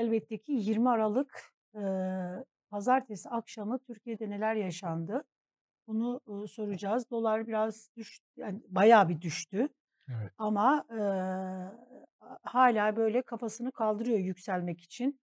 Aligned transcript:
elbette 0.00 0.38
ki 0.38 0.52
20 0.52 0.90
Aralık 0.90 1.54
eee, 1.76 2.44
pazartesi 2.70 3.28
akşamı 3.30 3.78
Türkiye'de 3.78 4.30
neler 4.30 4.54
yaşandı? 4.54 5.24
Bunu 5.88 6.20
ııı, 6.28 6.48
soracağız. 6.48 7.10
Dolar 7.10 7.46
biraz 7.48 7.90
düştü, 7.96 8.26
yani 8.36 8.62
bayağı 8.68 9.08
bir 9.08 9.20
düştü. 9.20 9.68
Evet. 10.08 10.32
Ama 10.38 10.84
eee, 10.92 10.98
hâlâ 12.44 12.96
böyle 12.96 13.22
kafasını 13.22 13.72
kaldırıyor 13.72 14.18
yükselmek 14.18 14.80
için. 14.82 15.20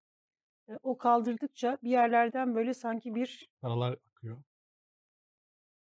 Eee, 0.69 0.79
o 0.83 0.97
kaldırdıkça 0.99 1.77
bir 1.83 1.89
yerlerden 1.91 2.55
böyle 2.55 2.73
sanki 2.73 3.15
bir 3.15 3.49
Paralar. 3.61 3.97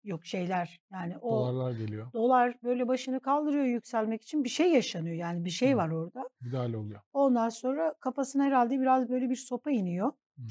Yok 0.05 0.27
şeyler, 0.27 0.81
yani 0.93 1.19
o 1.19 1.31
Dolarlar 1.31 1.73
geliyor. 1.73 2.13
dolar 2.13 2.57
böyle 2.63 2.89
başını 2.89 3.21
kaldırıyor 3.21 3.65
yükselmek 3.65 4.23
için. 4.23 4.45
Bir 4.45 4.49
şey 4.49 4.73
yaşanıyor 4.73 5.17
yani 5.17 5.45
bir 5.45 5.51
şey 5.51 5.71
Hıı. 5.71 5.77
var 5.77 5.89
orada. 5.91 6.29
Müdahale 6.41 6.77
oluyor. 6.77 7.01
Ondan 7.13 7.49
sonra 7.49 7.95
kafasına 8.01 8.45
herhâlde 8.45 8.81
biraz 8.81 9.09
böyle 9.09 9.31
bir 9.31 9.37
sopa 9.37 9.71
iniyor. 9.71 10.13
Hı 10.37 10.43
hı. 10.43 10.47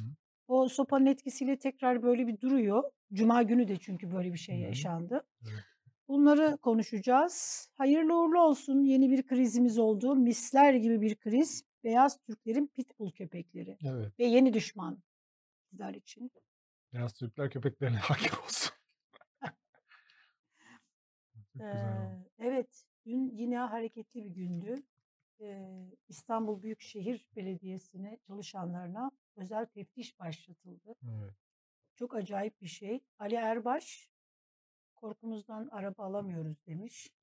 O 0.48 0.68
sopanın 0.70 1.06
etkisiyle 1.06 1.58
tekrar 1.58 2.04
böyle 2.04 2.28
bir 2.28 2.40
duruyor. 2.40 2.84
Cuma 3.14 3.44
günü 3.44 3.68
de 3.68 3.78
çünkü 3.78 4.12
böyle 4.12 4.28
bir 4.34 4.38
Hı 4.38 4.42
şey 4.44 4.56
hı. 4.58 4.62
yaşandı. 4.62 5.24
Evet. 5.44 5.64
Bunları 6.08 6.58
konuşacağız. 6.58 7.68
Hayırlı 7.78 8.22
uğurlu 8.22 8.42
olsun. 8.42 8.84
Yeni 8.84 9.10
bir 9.10 9.28
krizimiz 9.28 9.80
oldu. 9.80 10.16
Misler 10.16 10.74
gibi 10.74 11.02
bir 11.02 11.16
kriz. 11.16 11.64
Beyaz 11.84 12.18
Türklerin 12.20 12.68
pitbull 12.68 13.12
köpekleri 13.12 13.78
Evet. 13.84 14.20
ve 14.20 14.26
yeni 14.26 14.54
düşman 14.54 14.98
bizler 15.72 15.94
için. 15.94 16.32
Beyaz 16.94 17.14
Türkler 17.14 17.50
köpeklerine 17.50 17.98
hâkim 18.02 18.40
olsun. 18.46 18.72
Çok 21.54 21.72
güzel 21.72 21.94
oldu. 21.94 22.26
Evet, 22.40 22.86
dün 23.06 23.30
yine 23.30 23.58
hareketli 23.58 24.24
bir 24.26 24.30
gündü. 24.30 24.84
İstanbul 26.08 26.62
Büyükşehir 26.64 27.30
Belediyesi'ne 27.36 28.18
çalışanlarına 28.28 29.12
özel 29.36 29.66
teftiş 29.66 30.20
başlatıldı. 30.20 30.96
Evet. 31.04 31.34
Çok 31.96 32.16
acayip 32.16 32.62
bir 32.62 32.68
şey. 32.68 33.00
Ali 33.20 33.36
Erbaş, 33.36 34.12
"Korkumuzdan 34.96 35.68
araba 35.68 36.04
alamıyoruz." 36.06 36.66
demiş. 36.68 37.14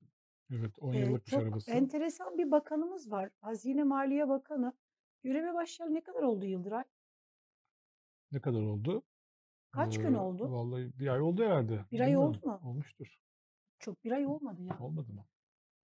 Evet, 0.51 0.79
10 0.79 0.95
Eee, 0.95 1.01
yıllıkmış 1.01 1.37
çok 1.37 1.45
arabası. 1.47 1.67
enteresan 1.67 2.39
bir 2.39 2.51
bakanımız 2.51 3.11
var. 3.11 3.31
Hazine 3.41 3.85
Maliye 3.85 4.29
Bakanı. 4.29 4.73
Göreve 5.23 5.55
başlayalı 5.55 5.95
ne 5.95 6.03
kadar 6.03 6.23
oldu 6.23 6.47
Yıldıray? 6.47 6.85
Ne 8.33 8.41
kadar 8.41 8.63
oldu? 8.63 9.03
Kaç 9.71 9.99
gün 9.99 10.15
Eee, 10.15 10.19
oldu? 10.19 10.53
vallahi 10.53 10.99
1 10.99 11.09
ay 11.09 11.21
oldu 11.21 11.45
herhâlde. 11.45 11.87
1 11.91 12.01
ay 12.01 12.17
oldu 12.17 12.39
Bilmiyorum. 12.39 12.43
mu? 12.43 12.63
Olmuştur. 12.63 13.19
Çok 13.87 14.05
1 14.05 14.12
ay 14.12 14.27
olmadı 14.27 14.62
ya. 14.62 14.79
Olmadı 14.81 15.12
mı? 15.12 15.25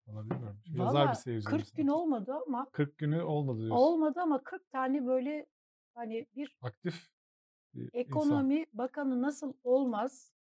Vallahi 0.06 0.30
bilmiyorum. 0.30 0.60
Şimdi 0.64 0.78
yazar 0.78 0.94
bir 0.94 1.06
Valla 1.06 1.12
40 1.12 1.18
seyircilerimiz 1.22 1.72
gün 1.72 1.88
olmadı 1.88 2.34
ama 2.46 2.70
40 2.70 2.98
günü 2.98 3.22
olmadı 3.22 3.58
diyorsun. 3.58 3.76
olmadı 3.76 4.20
ama 4.20 4.42
40 4.42 4.70
tane 4.70 5.06
böyle, 5.06 5.46
hani, 5.94 6.26
bir 6.36 6.58
Aktif 6.62 7.08
bir 7.74 7.80
insan. 7.82 8.00
ekonomi 8.00 8.66
bakanı 8.72 9.22
nasıl 9.22 9.52
olmaz, 9.64 10.34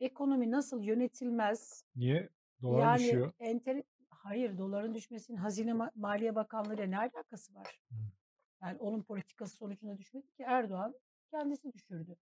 ekonomi 0.00 0.50
nasıl 0.50 0.82
yönetilmez, 0.82 1.84
Niye? 1.96 2.28
Dolar 2.62 2.80
yani 2.80 2.98
düşüyor. 2.98 3.32
entere 3.38 3.84
Hayır, 4.10 4.58
doların 4.58 4.94
düşmesinin 4.94 5.36
Hazine 5.38 5.72
Ma 5.72 5.90
Maliye 5.94 6.34
Bakanlığı'yla 6.34 6.86
ne 6.86 6.98
alakası 6.98 7.54
var? 7.54 7.80
Hıı. 7.88 7.98
Yani 8.62 8.78
onun 8.78 9.02
politikası 9.02 9.56
sonucunda 9.56 9.98
düşmedi 9.98 10.26
ki 10.32 10.42
Erdoğan 10.42 10.94
kendisi 11.30 11.72
düşürdü. 11.72 12.16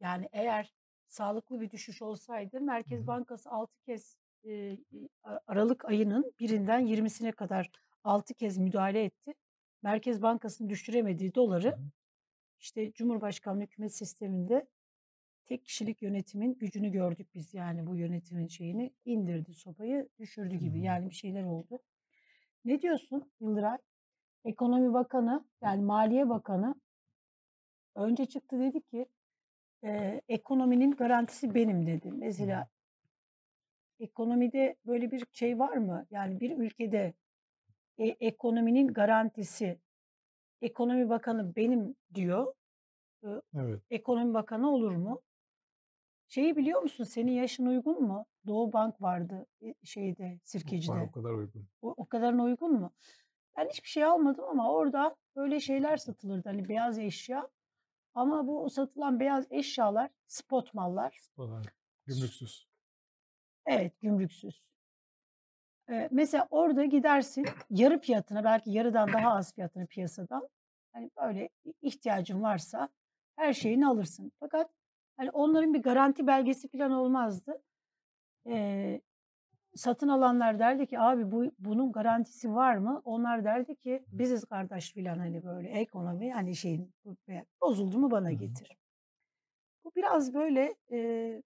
Yani 0.00 0.28
eğer 0.32 0.74
sağlıklı 1.14 1.60
bir 1.60 1.70
düşüş 1.70 2.02
olsaydı 2.02 2.60
Merkez. 2.60 3.06
Bankası 3.06 3.50
6 3.50 3.80
kez, 3.80 4.16
a 5.22 5.38
aralık 5.46 5.84
ayının 5.84 6.32
1'inden 6.40 6.86
20'sine 6.86 7.32
kadar 7.32 7.70
6 8.04 8.34
kez 8.34 8.58
müdahale 8.58 9.04
etti. 9.04 9.34
Merkez 9.82 10.22
Bankası'nın 10.22 10.70
düşüremediği 10.70 11.34
doları, 11.34 11.78
işte, 12.60 12.92
Cumhurbaşkanlığı 12.92 13.62
hükümet 13.62 13.94
sisteminde 13.94 14.66
tek 15.46 15.64
kişilik 15.64 16.02
yönetimin 16.02 16.54
gücünü 16.54 16.90
gördük 16.92 17.28
biz, 17.34 17.54
yani 17.54 17.86
bu 17.86 17.96
yönetimin 17.96 18.46
şeyini, 18.46 18.94
indirdi 19.04 19.54
sopayı, 19.54 20.08
düşürdü 20.18 20.56
gibi. 20.56 20.80
Yani 20.80 21.10
bir 21.10 21.14
şeyler 21.14 21.44
oldu. 21.44 21.78
Ne 22.64 22.82
diyorsun 22.82 23.32
Yıldıray? 23.40 23.78
Ekonomi 24.44 24.92
Bakanı, 24.92 25.44
yani 25.62 25.82
Maliye 25.82 26.28
Bakanı 26.28 26.74
önce 27.94 28.26
çıktı 28.26 28.60
dedi 28.60 28.80
ki, 28.80 29.06
eee, 29.84 30.22
"Ekonominin 30.28 30.92
garantisi 30.92 31.54
benim." 31.56 31.86
dedi. 31.88 32.12
Mesela 32.12 32.68
ekonomide 33.98 34.76
böyle 34.86 35.10
bir 35.10 35.24
şey 35.32 35.58
var 35.58 35.76
mı? 35.76 36.06
Yani 36.10 36.40
bir 36.40 36.58
ülkede, 36.58 37.14
eee, 37.98 38.16
ekonominin 38.20 38.88
garantisi, 38.88 39.80
Ekonomi 40.62 41.08
Bakanı 41.10 41.56
benim 41.56 41.96
diyor. 42.14 42.54
Iıı, 43.24 43.42
Evet. 43.54 43.82
Ekonomi 43.90 44.34
Bakanı 44.34 44.70
olur 44.70 44.92
mu? 44.96 45.22
Şeyi 46.28 46.56
biliyor 46.56 46.82
musun? 46.82 47.04
Senin 47.04 47.32
yaşın 47.32 47.66
uygun 47.66 48.02
mu? 48.02 48.26
Doğu 48.46 48.72
Bank 48.72 49.02
vardı, 49.02 49.46
eee, 49.60 49.74
şeyde, 49.84 50.40
Sirkeci'de. 50.44 50.94
o 51.08 51.12
kadar 51.12 51.30
uygun. 51.30 51.68
O 51.82 51.94
o 51.96 52.06
kadarına 52.06 52.44
uygun 52.44 52.72
mu? 52.80 52.92
Ben 53.58 53.68
hiçbir 53.68 53.88
şey 53.88 54.04
almadım 54.04 54.44
ama 54.44 54.72
orada 54.72 55.16
böyle 55.36 55.60
şeyler 55.60 55.96
satılırdı, 55.96 56.48
hani, 56.48 56.68
beyaz 56.68 56.98
eşya 56.98 57.48
ama 58.14 58.46
bu 58.46 58.70
satılan 58.70 59.20
beyaz 59.20 59.46
eşyalar 59.50 60.10
spot 60.26 60.74
mallar. 60.74 61.18
Spot. 61.20 61.50
Gümrüksüz. 62.06 62.68
Evet, 63.66 64.00
gümrüksüz. 64.00 64.70
Eee, 65.88 66.08
mesela 66.12 66.46
orada 66.50 66.84
gidersin 66.84 67.46
yarı 67.70 67.98
fiyatına, 68.00 68.44
belki 68.44 68.70
yarıdan 68.70 69.12
daha 69.12 69.32
az 69.34 69.54
fiyatına 69.54 69.86
piyasadan, 69.86 70.48
hani, 70.92 71.10
böyle 71.22 71.48
ihtiyacın 71.82 72.42
varsa 72.42 72.88
her 73.36 73.52
şeyini 73.52 73.86
alırsın. 73.86 74.32
Fakat, 74.40 74.70
hani, 75.16 75.30
onların 75.30 75.74
bir 75.74 75.82
garanti 75.82 76.26
belgesi 76.26 76.68
filan 76.68 76.90
olmazdı. 76.92 77.62
Eee, 78.46 79.00
satın 79.76 80.08
alanlar 80.08 80.58
derdi 80.58 80.86
ki, 80.86 81.00
"Abi 81.00 81.30
bu 81.32 81.44
bunun 81.58 81.92
garantisi 81.92 82.54
var 82.54 82.76
mı?" 82.76 83.02
Onlar 83.04 83.44
derdi 83.44 83.76
ki, 83.76 84.06
"Biziz 84.18 84.44
kardeş." 84.44 84.92
filan, 84.92 85.18
hani, 85.18 85.44
böyle 85.44 85.68
ekonomi, 85.68 86.32
hani, 86.32 86.56
şeyin 86.56 86.94
bozuldu 87.62 87.98
mu 87.98 88.10
bana 88.10 88.32
getir. 88.32 88.76
Bu 89.84 89.92
biraz 89.96 90.34
böyle, 90.34 90.74
eee, 90.90 91.42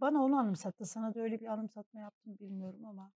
bana 0.00 0.22
onu 0.24 0.36
anımsattı. 0.38 0.84
Sana 0.86 1.14
da 1.14 1.20
öyle 1.20 1.40
bir 1.40 1.46
anımsatma 1.46 2.00
yaptı 2.00 2.30
mı 2.30 2.38
bilmiyorum 2.38 2.84
ama. 2.86 3.12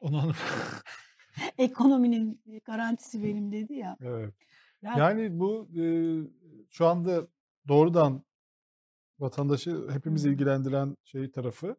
Onu 0.00 0.18
anım 0.20 0.34
Ekonominin, 1.58 2.42
garantisi 2.64 3.22
benim 3.22 3.52
dedi 3.52 3.74
ya. 3.74 3.96
Evet. 4.00 4.34
Yani 4.82 5.10
Yani 5.14 5.40
bu, 5.40 5.68
eee, 5.74 6.22
şu 6.70 6.86
anda 6.86 7.28
doğrudan 7.68 8.24
vatandaşı 9.18 9.88
hepimizi 9.90 10.28
Hıı. 10.28 10.32
ilgilendiren 10.32 10.96
şey 11.04 11.30
tarafı, 11.32 11.76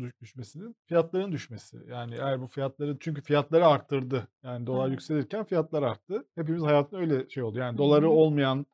Düş 0.00 0.20
düşmesinin 0.20 0.76
fiyatların 0.86 1.32
düşmesi. 1.32 1.78
Yani 1.88 2.14
eğer 2.14 2.40
bu 2.40 2.46
fiyatları 2.46 2.96
çünkü 3.00 3.22
fiyatları 3.22 3.66
arttırdı. 3.66 4.28
Yani 4.42 4.66
dolar 4.66 4.88
yükselirken 4.88 5.44
fiyatlar 5.44 5.82
arttı. 5.82 6.24
Hepimiz 6.34 6.62
hayatında 6.62 7.00
öyle 7.00 7.28
şey 7.28 7.42
oldu. 7.42 7.58
Yani 7.58 7.78
doları 7.78 8.10
olmayan, 8.10 8.66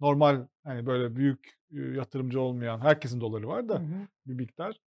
normal, 0.00 0.46
hani, 0.64 0.86
böyle 0.86 1.16
büyük, 1.16 1.58
yatırımcı 1.70 2.40
olmayan, 2.40 2.80
herkesin 2.80 3.20
doları 3.20 3.48
var 3.48 3.68
da 3.68 3.80
hı. 3.80 3.84
bir 4.26 4.34
miktar, 4.34 4.80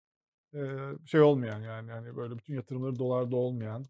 şey 1.04 1.20
olmayan, 1.20 1.60
yani, 1.60 1.90
hani, 1.90 2.16
böyle 2.16 2.38
bütün 2.38 2.54
yatırımları 2.54 2.98
dolarda 2.98 3.36
olmayan, 3.36 3.84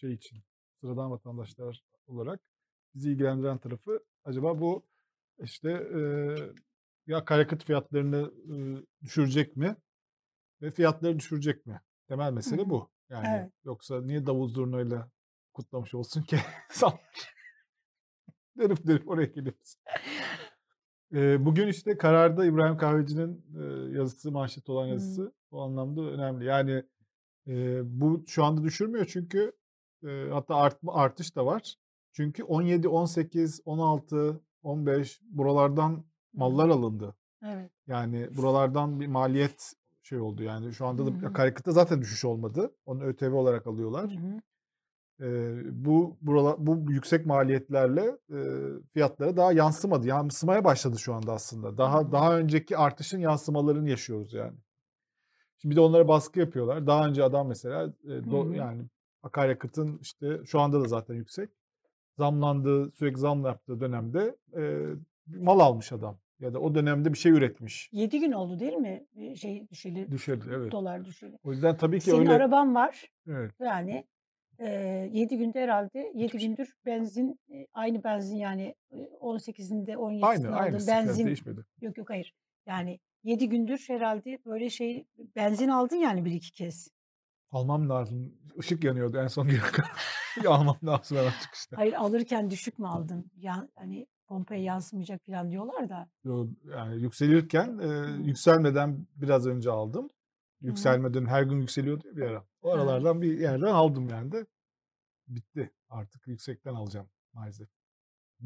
şey 0.00 0.12
için, 0.12 0.38
sıradan 0.80 1.10
vatandaşlar 1.10 1.82
olarak 2.06 2.40
bizi 2.94 3.10
ilgilendiren 3.10 3.58
tarafı 3.58 4.00
acaba 4.24 4.60
bu, 4.60 4.82
işte, 5.42 5.88
ya 7.06 7.18
akaryakıt 7.18 7.64
fiyatlarını, 7.64 8.30
düşürecek 9.02 9.56
mi 9.56 9.76
ve 10.62 10.70
fiyatları 10.70 11.18
düşürecek 11.18 11.66
mi? 11.66 11.80
Temel 12.08 12.32
mesele 12.32 12.62
hı. 12.62 12.70
bu. 12.70 12.90
Yani 13.10 13.26
Evet. 13.30 13.52
yoksa 13.64 14.02
niye 14.02 14.26
davul 14.26 14.48
zurnayla 14.48 15.10
kutlamış 15.52 15.94
olsun 15.94 16.22
ki? 16.22 16.36
Dönüp 18.58 18.86
dönüp 18.86 19.08
oraya 19.08 19.26
geliyoruz. 19.26 19.76
Bugün, 21.44 21.68
işte, 21.68 21.98
Karar'da 21.98 22.46
İbrahim 22.46 22.76
Kahveci'nin, 22.76 23.44
yazısı, 23.94 24.32
manşet 24.32 24.68
olan 24.68 24.86
yazısı 24.86 25.32
o 25.50 25.60
anlamda 25.60 26.02
önemli. 26.02 26.44
Yani, 26.44 26.82
bu 27.84 28.24
şu 28.26 28.44
anda 28.44 28.62
düşürmüyor 28.62 29.06
çünkü, 29.06 29.52
hatta 30.30 30.54
artma 30.54 30.94
artış 30.94 31.36
da 31.36 31.46
var. 31.46 31.76
Çünkü 32.12 32.44
17, 32.44 32.88
18, 32.88 33.60
16, 33.64 34.40
15 34.62 35.20
buralardan 35.22 36.04
mallar 36.32 36.68
alındı. 36.68 37.16
Evet. 37.44 37.70
Yani 37.86 38.36
buralardan 38.36 39.00
bir 39.00 39.06
maliyet 39.06 39.72
şey 40.06 40.20
oldu. 40.20 40.42
Yani 40.42 40.72
şu 40.72 40.86
anda 40.86 41.06
da 41.06 41.10
hı. 41.10 41.26
akaryakıtta 41.26 41.72
zaten 41.72 42.02
düşüş 42.02 42.24
olmadı. 42.24 42.74
Onu 42.86 43.04
ÖTV 43.04 43.32
olarak 43.32 43.66
alıyorlar. 43.66 44.10
Eee, 45.20 45.62
bu 45.72 46.16
buralar 46.22 46.54
bu 46.58 46.92
yüksek 46.92 47.26
maliyetlerle, 47.26 48.18
eee, 48.30 48.72
fiyatlara 48.92 49.36
daha 49.36 49.52
yansımadı. 49.52 50.06
Yansımaya 50.06 50.64
başladı 50.64 50.98
şu 50.98 51.14
anda 51.14 51.32
aslında. 51.32 51.78
Daha 51.78 52.00
hı. 52.02 52.12
daha 52.12 52.38
önceki 52.38 52.76
artışın 52.76 53.18
yansımalarını 53.18 53.90
yaşıyoruz 53.90 54.32
yani. 54.32 54.58
Şimdi 55.58 55.72
bir 55.72 55.76
de 55.76 55.80
onlara 55.80 56.08
baskı 56.08 56.40
yapıyorlar. 56.40 56.86
Daha 56.86 57.06
önce 57.06 57.24
adam 57.24 57.48
mesela, 57.48 57.82
Hı 57.86 58.30
do 58.30 58.52
yani 58.52 58.82
akaryakıtın, 59.22 59.98
işte, 60.02 60.40
şu 60.46 60.60
anda 60.60 60.80
da 60.80 60.88
zaten 60.88 61.14
yüksek. 61.14 61.50
zamlandığı, 62.18 62.90
sürekli 62.90 63.18
zam 63.18 63.44
yaptığı 63.44 63.80
dönemde 63.80 64.36
e, 64.56 64.86
mal 65.26 65.60
almış 65.60 65.92
adam. 65.92 66.18
Ya 66.40 66.54
da 66.54 66.58
o 66.60 66.74
dönemde 66.74 67.12
bir 67.12 67.18
şey 67.18 67.32
üretmiş. 67.32 67.88
7 67.92 68.20
gün 68.20 68.32
oldu 68.32 68.58
değil 68.60 68.72
mi? 68.72 69.04
Şey 69.36 69.68
düşeli, 69.68 70.10
Düşerdi 70.10 70.44
evet. 70.54 70.72
dolar 70.72 71.04
düşeli. 71.04 71.38
O 71.44 71.52
yüzden 71.52 71.76
tabii 71.76 71.98
ki 72.00 72.04
Senin 72.04 72.18
öyle 72.20 72.32
araban 72.32 72.74
var. 72.74 73.04
evet. 73.28 73.52
Yani 73.60 74.04
e, 74.58 74.68
7 75.12 75.36
günde 75.38 75.60
herhalde 75.62 75.98
7 76.14 76.24
Hiçbir 76.24 76.38
şey. 76.38 76.48
gündür 76.48 76.74
benzin 76.86 77.40
e, 77.52 77.66
aynı 77.74 78.04
benzin 78.04 78.36
yani 78.36 78.74
e, 78.90 78.96
18'inde 79.20 79.96
Aynı 79.96 80.20
17'sinde 80.20 80.48
aynı 80.48 80.66
aldığın 80.66 80.76
istikrar 80.78 81.06
benzin 81.06 81.26
değişmedi. 81.26 81.64
yok 81.80 81.98
yok 81.98 82.10
hayır. 82.10 82.34
Yani 82.66 83.00
7 83.24 83.48
gündür 83.48 83.84
herhalde 83.88 84.38
böyle 84.46 84.70
şey 84.70 85.06
benzin 85.36 85.68
aldın 85.68 85.96
yani 85.96 86.24
bir 86.24 86.32
iki 86.32 86.52
kez. 86.52 86.88
Almam 87.50 87.88
lazım. 87.88 88.34
Işık 88.58 88.84
yanıyordu 88.84 89.18
en 89.18 89.26
son 89.26 89.48
kadar. 89.48 89.90
Almam 90.46 90.76
lazım 90.84 91.18
hemen 91.18 91.32
çıkışta. 91.42 91.76
Hayır 91.76 91.92
alırken 91.92 92.50
düşük 92.50 92.78
mü 92.78 92.86
aldın? 92.86 93.30
Ya 93.36 93.68
hani 93.74 94.06
pompaya 94.26 94.62
yansımayacak 94.62 95.26
falan 95.26 95.50
diyorlar 95.50 95.88
da. 95.88 96.08
Yani 96.64 97.02
yükselirken 97.02 97.78
e, 97.78 97.88
yükselmeden 98.26 99.06
biraz 99.16 99.46
önce 99.46 99.70
aldım. 99.70 100.10
Yükselmeden 100.60 101.26
her 101.26 101.42
gün 101.42 101.60
yükseliyordu 101.60 102.16
bir 102.16 102.22
ara. 102.22 102.44
O 102.62 102.70
aralardan 102.70 103.22
bir 103.22 103.38
yerden 103.38 103.66
aldım 103.66 104.08
yani 104.08 104.32
de. 104.32 104.46
Bitti. 105.28 105.70
Artık 105.88 106.26
yüksekten 106.26 106.74
alacağım 106.74 107.08
maalesef. 107.32 107.68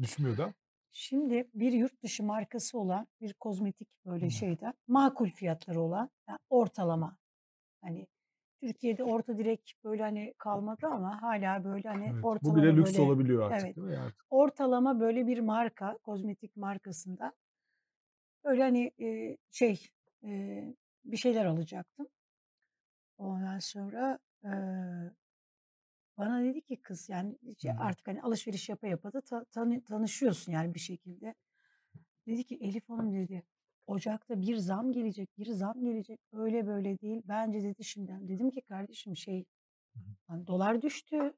Düşmüyor 0.01 0.37
da. 0.37 0.53
Şimdi 0.91 1.49
bir 1.53 1.71
yurt 1.71 2.03
dışı 2.03 2.23
markası 2.23 2.79
olan 2.79 3.07
bir 3.21 3.33
kozmetik 3.33 3.89
böyle 4.05 4.25
Hı. 4.25 4.31
şeyden 4.31 4.73
makul 4.87 5.29
fiyatları 5.29 5.81
olan 5.81 6.09
yani 6.29 6.39
ortalama 6.49 7.17
hani 7.81 8.07
Türkiye'de 8.61 9.03
orta 9.03 9.37
direk 9.37 9.75
böyle 9.83 10.03
hani 10.03 10.33
kalmadı 10.37 10.87
ama 10.87 11.21
hala 11.21 11.63
böyle 11.63 11.89
hani 11.89 12.05
Evet. 12.13 12.23
Bu 12.23 12.27
ortalama 12.29 12.63
bile 12.63 12.75
lüks 12.75 12.93
böyle 12.93 13.01
olabiliyor 13.01 13.51
artık 13.51 13.65
evet 13.65 13.75
değil 13.75 13.87
mi? 13.87 13.93
Yani 13.93 14.11
ortalama 14.29 14.99
böyle 14.99 15.27
bir 15.27 15.39
marka 15.39 15.97
kozmetik 15.97 16.57
markasında 16.57 17.33
böyle 18.45 18.61
hani 18.61 18.91
e, 19.01 19.37
şey 19.51 19.87
e, 20.23 20.63
bir 21.05 21.17
şeyler 21.17 21.45
alacaktım. 21.45 22.07
Ondan 23.17 23.59
sonra 23.59 24.19
e, 24.43 24.51
bana 26.17 26.43
dedi 26.43 26.61
ki 26.61 26.81
kız 26.81 27.09
yani 27.09 27.37
hı. 27.63 27.69
artık 27.79 28.07
hani 28.07 28.21
alışveriş 28.21 28.69
yapa 28.69 28.87
yapa 28.87 29.13
da 29.13 29.21
ta- 29.21 29.45
tanı- 29.45 29.83
tanışıyorsun 29.83 30.51
yani 30.51 30.73
bir 30.73 30.79
şekilde. 30.79 31.35
Dedi 32.27 32.43
ki 32.43 32.57
Elif 32.61 32.89
Hanım 32.89 33.13
dedi 33.13 33.43
Ocak'ta 33.87 34.41
bir 34.41 34.55
zam 34.55 34.91
gelecek, 34.91 35.37
bir 35.37 35.45
zam 35.45 35.83
gelecek. 35.83 36.19
Öyle 36.33 36.67
böyle 36.67 36.99
değil. 36.99 37.21
Bence 37.25 37.63
dedi 37.63 37.83
şimdiden. 37.83 38.27
Dedim 38.27 38.51
ki 38.51 38.61
kardeşim 38.61 39.17
şey 39.17 39.45
hani 40.27 40.47
dolar 40.47 40.81
düştü. 40.81 41.33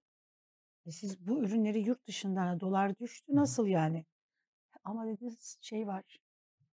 E 0.86 0.92
siz 0.92 1.28
bu 1.28 1.44
ürünleri 1.44 1.80
yurt 1.80 2.08
dışından 2.08 2.48
ha, 2.48 2.60
dolar 2.60 2.98
düştü 2.98 3.36
nasıl 3.36 3.68
yani? 3.68 4.06
Ama 4.84 5.08
dedi 5.08 5.30
şey 5.62 5.88
var. 5.88 6.20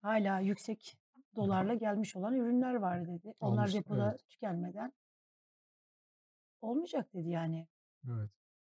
Hala 0.02 0.40
yüksek 0.40 0.96
dolarla 1.36 1.74
gelmiş 1.84 2.16
olan 2.16 2.34
ürünler 2.34 2.74
var 2.74 3.08
dedi. 3.08 3.34
Onlar 3.40 3.72
depoda 3.72 4.10
Evet. 4.10 4.28
tükenmeden 4.28 4.92
olmayacak 6.60 7.14
dedi 7.14 7.28
yani. 7.28 7.68
Evet. 8.08 8.30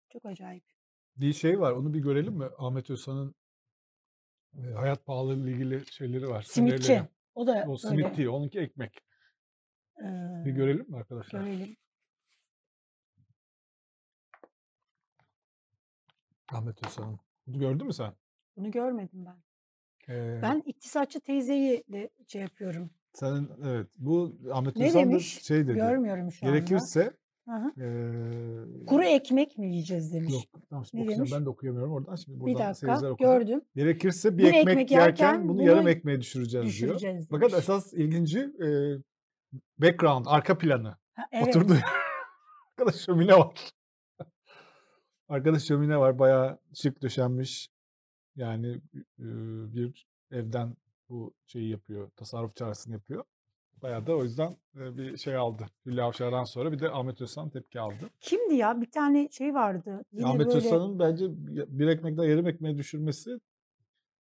Çok 0.08 0.26
acayip. 0.26 0.64
Bir 1.17 1.32
şey 1.32 1.61
var. 1.61 1.73
Onu 1.73 1.94
bir 1.94 2.00
görelim 2.00 2.35
mi? 2.35 2.46
Ahmet 2.58 2.91
Özhan'ın 2.91 3.35
hayat 4.77 5.06
pahalılığı 5.06 5.35
ile 5.39 5.51
ilgili 5.51 5.93
şeyleri 5.93 6.29
var. 6.29 6.43
Simitçi. 6.43 7.03
O 7.35 7.47
da 7.47 7.65
O 7.69 7.77
simit 7.77 8.05
öyle. 8.05 8.17
değil. 8.17 8.29
Onunki 8.29 8.61
ekmek. 8.61 8.99
Ee, 10.01 10.05
Bir 10.45 10.51
görelim 10.53 10.91
mi 10.91 10.97
arkadaşlar? 10.97 11.41
görelim. 11.41 11.77
Ahmet 16.53 16.87
Özhan'ın. 16.87 17.19
Bunu 17.47 17.59
gördün 17.59 17.87
mü 17.87 17.93
sen? 17.93 18.12
Bunu 18.56 18.71
görmedim 18.71 19.25
ben. 19.27 19.37
Ee, 20.15 20.39
Ben 20.43 20.62
iktisatçı 20.67 21.21
teyzeyi 21.21 21.85
de 21.93 22.11
şey 22.27 22.43
yapıyorum. 22.43 22.91
senin 23.12 23.51
evet. 23.65 23.87
Bu 23.97 24.39
Ahmet 24.53 24.77
Özhan 24.77 25.12
da 25.12 25.19
şey 25.21 25.59
dedi. 25.67 25.75
Görmüyorum 25.75 26.33
şu 26.33 26.47
anda. 26.47 26.56
Gerekirse 26.56 27.01
Hı 27.05 27.17
eee 27.49 28.85
Kuru 28.87 29.05
ekmek 29.05 29.58
mi 29.58 29.67
yiyeceğiz 29.67 30.12
demiş. 30.12 30.32
yok. 30.32 30.62
Tamam 30.70 30.85
Ne 30.94 31.08
demiş? 31.08 31.32
Ben 31.32 31.44
de 31.44 31.49
okuyamıyorum 31.49 31.93
oradan. 31.93 32.17
Şimdi 32.17 32.46
Bir 32.46 32.55
dakika 32.58 33.11
gördüm. 33.19 33.61
Gerekirse 33.76 34.38
bir 34.38 34.43
Bir 34.43 34.49
ekmek, 34.49 34.69
ekmek 34.69 34.91
yerken, 34.91 35.25
yerken 35.26 35.49
bunu 35.49 35.58
bunu 35.58 35.67
yarım 35.67 35.88
ekmeğe 35.88 36.20
düşüreceğiz 36.20 36.67
diyor. 36.67 36.88
Düşüreceğiz 36.88 37.29
Fakat 37.31 37.50
demiş. 37.52 37.62
esas 37.64 37.93
ilginci 37.93 38.52
eee, 38.61 38.99
background, 39.79 40.26
arka 40.29 40.58
planı. 40.58 40.96
Ha, 41.14 41.23
evet. 41.32 41.56
Oturdu. 41.56 41.75
Arkada 42.79 42.93
şömine 42.99 43.32
var. 43.38 43.70
Arkada 45.29 45.58
şömine 45.58 45.96
var. 45.99 46.19
Bayağı 46.19 46.58
şık 46.75 47.02
döşenmiş. 47.02 47.69
Yani 48.37 48.69
eee, 48.94 49.00
bir 49.75 50.06
evden 50.31 50.76
bu 51.08 51.35
şeyi 51.46 51.70
yapıyor. 51.70 52.11
Tasarruf 52.17 52.56
çağrısını 52.56 52.94
yapıyor. 52.94 53.25
Bayağı 53.84 54.06
da 54.06 54.16
o 54.16 54.22
yüzden 54.22 54.56
eee, 54.76 54.96
bir 54.96 55.16
şey 55.16 55.36
aldı. 55.36 55.66
Hülya 55.86 56.04
Avşar'dan 56.04 56.44
sonra 56.44 56.72
bir 56.72 56.78
de 56.78 56.90
Ahmet 56.90 57.20
Özhan 57.20 57.50
tepki 57.50 57.81
aldı. 57.81 58.10
Kimdi 58.20 58.54
ya? 58.54 58.81
Bir 58.81 58.90
tane 58.90 59.28
şey 59.28 59.54
vardı. 59.54 60.04
Yine 60.12 60.26
Ahmet 60.26 60.46
böyle 60.46 60.58
Özhan'ın 60.58 60.98
bence 60.98 61.25
bir 61.78 61.88
ekmekten 61.88 62.25
yarım 62.25 62.46
ekmeğe 62.46 62.78
düşürmesi 62.78 63.31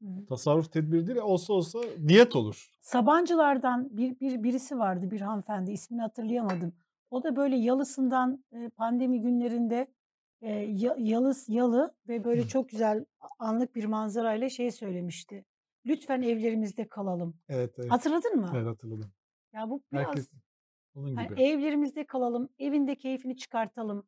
Hı. 0.01 0.07
tasarruf 0.29 0.71
tedbiri 0.71 1.07
değil. 1.07 1.17
Olsa 1.17 1.53
olsa 1.53 1.79
niyet 1.99 2.35
olur. 2.35 2.69
Sabancılardan 2.81 3.97
bir, 3.97 4.19
bir 4.19 4.43
birisi 4.43 4.79
vardı 4.79 5.11
bir 5.11 5.21
hanımefendi 5.21 5.71
ismini 5.71 6.01
hatırlayamadım. 6.01 6.73
O 7.11 7.23
da 7.23 7.35
böyle 7.35 7.55
yalısından 7.55 8.43
e, 8.51 8.69
pandemi 8.69 9.21
günlerinde 9.21 9.87
e, 10.41 10.51
ya- 10.53 10.95
yalız 10.99 11.49
yalı 11.49 11.93
ve 12.07 12.23
böyle 12.23 12.47
çok 12.47 12.69
güzel 12.69 13.05
anlık 13.39 13.75
bir 13.75 13.85
manzarayla 13.85 14.49
şey 14.49 14.71
söylemişti. 14.71 15.45
Lütfen 15.85 16.21
evlerimizde 16.21 16.87
kalalım. 16.87 17.35
Evet 17.49 17.73
evet. 17.79 17.91
Hatırladın 17.91 18.39
mı? 18.39 18.51
Evet 18.55 18.67
hatırladım. 18.67 19.11
Ya 19.53 19.69
bu 19.69 19.83
biraz 19.91 20.07
Herkes 20.07 20.29
onun 20.95 21.15
hani 21.15 21.27
gibi. 21.27 21.41
evlerimizde 21.43 22.05
kalalım, 22.07 22.49
evinde 22.59 22.95
keyfini 22.95 23.37
çıkartalım. 23.37 24.07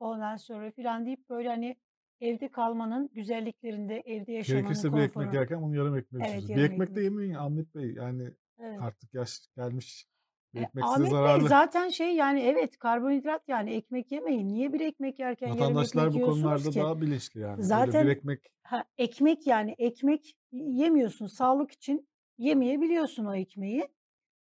Ondan 0.00 0.36
sonra 0.36 0.70
filan 0.70 1.06
deyip 1.06 1.28
böyle 1.30 1.48
hani 1.48 1.76
evde 2.20 2.50
kalmanın 2.50 3.10
güzelliklerinde, 3.14 4.02
evde 4.06 4.32
yaşamanın 4.32 4.64
Gerekirse 4.64 4.92
bir 4.92 5.00
ekmek 5.00 5.34
yerken 5.34 5.62
bunu 5.62 5.76
yarım 5.76 5.96
ekmeğe 5.96 6.24
Evet, 6.24 6.28
düşüreceğiz. 6.28 6.54
Bir 6.56 6.60
yarım 6.60 6.72
ekmek 6.72 6.88
de 6.88 7.00
ekmek. 7.00 7.04
yemeyin 7.04 7.34
Ahmet 7.34 7.74
Bey. 7.74 7.94
Yani 7.94 8.30
Evet. 8.58 8.80
artık 8.80 9.14
yaş 9.14 9.40
gelmiş. 9.56 10.06
Bir 10.54 10.60
E, 10.60 10.62
ekmek 10.62 10.84
size 10.88 10.96
Ahmet 10.96 11.10
Bey 11.10 11.10
zararlı. 11.10 11.48
zaten 11.48 11.88
şey 11.88 12.14
yani 12.14 12.40
evet 12.40 12.78
karbonhidrat 12.78 13.42
yani 13.48 13.70
ekmek 13.74 14.12
yemeyin. 14.12 14.48
Niye 14.48 14.72
bir 14.72 14.80
ekmek 14.80 15.18
yerken 15.18 15.48
yarım 15.48 15.60
Vatandaşlar 15.60 16.06
ekmek 16.06 16.14
bu 16.14 16.20
konularda 16.20 16.70
ki? 16.70 16.80
daha 16.80 17.00
bilinçli 17.00 17.40
yani. 17.40 17.60
Öyle 17.74 18.00
bir 18.00 18.06
Zaten 18.06 18.06
ekmek 18.06 18.50
ha, 18.62 18.84
ekmek 18.98 19.46
yani 19.46 19.74
ekmek 19.78 20.36
yemiyorsun. 20.52 21.26
Sağlık 21.26 21.70
için 21.72 22.08
yemeyebiliyorsun 22.38 23.24
o 23.24 23.34
ekmeği. 23.34 23.88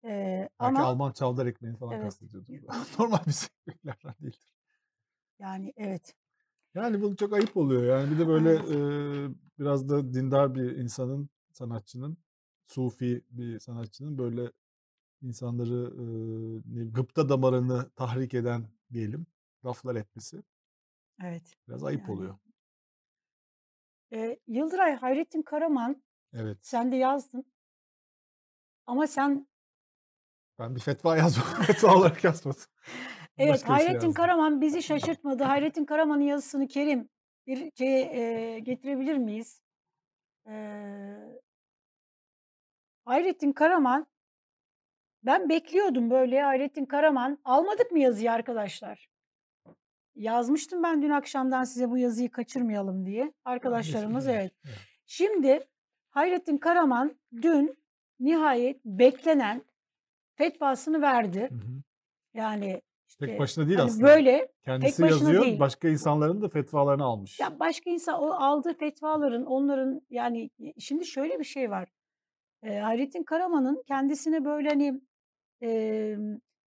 Ee, 0.05 0.49
belki 0.61 0.83
ama 0.83 0.85
Alman 0.85 1.13
çavdar 1.13 1.47
ekmeğini 1.47 1.77
falan 1.79 1.95
evet 1.95 2.03
kastediyordur. 2.03 2.55
Normal 2.99 3.19
bir 3.27 3.51
ekmeklerden 3.67 4.15
değildir. 4.23 4.53
yani 5.39 5.73
evet. 5.77 6.15
Yani 6.75 7.03
bu 7.03 7.17
çok 7.17 7.33
ayıp 7.33 7.57
oluyor. 7.57 7.85
Yani 7.85 8.11
bir 8.15 8.19
de 8.19 8.27
böyle 8.29 8.51
Evet. 8.51 8.71
e, 8.71 9.59
biraz 9.59 9.89
da 9.89 10.15
dindar 10.15 10.55
bir 10.55 10.77
insanın, 10.77 11.31
sanatçının, 11.53 12.17
sufi 12.67 13.25
bir 13.31 13.59
sanatçının 13.59 14.19
böyle 14.19 14.53
insanları 15.23 15.93
e, 15.99 16.05
ne- 16.79 16.85
gıpta 16.85 17.29
damarını 17.29 17.91
tahrik 17.91 18.35
eden 18.35 18.69
diyelim 18.93 19.27
laflar 19.65 19.97
etmesi 19.97 20.43
Evet. 21.23 21.57
biraz 21.69 21.85
ayıp 21.85 22.01
Yani 22.01 22.13
oluyor. 22.13 22.39
e, 24.13 24.39
Yıldıray 24.49 24.95
Hayrettin 24.95 25.43
Karaman 25.43 26.03
Evet. 26.33 26.59
sen 26.63 26.93
de 26.93 26.97
yazdın. 26.97 27.45
Ama 28.87 29.07
sen 29.07 29.47
Ben 30.59 30.75
bir 30.75 30.81
fetva 30.81 31.17
yazmadım. 31.17 31.63
Fetva 31.63 31.95
olarak 31.97 32.25
yazmadım. 32.25 32.63
evet 33.39 33.53
Başka 33.53 33.67
şey 33.67 33.75
Hayrettin 33.75 33.95
yazdım. 33.95 34.13
Karaman 34.13 34.61
bizi 34.61 34.83
şaşırtmadı. 34.83 35.45
Hayrettin 35.45 35.85
Karaman'ın 35.85 36.23
yazısını 36.23 36.69
Kerim 36.69 37.09
bir 37.47 37.73
şeye 37.79 38.01
e, 38.01 38.59
getirebilir 38.59 39.17
miyiz? 39.17 39.63
E, 40.49 40.55
Hayrettin 43.05 43.53
Karaman 43.53 44.07
ben 45.23 45.49
bekliyordum 45.49 46.11
böyle 46.11 46.43
Hayrettin 46.43 46.85
Karaman. 46.85 47.39
Almadık 47.45 47.93
mı 47.93 47.99
yazıyı 47.99 48.33
arkadaşlar? 48.33 49.09
Yazmıştım 50.15 50.83
ben 50.83 51.03
dün 51.03 51.11
akşamdan 51.11 51.65
size 51.65 51.91
bu 51.91 51.99
yazıyı 51.99 52.31
kaçırmayalım 52.31 53.07
diye. 53.07 53.33
Arkadaşlarımız 53.45 54.29
evet. 54.29 54.53
Şimdi 55.07 55.69
Hayrettin 56.11 56.59
Karaman 56.59 57.17
dün 57.43 57.79
nihayet 58.21 58.85
beklenen 58.85 59.63
fetvasını 60.43 61.03
verdi. 61.03 61.49
Hı 61.51 61.55
hı. 61.55 61.83
Yani 62.35 62.83
Tek 63.19 63.29
işte 63.29 63.39
başına 63.39 63.67
değil 63.67 63.79
hani 63.79 63.91
aslında. 63.91 64.07
böyle 64.07 64.39
tek 64.39 64.65
Kendisi 64.65 65.03
başına 65.03 65.19
yazıyor, 65.19 65.45
değil. 65.45 65.61
başka 65.61 65.89
insanların 65.89 66.43
da 66.43 66.49
fetvalarını 66.49 67.05
almış. 67.05 67.41
Ya 67.41 67.61
başka 67.61 67.91
insan 67.91 68.23
o 68.23 68.31
aldığı 68.31 68.75
fetvaların 68.75 69.45
onların 69.45 70.01
yani 70.11 70.51
şimdi 70.79 71.07
şöyle 71.07 71.39
bir 71.39 71.45
şey 71.45 71.71
var. 71.71 71.89
E, 72.63 72.79
Hayrettin 72.79 73.23
Karaman'ın 73.23 73.83
kendisine 73.89 74.45
böyle 74.45 74.69
hani 74.69 75.01
e, 75.63 75.69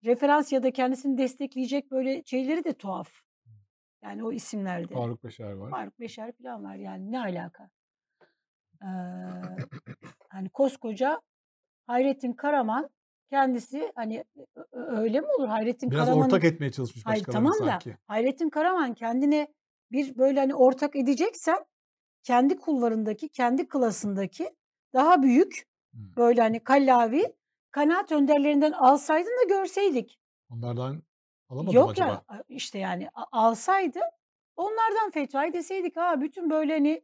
referans 0.05 0.51
ya 0.51 0.63
da 0.63 0.71
kendisini 0.71 1.17
destekleyecek 1.17 1.91
böyle 1.91 2.23
şeyleri 2.25 2.63
de 2.63 2.73
tuhaf. 2.73 3.09
Yani 4.03 4.23
o 4.23 4.31
isimlerde. 4.31 4.93
Faruk 4.93 5.23
Beşer 5.23 5.51
var. 5.51 5.69
Faruk 5.69 5.99
Beşer 5.99 6.31
falan 6.43 6.63
var 6.63 6.75
yani 6.75 7.11
ne 7.11 7.19
alaka? 7.19 7.69
Ee, 8.81 8.87
hani 10.29 10.49
koskoca 10.49 11.21
Hayrettin 11.87 12.33
Karaman 12.33 12.89
kendisi 13.29 13.91
hani 13.95 14.23
öyle 14.71 15.21
mi 15.21 15.27
olur 15.37 15.47
Hayrettin 15.47 15.91
Biraz 15.91 16.05
Karaman 16.05 16.25
ortak 16.25 16.43
etmeye 16.43 16.71
çalışmış 16.71 17.05
Hayır 17.05 17.19
başkalarını 17.19 17.51
tamam 17.51 17.67
da 17.67 17.71
sanki. 17.71 17.97
Hayrettin 18.07 18.49
Karaman 18.49 18.93
kendine 18.93 19.47
bir 19.91 20.17
böyle 20.17 20.39
hani 20.39 20.55
ortak 20.55 20.95
edeceksen 20.95 21.65
kendi 22.23 22.57
kulvarındaki, 22.57 23.29
kendi 23.29 23.67
klasındaki 23.67 24.55
daha 24.93 25.23
büyük 25.23 25.67
böyle 25.93 26.41
hani 26.41 26.59
kallavi 26.63 27.35
kanaat 27.71 28.11
önderlerinden 28.11 28.71
alsaydın 28.71 29.37
da 29.43 29.47
görseydik. 29.49 30.19
Onlardan 30.49 31.03
alamadı 31.49 31.71
mı 31.71 31.75
Yok 31.75 31.97
ya 31.97 32.05
acaba? 32.05 32.23
a 32.27 32.41
işte 32.49 32.79
yani 32.79 33.09
alsaydı 33.31 33.99
onlardan 34.55 35.11
fetvayı 35.11 35.53
deseydik, 35.53 35.97
ha 35.97 36.21
bütün 36.21 36.49
böyle 36.49 36.73
hani 36.73 37.01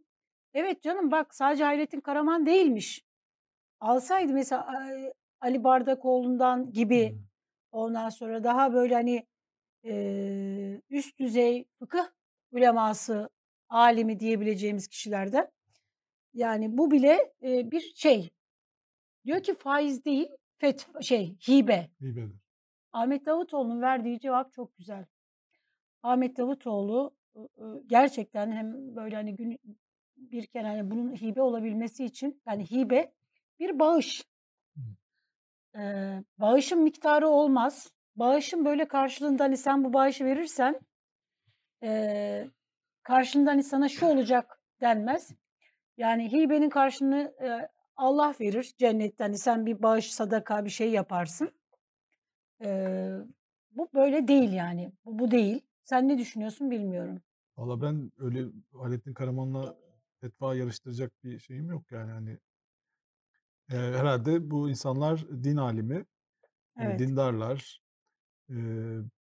evet 0.54 0.82
canım 0.84 1.12
bak 1.12 1.36
sadece 1.36 1.64
Hayrettin 1.64 2.00
Karaman 2.00 2.46
değilmiş. 2.46 3.06
Alsaydı 3.80 4.34
mesela 4.34 4.68
Ali 5.42 5.64
Bardakoğlu'ndan 5.64 6.72
gibi 6.72 7.18
ondan 7.72 8.10
sonra 8.10 8.44
daha 8.44 8.74
böyle 8.74 8.94
hani, 8.96 9.26
eee, 9.84 10.82
üst 10.90 11.20
düzey 11.20 11.66
fıkıh 11.80 12.08
uleması, 12.52 13.30
alimi 13.70 14.20
diyebileceğimiz 14.20 14.88
kişilerden. 14.88 15.52
Yani 16.34 16.78
bu 16.78 16.92
bile, 16.92 17.34
eee, 17.42 17.72
bir 17.72 17.94
şey. 17.96 18.30
Diyor 19.26 19.44
ki 19.44 19.54
faiz 19.54 20.06
değil, 20.06 20.28
fetv 20.58 21.02
şey 21.02 21.36
hibe. 21.48 21.90
Hibedir. 22.02 22.32
Ahmet 22.94 23.26
Davutoğlu'nun 23.26 23.82
verdiği 23.82 24.20
cevap 24.20 24.54
çok 24.54 24.78
güzel. 24.78 25.06
Ahmet 26.04 26.38
Davutoğlu, 26.38 27.16
gerçekten 27.88 28.52
hem 28.52 28.96
böyle 28.96 29.16
hani 29.16 29.36
gün 29.36 29.60
birken 30.18 30.64
hani 30.64 30.92
bunun 30.92 31.16
hibe 31.16 31.42
olabilmesi 31.42 32.06
için 32.06 32.42
yani 32.48 32.72
hibe 32.72 33.14
bir 33.60 33.80
bağış. 33.80 34.24
Eee, 35.76 36.24
bağışın 36.38 36.80
miktarı 36.84 37.28
olmaz. 37.28 37.92
Bağışın 38.16 38.66
böyle 38.66 38.88
karşılığında 38.88 39.44
hani 39.44 39.58
sen 39.58 39.84
bu 39.84 39.94
bağışı 39.94 40.26
verirsen, 40.26 40.80
eee, 41.84 42.50
karşılığında 43.04 43.52
hani 43.52 43.64
sana 43.64 43.90
şu 43.90 44.06
olacak 44.06 44.62
denmez. 44.82 45.32
Yani 45.98 46.32
hibenin 46.32 46.70
karşılığını, 46.70 47.34
eee, 47.42 47.70
Allah 47.96 48.34
verir 48.42 48.74
cennette 48.78 49.24
hani 49.24 49.38
sen 49.38 49.66
bir 49.66 49.84
bağış, 49.84 50.14
sadaka 50.14 50.66
bir 50.66 50.70
şey 50.70 50.92
yaparsın. 50.92 51.52
Eee, 52.62 53.18
bu 53.72 53.90
böyle 53.94 54.28
değil 54.28 54.54
yani. 54.54 54.92
Bu 55.06 55.20
bu 55.20 55.32
değil. 55.32 55.62
Sen 55.84 56.08
ne 56.08 56.18
düşünüyorsun 56.18 56.72
bilmiyorum. 56.72 57.22
Valla 57.58 57.82
ben 57.82 58.12
öyle 58.18 58.46
Hayrettin 58.74 59.14
Karaman'la 59.14 59.76
fetva 60.22 60.56
yarıştıracak 60.56 61.12
bir 61.24 61.40
şeyim 61.40 61.70
yok 61.70 61.92
yani 61.92 62.12
hani. 62.12 62.38
Eee, 63.72 63.78
herhâlde 63.78 64.52
bu 64.52 64.70
insanlar 64.70 65.26
din 65.44 65.58
alimi, 65.58 66.06
Evet. 66.80 67.00
dindarlar. 67.00 67.82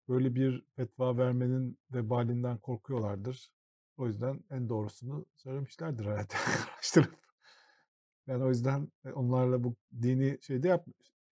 Böyle 0.09 0.35
bir 0.35 0.63
fetva 0.75 1.17
vermenin 1.17 1.79
vebalinden 1.93 2.57
korkuyorlardır. 2.57 3.51
O 3.97 4.07
yüzden 4.07 4.43
en 4.49 4.69
doğrusunu 4.69 5.25
söylemişlerdir 5.35 6.05
herhâlde 6.05 6.33
araştırıp. 6.75 7.15
Ben 8.27 8.39
o 8.39 8.49
yüzden, 8.49 8.91
eee, 9.05 9.11
onlarla 9.11 9.63
bu 9.63 9.75
dini 10.01 10.37
şeyde 10.41 10.67
yap 10.67 10.85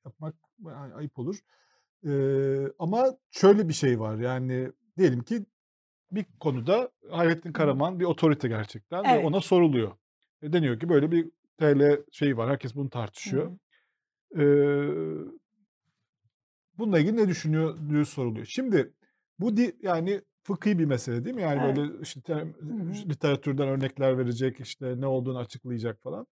yapmak 0.05 0.35
yani 0.65 0.93
ayıp 0.93 1.19
olur. 1.19 1.39
Eee, 2.03 2.71
ama 2.79 3.17
şöyle 3.31 3.69
bir 3.69 3.73
şey 3.73 3.99
var 3.99 4.17
yani 4.19 4.71
diyelim 4.97 5.23
ki 5.23 5.45
bir 6.11 6.25
konuda 6.39 6.91
Hayrettin. 7.09 7.53
Karaman 7.53 7.99
bir 7.99 8.05
otorite 8.05 8.47
gerçekten 8.47 9.11
ve 9.11 9.17
Evet. 9.17 9.25
ona 9.25 9.41
soruluyor. 9.41 9.91
Ve 10.43 10.53
deniyor 10.53 10.79
ki 10.79 10.89
böyle 10.89 11.11
bir 11.11 11.31
TL 11.61 12.03
şeyi 12.11 12.37
var. 12.37 12.49
Herkes 12.49 12.75
bunu 12.75 12.89
Hı 12.89 12.89
tartışıyor. 12.89 13.45
hı. 13.47 13.57
Eee 14.35 15.31
bununla 16.77 16.99
ilgili 16.99 17.17
ne 17.17 17.27
düşündüğü 17.27 18.05
soruluyor. 18.05 18.45
Şimdi 18.45 18.93
bu 19.39 19.57
di 19.57 19.75
yani 19.81 20.21
fıkhi 20.43 20.79
bir 20.79 20.85
mesele 20.85 21.25
değil 21.25 21.35
mi? 21.35 21.41
Yani 21.41 21.63
Evet. 21.65 21.77
böyle 21.77 22.01
işte 22.01 22.21
tem 22.21 22.53
Hı 22.59 22.73
hı. 22.73 22.93
literatürden 23.09 23.67
örnekler 23.67 24.17
verecek, 24.17 24.59
işte 24.59 25.01
ne 25.01 25.07
olduğunu 25.07 25.37
açıklayacak 25.37 26.01
falan. 26.03 26.27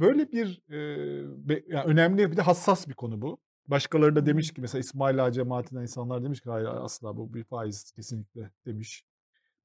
Böyle 0.00 0.32
bir, 0.32 0.62
eee, 0.70 1.24
be 1.48 1.64
ya 1.68 1.84
önemli 1.84 2.32
bir 2.32 2.36
de 2.36 2.42
hassas 2.42 2.88
bir 2.88 2.94
konu 2.94 3.22
bu. 3.22 3.38
Başkaları 3.68 4.16
Hı 4.16 4.20
da 4.20 4.20
hı. 4.20 4.26
demiş 4.26 4.54
ki 4.54 4.60
mesela 4.60 4.80
İsmaila 4.80 5.24
Ağa 5.24 5.32
cemaatinden 5.32 5.82
insanlar 5.82 6.24
demiş 6.24 6.40
ki 6.40 6.50
hayır 6.50 6.66
asla 6.66 7.16
bu 7.16 7.34
bir 7.34 7.44
faiz 7.44 7.92
kesinlikle 7.92 8.50
demiş. 8.66 9.04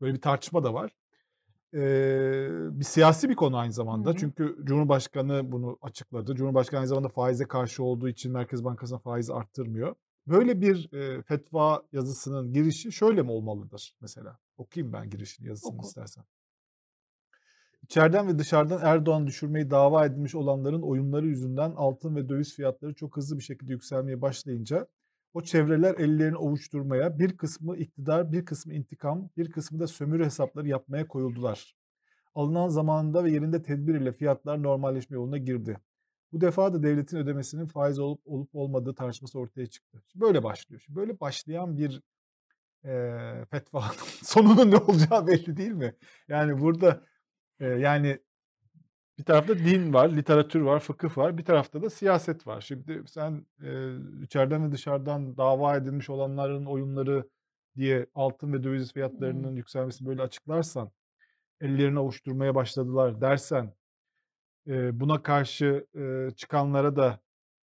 Böyle 0.02 0.14
bir 0.16 0.22
tartışma 0.22 0.64
da 0.64 0.74
var. 0.74 0.92
Eee, 1.74 2.50
bir 2.72 2.84
siyasi 2.86 3.30
bir 3.30 3.36
konu 3.36 3.58
aynı 3.58 3.74
Hı 3.92 3.98
zamanda. 3.98 4.14
hı. 4.14 4.16
Çünkü 4.16 4.58
Cumhurbaşkanı 4.64 5.52
bunu 5.52 5.78
açıkladı. 5.82 6.36
Cumhurbaşkanı 6.36 6.80
aynı 6.80 6.88
zamanda 6.88 7.10
faize 7.10 7.46
karşı 7.48 7.84
olduğu 7.84 8.10
için 8.10 8.32
Merkez 8.32 8.64
Bankası'na 8.64 9.00
faiz 9.00 9.30
arttırmıyor. 9.30 9.96
Böyle 10.28 10.62
bir, 10.62 10.90
eee, 10.94 11.22
fetva 11.22 11.84
yazısının 11.92 12.54
girişi 12.54 12.92
şöyle 12.92 13.22
mi 13.22 13.32
olmalıdır 13.32 13.96
mesela? 14.02 14.40
Okuyayım 14.58 14.94
ben 14.94 15.10
girişini, 15.10 15.48
yazısını 15.48 15.80
Oku. 15.80 15.88
istersen. 15.88 16.24
İçeriden 17.84 18.28
ve 18.28 18.40
dışarıdan 18.40 18.80
Erdoğan'ı 18.84 19.28
düşürmeyi 19.28 19.70
dava 19.72 20.06
edilmiş 20.06 20.36
olanların 20.36 20.82
oyunları 20.82 21.28
yüzünden 21.28 21.72
altın 21.72 22.16
ve 22.16 22.30
döviz 22.30 22.56
fiyatları 22.56 22.94
çok 22.94 23.18
hızlı 23.18 23.38
bir 23.38 23.44
şekilde 23.44 23.72
yükselmeye 23.74 24.22
başlayınca 24.22 24.88
o 25.34 25.42
çevreler 25.42 25.96
ellerini 25.96 26.38
ovuşturmaya, 26.38 27.20
bir 27.20 27.38
kısmı 27.38 27.78
iktidar, 27.78 28.32
bir 28.32 28.46
kısmı 28.46 28.74
intikam, 28.74 29.30
bir 29.38 29.52
kısmı 29.52 29.80
da 29.80 29.88
sömürü 29.88 30.26
hesapları 30.26 30.68
yapmaya 30.68 31.08
koyuldular. 31.08 31.76
Alınan 32.36 32.68
zamanında 32.68 33.24
ve 33.24 33.32
yerinde 33.32 33.62
tedbir 33.62 33.96
ile 33.96 34.14
fiyatlar 34.14 34.64
normalleşme 34.64 35.16
yoluna 35.16 35.38
girdi. 35.38 35.78
Bu 36.32 36.42
defa 36.42 36.74
da 36.74 36.84
devletin 36.84 37.18
ödemesinin 37.18 37.68
faiz 37.68 38.00
olup 38.00 38.22
olup 38.26 38.50
olmadığı 38.56 38.96
tartışması 38.96 39.40
ortaya 39.40 39.68
çıktı. 39.68 40.04
Şimdi 40.12 40.26
böyle 40.26 40.44
başlıyor. 40.44 40.82
Şimdi 40.86 41.00
böyle 41.00 41.20
başlayan 41.20 41.78
bir, 41.78 42.02
eee, 42.86 43.46
fetvanın 43.52 43.94
sonunun 44.24 44.72
ne 44.72 44.78
olacağı 44.78 45.28
belli 45.28 45.58
değil 45.58 45.72
mi? 45.72 45.96
Yani 46.28 46.62
burada, 46.62 47.04
eee, 47.62 47.68
yani 47.68 48.20
bir 49.20 49.24
tarafta 49.24 49.58
din 49.60 49.94
var, 49.94 50.10
literatür 50.10 50.62
var, 50.62 50.80
fıkıh 50.80 51.18
var. 51.18 51.38
Bir 51.38 51.46
tarafta 51.46 51.82
da 51.82 51.90
siyaset 51.90 52.48
var. 52.48 52.62
Şimdi 52.62 53.04
sen, 53.08 53.46
eee, 53.64 53.94
içeriden 54.24 54.68
ve 54.68 54.72
dışarıdan 54.72 55.38
dava 55.38 55.76
edilmiş 55.76 56.10
olanların 56.10 56.66
oyunları 56.66 57.30
diye 57.78 58.08
altın 58.16 58.54
ve 58.54 58.64
döviz 58.64 58.94
fiyatlarının 58.94 59.48
Hımm. 59.48 59.58
yükselmesini 59.58 60.08
böyle 60.08 60.22
açıklarsan, 60.22 60.92
ellerini 61.62 62.00
ovuşturmaya 62.00 62.56
başladılar 62.56 63.22
dersen, 63.22 63.74
eee, 64.68 64.92
buna 64.94 65.24
karşı, 65.24 65.88
eee, 65.96 66.30
çıkanlara 66.36 66.96
da 66.96 67.20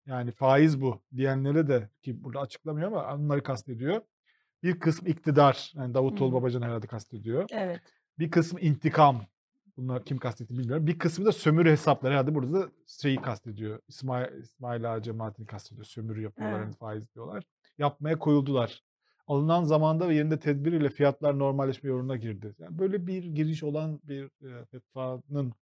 yani 0.07 0.31
faiz 0.33 0.81
bu 0.81 1.03
diyenlere 1.17 1.69
de 1.69 1.91
ki 2.03 2.25
burada 2.25 2.41
açıklamıyor 2.41 2.89
ama 2.89 3.15
onları 3.15 3.43
kastediyor. 3.43 4.01
Bir 4.63 4.81
kısmı 4.81 5.09
iktidar, 5.09 5.73
yani 5.77 5.95
Davutoğlu, 5.95 6.31
Hımm. 6.31 6.43
Babacan 6.43 6.63
herhâlde 6.63 6.87
kastediyor. 6.87 7.47
Evet. 7.53 7.83
Bir 8.19 8.31
kısmı 8.31 8.61
intikam. 8.61 9.27
Bunlar 9.79 10.05
kim 10.05 10.19
kastettiğini 10.19 10.61
bilmiyorum. 10.63 10.87
Bir 10.87 10.99
kısmı 10.99 11.25
da 11.25 11.33
sömürü 11.33 11.71
hesapları. 11.71 12.13
Herhâlde 12.13 12.35
burada 12.35 12.61
da 12.61 12.69
şeyi 12.87 13.17
kastediyor. 13.17 13.81
İsmail 13.89 14.33
İsmaila 14.43 14.91
Ağa 14.93 15.03
cemaatini 15.03 15.47
kastediyor. 15.47 15.85
Sömürü 15.85 16.23
yapıyorlar, 16.23 16.59
hani 16.59 16.69
Evet. 16.69 16.79
faiz 16.79 17.15
diyorlar. 17.15 17.45
Yapmaya 17.79 18.19
koyuldular. 18.19 18.83
Alınan 19.27 19.65
zamanda 19.65 20.09
ve 20.09 20.15
yerinde 20.15 20.39
tedbir 20.39 20.73
ile 20.73 20.91
fiyatlar 20.91 21.39
normalleşme 21.39 21.91
yoluna 21.91 22.17
girdi. 22.17 22.55
Yani 22.59 22.79
böyle 22.79 23.07
bir 23.07 23.25
giriş 23.25 23.63
olan 23.63 24.01
bir, 24.05 24.31
eee, 24.43 24.65
fetvanın 24.71 25.53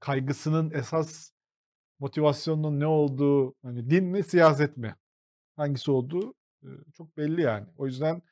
kaygısının 0.00 0.70
esas 0.70 1.30
motivasyonunun 1.98 2.80
ne 2.80 2.86
olduğu, 2.86 3.54
hani 3.62 3.90
din 3.90 4.04
mi, 4.04 4.22
siyaset 4.22 4.76
mi? 4.76 4.96
Hangisi 5.56 5.90
olduğu, 5.90 6.34
eee, 6.62 6.70
çok 6.92 7.16
belli 7.16 7.40
yani. 7.42 7.66
O 7.78 7.86
yüzden 7.86 8.22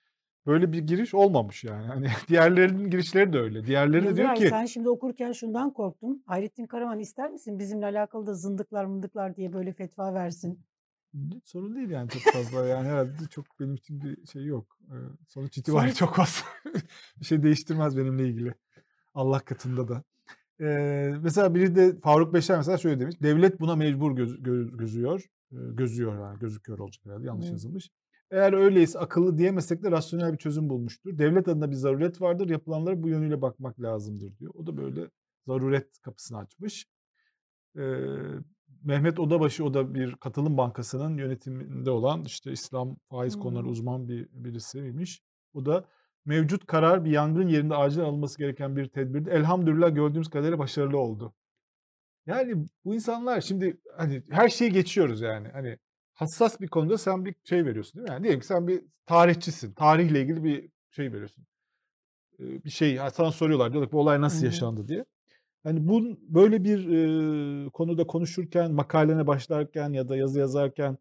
böyle 0.47 0.73
bir 0.73 0.79
giriş 0.79 1.15
olmamış 1.15 1.65
yani. 1.65 1.87
Hani 1.87 2.07
diğerlerinin 2.29 2.91
girişleri 2.91 3.33
de 3.33 3.39
öyle. 3.39 3.67
Diğerleri 3.67 4.05
de 4.05 4.17
diyor 4.17 4.35
ki 4.35 4.49
sen 4.49 4.67
şimdi 4.67 4.89
okurken 4.89 5.33
şundan 5.33 5.73
korktum. 5.73 6.23
Hayrettin 6.27 6.67
Karaman 6.67 6.99
ister 6.99 7.31
misin 7.31 7.59
bizimle 7.59 7.87
alakalı 7.87 8.27
da 8.27 8.35
zındıklar 8.35 8.85
mındıklar 8.85 9.37
diye 9.37 9.53
böyle 9.53 9.73
fetva 9.73 10.15
versin? 10.15 10.61
Sorun 11.45 11.77
değil 11.77 11.91
yani 11.91 12.11
çok 12.11 12.23
fazla 12.33 12.67
yani 12.67 12.89
herhâlde 12.89 13.27
çok 13.31 13.61
benim 13.61 13.75
için 13.75 14.01
bir 14.03 14.27
şey 14.27 14.45
yok. 14.45 14.79
Sonuç 15.29 15.59
itibariyle 15.59 15.95
Sonuç 15.95 15.99
çok 15.99 16.17
fazla 16.17 16.47
bir 17.21 17.25
şey 17.25 17.43
değiştirmez 17.43 17.97
benimle 17.97 18.29
ilgili. 18.29 18.55
Allah 19.15 19.41
katında 19.41 19.89
da. 19.89 20.03
Eee, 20.61 21.15
mesela 21.23 21.55
biri 21.55 21.77
de 21.77 22.01
Faruk 22.01 22.35
Beşer 22.35 22.57
mesela 22.57 22.79
şöyle 22.79 23.01
demiş. 23.01 23.17
Devlet 23.23 23.61
buna 23.61 23.77
mecbur 23.77 24.17
göz 24.17 24.43
gö 24.43 24.77
gözüyor. 24.77 25.31
Gözüyor 25.51 26.21
yani 26.21 26.39
gözüküyor 26.39 26.79
olacak 26.79 27.07
herhâlde 27.07 27.27
yanlış 27.27 27.45
Hımm. 27.45 27.53
yazılmış. 27.53 27.91
Eğer 28.35 28.53
öyleyse 28.53 28.99
akıllı 28.99 29.39
diyemesek 29.39 29.83
de 29.83 29.91
rasyonel 29.91 30.33
bir 30.33 30.39
çözüm 30.39 30.69
bulmuştur. 30.69 31.19
Devlet 31.19 31.49
adına 31.49 31.71
bir 31.71 31.77
zaruret 31.77 32.21
vardır. 32.21 32.49
Yapılanlara 32.49 33.03
bu 33.03 33.09
yönüyle 33.09 33.43
bakmak 33.43 33.81
lazımdır 33.81 34.39
diyor. 34.39 34.55
O 34.55 34.67
da 34.67 34.77
böyle 34.77 35.11
zaruret 35.47 36.01
kapısını 36.03 36.39
açmış. 36.39 36.87
Eee, 37.77 38.19
Mehmet 38.85 39.21
Odabaşı 39.21 39.65
o 39.65 39.75
da 39.75 39.95
bir 39.95 40.15
katılım 40.17 40.57
bankasının 40.57 41.17
yönetiminde 41.17 41.91
olan 41.91 42.25
işte 42.25 42.53
İslam 42.53 42.97
faiz 43.11 43.39
konuları 43.39 43.67
uzman 43.67 44.09
bir 44.09 44.29
birisiymiş. 44.33 45.23
O 45.55 45.67
da 45.67 45.85
mevcut 46.25 46.67
karar 46.67 47.05
bir 47.05 47.11
yangın 47.11 47.49
yerinde 47.49 47.75
acilen 47.75 48.05
alınması 48.05 48.39
gereken 48.39 48.77
bir 48.77 48.89
tedbirdi. 48.89 49.31
Elhamdülillah 49.31 49.95
gördüğümüz 49.95 50.29
kadarıyla 50.29 50.59
başarılı 50.59 50.99
oldu. 50.99 51.35
Yani 52.27 52.67
bu 52.85 52.95
insanlar 52.95 53.41
şimdi 53.41 53.81
hani 53.97 54.23
her 54.31 54.49
şeyi 54.49 54.73
geçiyoruz 54.73 55.21
yani. 55.21 55.49
Hani 55.49 55.79
hassas 56.15 56.61
bir 56.61 56.69
konuda 56.69 56.99
sen 56.99 57.25
bir 57.25 57.35
şey 57.45 57.65
veriyorsun 57.65 57.95
değil 57.95 58.09
mi? 58.09 58.13
Yani 58.13 58.23
diyelim 58.23 58.41
ki 58.41 58.47
sen 58.47 58.69
bir 58.69 58.85
tarihçisin. 59.07 59.73
Tarihle 59.73 60.21
ilgili 60.21 60.45
bir 60.45 60.69
şey 60.91 61.13
veriyorsun. 61.13 61.47
Bir 62.39 62.71
şey 62.71 62.99
sana 63.13 63.33
soruyorlar 63.33 63.73
diyorlar 63.73 63.89
ki 63.89 63.93
bu 63.93 64.01
olay 64.01 64.21
nasıl 64.21 64.45
yaşandı 64.45 64.89
diye. 64.89 65.05
Hani 65.63 65.89
bu 65.89 66.19
böyle 66.21 66.65
bir 66.65 66.89
e, 66.89 67.71
konuda 67.71 68.07
konuşurken, 68.07 68.73
makalene 68.73 69.27
başlarken 69.27 69.93
ya 69.93 70.09
da 70.09 70.17
yazı 70.17 70.39
yazarken 70.39 70.99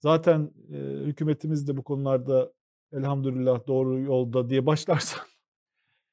zaten 0.00 0.50
e, 0.72 0.76
hükümetimiz 0.78 1.68
de 1.68 1.76
bu 1.76 1.82
konularda 1.82 2.52
elhamdülillah 2.92 3.66
doğru 3.66 4.00
yolda 4.00 4.50
diye 4.50 4.66
başlarsan 4.66 5.26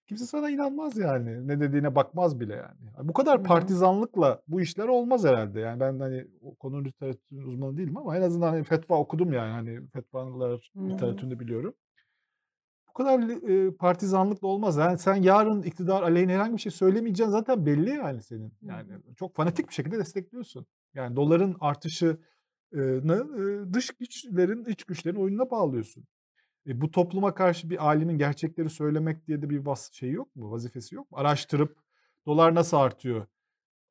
kimse 0.10 0.26
sana 0.26 0.50
inanmaz 0.50 0.98
yani. 0.98 1.48
Ne 1.48 1.60
dediğine 1.60 1.96
bakmaz 1.96 2.40
bile 2.40 2.56
yani. 2.56 3.08
Bu 3.10 3.14
kadar 3.14 3.44
partizanlıkla 3.44 4.42
bu 4.48 4.62
işler 4.62 4.88
olmaz 4.88 5.26
herhalde. 5.26 5.60
Yani 5.60 5.80
ben 5.80 6.00
hani 6.00 6.28
o 6.42 6.56
konunun 6.56 6.86
literatürün 6.86 7.44
uzmanı 7.44 7.78
değilim 7.78 7.98
ama 7.98 8.18
en 8.18 8.22
azından 8.22 8.48
hani 8.48 8.64
fetva 8.64 8.96
okudum 8.96 9.34
yani. 9.34 9.52
Hani 9.52 9.88
fetvalar 9.88 10.72
literatürünü 10.78 11.40
biliyorum. 11.40 11.74
Bu 12.90 12.94
kadar 12.94 13.20
e, 13.50 13.76
partizanlıkla 13.76 14.48
olmaz. 14.48 14.78
Yani 14.78 14.98
sen 14.98 15.16
yarın 15.16 15.64
iktidar 15.64 16.04
aleyhine 16.04 16.34
herhangi 16.34 16.54
bir 16.54 16.62
şey 16.62 16.72
söylemeyeceksin 16.72 17.32
zaten 17.32 17.66
belli 17.66 17.90
yani 17.90 18.22
senin. 18.24 18.54
Yani 18.62 18.90
çok 19.16 19.36
fanatik 19.36 19.70
bir 19.70 19.74
şekilde 19.74 19.98
destekliyorsun. 19.98 20.66
Yani 20.94 21.16
doların 21.16 21.56
artışını 21.60 22.18
dış 23.74 23.90
güçlerin, 24.00 24.66
iç 24.66 24.84
güçlerin 24.84 25.20
oyununa 25.20 25.52
bağlıyorsun. 25.52 26.04
E, 26.70 26.82
bu 26.82 26.92
topluma 26.92 27.34
karşı 27.34 27.70
bir 27.70 27.88
alimin 27.88 28.18
gerçekleri 28.18 28.70
söylemek 28.70 29.28
diye 29.28 29.42
de 29.42 29.50
bir 29.50 29.66
vas 29.66 29.92
şey 29.94 30.12
yok 30.12 30.36
mu? 30.36 30.52
Vazifesi 30.52 30.96
yok 30.96 31.12
mu? 31.12 31.18
Araştırıp 31.18 31.78
dolar 32.26 32.56
nasıl 32.56 32.78
artıyor? 32.78 33.26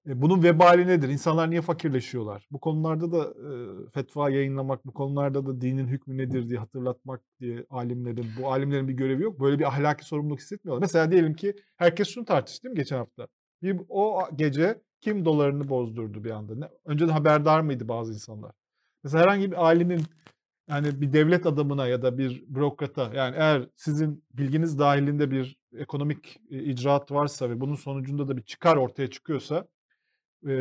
E, 0.08 0.22
bunun 0.22 0.42
vebali 0.42 0.86
nedir? 0.86 1.08
İnsanlar 1.08 1.50
niye 1.50 1.62
fakirleşiyorlar? 1.62 2.46
Bu 2.50 2.60
konularda 2.60 3.12
da 3.12 3.24
e, 3.24 3.50
fetva 3.90 4.30
yayınlamak, 4.30 4.86
bu 4.86 4.92
konularda 4.92 5.46
da 5.46 5.60
dinin 5.60 5.86
hükmü 5.86 6.18
nedir 6.18 6.48
diye 6.48 6.58
hatırlatmak 6.58 7.22
diye 7.40 7.66
alimlerin, 7.70 8.26
bu 8.40 8.52
alimlerin 8.52 8.88
bir 8.88 8.94
görevi 8.94 9.22
yok. 9.22 9.40
Böyle 9.40 9.58
bir 9.58 9.64
ahlaki 9.64 10.04
sorumluluk 10.04 10.40
hissetmiyorlar. 10.40 10.80
Mesela 10.80 11.10
diyelim 11.12 11.34
ki 11.34 11.54
herkes 11.76 12.08
şunu 12.08 12.24
tartıştı 12.24 12.64
değil 12.64 12.72
mi 12.72 12.78
geçen 12.78 12.96
hafta? 12.96 13.28
Bir, 13.62 13.80
o 13.88 14.20
gece 14.36 14.82
kim 15.00 15.24
dolarını 15.24 15.68
bozdurdu 15.68 16.24
bir 16.24 16.30
anda? 16.30 16.54
Ne? 16.54 16.68
Önceden 16.84 17.12
haberdar 17.12 17.60
mıydı 17.60 17.88
bazı 17.88 18.12
insanlar? 18.12 18.52
Mesela 19.04 19.22
herhangi 19.22 19.50
bir 19.50 19.64
alimin 19.64 20.02
yani 20.68 21.00
bir 21.00 21.12
devlet 21.12 21.46
adamına 21.46 21.86
ya 21.86 22.02
da 22.02 22.18
bir 22.18 22.44
bürokrata 22.48 23.10
yani 23.14 23.36
eğer 23.38 23.68
sizin 23.76 24.24
bilginiz 24.32 24.78
dahilinde 24.78 25.30
bir 25.30 25.58
ekonomik 25.78 26.40
icraat 26.50 27.12
varsa 27.12 27.50
ve 27.50 27.60
bunun 27.60 27.74
sonucunda 27.74 28.28
da 28.28 28.36
bir 28.36 28.42
çıkar 28.42 28.76
ortaya 28.76 29.10
çıkıyorsa 29.10 29.68
e, 30.46 30.52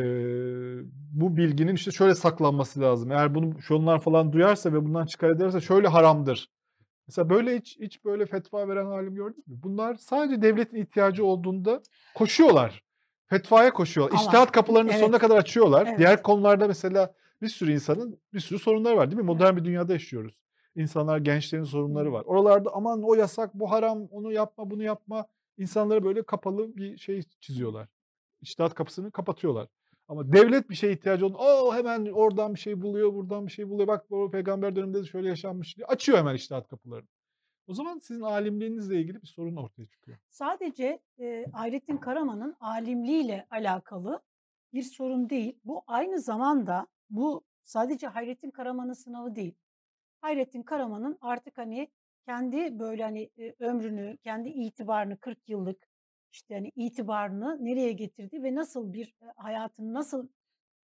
bu 1.12 1.36
bilginin 1.36 1.74
işte 1.74 1.90
şöyle 1.90 2.14
saklanması 2.14 2.80
lazım. 2.80 3.12
Eğer 3.12 3.34
bunu 3.34 3.62
şunlar 3.62 4.00
falan 4.00 4.32
duyarsa 4.32 4.72
ve 4.72 4.84
bundan 4.84 5.06
çıkar 5.06 5.30
ederse 5.30 5.60
şöyle 5.60 5.88
haramdır. 5.88 6.50
Mesela 7.08 7.30
böyle 7.30 7.56
hiç, 7.56 7.78
hiç 7.80 8.04
böyle 8.04 8.26
fetva 8.26 8.68
veren 8.68 8.86
alim 8.86 9.14
gördünüz 9.14 9.48
mü? 9.48 9.56
Bunlar 9.62 9.94
sadece 9.94 10.42
devletin 10.42 10.76
ihtiyacı 10.76 11.24
olduğunda 11.24 11.82
koşuyorlar. 12.14 12.82
Fetvaya 13.26 13.72
koşuyorlar. 13.72 14.12
Ama, 14.12 14.22
İçtihat 14.22 14.52
kapılarını 14.52 14.90
evet, 14.90 15.00
sonuna 15.00 15.18
kadar 15.18 15.36
açıyorlar. 15.36 15.86
Evet. 15.86 15.98
Diğer 15.98 16.22
konularda 16.22 16.66
mesela 16.66 17.14
bir 17.42 17.48
sürü 17.48 17.72
insanın 17.72 18.20
bir 18.32 18.40
sürü 18.40 18.58
sorunları 18.58 18.96
var 18.96 19.10
değil 19.10 19.22
mi? 19.22 19.26
Modern 19.26 19.56
bir 19.56 19.64
dünyada 19.64 19.92
yaşıyoruz. 19.92 20.42
İnsanlar, 20.74 21.18
gençlerin 21.18 21.64
sorunları 21.64 22.12
var. 22.12 22.22
Oralarda 22.24 22.70
aman 22.74 23.02
o 23.02 23.14
yasak, 23.14 23.54
bu 23.54 23.70
haram, 23.70 24.06
onu 24.10 24.32
yapma, 24.32 24.70
bunu 24.70 24.82
yapma. 24.82 25.26
İnsanlara 25.58 26.04
böyle 26.04 26.22
kapalı 26.22 26.76
bir 26.76 26.98
şey 26.98 27.22
çiziyorlar. 27.40 27.88
İçtihat 28.40 28.74
kapısını 28.74 29.10
kapatıyorlar. 29.10 29.68
Ama 30.08 30.32
devlet 30.32 30.70
bir 30.70 30.74
şeye 30.74 30.92
ihtiyacı 30.92 31.26
olduğunda 31.26 31.64
o 31.64 31.74
hemen 31.74 32.06
oradan 32.06 32.54
bir 32.54 32.60
şey 32.60 32.82
buluyor, 32.82 33.14
buradan 33.14 33.46
bir 33.46 33.52
şey 33.52 33.68
buluyor. 33.68 33.88
Bak 33.88 34.10
bu 34.10 34.30
peygamber 34.30 34.76
döneminde 34.76 35.02
de 35.02 35.06
şöyle 35.06 35.28
yaşanmış 35.28 35.76
diye 35.76 35.86
açıyor 35.86 36.18
hemen 36.18 36.34
içtihat 36.34 36.68
kapılarını. 36.68 37.08
O 37.66 37.74
zaman 37.74 37.98
sizin 37.98 38.22
alimliğinizle 38.22 39.00
ilgili 39.00 39.22
bir 39.22 39.26
sorun 39.26 39.56
ortaya 39.56 39.86
çıkıyor. 39.86 40.18
Sadece 40.28 41.00
e, 41.20 41.46
Hayrettin 41.52 41.96
Karaman'ın 41.96 42.56
alimliğiyle 42.60 43.46
alakalı 43.50 44.22
bir 44.74 44.82
sorun 44.82 45.30
değil. 45.30 45.58
Bu 45.64 45.82
aynı 45.86 46.20
zamanda 46.20 46.86
bu 47.10 47.44
sadece 47.62 48.06
Hayrettin 48.06 48.50
Karaman'ın 48.50 48.92
sınavı 48.92 49.36
değil. 49.36 49.54
Hayrettin 50.20 50.62
Karaman'ın 50.62 51.18
artık 51.20 51.58
hani 51.58 51.88
kendi 52.26 52.78
böyle 52.78 53.02
hani 53.02 53.30
ömrünü, 53.58 54.16
kendi 54.16 54.48
itibarını 54.48 55.16
40 55.18 55.48
yıllık 55.48 55.88
işte 56.32 56.54
hani 56.54 56.72
itibarını 56.76 57.64
nereye 57.64 57.92
getirdi 57.92 58.42
ve 58.42 58.54
nasıl 58.54 58.92
bir 58.92 59.14
hayatını 59.36 59.94
nasıl 59.94 60.28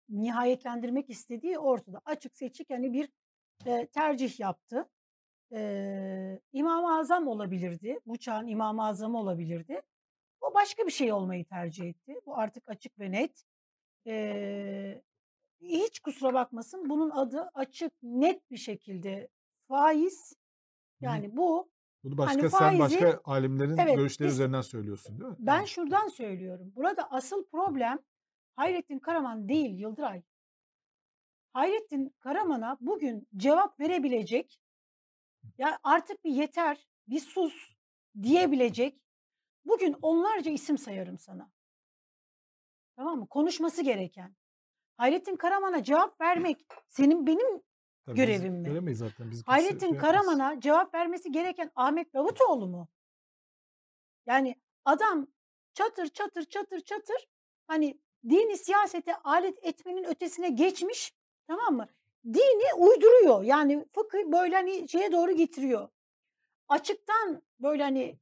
nihayetlendirmek 0.09 1.09
istediği 1.09 1.59
ortada. 1.59 2.01
Açık 2.05 2.37
seçik 2.37 2.69
hani 2.69 2.93
bir 2.93 3.09
tercih 3.93 4.39
yaptı. 4.39 4.89
İmam-ı 6.53 6.97
Azam 6.99 7.27
olabilirdi. 7.27 7.99
Bu 8.05 8.17
çağın 8.17 8.47
İmam-ı 8.47 8.85
Azamı 8.85 9.19
olabilirdi. 9.19 9.81
O 10.41 10.53
başka 10.53 10.85
bir 10.85 10.91
şey 10.91 11.13
olmayı 11.13 11.45
tercih 11.45 11.89
etti. 11.89 12.15
Bu 12.25 12.37
artık 12.37 12.69
açık 12.69 12.99
ve 12.99 13.11
net. 13.11 13.43
Hiç 15.61 15.99
kusura 15.99 16.33
bakmasın 16.33 16.89
bunun 16.89 17.09
adı 17.09 17.51
açık 17.53 17.93
net 18.03 18.51
bir 18.51 18.57
şekilde 18.57 19.29
faiz. 19.67 20.33
Yani 21.01 21.37
bu 21.37 21.71
bunu 22.03 22.17
başka 22.17 22.41
hani 22.41 22.49
faizi, 22.49 22.77
sen 22.77 22.79
başka 22.79 23.21
alimlerin 23.23 23.77
evet, 23.77 23.95
görüşleri 23.95 24.27
biz, 24.27 24.35
üzerinden 24.35 24.61
söylüyorsun 24.61 25.19
değil 25.19 25.31
mi? 25.31 25.35
Ben 25.39 25.59
evet. 25.59 25.67
şuradan 25.67 26.07
söylüyorum. 26.07 26.73
Burada 26.75 27.11
asıl 27.11 27.45
problem 27.45 27.99
Hayrettin 28.55 28.99
Karaman 28.99 29.49
değil 29.49 29.79
Yıldıray. 29.79 30.23
Hayrettin 31.53 32.15
Karaman'a 32.19 32.77
bugün 32.81 33.27
cevap 33.37 33.79
verebilecek 33.79 34.59
ya 35.57 35.79
artık 35.83 36.23
bir 36.23 36.31
yeter, 36.31 36.87
bir 37.07 37.19
sus 37.19 37.53
diyebilecek 38.21 39.01
bugün 39.65 39.95
onlarca 40.01 40.51
isim 40.51 40.77
sayarım 40.77 41.17
sana. 41.17 41.51
Tamam 42.95 43.19
mı? 43.19 43.27
Konuşması 43.27 43.83
gereken. 43.83 44.35
Hayrettin 45.01 45.35
Karaman'a 45.35 45.83
cevap 45.83 46.21
vermek 46.21 46.65
senin 46.89 47.27
benim 47.27 47.61
Tabii 48.05 48.15
görevim 48.15 48.53
mi? 48.53 48.69
Veremeyiz 48.69 48.99
zaten. 48.99 49.31
Biz 49.31 49.47
Hayrettin 49.47 49.89
şey 49.89 49.97
Karaman'a 49.97 50.59
cevap 50.59 50.93
vermesi 50.93 51.31
gereken 51.31 51.71
Ahmet 51.75 52.13
Davutoğlu 52.13 52.67
mu? 52.67 52.87
Yani 54.25 54.55
adam 54.85 55.27
çatır 55.73 56.07
çatır 56.07 56.43
çatır 56.43 56.79
çatır 56.79 57.27
hani 57.67 58.01
dini 58.29 58.57
siyasete 58.57 59.15
alet 59.15 59.65
etmenin 59.65 60.03
ötesine 60.03 60.49
geçmiş 60.49 61.13
tamam 61.47 61.75
mı? 61.75 61.87
Dini 62.25 62.73
uyduruyor. 62.77 63.43
Yani 63.43 63.85
fıkıh 63.95 64.31
böyle 64.31 64.55
hani 64.55 64.89
şeye 64.89 65.11
doğru 65.11 65.31
getiriyor. 65.31 65.89
Açıktan 66.67 67.41
böyle 67.59 67.83
hani 67.83 68.19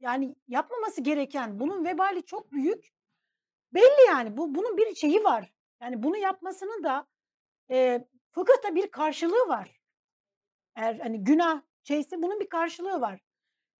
yani 0.00 0.36
yapmaması 0.48 1.00
gereken 1.00 1.60
bunun 1.60 1.84
vebali 1.84 2.22
çok 2.22 2.52
büyük. 2.52 2.92
Belli 3.74 4.06
yani 4.06 4.36
bu 4.36 4.54
bunun 4.54 4.76
bir 4.76 4.94
şeyi 4.94 5.24
var. 5.24 5.57
Yani 5.80 6.02
bunu 6.02 6.16
yapmasının 6.16 6.84
da 6.84 7.06
e, 7.70 8.06
fıkıhta 8.30 8.74
bir 8.74 8.90
karşılığı 8.90 9.48
var. 9.48 9.80
Eğer 10.76 10.98
hani 10.98 11.24
günah 11.24 11.62
şeyse 11.82 12.22
bunun 12.22 12.40
bir 12.40 12.48
karşılığı 12.48 13.00
var. 13.00 13.20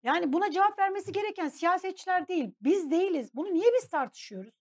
Yani 0.02 0.32
buna 0.32 0.50
cevap 0.50 0.78
vermesi 0.78 1.12
gereken 1.12 1.48
siyasetçiler 1.48 2.28
değil, 2.28 2.54
biz 2.60 2.90
değiliz. 2.90 3.34
Bunu 3.34 3.54
niye 3.54 3.70
biz 3.76 3.88
tartışıyoruz? 3.88 4.54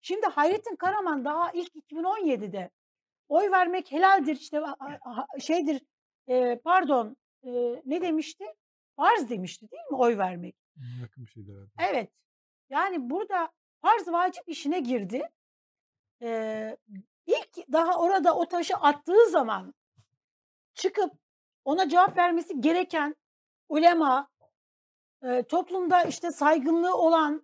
Şimdi 0.00 0.26
Hayrettin 0.26 0.76
Karaman 0.76 1.24
daha 1.24 1.50
ilk 1.52 1.74
2017'de 1.74 2.70
oy 3.28 3.50
vermek 3.50 3.92
helaldir 3.92 4.36
işte 4.36 4.62
şeydir 5.40 5.82
e, 6.28 6.60
pardon 6.64 7.16
e, 7.42 7.50
ne 7.84 8.02
demişti? 8.02 8.44
Farz 8.96 9.30
demişti 9.30 9.70
değil 9.70 9.82
mi 9.90 9.96
oy 9.96 10.18
vermek? 10.18 10.56
Yakın 11.00 11.24
bir 11.24 11.30
şeydi 11.30 11.52
herhalde. 11.52 11.70
Evet. 11.78 12.10
Yani 12.70 13.10
burada 13.10 13.52
farz 13.82 14.08
vacip 14.08 14.48
işine 14.48 14.80
girdi. 14.80 15.22
Ee, 16.22 16.76
ilk 17.26 17.72
daha 17.72 18.00
orada 18.00 18.36
o 18.36 18.46
taşı 18.48 18.76
attığı 18.76 19.30
zaman 19.30 19.74
çıkıp 20.74 21.12
ona 21.64 21.88
cevap 21.88 22.16
vermesi 22.16 22.60
gereken 22.60 23.16
ulema, 23.68 24.28
e, 25.22 25.42
toplumda 25.42 26.02
işte 26.02 26.30
saygınlığı 26.30 26.96
olan 26.96 27.42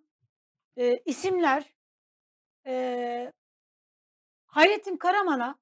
e, 0.77 0.99
isimler 0.99 1.75
e, 2.67 3.33
Hayrettin 4.47 4.97
Karaman'a 4.97 5.59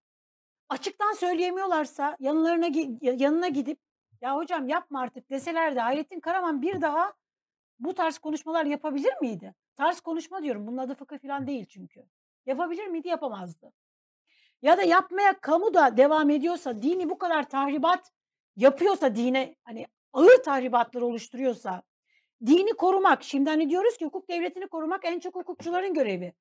açıktan 0.68 1.12
söyleyemiyorlarsa 1.12 2.16
yanlarına 2.20 2.68
yanına 3.00 3.48
gidip 3.48 3.78
ya 4.20 4.36
hocam 4.36 4.68
yapma 4.68 5.00
artık 5.00 5.30
deseler 5.30 5.76
de 5.76 5.80
Hayrettin 5.80 6.20
Karaman 6.20 6.62
bir 6.62 6.80
daha 6.80 7.12
bu 7.78 7.94
tarz 7.94 8.18
konuşmalar 8.18 8.66
yapabilir 8.66 9.14
miydi? 9.20 9.54
Tarz 9.76 10.00
konuşma 10.00 10.42
diyorum. 10.42 10.66
Bunun 10.66 10.78
adı 10.78 10.94
fıkıh 10.94 11.18
falan 11.18 11.46
değil 11.46 11.66
çünkü. 11.66 12.04
Yapabilir 12.46 12.86
miydi? 12.86 13.08
Yapamazdı. 13.08 13.72
Ya 14.62 14.78
da 14.78 14.82
yapmaya 14.82 15.40
kamu 15.40 15.74
da 15.74 15.96
devam 15.96 16.30
ediyorsa, 16.30 16.82
dini 16.82 17.08
bu 17.08 17.18
kadar 17.18 17.48
tahribat 17.48 18.12
yapıyorsa 18.56 19.14
dine 19.14 19.56
hani 19.64 19.86
ağır 20.12 20.42
tahribatlar 20.42 21.02
oluşturuyorsa 21.02 21.82
dini 22.46 22.72
korumak, 22.72 23.22
şimdi 23.22 23.50
hani 23.50 23.70
diyoruz 23.70 23.96
ki 23.96 24.04
hukuk 24.04 24.28
devletini 24.28 24.66
korumak 24.66 25.04
en 25.04 25.18
çok 25.18 25.34
hukukçuların 25.34 25.94
görevi. 25.94 26.32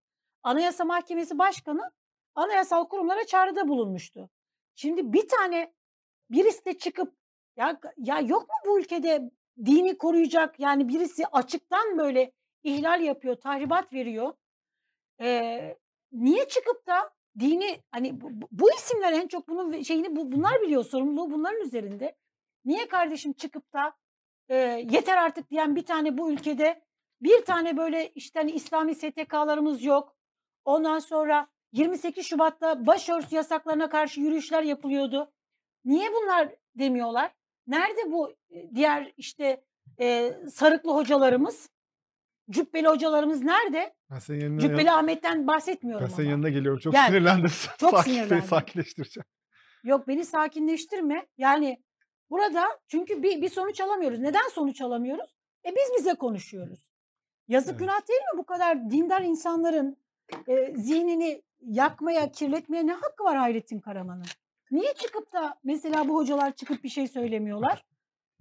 Anayasa 0.43 0.85
Mahkemesi 0.85 1.37
Başkanı 1.39 1.91
anayasal 2.35 2.85
kurumlara 2.85 3.25
çağrıda 3.25 3.67
bulunmuştu. 3.67 4.29
Şimdi 4.75 5.13
bir 5.13 5.27
tane 5.27 5.73
birisi 6.29 6.65
de 6.65 6.77
çıkıp 6.77 7.13
ya, 7.57 7.79
ya 7.97 8.19
yok 8.19 8.41
mu 8.41 8.55
bu 8.65 8.79
ülkede 8.79 9.31
dini 9.65 9.97
koruyacak 9.97 10.59
yani 10.59 10.87
birisi 10.87 11.27
açıktan 11.27 11.97
böyle 11.97 12.31
ihlal 12.63 13.01
yapıyor, 13.01 13.35
tahribat 13.35 13.93
veriyor. 13.93 14.33
Ee, 15.21 15.77
niye 16.13 16.47
çıkıp 16.47 16.87
da 16.87 17.09
dini 17.39 17.79
hani 17.91 18.21
bu, 18.21 18.29
bu 18.51 18.71
isimler 18.71 19.13
en 19.13 19.27
çok 19.27 19.47
bunun 19.47 19.81
şeyini 19.81 20.15
bu, 20.15 20.31
bunlar 20.31 20.61
biliyor 20.61 20.85
sorumluluğu 20.85 21.31
bunların 21.31 21.61
üzerinde. 21.61 22.15
Niye 22.65 22.87
kardeşim 22.87 23.33
çıkıp 23.33 23.73
da 23.73 23.93
e, 24.49 24.55
yeter 24.91 25.17
artık 25.17 25.49
diyen 25.49 25.75
bir 25.75 25.85
tane 25.85 26.17
bu 26.17 26.31
ülkede 26.31 26.81
bir 27.21 27.45
tane 27.45 27.77
böyle 27.77 28.09
işte 28.09 28.39
hani 28.39 28.51
İslami 28.51 28.95
STK'larımız 28.95 29.83
yok. 29.83 30.15
Ondan 30.65 30.99
sonra 30.99 31.47
28 31.71 32.25
Şubat'ta 32.25 32.85
başörtüsü 32.85 33.35
yasaklarına 33.35 33.89
karşı 33.89 34.21
yürüyüşler 34.21 34.63
yapılıyordu. 34.63 35.31
Niye 35.85 36.09
bunlar 36.13 36.49
demiyorlar? 36.75 37.31
Nerede 37.67 38.11
bu 38.11 38.33
diğer 38.75 39.13
işte 39.17 39.63
e, 39.99 40.33
sarıklı 40.53 40.91
hocalarımız? 40.91 41.69
Cübbeli 42.49 42.87
hocalarımız 42.87 43.41
nerede? 43.43 43.93
Ben 44.11 44.19
senin 44.19 44.39
yanına, 44.39 44.59
Cübbeli 44.59 44.91
Ahmet'ten 44.91 45.47
bahsetmiyorum 45.47 46.07
ben 46.09 46.13
senin 46.15 46.25
ama. 46.27 46.31
yanına 46.31 46.49
geliyorum. 46.49 46.79
Çok 46.79 46.93
Gel. 46.93 47.07
sinirlendim. 47.07 47.51
Çok 47.79 47.89
Sakin- 47.89 48.03
seni 48.11 48.15
sinirlendim. 48.19 48.47
sakinleştireceğim. 48.47 49.25
Yok 49.83 50.07
beni 50.07 50.25
sakinleştirme. 50.25 51.25
Yani 51.37 51.83
burada 52.29 52.79
çünkü 52.87 53.23
bir, 53.23 53.41
bir 53.41 53.49
sonuç 53.49 53.81
alamıyoruz. 53.81 54.19
Neden 54.19 54.49
sonuç 54.53 54.81
alamıyoruz? 54.81 55.35
E 55.65 55.69
biz 55.69 55.91
bize 55.99 56.13
konuşuyoruz. 56.13 56.89
Yazık 57.47 57.69
Evet. 57.69 57.79
günah 57.79 58.07
değil 58.07 58.19
mi 58.33 58.37
bu 58.37 58.45
kadar 58.45 58.91
dindar 58.91 59.21
insanların 59.21 59.97
e, 60.47 60.73
zihnini 60.77 61.41
yakmaya, 61.61 62.31
kirletmeye 62.31 62.87
ne 62.87 62.93
hakkı 62.93 63.23
var 63.23 63.37
Hayrettin 63.37 63.79
Karaman'ın? 63.79 64.25
Niye 64.71 64.93
çıkıp 64.93 65.33
da 65.33 65.59
mesela 65.63 66.07
bu 66.07 66.15
hocalar 66.15 66.51
çıkıp 66.55 66.83
bir 66.83 66.89
şey 66.89 67.07
söylemiyorlar? 67.07 67.85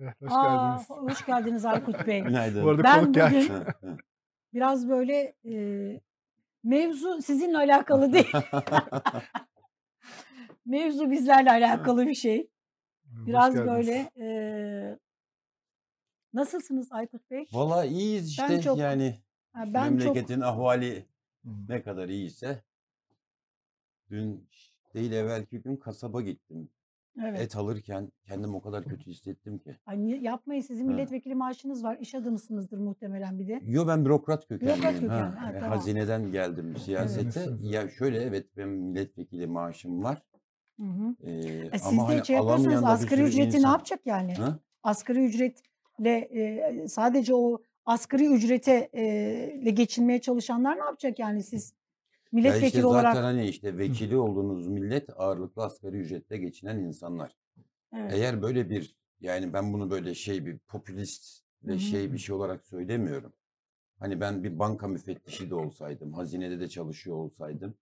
Hoş 0.06 0.32
Aa, 0.32 0.48
geldiniz. 0.76 0.90
Hoş 0.90 1.26
geldiniz 1.26 1.64
Aykut 1.64 2.06
Bey. 2.06 2.20
Günaydın. 2.24 2.64
Bu 2.64 2.70
arada 2.70 2.82
Ben 2.82 3.12
geldi. 3.12 3.34
bugün 3.48 3.96
biraz 4.54 4.88
böyle 4.88 5.34
e, 5.44 5.54
mevzu 6.64 7.22
sizinle 7.22 7.56
alakalı 7.56 8.12
değil. 8.12 8.32
Mevzu 10.66 11.10
bizlerle 11.10 11.50
alakalı 11.50 12.06
bir 12.06 12.14
şey. 12.14 12.50
Biraz 13.04 13.54
böyle 13.56 14.10
e, 14.20 14.98
nasılsınız 16.34 16.92
Aykut 16.92 17.30
Bey? 17.30 17.46
Valla 17.52 17.84
iyiyiz 17.84 18.38
Ben 18.38 18.44
işte 18.44 18.62
çok- 18.62 18.78
yani 18.78 19.18
ben 19.54 19.64
çok 19.64 19.98
memleketin 19.98 20.40
ahvali 20.40 21.06
Hı. 21.44 21.48
ne 21.68 21.82
kadar 21.82 22.08
iyiyse. 22.08 22.62
Dün 24.10 24.48
değil 24.94 25.12
evvelki 25.12 25.62
gün 25.62 25.76
kasaba 25.76 26.20
gittim. 26.20 26.68
Evet. 27.24 27.40
Et 27.40 27.56
alırken 27.56 28.12
kendim 28.24 28.54
o 28.54 28.60
kadar 28.60 28.84
kötü 28.84 29.10
hissettim 29.10 29.58
ki. 29.58 29.76
Ay, 29.86 30.00
niye- 30.02 30.18
yapmayın 30.20 30.60
sizin 30.62 30.86
Ha. 30.88 30.92
milletvekili 30.92 31.34
maaşınız 31.34 31.84
var. 31.84 31.96
iş 32.00 32.14
adamısınızdır 32.14 32.78
muhtemelen 32.78 33.38
bir 33.38 33.48
de. 33.48 33.60
Yo 33.66 33.86
ben 33.88 34.04
bürokrat 34.04 34.48
kökenliyim. 34.48 34.82
kökenli, 34.82 35.08
ha. 35.08 35.34
ha, 35.40 35.52
E, 35.52 35.58
tamam. 35.58 35.76
Hazineden 35.78 36.32
geldim 36.32 36.76
siyasete. 36.76 37.26
Misiniz? 37.26 37.72
Ya 37.72 37.88
şöyle 37.88 38.22
evet 38.22 38.56
benim 38.56 38.70
milletvekili 38.70 39.46
maaşım 39.46 40.02
var. 40.04 40.22
Hı 40.80 40.86
hı. 40.86 41.16
Ee, 41.22 41.30
E, 41.32 41.70
ama 41.70 41.78
siz 41.78 41.98
de 41.98 42.00
hani 42.02 42.26
şey 42.26 42.36
bir 42.88 42.92
asgari 42.92 43.22
ücreti 43.22 43.52
ne 43.52 43.58
insan. 43.58 43.70
yapacak 43.72 44.00
yani? 44.06 44.34
Ha? 44.34 44.58
Asgari 44.82 45.24
ücretle 45.24 46.10
e, 46.16 46.88
sadece 46.88 47.34
o 47.34 47.62
asgari 47.86 48.26
ücrete 48.26 48.90
e, 48.94 49.70
geçinmeye 49.70 50.20
çalışanlar 50.20 50.76
ne 50.76 50.80
yapacak 50.84 51.18
yani 51.18 51.42
siz 51.42 51.74
Ya 52.32 52.38
milletvekili 52.38 52.68
işte 52.68 52.82
zaten 52.82 52.88
olarak? 52.88 53.16
hani 53.24 53.48
işte 53.48 53.78
vekili 53.78 54.16
olduğunuz 54.16 54.66
millet 54.68 55.10
ağırlıklı 55.20 55.62
asgari 55.64 55.96
ücretle 55.98 56.36
geçinen 56.36 56.78
insanlar. 56.78 57.32
Evet. 57.92 58.12
Eğer 58.14 58.42
böyle 58.42 58.70
bir 58.70 58.96
yani 59.20 59.52
ben 59.52 59.72
bunu 59.72 59.90
böyle 59.90 60.14
şey 60.14 60.46
bir 60.46 60.58
popülist 60.58 61.42
ve 61.62 61.78
şey 61.78 62.12
bir 62.12 62.18
şey 62.18 62.34
olarak 62.34 62.66
söylemiyorum. 62.66 63.32
Hani 63.98 64.20
ben 64.20 64.44
bir 64.44 64.58
banka 64.58 64.88
müfettişi 64.88 65.50
de 65.50 65.54
olsaydım, 65.54 66.12
hazinede 66.12 66.60
de 66.60 66.68
çalışıyor 66.68 67.16
olsaydım, 67.16 67.74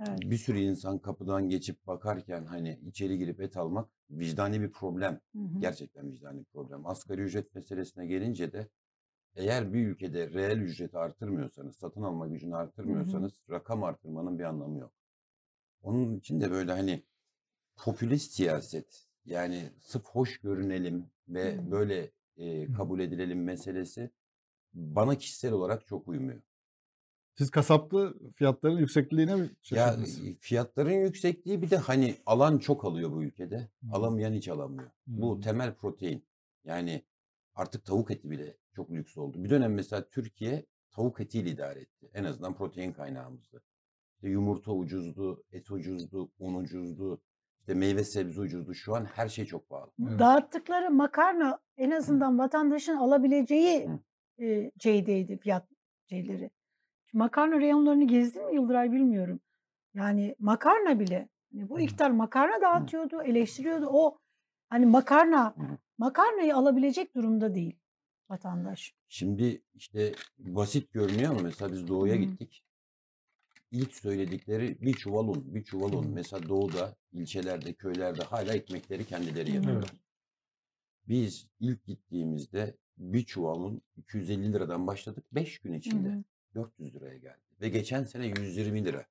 Evet. 0.00 0.20
bir 0.30 0.36
sürü 0.36 0.58
insan 0.58 0.98
kapıdan 0.98 1.48
geçip 1.48 1.86
bakarken 1.86 2.44
hani 2.46 2.80
içeri 2.86 3.18
girip 3.18 3.40
et 3.40 3.56
almak 3.56 3.88
vicdani 4.10 4.60
bir 4.60 4.70
problem. 4.72 5.20
Hı 5.32 5.38
hı. 5.38 5.60
Gerçekten 5.60 6.12
vicdani 6.12 6.40
bir 6.40 6.44
problem. 6.44 6.86
Asgari 6.86 7.20
ücret 7.22 7.54
meselesine 7.54 8.06
gelince 8.06 8.52
de 8.52 8.68
eğer 9.36 9.72
bir 9.72 9.86
ülkede 9.86 10.30
reel 10.30 10.58
ücreti 10.58 10.98
artırmıyorsanız, 10.98 11.76
satın 11.76 12.02
alma 12.02 12.26
gücünü 12.28 12.56
artırmıyorsanız 12.56 13.32
rakam 13.50 13.84
artırmanın 13.84 14.38
bir 14.38 14.44
anlamı 14.44 14.78
yok. 14.78 14.92
Onun 15.82 16.16
için 16.16 16.40
de 16.40 16.50
böyle 16.50 16.72
hani 16.72 17.02
popülist 17.76 18.32
siyaset 18.32 19.06
yani 19.24 19.70
sırf 19.80 20.04
hoş 20.04 20.40
görünelim 20.40 21.06
ve 21.28 21.56
Hı. 21.56 21.70
böyle 21.70 22.10
e, 22.36 22.64
Hı. 22.64 22.72
kabul 22.72 23.00
edilelim 23.00 23.44
meselesi 23.44 24.10
bana 24.74 25.14
kişisel 25.18 25.52
olarak 25.52 25.86
çok 25.86 26.08
uymuyor. 26.08 26.40
Siz 27.38 27.50
kasaplı 27.50 28.14
fiyatların 28.34 28.76
yüksekliğine 28.78 29.36
mi 29.36 29.42
Ya 29.42 29.50
şaşırdınız? 29.62 30.26
e, 30.26 30.34
fiyatların 30.40 30.92
yüksekliği 30.92 31.62
bir 31.62 31.70
de 31.70 31.76
hani 31.76 32.16
alan 32.26 32.58
çok 32.58 32.84
alıyor 32.84 33.10
bu 33.12 33.22
ülkede. 33.22 33.56
Hı. 33.58 33.68
Alamayan 33.92 34.32
hiç 34.32 34.48
alamıyor. 34.48 34.90
Bu 35.06 35.36
Hı. 35.36 35.40
temel 35.40 35.74
protein. 35.74 36.24
Yani 36.64 37.02
artık 37.54 37.84
tavuk 37.84 38.10
eti 38.10 38.30
bile 38.30 38.56
çok 38.76 38.90
lüks 38.90 39.16
oldu. 39.16 39.44
Bir 39.44 39.50
dönem 39.50 39.74
mesela 39.74 40.08
Türkiye 40.08 40.66
tavuk 40.90 41.20
etiyle 41.20 41.50
idare 41.50 41.80
etti. 41.80 42.10
En 42.14 42.24
azından 42.24 42.54
protein 42.54 42.92
kaynağımızdı. 42.92 43.62
İşte 44.14 44.28
yumurta 44.28 44.72
ucuzdu, 44.72 45.44
et 45.52 45.70
ucuzdu, 45.70 46.30
un 46.38 46.54
ucuzdu. 46.54 47.22
İşte 47.60 47.74
meyve 47.74 48.04
sebze 48.04 48.40
ucuzdu. 48.40 48.74
Şu 48.74 48.94
an 48.94 49.04
her 49.04 49.28
şey 49.28 49.44
çok 49.44 49.68
pahalı. 49.68 49.90
Evet. 50.08 50.18
Dağıttıkları 50.18 50.90
makarna 50.90 51.58
en 51.76 51.90
azından 51.90 52.38
vatandaşın 52.38 52.96
alabileceği 52.96 53.88
Hı. 53.88 54.44
e, 54.44 54.70
şeydeydi 54.82 55.38
fiyat 55.38 55.68
şeyleri. 56.08 56.50
Makarna 57.12 57.60
reyonlarını 57.60 58.06
gezdim 58.06 58.46
mi 58.46 58.54
Yıldıray 58.54 58.92
bilmiyorum. 58.92 59.40
Yani 59.94 60.36
makarna 60.38 61.00
bile 61.00 61.28
hani 61.52 61.68
bu 61.68 61.78
Hı. 61.78 61.82
iktidar 61.82 62.10
makarna 62.10 62.60
dağıtıyordu, 62.60 63.22
eleştiriyordu. 63.22 63.86
O 63.90 64.18
hani 64.68 64.86
makarna 64.86 65.56
Hı. 65.56 65.78
makarnayı 65.98 66.56
alabilecek 66.56 67.14
durumda 67.14 67.54
değil 67.54 67.81
vatandaş. 68.32 68.94
Şimdi 69.08 69.62
işte 69.74 70.12
basit 70.38 70.92
görünüyor 70.92 71.30
ama 71.30 71.42
mesela 71.42 71.72
biz 71.72 71.88
doğuya 71.88 72.14
Hı. 72.14 72.18
gittik. 72.18 72.64
İlk 73.70 73.94
söyledikleri 73.94 74.82
bir 74.82 74.92
çuval 74.92 75.28
un, 75.28 75.54
bir 75.54 75.64
çuval 75.64 75.92
un. 75.92 76.04
Hı. 76.04 76.08
Mesela 76.08 76.48
doğuda, 76.48 76.96
ilçelerde, 77.12 77.74
köylerde 77.74 78.22
hala 78.22 78.54
ekmekleri 78.54 79.04
kendileri 79.04 79.54
yapıyorlar. 79.54 79.90
Biz 81.08 81.46
ilk 81.60 81.84
gittiğimizde 81.86 82.76
bir 82.98 83.24
çuval 83.24 83.60
un 83.60 83.82
250 83.96 84.52
liradan 84.52 84.86
başladık. 84.86 85.24
5 85.32 85.58
gün 85.58 85.72
içinde 85.72 86.08
hı. 86.08 86.24
400 86.54 86.94
liraya 86.94 87.18
geldi. 87.18 87.40
Ve 87.60 87.68
geçen 87.68 88.04
sene 88.04 88.26
120 88.26 88.84
lira. 88.84 89.06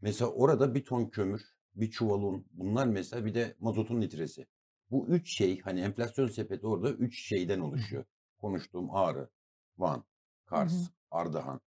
Mesela 0.00 0.30
orada 0.30 0.74
bir 0.74 0.84
ton 0.84 1.06
kömür, 1.06 1.42
bir 1.74 1.90
çuval 1.90 2.22
un, 2.22 2.46
bunlar 2.52 2.86
mesela 2.86 3.24
bir 3.24 3.34
de 3.34 3.54
mazotun 3.60 4.00
litresi. 4.02 4.46
Bu 4.90 5.06
üç 5.06 5.36
şey 5.36 5.60
hani 5.60 5.80
enflasyon 5.80 6.28
sepeti 6.28 6.66
orada 6.66 6.90
üç 6.90 7.22
şeyden 7.28 7.60
oluşuyor. 7.60 8.04
Konuştuğum 8.46 8.94
Ağrı, 8.94 9.28
Van, 9.78 9.96
Hı 9.96 10.04
Kars, 10.46 10.72
hı. 10.72 10.92
Ardahan. 11.10 11.60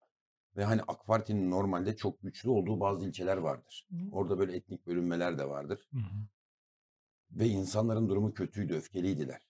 Ve 0.58 0.64
hani 0.64 0.82
AK 0.88 1.06
Parti'nin 1.06 1.52
normalde 1.52 1.96
çok 1.96 2.22
güçlü 2.22 2.50
olduğu 2.50 2.80
bazı 2.80 3.08
ilçeler 3.08 3.38
vardır. 3.38 3.88
Hı 3.90 3.96
hı. 3.96 4.10
Orada 4.12 4.40
böyle 4.40 4.56
etnik 4.56 4.88
bölünmeler 4.88 5.38
de 5.38 5.50
vardır. 5.50 5.88
Hı 5.92 5.98
hı. 5.98 6.28
Ve 7.32 7.48
insanların 7.48 8.10
durumu 8.10 8.34
kötüydü, 8.34 8.76
öfkeliydiler. 8.76 9.48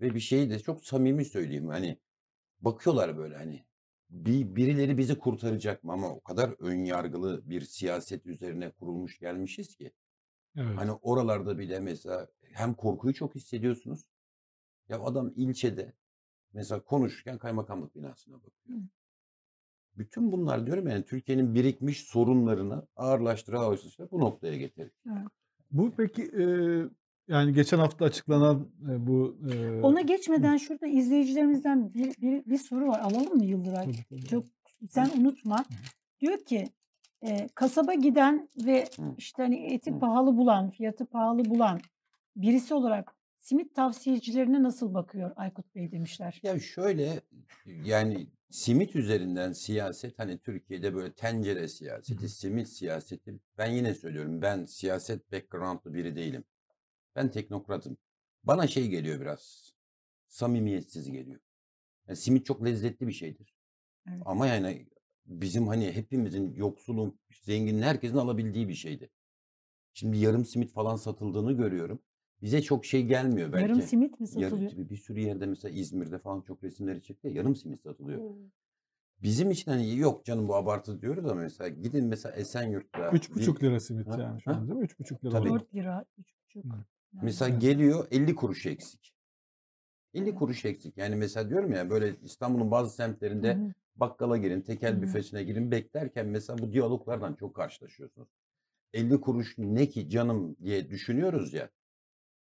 Ve 0.00 0.14
bir 0.14 0.20
şeyi 0.20 0.50
de 0.50 0.58
çok 0.58 0.84
samimi 0.84 1.24
söyleyeyim 1.24 1.68
hani 1.68 1.98
bakıyorlar 2.60 3.16
böyle 3.16 3.36
hani 3.36 3.64
bir 4.10 4.56
birileri 4.56 4.98
bizi 4.98 5.18
kurtaracak 5.18 5.84
mı 5.84 5.92
ama 5.92 6.08
o 6.10 6.20
kadar 6.20 6.54
ön 6.58 6.84
yargılı 6.84 7.50
bir 7.50 7.60
siyaset 7.60 8.26
üzerine 8.26 8.70
kurulmuş 8.70 9.18
gelmişiz 9.18 9.76
ki 9.76 9.92
Evet. 10.56 10.76
hani 10.76 10.92
oralarda 10.92 11.58
bile 11.58 11.80
mesela 11.80 12.28
hem 12.52 12.74
korkuyu 12.74 13.14
çok 13.14 13.34
hissediyorsunuz 13.34 14.08
ya 14.88 15.00
adam 15.00 15.32
ilçede 15.36 15.97
mesela 16.52 16.80
konuşurken 16.80 17.38
kaymakamlık 17.38 17.96
binasına 17.96 18.34
bakıyor. 18.34 18.78
Hı. 18.78 18.82
Bütün 19.98 20.32
bunlar 20.32 20.66
diyorum 20.66 20.88
yani 20.88 21.04
Türkiye'nin 21.04 21.54
birikmiş 21.54 22.02
sorunlarını 22.02 22.86
ağırlaştıra 22.96 23.60
ağırlaştıra 23.60 24.10
bu 24.10 24.20
noktaya 24.20 24.56
getirir. 24.56 24.92
Evet. 25.06 25.26
Bu 25.70 25.92
peki 25.96 26.22
e, 26.22 26.44
yani 27.28 27.52
geçen 27.52 27.78
hafta 27.78 28.04
açıklanan 28.04 28.68
e, 28.90 29.06
bu 29.06 29.36
e, 29.52 29.82
Ona 29.82 30.00
geçmeden 30.00 30.56
şurada 30.56 30.86
izleyicilerimizden 30.86 31.94
bir, 31.94 32.14
bir, 32.22 32.44
bir 32.44 32.58
soru 32.58 32.88
var. 32.88 33.00
Alalım 33.00 33.36
mı 33.36 33.44
Yıldıray? 33.44 33.84
tabii, 33.84 34.04
tabii. 34.10 34.26
Çok 34.26 34.44
sen 34.88 35.10
unutma. 35.20 35.64
Diyor 36.20 36.38
ki 36.38 36.68
e, 37.22 37.48
kasaba 37.54 37.94
giden 37.94 38.48
ve 38.66 38.88
Hı. 38.96 39.14
işte 39.18 39.42
hani 39.42 39.74
eti 39.74 39.90
Hı. 39.92 39.98
pahalı 39.98 40.36
bulan, 40.36 40.70
fiyatı 40.70 41.06
pahalı 41.06 41.44
bulan 41.44 41.80
birisi 42.36 42.74
olarak 42.74 43.14
simit 43.48 43.74
tavsiyecilerine 43.74 44.62
nasıl 44.62 44.94
bakıyor 44.94 45.32
Aykut 45.36 45.74
Bey 45.74 45.92
demişler. 45.92 46.40
Ya 46.42 46.60
şöyle 46.60 47.20
yani 47.66 48.26
simit 48.50 48.96
üzerinden 48.96 49.52
siyaset 49.52 50.18
hani 50.18 50.38
Türkiye'de 50.38 50.94
böyle 50.94 51.12
tencere 51.12 51.68
siyaseti, 51.68 52.28
simit 52.28 52.68
siyaseti 52.68 53.40
ben 53.58 53.70
yine 53.70 53.94
söylüyorum 53.94 54.42
ben 54.42 54.64
siyaset 54.64 55.32
background'lı 55.32 55.94
biri 55.94 56.16
değilim. 56.16 56.44
Ben 57.16 57.30
teknokratım. 57.30 57.96
Bana 58.44 58.66
şey 58.66 58.88
geliyor 58.88 59.20
biraz 59.20 59.72
samimiyetsiz 60.28 61.10
geliyor. 61.10 61.40
Yani 62.08 62.16
simit 62.16 62.46
çok 62.46 62.64
lezzetli 62.64 63.06
bir 63.06 63.12
şeydir. 63.12 63.54
Evet. 64.08 64.22
Ama 64.26 64.46
yani 64.46 64.88
bizim 65.26 65.68
hani 65.68 65.92
hepimizin 65.92 66.54
yoksulun, 66.54 67.20
zenginin 67.42 67.82
herkesin 67.82 68.16
alabildiği 68.16 68.68
bir 68.68 68.74
şeydi. 68.74 69.10
Şimdi 69.92 70.18
yarım 70.18 70.44
simit 70.44 70.72
falan 70.72 70.96
satıldığını 70.96 71.52
görüyorum. 71.52 72.02
Bize 72.42 72.62
çok 72.62 72.84
şey 72.84 73.06
gelmiyor 73.06 73.52
belki. 73.52 73.62
Yarım 73.62 73.82
simit 73.82 74.20
mi 74.20 74.26
satılıyor? 74.26 74.70
tabii 74.70 74.90
bir 74.90 74.96
sürü 74.96 75.20
yerde 75.20 75.46
mesela 75.46 75.74
İzmir'de 75.74 76.18
falan 76.18 76.40
çok 76.40 76.64
resimleri 76.64 77.00
ya 77.22 77.30
yarım 77.30 77.56
simit 77.56 77.82
satılıyor. 77.82 78.20
Oo. 78.20 78.36
Bizim 79.22 79.50
için 79.50 79.70
hani 79.70 79.96
yok 79.96 80.24
canım 80.24 80.48
bu 80.48 80.54
abartı 80.56 81.02
diyoruz 81.02 81.24
ama 81.26 81.34
mesela 81.40 81.68
gidin 81.68 82.04
mesela 82.04 82.34
Esenyurt'ta. 82.36 83.10
Üç 83.10 83.30
bir- 83.30 83.34
buçuk 83.34 83.62
lira 83.62 83.80
simit 83.80 84.08
Ha, 84.08 84.20
yani 84.22 84.42
şu 84.42 84.50
an 84.50 84.68
değil 84.68 84.78
mi? 84.78 84.84
Üç 84.84 84.98
buçuk 84.98 85.24
lira. 85.24 85.32
Tabii. 85.32 85.48
olan. 85.48 85.60
4 85.60 85.74
lira, 85.74 86.04
3,5. 86.18 86.64
Hı. 86.64 86.68
Yani 86.68 87.24
Mesela 87.24 87.50
Evet. 87.50 87.60
geliyor 87.62 88.08
50 88.10 88.34
kuruş 88.34 88.66
eksik. 88.66 89.14
50 90.14 90.28
Evet. 90.28 90.38
kuruş 90.38 90.64
eksik. 90.64 90.96
Yani 90.96 91.16
mesela 91.16 91.50
diyorum 91.50 91.72
ya 91.72 91.90
böyle 91.90 92.14
İstanbul'un 92.22 92.70
bazı 92.70 92.94
semtlerinde 92.96 93.54
Hı 93.54 93.58
hı. 93.60 93.72
bakkala 93.96 94.36
girin, 94.36 94.60
tekel 94.60 94.92
Hı 94.92 94.96
hı. 94.96 95.02
büfesine 95.02 95.42
girin 95.42 95.70
beklerken 95.70 96.26
mesela 96.26 96.58
bu 96.58 96.72
diyaloglardan 96.72 97.34
çok 97.34 97.54
karşılaşıyorsunuz. 97.56 98.28
50 98.92 99.20
kuruş 99.20 99.54
ne 99.58 99.88
ki 99.88 100.08
canım 100.08 100.56
diye 100.62 100.90
düşünüyoruz 100.90 101.52
ya. 101.54 101.70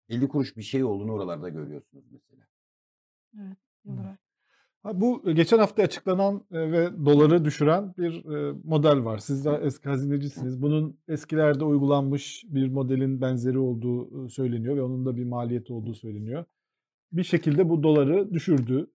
50 0.10 0.28
kuruş 0.28 0.58
bir 0.58 0.62
şey 0.62 0.84
olduğunu 0.84 1.12
oralarda 1.12 1.50
görüyorsunuz 1.50 2.06
mesela. 2.12 2.48
Evet. 3.40 3.58
Ha, 4.84 5.02
bu 5.02 5.24
e, 5.26 5.34
geçen 5.34 5.58
hafta 5.58 5.84
açıklanan 5.84 6.46
e, 6.52 6.72
ve 6.72 7.06
doları 7.06 7.46
düşüren 7.46 7.94
bir 7.98 8.26
e, 8.26 8.56
model 8.64 9.06
var. 9.06 9.18
Siz 9.18 9.46
de 9.46 9.60
eski 9.64 9.90
hazinecisiniz. 9.90 10.62
Bunun 10.62 10.98
eskilerde 11.08 11.64
uygulanmış 11.64 12.44
bir 12.48 12.68
modelin 12.68 13.22
benzeri 13.22 13.58
olduğu 13.58 14.30
söyleniyor 14.30 14.76
ve 14.76 14.82
onun 14.82 15.06
da 15.06 15.18
bir 15.18 15.24
maliyeti 15.24 15.74
olduğu 15.74 15.94
söyleniyor. 15.94 16.46
Bir 17.12 17.24
şekilde 17.24 17.70
bu 17.70 17.84
doları 17.84 18.34
düşürdü 18.34 18.88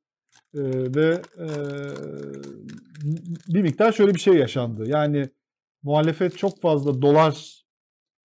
ve 0.55 1.23
e, 1.39 1.47
bir 3.49 3.63
miktar 3.63 3.93
şöyle 3.93 4.15
bir 4.15 4.21
şey 4.21 4.35
yaşandı. 4.35 4.89
Yani 4.89 5.29
muhalefet 5.83 6.39
çok 6.39 6.61
fazla 6.61 7.03
dolar 7.03 7.65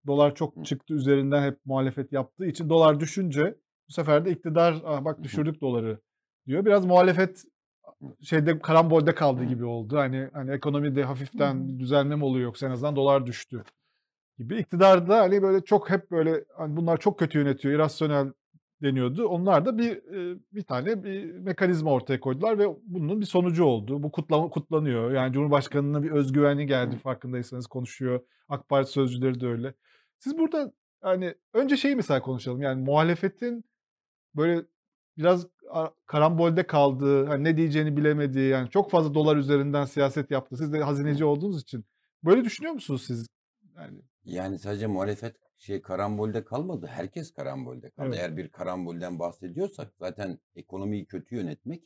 dolar 0.07 0.35
çok 0.35 0.65
çıktı 0.65 0.93
üzerinden 0.93 1.43
hep 1.43 1.59
muhalefet 1.65 2.11
yaptığı 2.11 2.45
için 2.45 2.69
dolar 2.69 2.99
düşünce 2.99 3.55
bu 3.89 3.93
sefer 3.93 4.25
de 4.25 4.31
iktidar 4.31 4.81
ah 4.85 5.05
bak 5.05 5.23
düşürdük 5.23 5.61
doları 5.61 5.99
diyor. 6.47 6.65
Biraz 6.65 6.85
muhalefet 6.85 7.43
şeyde 8.21 8.59
karambolde 8.59 9.15
kaldı 9.15 9.43
gibi 9.43 9.65
oldu. 9.65 9.97
Hani 9.97 10.29
hani 10.33 10.51
ekonomide 10.51 11.03
hafiften 11.03 11.79
düzelme 11.79 12.15
mi 12.15 12.23
oluyor 12.23 12.45
yoksa 12.45 12.67
en 12.67 12.71
azından 12.71 12.95
dolar 12.95 13.25
düştü 13.25 13.63
gibi. 14.37 14.57
İktidar 14.57 15.09
da 15.09 15.19
hani 15.19 15.41
böyle 15.41 15.61
çok 15.65 15.89
hep 15.89 16.11
böyle 16.11 16.45
hani 16.57 16.77
bunlar 16.77 16.97
çok 16.97 17.19
kötü 17.19 17.39
yönetiyor, 17.39 17.75
irrasyonel 17.75 18.33
deniyordu. 18.81 19.27
Onlar 19.27 19.65
da 19.65 19.77
bir 19.77 19.91
e, 19.91 20.39
bir 20.53 20.61
tane 20.61 21.03
bir 21.03 21.31
mekanizma 21.33 21.91
ortaya 21.91 22.19
koydular 22.19 22.59
ve 22.59 22.67
bunun 22.83 23.21
bir 23.21 23.25
sonucu 23.25 23.63
oldu. 23.63 24.03
Bu 24.03 24.11
kutlama, 24.11 24.49
kutlanıyor. 24.49 25.11
Yani 25.11 25.33
Cumhurbaşkanı'na 25.33 26.03
bir 26.03 26.11
özgüveni 26.11 26.67
geldi 26.67 26.97
farkındaysanız 26.97 27.67
konuşuyor. 27.67 28.19
AK 28.49 28.69
Parti 28.69 28.91
sözcüleri 28.91 29.39
de 29.39 29.47
öyle. 29.47 29.73
Siz 30.19 30.37
burada 30.37 30.73
hani 31.01 31.35
önce 31.53 31.77
şeyi 31.77 31.95
mesela 31.95 32.21
konuşalım. 32.21 32.61
Yani 32.61 32.83
muhalefetin 32.83 33.65
böyle 34.35 34.65
biraz 35.17 35.47
karambolde 36.05 36.67
kaldığı, 36.67 37.25
hani 37.25 37.43
ne 37.43 37.57
diyeceğini 37.57 37.97
bilemediği, 37.97 38.49
yani 38.49 38.69
çok 38.69 38.91
fazla 38.91 39.13
dolar 39.13 39.37
üzerinden 39.37 39.85
siyaset 39.85 40.31
yaptı. 40.31 40.57
Siz 40.57 40.73
de 40.73 40.83
hazineci 40.83 41.25
olduğunuz 41.25 41.61
için 41.61 41.85
böyle 42.23 42.43
düşünüyor 42.43 42.73
musunuz 42.73 43.03
siz? 43.07 43.27
Yani 43.75 44.01
Yani 44.27 44.59
sadece 44.59 44.87
muhalefet 44.87 45.35
şey 45.57 45.81
karambolde 45.81 46.43
kalmadı. 46.43 46.87
Herkes 46.87 47.31
karambolde 47.31 47.89
kaldı. 47.89 48.07
Evet. 48.07 48.19
Eğer 48.19 48.37
bir 48.37 48.49
karambolden 48.49 49.19
bahsediyorsak 49.19 49.93
zaten 49.99 50.39
ekonomiyi 50.55 51.05
kötü 51.05 51.35
yönetmek 51.35 51.83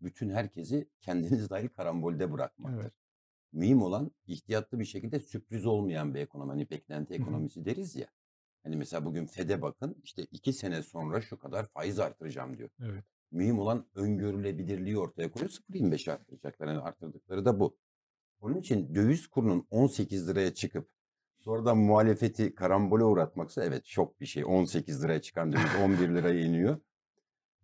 bütün 0.00 0.30
herkesi 0.30 0.88
kendiniz 1.00 1.50
dahil 1.50 1.68
karambolde 1.68 2.32
bırakmaktır. 2.32 2.82
Evet. 2.82 2.92
Mühim 3.52 3.82
olan 3.82 4.10
ihtiyatlı 4.26 4.78
bir 4.78 4.84
şekilde 4.84 5.20
sürpriz 5.20 5.66
olmayan 5.66 6.14
bir 6.14 6.20
ekonomi. 6.20 6.50
Hani 6.50 6.70
beklenti 6.70 7.14
ekonomisi 7.14 7.64
deriz 7.64 7.96
ya. 7.96 8.06
Hani 8.62 8.76
mesela 8.76 9.04
bugün 9.04 9.26
FED'e 9.26 9.62
bakın 9.62 9.96
işte 10.02 10.22
iki 10.30 10.52
sene 10.52 10.82
sonra 10.82 11.20
şu 11.20 11.38
kadar 11.38 11.68
faiz 11.68 11.98
artıracağım 11.98 12.58
diyor. 12.58 12.70
Evet. 12.80 13.04
Mühim 13.30 13.58
olan 13.58 13.86
öngörülebilirliği 13.94 14.98
ortaya 14.98 15.30
koyuyor. 15.30 15.50
0.25 15.50 16.12
artıracaklar. 16.12 16.68
Yani 16.68 16.80
artırdıkları 16.80 17.44
da 17.44 17.60
bu. 17.60 17.76
Onun 18.40 18.56
için 18.56 18.94
döviz 18.94 19.26
kurunun 19.26 19.66
18 19.70 20.28
liraya 20.28 20.54
çıkıp 20.54 20.88
sonradan 21.38 21.78
muhalefeti 21.78 22.54
karambole 22.54 23.04
uğratmaksa 23.04 23.64
evet 23.64 23.84
şok 23.84 24.20
bir 24.20 24.26
şey. 24.26 24.44
18 24.44 25.04
liraya 25.04 25.22
çıkan 25.22 25.52
döviz 25.52 25.74
11 25.82 26.08
liraya 26.08 26.40
iniyor. 26.40 26.80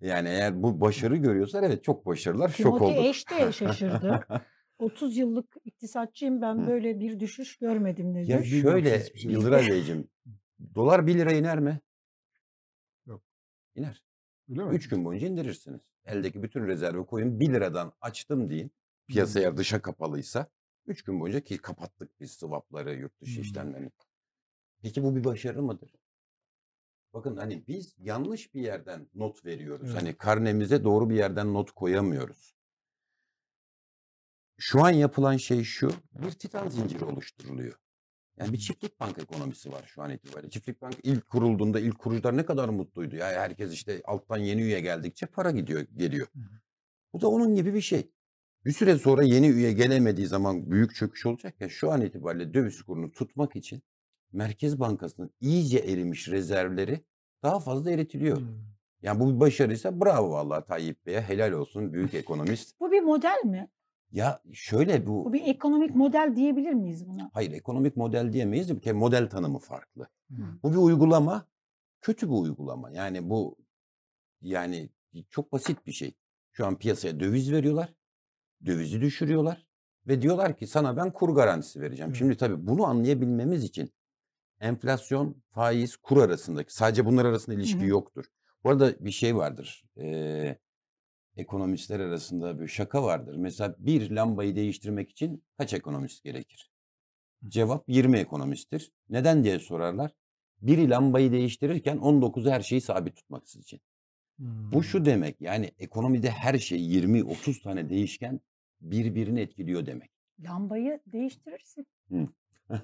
Yani 0.01 0.29
eğer 0.29 0.63
bu 0.63 0.81
başarı 0.81 1.17
görüyorlar 1.17 1.63
evet 1.63 1.85
çok 1.85 2.07
başarılar. 2.07 2.49
Şok 2.49 2.57
Timothy 2.57 2.99
olduk. 2.99 3.05
Eş 3.05 3.31
de 3.31 3.53
şaşırdı. 3.53 4.27
30 4.79 5.17
yıllık 5.17 5.57
iktisatçıyım 5.65 6.41
ben 6.43 6.55
Hı. 6.55 6.67
böyle 6.67 7.01
bir 7.01 7.21
düşüş 7.21 7.57
görmedim 7.57 8.15
dedi. 8.15 8.31
Ya 8.31 8.43
şöyle 8.45 9.05
şey. 9.05 9.33
Yıldıray 9.33 9.69
Beyciğim 9.69 10.09
dolar 10.75 11.07
1 11.07 11.15
lira 11.15 11.33
iner 11.33 11.59
mi? 11.61 11.81
Yok. 13.07 13.23
İner. 13.75 14.03
Öyle 14.51 14.65
mi? 14.65 14.75
3 14.75 14.89
gün 14.89 15.05
boyunca 15.05 15.27
indirirsiniz. 15.27 15.81
Eldeki 16.05 16.43
bütün 16.43 16.67
rezervi 16.67 17.07
koyun 17.07 17.41
1 17.41 17.49
liradan 17.49 17.93
açtım 18.01 18.51
deyin. 18.51 18.71
Piyasa 19.09 19.41
eğer 19.41 19.57
dışa 19.57 19.83
kapalıysa 19.83 20.47
3 20.87 21.03
gün 21.03 21.21
boyunca 21.21 21.41
ki 21.41 21.59
kapattık 21.59 22.21
biz 22.21 22.31
swapları, 22.33 22.95
yurt 22.95 23.21
dışı 23.21 23.35
Hmm. 23.35 23.43
işlemlerini. 23.43 23.91
Peki 24.83 25.03
bu 25.03 25.17
bir 25.17 25.25
başarı 25.25 25.63
mıdır? 25.63 25.91
Bakın 27.15 27.37
hani 27.37 27.67
biz 27.69 27.95
yanlış 27.99 28.55
bir 28.55 28.61
yerden 28.61 29.09
not 29.15 29.45
veriyoruz. 29.45 29.91
Evet. 29.91 30.03
Hani 30.03 30.15
karnemize 30.15 30.85
doğru 30.85 31.11
bir 31.11 31.17
yerden 31.17 31.55
not 31.55 31.71
koyamıyoruz. 31.71 32.55
Şu 34.59 34.85
an 34.85 34.91
yapılan 34.91 35.37
şey 35.37 35.65
şu. 35.65 35.91
Bir 36.23 36.31
titan 36.31 36.69
zinciri 36.69 37.05
oluşturuluyor. 37.05 37.75
Yani 38.39 38.53
bir 38.53 38.59
çiftlik 38.59 39.01
bank 39.01 39.19
ekonomisi 39.19 39.73
var 39.73 39.85
şu 39.87 40.03
an 40.03 40.11
itibariyle. 40.11 40.51
Çiftlik 40.51 40.83
bank 40.83 40.95
ilk 41.03 41.29
kurulduğunda 41.29 41.81
ilk 41.81 41.99
kurucular 41.99 42.37
ne 42.37 42.45
kadar 42.45 42.69
mutluydu. 42.69 43.17
Ya 43.17 43.27
herkes 43.27 43.73
işte 43.73 44.03
alttan 44.05 44.39
yeni 44.39 44.63
üye 44.63 44.81
geldikçe 44.81 45.27
para 45.27 45.51
gidiyor 45.51 45.81
geliyor. 45.97 46.27
Bu 47.13 47.21
da 47.21 47.29
onun 47.29 47.55
gibi 47.55 47.75
bir 47.75 47.81
şey. 47.81 48.11
Bir 48.65 48.73
süre 48.73 48.99
sonra 48.99 49.23
yeni 49.23 49.49
üye 49.49 49.73
gelemediği 49.73 50.27
zaman 50.27 50.71
büyük 50.71 50.95
çöküş 50.95 51.27
olacak 51.27 51.61
ya 51.61 51.69
şu 51.69 51.93
an 51.93 52.01
itibariyle 52.01 52.55
döviz 52.55 52.83
kurunu 52.83 53.13
tutmak 53.13 53.57
için 53.57 53.83
Merkez 54.33 54.81
Bankası'nın 54.81 55.31
iyice 55.41 55.79
erimiş 55.79 56.29
rezervleri 56.29 57.05
daha 57.43 57.61
fazla 57.61 57.91
eritiliyor. 57.91 58.37
Hmm. 58.37 58.47
Yani 59.03 59.21
bu 59.21 59.35
bir 59.35 59.41
başarıysa 59.41 60.01
bravo 60.01 60.31
vallahi 60.31 60.65
Tayyip 60.65 61.07
Bey'e 61.07 61.21
helal 61.21 61.53
olsun 61.53 61.93
büyük 61.93 62.15
ekonomist. 62.15 62.81
Bu 62.81 62.93
bir 62.93 63.01
model 63.01 63.45
mi? 63.45 63.69
Ya 64.11 64.43
şöyle 64.53 65.07
bu 65.07 65.25
Bu 65.25 65.33
bir 65.33 65.47
ekonomik 65.47 65.95
model 65.95 66.33
diyebilir 66.37 66.73
miyiz 66.73 67.07
buna? 67.09 67.31
hayır 67.35 67.53
ekonomik 67.53 67.97
model 67.97 68.33
diyemeyiz. 68.33 68.77
Bir 68.77 68.81
kere 68.81 68.95
model 68.95 69.31
tanımı 69.31 69.59
farklı. 69.59 70.09
Hmm. 70.29 70.63
Bu 70.63 70.73
bir 70.73 70.77
uygulama. 70.77 71.47
Kötü 72.01 72.29
bir 72.29 72.35
uygulama. 72.35 72.91
Yani 72.91 73.31
bu 73.31 73.57
yani 74.43 74.89
çok 75.31 75.53
basit 75.53 75.87
bir 75.87 75.93
şey. 75.93 76.15
Şu 76.53 76.67
an 76.67 76.79
piyasaya 76.79 77.21
döviz 77.21 77.53
veriyorlar. 77.53 77.95
Dövizi 78.67 79.01
düşürüyorlar. 79.01 79.67
Ve 80.07 80.23
diyorlar 80.23 80.57
ki 80.57 80.67
sana 80.67 80.97
ben 80.97 81.13
kur 81.13 81.35
garantisi 81.35 81.81
vereceğim. 81.81 82.11
Evet. 82.11 82.19
Şimdi 82.19 82.37
tabii 82.37 82.67
bunu 82.67 82.85
anlayabilmemiz 82.87 83.65
için 83.65 83.93
enflasyon, 84.61 85.43
faiz, 85.51 85.97
kur 85.97 86.23
arasındaki 86.23 86.75
sadece 86.75 87.07
bunlar 87.07 87.25
arasında 87.25 87.57
ilişki 87.57 87.81
Hı 87.81 87.85
hı. 87.85 87.89
yoktur. 87.89 88.25
Bu 88.65 88.71
arada 88.71 88.95
bir 89.05 89.11
şey 89.11 89.37
vardır. 89.37 89.85
Ee, 89.99 90.59
ekonomistler 91.39 92.01
arasında 92.01 92.61
bir 92.61 92.69
şaka 92.69 93.03
vardır. 93.03 93.37
Mesela 93.37 93.75
bir 93.79 94.11
lambayı 94.11 94.57
değiştirmek 94.57 95.11
için 95.11 95.45
kaç 95.59 95.75
ekonomist 95.75 96.25
gerekir? 96.25 96.71
Cevap 97.49 97.85
20 97.89 98.19
ekonomisttir. 98.19 98.93
Neden 99.11 99.45
diye 99.45 99.59
sorarlar. 99.59 100.11
Biri 100.63 100.91
lambayı 100.91 101.33
değiştirirken 101.33 101.97
19'u 101.99 102.51
her 102.51 102.61
şeyi 102.61 102.81
sabit 102.81 103.17
tutmak 103.17 103.45
için. 103.49 103.81
Bu 104.39 104.77
Hmm. 104.77 104.85
şu 104.85 105.05
demek 105.05 105.41
yani 105.41 105.71
ekonomide 105.79 106.31
her 106.31 106.59
şey 106.59 106.81
20-30 106.81 107.63
tane 107.63 107.89
değişken 107.89 108.41
birbirini 108.81 109.41
etkiliyor 109.41 109.87
demek. 109.87 110.11
Lambayı 110.41 111.01
değiştirirsin. 111.07 111.87
Hı. 112.09 112.29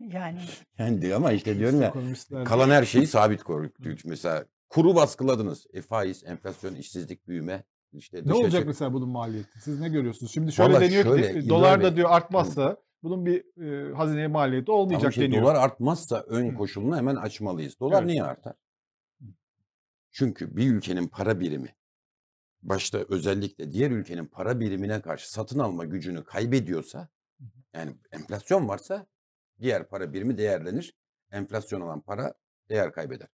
Yani 0.00 0.40
yani 0.78 1.02
diyor 1.02 1.16
ama 1.16 1.32
işte 1.32 1.58
diyorum 1.58 1.82
ya 1.82 1.94
kalan 2.44 2.70
her 2.70 2.84
şeyi 2.84 3.06
sabit 3.06 3.42
koyduk. 3.42 3.76
Mesela 4.04 4.44
kuru 4.68 4.94
baskıladınız. 4.94 5.66
E, 5.72 5.82
faiz, 5.82 6.24
enflasyon, 6.24 6.74
işsizlik, 6.74 7.28
büyüme. 7.28 7.64
İşte 7.92 8.22
Ne 8.24 8.32
olacak 8.34 8.54
açık. 8.54 8.66
mesela 8.66 8.92
bunun 8.92 9.08
maliyeti? 9.08 9.60
Siz 9.60 9.80
ne 9.80 9.88
görüyorsunuz? 9.88 10.32
Şimdi 10.32 10.52
şöyle 10.52 10.72
Vallahi 10.74 10.84
deniyor 10.84 11.04
şöyle, 11.04 11.32
ki 11.32 11.38
İlber 11.38 11.48
dolar 11.48 11.82
da 11.82 11.96
diyor 11.96 12.10
artmazsa 12.10 12.76
bunun 13.02 13.26
bir 13.26 13.62
e, 13.90 13.94
hazineye 13.94 14.26
maliyeti 14.28 14.66
Tamam 14.66 14.80
olmayacak 14.80 15.10
işte 15.10 15.22
deniyor. 15.22 15.42
dolar 15.42 15.54
artmazsa 15.54 16.20
ön 16.28 16.54
koşulunu 16.54 16.96
hemen 16.96 17.16
açmalıyız. 17.16 17.80
Dolar 17.80 17.98
Evet. 17.98 18.06
niye 18.06 18.22
artar? 18.24 18.54
Çünkü 20.10 20.56
bir 20.56 20.70
ülkenin 20.74 21.08
para 21.08 21.40
birimi 21.40 21.74
başta 22.62 22.98
özellikle 23.08 23.72
diğer 23.72 23.90
ülkenin 23.90 24.26
para 24.26 24.60
birimine 24.60 25.00
karşı 25.00 25.30
satın 25.32 25.58
alma 25.58 25.84
gücünü 25.84 26.24
kaybediyorsa 26.24 27.08
yani 27.74 27.94
enflasyon 28.12 28.68
varsa 28.68 29.06
diğer 29.60 29.88
para 29.88 30.12
birimi 30.12 30.38
değerlenir. 30.38 30.94
Enflasyon 31.30 31.80
olan 31.80 32.00
para 32.00 32.34
değer 32.68 32.92
kaybeder. 32.92 33.28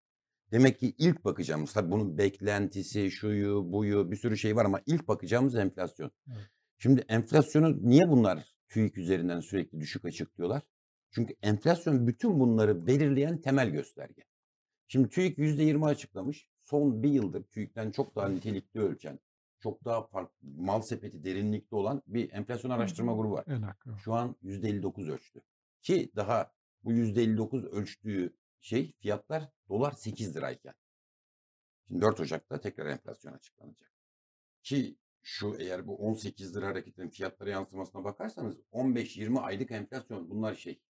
Demek 0.52 0.78
ki 0.78 0.94
ilk 0.98 1.24
bakacağımız 1.24 1.72
tabii 1.72 1.90
bunun 1.90 2.18
beklentisi, 2.18 3.10
şuyu, 3.10 3.72
buyu 3.72 4.10
bir 4.10 4.16
sürü 4.16 4.38
şey 4.38 4.56
var 4.56 4.64
ama 4.64 4.80
ilk 4.86 5.08
bakacağımız 5.08 5.54
enflasyon. 5.54 6.10
Evet. 6.28 6.50
Şimdi 6.78 7.04
enflasyonu 7.08 7.88
niye 7.88 8.08
bunlar 8.08 8.54
TÜİK 8.68 8.98
üzerinden 8.98 9.40
sürekli 9.40 9.80
düşük 9.80 10.04
açıklıyorlar? 10.04 10.62
Çünkü 11.10 11.34
enflasyon 11.42 12.06
bütün 12.06 12.40
bunları 12.40 12.86
belirleyen 12.86 13.40
temel 13.40 13.70
gösterge. 13.70 14.22
Şimdi 14.88 15.08
TÜİK 15.08 15.38
%20 15.38 15.86
açıklamış. 15.86 16.48
Son 16.62 17.02
bir 17.02 17.10
yıldır 17.10 17.42
TÜİK'ten 17.42 17.90
çok 17.90 18.16
daha 18.16 18.28
nitelikli 18.28 18.80
ölçen, 18.80 19.18
çok 19.60 19.84
daha 19.84 20.06
farklı, 20.06 20.48
mal 20.56 20.80
sepeti 20.80 21.24
derinlikte 21.24 21.76
olan 21.76 22.02
bir 22.06 22.32
enflasyon 22.32 22.70
araştırma 22.70 23.12
grubu 23.12 23.32
var. 23.32 23.44
Şu 24.04 24.14
an 24.14 24.36
%59 24.42 25.10
ölçtü. 25.10 25.42
Ki 25.82 26.10
daha 26.16 26.52
bu 26.84 26.92
%59 26.92 27.66
ölçtüğü 27.66 28.36
şey 28.66 28.92
fiyatlar 28.98 29.48
dolar 29.68 29.92
8 29.92 30.36
lirayken. 30.36 30.74
Şimdi 31.88 32.00
4 32.00 32.20
Ocak'ta 32.20 32.60
tekrar 32.60 32.86
enflasyon 32.86 33.32
açıklanacak. 33.32 33.92
Ki 34.62 34.98
şu 35.22 35.56
eğer 35.58 35.86
bu 35.86 35.96
18 35.96 36.56
lira 36.56 36.66
hareketlerin 36.66 37.10
fiyatlara 37.10 37.50
yansımasına 37.50 38.04
bakarsanız 38.04 38.56
15-20 38.72 39.38
aylık 39.40 39.70
enflasyon 39.70 40.30
bunlar 40.30 40.54
şey 40.54 40.80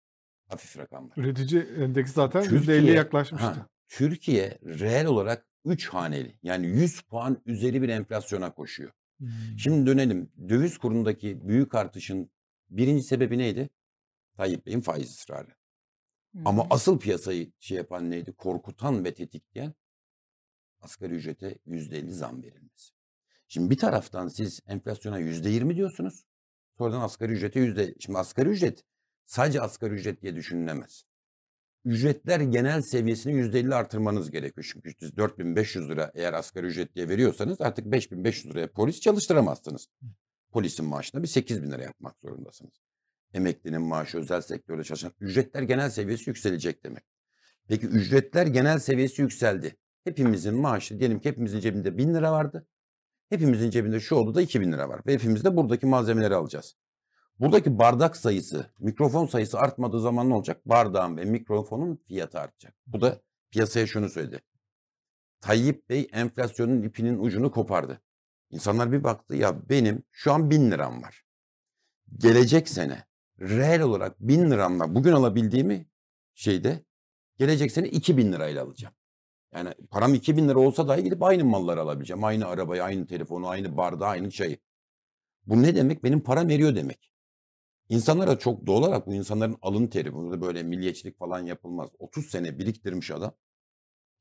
hafif 0.49 0.79
rakamlar. 0.79 1.17
Üretici 1.17 1.63
endeksi 1.63 2.13
zaten 2.13 2.43
Türkiye- 2.43 2.79
%50'ye 2.79 2.95
yaklaşmıştı. 2.95 3.47
Ha, 3.47 3.69
Türkiye 3.89 4.59
reel 4.65 5.07
olarak 5.07 5.47
3 5.65 5.89
haneli 5.89 6.39
yani 6.43 6.67
100 6.67 7.01
puan 7.03 7.43
üzeri 7.47 7.83
bir 7.83 7.89
enflasyona 7.89 8.55
koşuyor. 8.55 8.93
Hmm. 9.19 9.29
Şimdi 9.59 9.87
dönelim. 9.91 10.33
Döviz 10.49 10.79
kurundaki 10.79 11.49
büyük 11.49 11.75
artışın 11.75 12.31
birinci 12.71 13.03
sebebi 13.03 13.39
neydi? 13.39 13.71
Tayyip 14.37 14.67
Bey'in 14.67 14.81
faiz 14.81 15.11
ısrarı. 15.11 15.55
Ama 16.45 16.67
asıl 16.71 16.99
piyasayı 16.99 17.53
şey 17.61 17.77
yapan 17.77 18.11
neydi? 18.11 18.33
Korkutan 18.33 19.05
ve 19.05 19.15
tetikleyen 19.15 19.75
asgari 20.81 21.15
ücrete 21.15 21.59
%50 21.67 22.11
zam 22.11 22.43
verilmesi. 22.43 22.93
Şimdi 23.49 23.71
bir 23.71 23.79
taraftan 23.79 24.29
siz 24.29 24.61
enflasyona 24.67 25.21
%20 25.21 25.77
diyorsunuz. 25.77 26.25
Sonradan 26.79 27.01
asgari 27.01 27.33
ücrete 27.33 27.61
yüzde... 27.61 27.95
Şimdi 28.01 28.19
asgari 28.19 28.49
ücret 28.49 28.85
sadece 29.27 29.61
asgari 29.61 29.95
ücret 29.95 30.23
diye 30.23 30.37
düşünülemez. 30.37 31.05
Ücretler 31.85 32.41
genel 32.41 32.83
seviyesini 32.83 33.33
%50 33.33 33.75
artırmanız 33.75 34.31
gerekiyor. 34.31 34.71
Çünkü 34.73 34.93
siz 35.01 35.17
4500 35.17 35.89
lira 35.89 36.13
eğer 36.15 36.33
asgari 36.33 36.67
ücret 36.67 36.95
diye 36.95 37.09
veriyorsanız 37.09 37.61
artık 37.61 37.93
5500 37.93 38.55
liraya 38.55 38.73
polis 38.73 39.01
çalıştıramazsınız. 39.01 39.87
Polisin 40.53 40.87
maaşına 40.87 41.23
bir 41.23 41.29
8000 41.29 41.71
lira 41.71 41.83
yapmak 41.83 42.17
zorundasınız. 42.23 42.86
Emeklinin 43.35 43.83
maaşı 43.83 44.19
özel 44.19 44.41
sektörde 44.41 44.85
çalışan 44.85 45.13
ücretler 45.21 45.63
genel 45.63 45.91
seviyesi 45.91 46.31
yükselecek 46.31 46.85
demek. 46.85 47.05
Peki 47.69 47.87
ücretler 47.87 48.47
genel 48.47 48.79
seviyesi 48.79 49.23
yükseldi. 49.23 49.77
Hepimizin 50.05 50.55
maaşı 50.55 50.99
diyelim 50.99 51.21
ki 51.21 51.29
hepimizin 51.29 51.61
cebinde 51.61 51.99
1000 51.99 52.15
lira 52.15 52.33
vardı. 52.33 52.67
Hepimizin 53.29 53.71
cebinde 53.71 54.01
şu 54.01 54.15
oldu 54.15 54.35
da 54.35 54.43
2000 54.43 54.73
lira 54.73 54.89
var. 54.89 55.01
Ve 55.07 55.13
hepimiz 55.13 55.45
de 55.45 55.57
buradaki 55.57 55.87
malzemeleri 55.87 56.35
alacağız. 56.35 56.77
Buradaki 57.41 57.79
bardak 57.79 58.17
sayısı, 58.17 58.71
mikrofon 58.79 59.27
sayısı 59.27 59.59
artmadığı 59.59 60.01
zaman 60.01 60.31
ne 60.31 60.35
olacak? 60.35 60.67
Bardağın 60.67 61.17
ve 61.17 61.25
mikrofonun 61.25 61.97
fiyatı 62.09 62.41
artacak. 62.41 62.75
Bu 62.87 63.01
da 63.01 63.21
piyasaya 63.51 63.87
şunu 63.87 64.09
söyledi. 64.09 64.41
Tayyip 65.41 65.89
Bey 65.89 66.09
enflasyonun 66.13 66.83
ipinin 66.83 67.19
ucunu 67.19 67.51
kopardı. 67.51 68.01
İnsanlar 68.51 68.93
bir 68.93 69.05
baktı 69.05 69.37
ya 69.37 69.69
benim 69.69 70.03
şu 70.11 70.33
an 70.33 70.51
1000 70.51 70.71
liram 70.71 71.03
var. 71.03 71.25
Gelecek 72.19 72.69
sene 72.69 73.05
reel 73.41 73.81
olarak 73.81 74.21
1000 74.21 74.51
liramla 74.51 74.95
bugün 74.95 75.13
alabildiğimi 75.13 75.87
şeyde 76.35 76.85
gelecek 77.39 77.73
sene 77.73 77.89
2000 77.89 78.33
lirayla 78.33 78.65
alacağım. 78.65 78.95
Yani 79.55 79.75
param 79.91 80.15
2000 80.15 80.49
lira 80.49 80.59
olsa 80.59 80.89
dahi 80.89 81.05
gidip 81.05 81.23
aynı 81.23 81.45
malları 81.45 81.81
alabileceğim. 81.81 82.25
Aynı 82.25 82.47
arabayı, 82.47 82.85
aynı 82.85 83.07
telefonu, 83.07 83.49
aynı 83.49 83.77
bardağı, 83.77 84.09
aynı 84.09 84.31
çayı. 84.31 84.59
Bu 85.47 85.63
ne 85.63 85.75
demek? 85.75 86.05
Benim 86.05 86.21
param 86.21 86.51
eriyor 86.51 86.77
demek. 86.77 87.13
İnsanlara 87.89 88.39
çok 88.39 88.67
doğal 88.67 88.79
olarak 88.79 89.07
bu 89.07 89.15
insanların 89.15 89.57
alın 89.63 89.87
teri. 89.87 90.15
Burada 90.15 90.41
böyle 90.41 90.63
milliyetçilik 90.63 91.19
falan 91.19 91.47
yapılmaz. 91.47 91.91
30 91.99 92.27
sene 92.27 92.59
biriktirmiş 92.59 93.11
adam. 93.11 93.35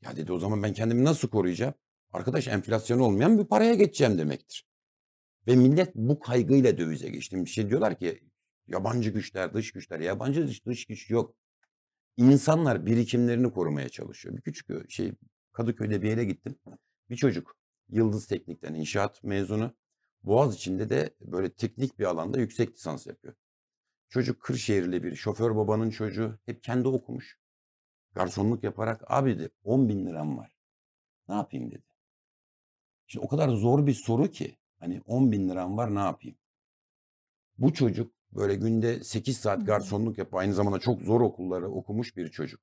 Ya 0.01 0.15
dedi 0.15 0.33
o 0.33 0.39
zaman 0.39 0.63
ben 0.63 0.73
kendimi 0.73 1.03
nasıl 1.03 1.27
koruyacağım? 1.27 1.73
Arkadaş 2.13 2.47
enflasyon 2.47 2.99
olmayan 2.99 3.39
bir 3.39 3.45
paraya 3.45 3.73
geçeceğim 3.73 4.17
demektir. 4.17 4.67
Ve 5.47 5.55
millet 5.55 5.95
bu 5.95 6.19
kaygıyla 6.19 6.77
dövize 6.77 7.09
geçti. 7.09 7.45
Bir 7.45 7.49
şey 7.49 7.69
diyorlar 7.69 7.99
ki 7.99 8.21
yabancı 8.67 9.09
güçler, 9.09 9.53
dış 9.53 9.71
güçler. 9.71 9.99
Yabancı 9.99 10.47
dış, 10.47 10.65
dış 10.65 10.85
güç 10.85 11.09
yok. 11.09 11.35
İnsanlar 12.17 12.85
birikimlerini 12.85 13.51
korumaya 13.51 13.89
çalışıyor. 13.89 14.37
Bir 14.37 14.41
küçük 14.41 14.91
şey 14.91 15.13
Kadıköy'de 15.53 16.01
bir 16.01 16.09
yere 16.09 16.25
gittim. 16.25 16.55
Bir 17.09 17.15
çocuk 17.15 17.55
Yıldız 17.89 18.27
Teknik'ten 18.27 18.73
inşaat 18.73 19.23
mezunu. 19.23 19.75
Boğaz 20.23 20.55
içinde 20.55 20.89
de 20.89 21.15
böyle 21.21 21.49
teknik 21.49 21.99
bir 21.99 22.05
alanda 22.05 22.39
yüksek 22.39 22.73
lisans 22.73 23.07
yapıyor. 23.07 23.33
Çocuk 24.09 24.41
Kırşehirli 24.41 25.03
bir 25.03 25.15
şoför 25.15 25.55
babanın 25.55 25.89
çocuğu. 25.89 26.39
Hep 26.45 26.63
kendi 26.63 26.87
okumuş. 26.87 27.39
Garsonluk 28.13 28.63
yaparak 28.63 29.03
abi 29.07 29.39
dedi 29.39 29.49
10 29.63 29.89
bin 29.89 30.05
liram 30.05 30.37
var. 30.37 30.55
Ne 31.29 31.35
yapayım 31.35 31.71
dedi. 31.71 31.83
Şimdi 33.07 33.25
o 33.25 33.29
kadar 33.29 33.49
zor 33.49 33.87
bir 33.87 33.93
soru 33.93 34.31
ki. 34.31 34.57
Hani 34.79 35.01
10 35.05 35.31
bin 35.31 35.49
liram 35.49 35.77
var 35.77 35.95
ne 35.95 35.99
yapayım? 35.99 36.37
Bu 37.57 37.73
çocuk 37.73 38.13
böyle 38.35 38.55
günde 38.55 39.03
8 39.03 39.37
Hı 39.37 39.41
saat 39.41 39.65
garsonluk 39.65 40.17
yapıyor. 40.17 40.41
Aynı 40.41 40.53
zamanda 40.53 40.79
çok 40.79 41.01
zor 41.01 41.21
okulları 41.21 41.69
okumuş 41.69 42.17
bir 42.17 42.29
çocuk. 42.29 42.61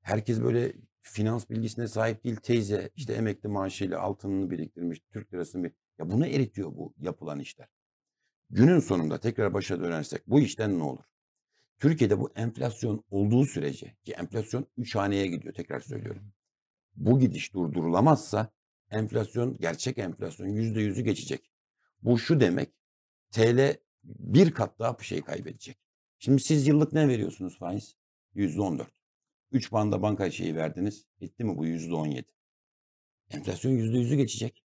Herkes 0.00 0.42
böyle 0.42 0.72
finans 1.00 1.50
bilgisine 1.50 1.88
sahip 1.88 2.24
değil 2.24 2.36
teyze. 2.36 2.90
işte 2.96 3.12
emekli 3.12 3.48
maaşıyla 3.48 4.00
altınını 4.00 4.50
biriktirmiş. 4.50 5.00
Türk 5.12 5.34
lirasını 5.34 5.64
bir... 5.64 5.72
Ya 5.98 6.10
bunu 6.10 6.26
eritiyor 6.26 6.76
bu 6.76 6.94
yapılan 6.98 7.40
işler. 7.40 7.68
Günün 8.50 8.80
sonunda 8.80 9.20
tekrar 9.20 9.54
başa 9.54 9.80
dönersek 9.80 10.22
bu 10.26 10.40
işten 10.40 10.78
ne 10.78 10.82
olur? 10.82 11.04
Türkiye'de 11.78 12.20
bu 12.20 12.30
enflasyon 12.36 13.04
olduğu 13.10 13.44
sürece 13.44 13.96
ki 14.04 14.12
enflasyon 14.12 14.66
3 14.76 14.94
haneye 14.94 15.26
gidiyor 15.26 15.54
tekrar 15.54 15.80
söylüyorum. 15.80 16.32
Bu 16.96 17.20
gidiş 17.20 17.54
durdurulamazsa 17.54 18.50
enflasyon 18.90 19.58
gerçek 19.58 19.98
enflasyon 19.98 20.48
%100'ü 20.48 21.00
geçecek. 21.00 21.50
Bu 22.02 22.18
şu 22.18 22.40
demek 22.40 22.72
TL 23.30 23.76
bir 24.18 24.50
kat 24.50 24.78
daha 24.78 24.98
bir 24.98 25.04
şey 25.04 25.22
kaybedecek. 25.22 25.78
Şimdi 26.18 26.42
siz 26.42 26.66
yıllık 26.66 26.92
ne 26.92 27.08
veriyorsunuz 27.08 27.58
faiz? 27.58 27.94
%14. 28.34 28.86
3 29.52 29.72
banda 29.72 30.02
banka 30.02 30.30
şeyi 30.30 30.56
verdiniz. 30.56 31.06
Etti 31.20 31.44
mi 31.44 31.56
bu 31.56 31.66
%17? 31.66 32.24
Enflasyon 33.30 33.72
%100'ü 33.72 34.14
geçecek. 34.16 34.64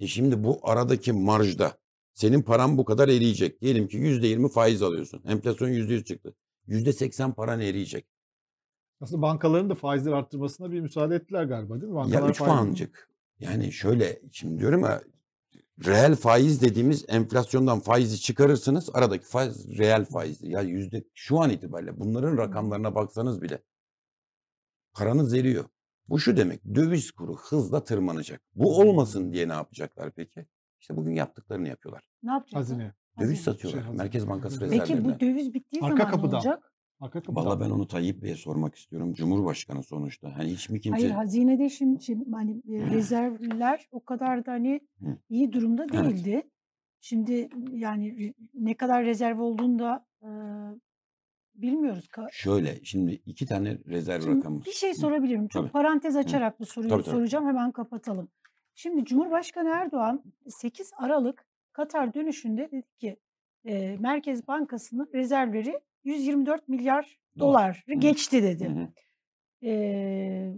E 0.00 0.06
şimdi 0.06 0.44
bu 0.44 0.60
aradaki 0.62 1.12
marjda 1.12 1.78
senin 2.14 2.42
paran 2.42 2.78
bu 2.78 2.84
kadar 2.84 3.08
eriyecek. 3.08 3.60
Diyelim 3.62 3.88
ki 3.88 3.98
%20 3.98 4.48
faiz 4.48 4.82
alıyorsun. 4.82 5.22
Enflasyon 5.26 5.68
%100 5.68 6.04
çıktı. 6.04 6.34
%80 6.68 7.34
paran 7.34 7.60
eriyecek. 7.60 8.06
Aslında 9.00 9.22
bankaların 9.22 9.70
da 9.70 9.74
faizleri 9.74 10.14
arttırmasına 10.14 10.70
bir 10.72 10.80
müsaade 10.80 11.14
ettiler 11.14 11.44
galiba 11.44 11.80
değil 11.80 11.92
mi? 11.92 11.96
Bankalar 11.96 12.22
Ya 12.22 12.30
3 12.30 12.36
faiz- 12.40 12.46
puancık. 12.46 13.10
Yani 13.40 13.72
şöyle 13.72 14.22
şimdi 14.32 14.58
diyorum 14.60 14.80
ya 14.80 15.02
reel 15.86 16.14
faiz 16.16 16.62
dediğimiz 16.62 17.04
enflasyondan 17.08 17.80
faizi 17.80 18.20
çıkarırsınız. 18.20 18.90
Aradaki 18.94 19.24
faiz 19.26 19.78
reel 19.78 20.04
faiz. 20.04 20.42
Ya 20.42 20.60
yüzde 20.60 21.04
şu 21.14 21.40
an 21.40 21.50
itibariyle 21.50 21.98
bunların 22.00 22.38
rakamlarına 22.38 22.94
baksanız 22.94 23.42
bile 23.42 23.62
paranız 24.92 25.34
eriyor. 25.34 25.64
Bu 26.08 26.18
şu 26.18 26.36
demek 26.36 26.60
döviz 26.74 27.10
kuru 27.10 27.36
hızla 27.36 27.84
tırmanacak. 27.84 28.40
Bu 28.54 28.78
olmasın 28.80 29.32
diye 29.32 29.48
ne 29.48 29.52
yapacaklar 29.52 30.10
peki? 30.10 30.46
İşte 30.80 30.96
bugün 30.96 31.14
yaptıklarını 31.14 31.68
yapıyorlar. 31.68 32.04
Ne 32.22 32.30
yapacaklar? 32.32 32.62
Hazine. 32.62 32.94
Döviz 33.20 33.40
satıyorlar. 33.40 33.80
Şey, 33.80 33.86
hazine. 33.86 34.02
Merkez 34.02 34.28
Bankası 34.28 34.58
Peki 34.60 34.70
Peki 34.70 34.82
rezervlerinden. 34.82 35.14
bu 35.16 35.20
döviz 35.20 35.54
bittiği 35.54 35.82
Arka 35.82 35.96
zaman 35.96 36.10
kapıdan. 36.10 36.30
ne 36.32 36.36
olacak? 36.36 36.67
Arka 37.00 37.20
kapıdan. 37.20 37.46
Valla 37.46 37.60
ben 37.60 37.70
onu 37.70 37.86
Tayyip 37.88 38.22
Bey'e 38.22 38.34
sormak 38.34 38.74
istiyorum. 38.74 39.14
Cumhurbaşkanı 39.14 39.82
sonuçta. 39.82 40.36
Hani 40.36 40.50
hiç 40.50 40.70
mi 40.70 40.80
kimse... 40.80 41.00
Hayır 41.00 41.14
hazinede 41.14 41.68
şimdi, 41.68 42.02
şimdi 42.04 42.24
hani 42.32 42.52
e, 42.52 42.90
rezervler 42.90 43.88
o 43.90 44.04
kadar 44.04 44.46
da 44.46 44.52
hani 44.52 44.80
Hı. 45.00 45.16
iyi 45.30 45.52
durumda 45.52 45.86
Evet. 45.94 46.04
değildi. 46.04 46.42
Şimdi 47.00 47.48
yani 47.72 48.34
ne 48.54 48.74
kadar 48.74 49.04
rezerv 49.04 49.40
olduğunu 49.40 49.78
da 49.78 50.06
e, 50.22 50.28
bilmiyoruz. 51.54 52.08
Şöyle 52.32 52.84
şimdi 52.84 53.12
iki 53.26 53.46
tane 53.46 53.78
rezerv 53.88 54.22
Şimdi 54.22 54.38
rakamı. 54.38 54.64
bir 54.64 54.72
şey 54.72 54.90
Hı. 54.90 54.94
sorabilirim. 54.94 55.48
Çok 55.48 55.62
Tabii. 55.62 55.72
parantez 55.72 56.16
açarak 56.16 56.60
bu 56.60 56.66
soruyu 56.66 56.90
Tabii, 56.90 57.02
tabii. 57.02 57.14
soracağım. 57.14 57.46
Hemen 57.46 57.72
kapatalım. 57.72 58.28
Şimdi 58.74 59.04
Cumhurbaşkanı 59.04 59.68
Erdoğan 59.68 60.22
8 60.48 60.90
Aralık 60.96 61.44
Katar 61.72 62.14
dönüşünde 62.14 62.68
dedi 62.72 62.86
ki 62.98 63.16
e, 63.64 63.96
Merkez 64.00 64.48
Bankası'nın 64.48 65.08
rezervleri 65.14 65.80
124 66.08 66.68
milyar 66.68 67.18
Dolar. 67.38 67.84
geçti 67.98 68.42
dedi. 68.42 68.68
Hı 68.68 68.72
hı. 68.72 68.88
Ee, 69.62 70.52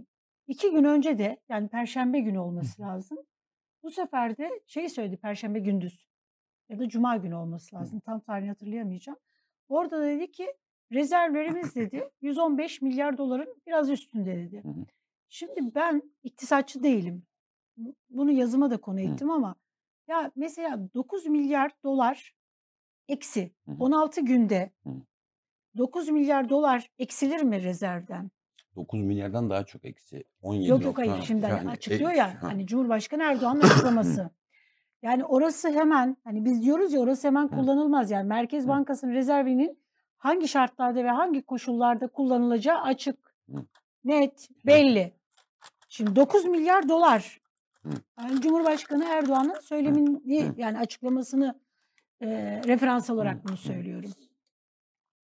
2 0.47 0.71
gün 0.71 0.83
önce 0.83 1.17
de 1.17 1.37
yani 1.49 1.67
perşembe 1.67 2.19
günü 2.19 2.39
olması 2.39 2.81
lazım. 2.81 3.17
Bu 3.83 3.91
sefer 3.91 4.37
de 4.37 4.49
şey 4.67 4.89
söyledi 4.89 5.17
perşembe 5.17 5.59
gündüz 5.59 6.07
ya 6.69 6.79
da 6.79 6.89
cuma 6.89 7.17
günü 7.17 7.35
olması 7.35 7.75
lazım. 7.75 7.99
Tam 7.99 8.19
tarihini 8.19 8.49
hatırlayamayacağım. 8.49 9.19
Orada 9.69 9.99
da 9.99 10.05
dedi 10.05 10.31
ki 10.31 10.53
rezervlerimiz 10.91 11.75
dedi 11.75 12.09
115 12.21 12.81
milyar 12.81 13.17
doların 13.17 13.55
biraz 13.67 13.89
üstünde 13.89 14.35
dedi. 14.35 14.63
Şimdi 15.29 15.75
ben 15.75 16.01
iktisatçı 16.23 16.83
değilim. 16.83 17.23
Bunu 18.09 18.31
yazıma 18.31 18.71
da 18.71 18.81
konu 18.81 19.01
ettim 19.01 19.31
ama 19.31 19.55
ya 20.07 20.31
mesela 20.35 20.93
9 20.93 21.25
milyar 21.25 21.71
dolar 21.83 22.33
eksi 23.07 23.51
Hı 23.65 23.71
hı. 23.71 23.75
16 23.83 24.21
günde. 24.21 24.71
9 25.77 26.09
milyar 26.09 26.49
dolar 26.49 26.89
eksilir 26.99 27.41
mi 27.41 27.63
rezervden? 27.63 28.31
9 28.75 29.01
milyardan 29.01 29.49
daha 29.49 29.63
çok 29.63 29.85
eksi. 29.85 30.23
17 30.41 30.69
Yok 30.69 30.83
yok 30.83 30.97
hayır 30.97 31.21
şimdi 31.21 31.45
yani, 31.45 31.69
e, 31.69 31.71
açıklıyor 31.71 32.11
ya 32.11 32.27
ha. 32.27 32.47
hani 32.47 32.67
Cumhurbaşkanı 32.67 33.23
Erdoğan'ın 33.23 33.61
açıklaması. 33.61 34.29
Yani 35.03 35.25
orası 35.25 35.69
hemen 35.69 36.17
hani 36.23 36.45
biz 36.45 36.63
diyoruz 36.63 36.93
ya 36.93 36.99
orası 36.99 37.27
hemen 37.27 37.47
kullanılmaz 37.47 38.11
yani 38.11 38.27
Merkez. 38.27 38.67
Bankası'nın 38.67 39.13
rezervinin 39.13 39.79
hangi 40.17 40.47
şartlarda 40.47 41.03
ve 41.03 41.09
hangi 41.09 41.41
koşullarda 41.41 42.07
kullanılacağı 42.07 42.81
açık, 42.81 43.35
net, 44.03 44.49
belli. 44.65 45.13
Şimdi 45.89 46.15
9 46.15 46.45
milyar 46.45 46.89
dolar. 46.89 47.41
Yani 48.19 48.41
Cumhurbaşkanı 48.41 49.05
Erdoğan'ın 49.05 49.59
söylemini 49.59 50.53
yani 50.57 50.79
açıklamasını 50.79 51.59
e, 52.21 52.27
referans 52.67 53.09
olarak 53.09 53.47
bunu 53.47 53.57
söylüyorum. 53.57 54.11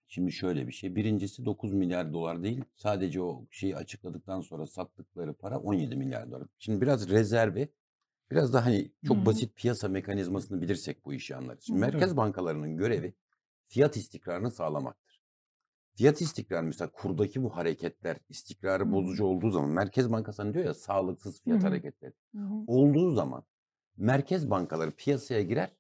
Şimdi 0.08 0.32
şöyle 0.32 0.68
bir 0.68 0.72
şey. 0.72 0.96
Birincisi 0.96 1.46
9 1.46 1.74
milyar 1.74 2.14
dolar 2.14 2.44
değil. 2.44 2.64
Sadece 2.76 3.22
o 3.22 3.46
şeyi 3.52 3.76
açıkladıktan 3.76 4.42
sonra 4.42 4.66
sattıkları 4.66 5.34
para 5.34 5.60
17 5.60 5.96
milyar 5.96 6.32
dolar. 6.32 6.48
Şimdi 6.60 6.82
biraz 6.82 7.10
rezervi 7.10 7.70
biraz 8.32 8.54
da 8.54 8.66
hani 8.66 8.92
çok 9.08 9.26
basit 9.26 9.56
piyasa 9.56 9.88
mekanizmasını 9.88 10.62
bilirsek 10.62 11.06
bu 11.06 11.14
işi 11.14 11.36
anlarız. 11.36 11.64
Şimdi 11.64 11.80
merkez 11.80 12.18
bankalarının 12.18 12.78
görevi 12.78 13.14
fiyat 13.68 13.98
istikrarını 13.98 14.52
sağlamaktır. 14.52 15.22
Fiyat 15.96 16.22
istikrarı 16.22 16.64
mesela 16.64 16.92
kurdaki 16.92 17.44
bu 17.44 17.56
hareketler 17.56 18.18
istikrarı 18.30 18.92
bozucu 18.92 19.26
olduğu 19.26 19.52
zaman 19.52 19.70
Merkez 19.70 20.12
Bankası 20.12 20.42
hani 20.42 20.54
diyor 20.54 20.66
ya 20.66 20.74
sağlıksız 20.74 21.42
fiyat 21.42 21.64
hareketleri 21.64 22.14
olduğu 22.68 23.12
zaman 23.12 23.44
merkez 23.98 24.50
bankaları 24.50 24.92
piyasaya 24.92 25.42
girer 25.42 25.72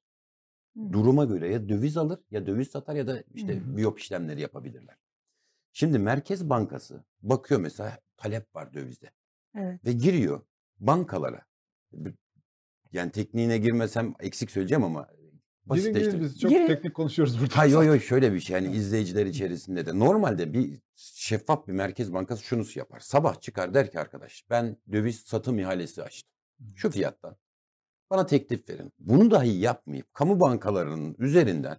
Hı 0.77 0.93
duruma 0.93 1.25
göre 1.25 1.53
ya 1.53 1.69
döviz 1.69 1.97
alır 1.97 2.19
ya 2.31 2.45
döviz 2.45 2.67
satar 2.67 2.95
ya 2.95 3.07
da 3.07 3.23
işte 3.33 3.55
hı. 3.55 3.77
biyop 3.77 3.99
işlemleri 3.99 4.41
yapabilirler. 4.41 4.95
Şimdi 5.73 5.99
Merkez 5.99 6.49
Bankası 6.49 7.03
bakıyor 7.21 7.61
mesela 7.61 7.99
talep 8.17 8.55
var 8.55 8.73
dövizde 8.73 9.11
Evet. 9.55 9.85
ve 9.85 9.91
giriyor 9.91 10.41
bankalara. 10.79 11.45
Yani 12.91 13.11
tekniğine 13.11 13.57
girmesem 13.57 14.13
eksik 14.19 14.51
söyleyeceğim 14.51 14.83
ama 14.83 15.07
Girin 15.11 15.41
basitleştir. 15.65 16.11
girin 16.11 16.23
biz 16.23 16.39
çok 16.39 16.51
Girin. 16.51 16.67
teknik 16.67 16.93
konuşuyoruz 16.93 17.41
burada. 17.41 17.57
Hayır 17.57 17.81
yok 17.81 18.01
şöyle 18.01 18.33
bir 18.33 18.39
şey 18.39 18.53
yani 18.53 18.75
izleyiciler 18.75 19.25
içerisinde 19.25 19.85
de 19.85 19.99
normalde 19.99 20.53
bir 20.53 20.79
şeffaf 20.95 21.67
bir 21.67 21.73
merkez 21.73 22.13
bankası 22.13 22.43
şunu 22.43 22.65
yapar. 22.75 22.99
Sabah 22.99 23.41
çıkar 23.41 23.73
der 23.73 23.91
ki 23.91 23.99
arkadaş 23.99 24.45
ben 24.49 24.77
döviz 24.91 25.19
satım 25.19 25.59
ihalesi 25.59 26.03
açtım. 26.03 26.33
Şu 26.75 26.89
fiyattan. 26.89 27.37
Bana 28.09 28.25
teklif 28.25 28.69
verin. 28.69 28.91
Bunu 28.99 29.31
dahi 29.31 29.59
yapmayıp 29.59 30.13
kamu 30.13 30.39
bankalarının 30.39 31.15
üzerinden 31.19 31.77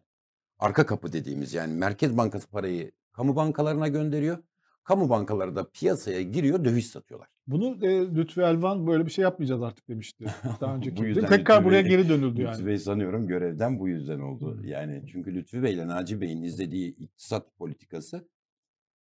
arka 0.58 0.86
kapı 0.86 1.12
dediğimiz 1.12 1.54
yani 1.54 1.74
Merkez 1.74 2.16
Bankası 2.16 2.48
parayı 2.50 2.92
kamu 3.12 3.36
bankalarına 3.36 3.88
gönderiyor. 3.88 4.38
Kamu 4.84 5.10
bankaları 5.10 5.56
da 5.56 5.70
piyasaya 5.70 6.22
giriyor 6.22 6.64
döviz 6.64 6.86
satıyorlar. 6.90 7.28
Bunu 7.46 7.86
e, 7.86 8.14
Lütfü 8.14 8.40
Elvan 8.40 8.86
böyle 8.86 9.06
bir 9.06 9.10
şey 9.10 9.22
yapmayacağız 9.22 9.62
artık 9.62 9.88
demişti. 9.88 10.24
Daha 10.60 10.74
önceki. 10.74 10.96
Bu 10.96 11.04
yüzden 11.04 11.26
Tekrar 11.26 11.56
Lütfü 11.56 11.68
buraya 11.68 11.82
Bey- 11.82 11.88
geri 11.88 12.08
dönüldü 12.08 12.40
Lütfü 12.40 12.42
yani. 12.42 12.66
Bey 12.66 12.78
sanıyorum 12.78 13.26
görevden 13.26 13.78
bu 13.78 13.88
yüzden 13.88 14.20
oldu. 14.20 14.60
Yani 14.64 15.02
çünkü 15.12 15.34
Lütfü 15.34 15.62
Bey 15.62 15.74
ile 15.74 15.88
Naci 15.88 16.20
Bey'in 16.20 16.42
izlediği 16.42 16.96
iktisat 16.96 17.56
politikası 17.56 18.28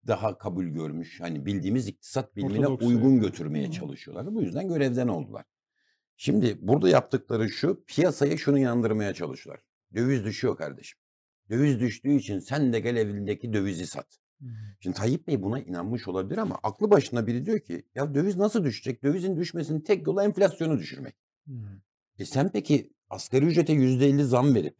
daha 0.06 0.38
kabul 0.38 0.64
görmüş. 0.64 1.20
Hani 1.20 1.46
bildiğimiz 1.46 1.88
iktisat 1.88 2.36
bilimine 2.36 2.66
Ortodoks 2.66 2.86
uygun 2.86 3.20
götürmeye 3.20 3.70
çalışıyorlardı. 3.70 4.34
Bu 4.34 4.42
yüzden 4.42 4.68
görevden 4.68 5.08
oldular. 5.08 5.44
Şimdi 6.16 6.58
burada 6.60 6.88
yaptıkları 6.88 7.48
şu 7.48 7.84
piyasaya 7.86 8.36
şunu 8.36 8.58
yandırmaya 8.58 9.14
çalışıyorlar. 9.14 9.64
Döviz 9.94 10.24
düşüyor 10.24 10.56
kardeşim. 10.56 10.98
Döviz 11.50 11.80
düştüğü 11.80 12.12
için 12.12 12.38
sen 12.38 12.72
de 12.72 12.80
gel 12.80 12.96
evindeki 12.96 13.52
dövizi 13.52 13.86
sat. 13.86 14.18
Şimdi 14.80 14.96
Tayyip 14.96 15.26
Bey 15.28 15.42
buna 15.42 15.60
inanmış 15.60 16.08
olabilir 16.08 16.38
ama 16.38 16.58
aklı 16.62 16.90
başına 16.90 17.26
biri 17.26 17.46
diyor 17.46 17.60
ki 17.60 17.82
ya 17.94 18.14
döviz 18.14 18.36
nasıl 18.36 18.64
düşecek? 18.64 19.02
Dövizin 19.02 19.36
düşmesinin 19.36 19.80
tek 19.80 20.06
yolu 20.06 20.22
enflasyonu 20.22 20.78
düşürmek. 20.78 21.14
Hı. 21.46 21.52
E 22.18 22.24
sen 22.24 22.50
peki 22.52 22.92
asgari 23.10 23.44
ücrete 23.44 23.72
%50 23.72 24.22
zam 24.22 24.54
verip 24.54 24.76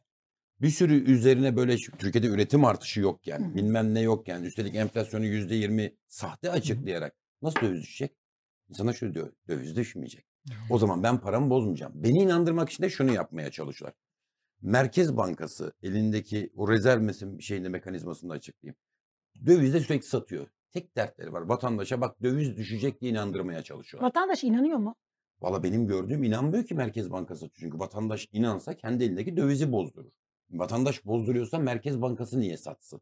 bir 0.61 0.71
sürü 0.71 1.13
üzerine 1.13 1.57
böyle 1.57 1.77
Türkiye'de 1.77 2.27
üretim 2.27 2.65
artışı 2.65 3.01
yok 3.01 3.27
yani 3.27 3.55
bilmem 3.55 3.95
ne 3.95 4.01
yok 4.01 4.29
yani 4.29 4.47
üstelik 4.47 4.75
enflasyonu 4.75 5.25
%20 5.25 5.93
sahte 6.07 6.51
açıklayarak 6.51 7.17
nasıl 7.43 7.61
döviz 7.61 7.83
düşecek? 7.83 8.17
İnsana 8.69 8.93
şöyle 8.93 9.15
diyor 9.15 9.33
döviz 9.49 9.77
düşmeyecek. 9.77 10.25
O 10.71 10.79
zaman 10.79 11.03
ben 11.03 11.21
paramı 11.21 11.51
bozmayacağım. 11.51 11.93
Beni 11.97 12.19
inandırmak 12.23 12.71
için 12.71 12.83
de 12.83 12.91
şunu 12.91 13.13
yapmaya 13.13 13.51
çalışıyorlar. 13.51 13.99
Merkez 14.63 15.17
Bankası 15.17 15.73
elindeki 15.83 16.51
o 16.57 16.71
rezerv 16.71 17.03
mesim- 17.03 17.41
şeyini 17.43 17.69
mekanizmasını 17.69 18.31
da 18.31 18.35
açıklayayım. 18.35 18.77
Dövizde 19.47 19.81
sürekli 19.81 20.07
satıyor. 20.07 20.47
Tek 20.73 20.97
dertleri 20.97 21.33
var. 21.33 21.43
Vatandaşa 21.43 22.01
bak 22.01 22.23
döviz 22.23 22.57
düşecek 22.57 23.01
diye 23.01 23.13
inandırmaya 23.13 23.63
çalışıyorlar. 23.63 24.09
Vatandaş 24.09 24.45
inanıyor 24.45 24.79
mu? 24.79 24.95
Valla 25.41 25.63
benim 25.63 25.87
gördüğüm 25.87 26.25
inanmıyor 26.25 26.65
ki 26.65 26.75
Merkez 26.75 27.11
Bankası. 27.11 27.51
Çünkü 27.55 27.79
vatandaş 27.79 28.29
inansa 28.33 28.77
kendi 28.77 29.05
elindeki 29.05 29.37
dövizi 29.37 29.73
bozdurur. 29.73 30.11
Vatandaş 30.51 31.07
bozduruyorsa 31.07 31.59
Merkez 31.59 32.03
Bankası 32.03 32.41
niye 32.41 32.57
satsın? 32.57 33.01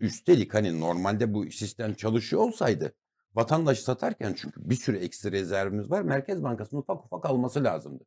Üstelik 0.00 0.54
hani 0.54 0.80
normalde 0.80 1.34
bu 1.34 1.50
sistem 1.50 1.94
çalışıyor 1.94 2.42
olsaydı 2.42 2.94
vatandaş 3.36 3.78
satarken 3.78 4.34
çünkü 4.36 4.70
bir 4.70 4.74
sürü 4.74 4.96
eksi 4.96 5.32
rezervimiz 5.32 5.90
var. 5.90 6.02
Merkez 6.02 6.42
Bankası'nın 6.42 6.80
ufak 6.80 7.04
ufak 7.04 7.26
alması 7.26 7.64
lazımdı. 7.64 8.04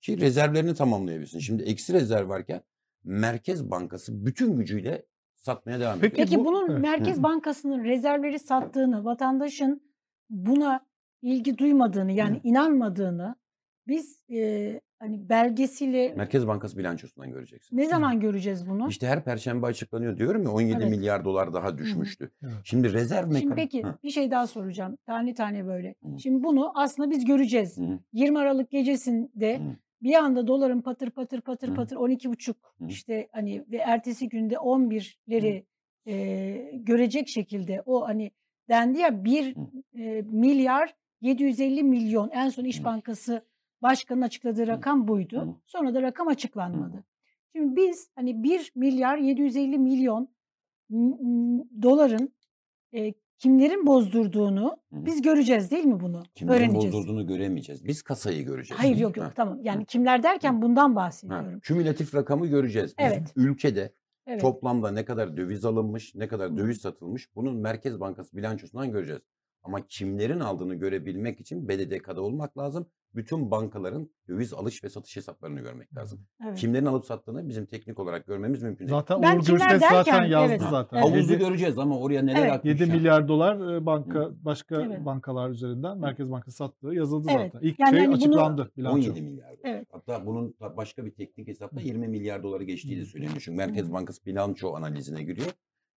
Ki 0.00 0.20
rezervlerini 0.20 0.74
tamamlayabilsin. 0.74 1.38
Şimdi 1.38 1.62
eksi 1.62 1.92
rezerv 1.92 2.28
varken 2.28 2.62
Merkez 3.04 3.70
Bankası 3.70 4.26
bütün 4.26 4.56
gücüyle 4.56 5.06
satmaya 5.36 5.80
devam 5.80 5.98
ediyor. 5.98 6.12
Peki 6.16 6.24
Peki 6.24 6.40
bu- 6.40 6.44
bunun 6.44 6.70
evet. 6.70 6.80
Merkez 6.80 7.22
Bankası'nın 7.22 7.84
rezervleri 7.84 8.38
sattığını, 8.38 9.04
vatandaşın 9.04 9.94
buna 10.30 10.86
ilgi 11.22 11.58
duymadığını 11.58 12.12
yani 12.12 12.36
Hı. 12.36 12.40
inanmadığını 12.44 13.36
biz 13.86 14.22
e, 14.30 14.80
hani 14.98 15.28
belgesiyle 15.28 16.14
Merkez 16.16 16.46
Bankası 16.46 16.78
bilançosundan 16.78 17.32
göreceksin. 17.32 17.76
ne 17.76 17.86
zaman 17.86 18.20
göreceğiz 18.20 18.68
bunu? 18.70 18.88
İşte 18.88 19.06
her 19.06 19.24
perşembe 19.24 19.66
açıklanıyor 19.66 20.16
diyorum 20.16 20.42
ya 20.42 20.50
17 20.50 20.76
Evet. 20.82 20.90
milyar 20.90 21.24
dolar 21.24 21.54
daha 21.54 21.78
düşmüştü. 21.78 22.30
Evet. 22.42 22.52
Şimdi 22.64 22.92
rezerv 22.92 23.22
Şimdi 23.22 23.34
mekanı. 23.34 23.54
peki 23.54 23.82
Hı, 23.84 23.94
bir 24.02 24.10
şey 24.10 24.30
daha 24.30 24.46
soracağım. 24.46 24.96
Tane 25.06 25.34
tane 25.34 25.66
böyle. 25.66 25.94
Hı. 26.04 26.18
Şimdi 26.18 26.44
bunu 26.44 26.72
aslında 26.78 27.10
biz 27.10 27.24
göreceğiz. 27.24 27.78
hı, 27.78 27.98
20 28.12 28.38
Aralık 28.38 28.70
gecesinde 28.70 29.58
hı. 29.58 29.76
bir 30.02 30.14
anda 30.14 30.46
doların 30.46 30.80
patır 30.80 31.10
patır 31.10 31.40
patır 31.40 31.68
Hı. 31.68 31.74
patır 31.74 31.96
12,5 31.96 32.54
Hı. 32.78 32.86
işte 32.88 33.28
hani 33.32 33.64
ve 33.70 33.76
ertesi 33.76 34.28
günde 34.28 34.54
11'leri 34.54 35.64
e, 36.06 36.70
görecek 36.74 37.28
şekilde 37.28 37.82
o 37.86 38.08
hani 38.08 38.30
dendi 38.68 38.98
ya 38.98 39.24
1 39.24 39.56
Hı. 39.56 39.60
e, 40.02 40.22
milyar 40.22 40.94
750 41.20 41.82
milyon 41.82 42.30
en 42.30 42.48
son 42.48 42.64
İş 42.64 42.80
Hı. 42.80 42.84
Bankası 42.84 43.44
Başkanı'nın 43.82 44.24
açıkladığı 44.26 44.66
rakam 44.66 45.08
buydu. 45.08 45.60
Sonra 45.66 45.94
da 45.94 46.02
rakam 46.02 46.28
açıklanmadı. 46.28 47.04
Şimdi 47.56 47.76
biz 47.76 48.10
hani 48.14 48.42
1 48.42 48.72
milyar 48.76 49.18
750 49.18 49.78
milyon 49.78 50.28
doların 51.82 52.32
e, 52.92 53.12
kimlerin 53.38 53.86
bozdurduğunu 53.86 54.76
biz 54.92 55.22
göreceğiz 55.22 55.70
değil 55.70 55.84
mi 55.84 56.00
bunu? 56.00 56.22
Kimlerin 56.34 56.58
Öğreneceğiz. 56.58 56.94
bozdurduğunu 56.94 57.26
göremeyeceğiz. 57.26 57.84
Biz 57.86 58.02
kasayı 58.02 58.44
göreceğiz. 58.44 58.82
Hayır 58.82 58.96
yok 58.96 59.16
yok 59.16 59.26
Ha, 59.26 59.32
tamam. 59.36 59.58
Yani 59.62 59.84
kimler 59.84 60.22
derken 60.22 60.62
bundan 60.62 60.90
ha. 60.90 60.96
bahsediyorum. 60.96 61.60
Kümülatif 61.60 62.14
rakamı 62.14 62.46
göreceğiz. 62.46 62.94
Biz 62.98 63.06
Evet. 63.06 63.32
Ülkede 63.36 63.92
Evet. 64.26 64.40
toplamda 64.40 64.90
ne 64.90 65.04
kadar 65.04 65.36
döviz 65.36 65.64
alınmış, 65.64 66.14
ne 66.14 66.28
kadar 66.28 66.56
döviz 66.56 66.80
satılmış 66.80 67.34
bunun 67.36 67.56
Merkez 67.56 68.00
Bankası 68.00 68.36
bilançosundan 68.36 68.92
göreceğiz. 68.92 69.22
Ama 69.64 69.86
kimlerin 69.86 70.40
aldığını 70.40 70.74
görebilmek 70.74 71.40
için 71.40 71.68
BDDK'da 71.68 72.22
olmak 72.22 72.58
lazım. 72.58 72.86
Bütün 73.14 73.50
bankaların 73.50 74.10
döviz 74.28 74.52
alış 74.52 74.84
ve 74.84 74.88
satış 74.88 75.16
hesaplarını 75.16 75.60
görmek 75.60 75.96
lazım. 75.96 76.20
evet. 76.44 76.58
Kimlerin 76.58 76.86
alıp 76.86 77.04
sattığını 77.04 77.48
bizim 77.48 77.66
teknik 77.66 77.98
olarak 77.98 78.26
görmemiz 78.26 78.62
mümkün 78.62 78.78
değil. 78.88 78.90
Zaten 78.98 79.22
Ben 79.22 79.36
Uğur 79.38 79.46
Gürses 79.46 79.80
zaten 79.90 80.24
yazdı 80.24 80.50
evet, 80.52 80.62
zaten. 80.70 80.96
evet. 80.96 81.08
Havuzu 81.10 81.32
7, 81.32 81.44
göreceğiz 81.44 81.78
ama 81.78 81.98
oraya 81.98 82.22
neler 82.22 82.40
Evet. 82.42 82.52
akmış 82.52 82.70
7 82.72 82.82
yani. 82.82 82.92
milyar 82.92 83.28
dolar 83.28 83.74
e, 83.76 83.86
banka 83.86 84.30
başka 84.44 84.82
Evet. 84.82 85.04
bankalar 85.04 85.50
üzerinden 85.50 85.98
Merkez 85.98 86.30
Bankası 86.30 86.56
sattığı 86.56 86.94
yazıldı 86.94 87.28
Evet. 87.32 87.52
zaten. 87.52 87.68
İlk 87.68 87.80
Yani 87.80 87.90
şey 87.90 87.98
hani 87.98 88.08
bunu- 88.08 88.16
açıklandı 88.16 88.70
bilanço. 88.76 88.94
17 88.96 89.22
milyar 89.22 89.48
dolar. 89.58 89.58
Evet. 89.64 89.88
Hatta 89.92 90.26
bunun 90.26 90.54
başka 90.76 91.04
bir 91.04 91.10
teknik 91.10 91.48
hesapla 91.48 91.80
Hı. 91.80 91.84
20 91.86 92.08
milyar 92.08 92.42
doları 92.42 92.64
geçtiği 92.64 93.00
de 93.00 93.04
söyleniyor. 93.04 93.40
Çünkü 93.40 93.56
Merkez. 93.56 93.92
Bankası 93.92 94.26
bilanço 94.26 94.74
analizine 94.74 95.22
giriyor. 95.22 95.50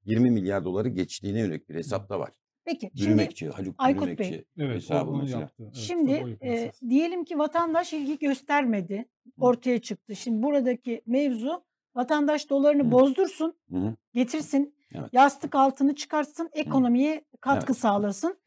20 0.05 0.31
milyar 0.31 0.65
doları 0.65 0.87
geçtiğine 0.89 1.39
yönelik 1.39 1.69
bir 1.69 1.75
hesap 1.75 2.09
da 2.09 2.19
var. 2.19 2.29
Peki 2.67 2.91
şimdi 2.95 3.07
Bürümekçi, 3.07 3.49
Haluk 3.49 3.75
Aykut 3.77 4.19
Bey. 4.19 4.45
Evet, 4.57 4.75
hesabı 4.75 5.11
mesela. 5.11 5.39
yaptı. 5.39 5.63
Evet, 5.63 5.75
şimdi 5.75 6.37
e, 6.41 6.71
diyelim 6.89 7.23
ki 7.23 7.37
vatandaş 7.39 7.93
ilgi 7.93 8.19
göstermedi. 8.19 9.05
Ortaya 9.39 9.81
çıktı. 9.81 10.15
Şimdi 10.15 10.43
buradaki 10.43 11.01
mevzu 11.05 11.63
vatandaş 11.95 12.49
dolarını 12.49 12.83
Hı. 12.83 12.91
bozdursun, 12.91 13.53
Hı 13.71 13.77
hı. 13.77 13.95
getirsin, 14.13 14.75
Evet. 14.95 15.09
yastık 15.13 15.55
altını 15.55 15.95
çıkartsın, 15.95 16.49
ekonomiye 16.53 17.25
katkı 17.41 17.65
Evet. 17.73 17.77
sağlasın. 17.81 18.39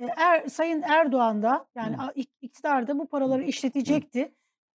E, 0.00 0.04
Er, 0.16 0.46
Sayın 0.46 0.82
Erdoğan 0.82 1.42
da 1.42 1.66
yani 1.74 1.96
Hı. 1.96 2.02
a- 2.02 2.12
ik- 2.12 2.36
iktidar 2.40 2.88
da 2.88 2.98
bu 2.98 3.06
paraları 3.08 3.42
işletecekti. 3.42 4.34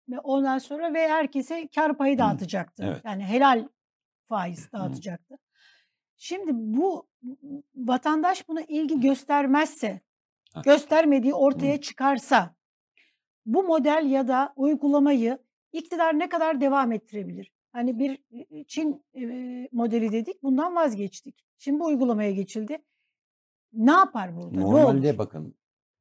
Ve 0.08 0.18
ondan 0.20 0.58
sonra 0.58 0.94
ve 0.94 1.08
herkese 1.08 1.68
kar 1.74 1.96
payı 1.98 2.14
Hı. 2.14 2.18
dağıtacaktı. 2.18 2.84
Evet. 2.86 3.00
Yani 3.04 3.24
helal 3.24 3.68
faiz 4.28 4.72
dağıtacaktı. 4.72 5.38
Şimdi 6.16 6.50
bu 6.54 7.06
vatandaş 7.76 8.48
buna 8.48 8.60
ilgi 8.62 9.00
göstermezse, 9.00 10.00
göstermediği 10.64 11.34
ortaya 11.34 11.80
çıkarsa 11.80 12.54
bu 13.46 13.62
model 13.62 14.06
ya 14.10 14.28
da 14.28 14.52
uygulamayı 14.56 15.38
iktidar 15.72 16.18
ne 16.18 16.28
kadar 16.28 16.60
devam 16.60 16.92
ettirebilir? 16.92 17.52
Hani 17.72 17.98
bir 17.98 18.18
Çin 18.66 19.04
modeli 19.72 20.12
dedik, 20.12 20.42
bundan 20.42 20.74
vazgeçtik. 20.76 21.44
Şimdi 21.58 21.80
bu 21.80 21.84
uygulamaya 21.86 22.30
geçildi. 22.30 22.78
Ne 23.72 23.90
yapar 23.92 24.36
burada? 24.36 24.50
ne 24.56 24.60
Normalde 24.60 25.08
olur? 25.10 25.18
bakın 25.18 25.54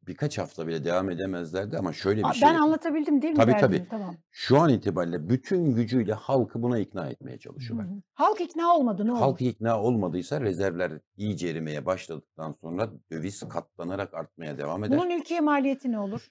birkaç 0.07 0.37
hafta 0.37 0.67
bile 0.67 0.83
devam 0.85 1.09
edemezlerdi 1.09 1.77
ama 1.77 1.93
şöyle 1.93 2.19
bir 2.19 2.29
Aa, 2.29 2.33
şey. 2.33 2.49
Ben 2.49 2.55
anlatabildim 2.55 3.21
değil 3.21 3.33
mi 3.33 3.37
Tabii, 3.37 3.51
derdimi? 3.51 3.77
tabii. 3.77 3.87
Tamam. 3.89 4.15
Şu 4.31 4.59
an 4.59 4.69
itibariyle 4.69 5.29
bütün 5.29 5.75
gücüyle 5.75 6.13
halkı 6.13 6.61
buna 6.61 6.79
ikna 6.79 7.07
etmeye 7.09 7.37
çalışıyorlar. 7.37 7.87
hı. 7.87 7.91
Halk 8.13 8.41
ikna 8.41 8.75
olmadı 8.75 9.05
ne 9.05 9.11
olur? 9.11 9.19
Halk 9.19 9.41
ikna 9.41 9.81
olmadıysa 9.81 10.41
rezervler 10.41 10.91
iyice 11.17 11.47
erimeye 11.47 11.85
başladıktan 11.85 12.51
sonra 12.61 12.89
döviz 13.11 13.43
katlanarak 13.49 14.13
artmaya 14.13 14.57
devam 14.57 14.83
eder. 14.83 14.99
Bunun 14.99 15.09
ülkeye 15.09 15.41
maliyeti 15.41 15.91
ne 15.91 15.99
olur? 15.99 16.27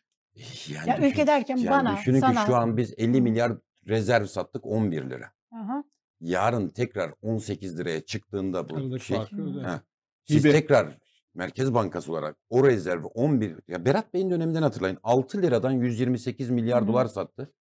Yani 0.68 0.88
Ya 0.90 1.08
ülke 1.08 1.26
derken 1.26 1.56
yani 1.56 1.70
bana, 1.70 1.96
düşünün 1.96 2.20
sana. 2.20 2.40
ki 2.40 2.46
şu 2.46 2.56
an 2.56 2.76
biz 2.76 2.94
50 2.96 3.18
Hı. 3.18 3.22
milyar 3.22 3.52
rezerv 3.88 4.24
sattık 4.26 4.66
11 4.66 5.10
lira. 5.10 5.32
Aha. 5.52 5.84
Yarın 6.20 6.68
tekrar 6.68 7.14
18 7.22 7.78
liraya 7.78 8.00
çıktığında 8.00 8.68
bu 8.68 8.76
Aradaki 8.76 9.04
şey, 9.04 9.16
farkı. 9.16 9.80
Siz 10.24 10.44
Hibe. 10.44 10.52
tekrar 10.52 10.98
Merkez 11.34 11.74
Bankası 11.74 12.12
olarak 12.12 12.36
o 12.50 12.66
rezervi 12.66 13.06
11 13.06 13.56
ya 13.68 13.84
Berat 13.84 14.14
Bey'in 14.14 14.30
döneminden 14.30 14.62
hatırlayın. 14.62 14.98
6 15.02 15.42
liradan 15.42 15.72
128 15.72 16.50
milyar 16.50 16.80
Hı 16.80 16.84
hı. 16.84 16.88
dolar 16.88 17.06
sattı. 17.06 17.52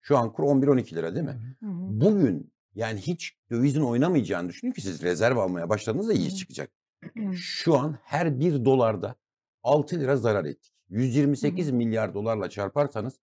Şu 0.00 0.18
an 0.18 0.32
kur 0.32 0.44
11-12 0.44 0.94
lira 0.94 1.14
değil 1.14 1.26
mi? 1.26 1.56
Hı 1.60 1.66
hı. 1.66 1.72
Bugün 2.00 2.52
yani 2.74 3.00
hiç 3.00 3.36
dövizin 3.50 3.80
oynamayacağını 3.80 4.48
düşünün 4.48 4.72
ki 4.72 4.80
siz 4.80 5.02
rezerv 5.02 5.36
almaya 5.36 5.68
başladığınızda 5.68 6.12
iyi 6.12 6.34
çıkacak. 6.34 6.70
Hı. 7.16 7.34
Şu 7.34 7.78
an 7.78 7.98
her 8.02 8.40
bir 8.40 8.64
dolarda 8.64 9.14
6 9.62 10.00
lira 10.00 10.16
zarar 10.16 10.44
ettik. 10.44 10.72
128 10.88 11.70
milyar 11.70 12.14
dolarla 12.14 12.50
çarparsanız 12.50 13.20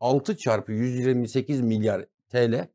6 0.00 0.36
çarpı 0.36 0.72
128 0.72 1.60
milyar 1.60 2.06
TL 2.28 2.68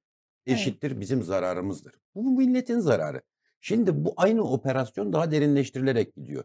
eşittir 0.46 1.00
bizim 1.00 1.24
zararımızdır. 1.24 1.94
Bu 2.16 2.32
milletin 2.32 2.80
zararı. 2.80 3.22
Şimdi 3.62 4.06
bu 4.06 4.14
aynı 4.18 4.44
operasyon 4.44 5.14
daha 5.14 5.32
derinleştirilerek 5.32 6.16
gidiyor. 6.16 6.44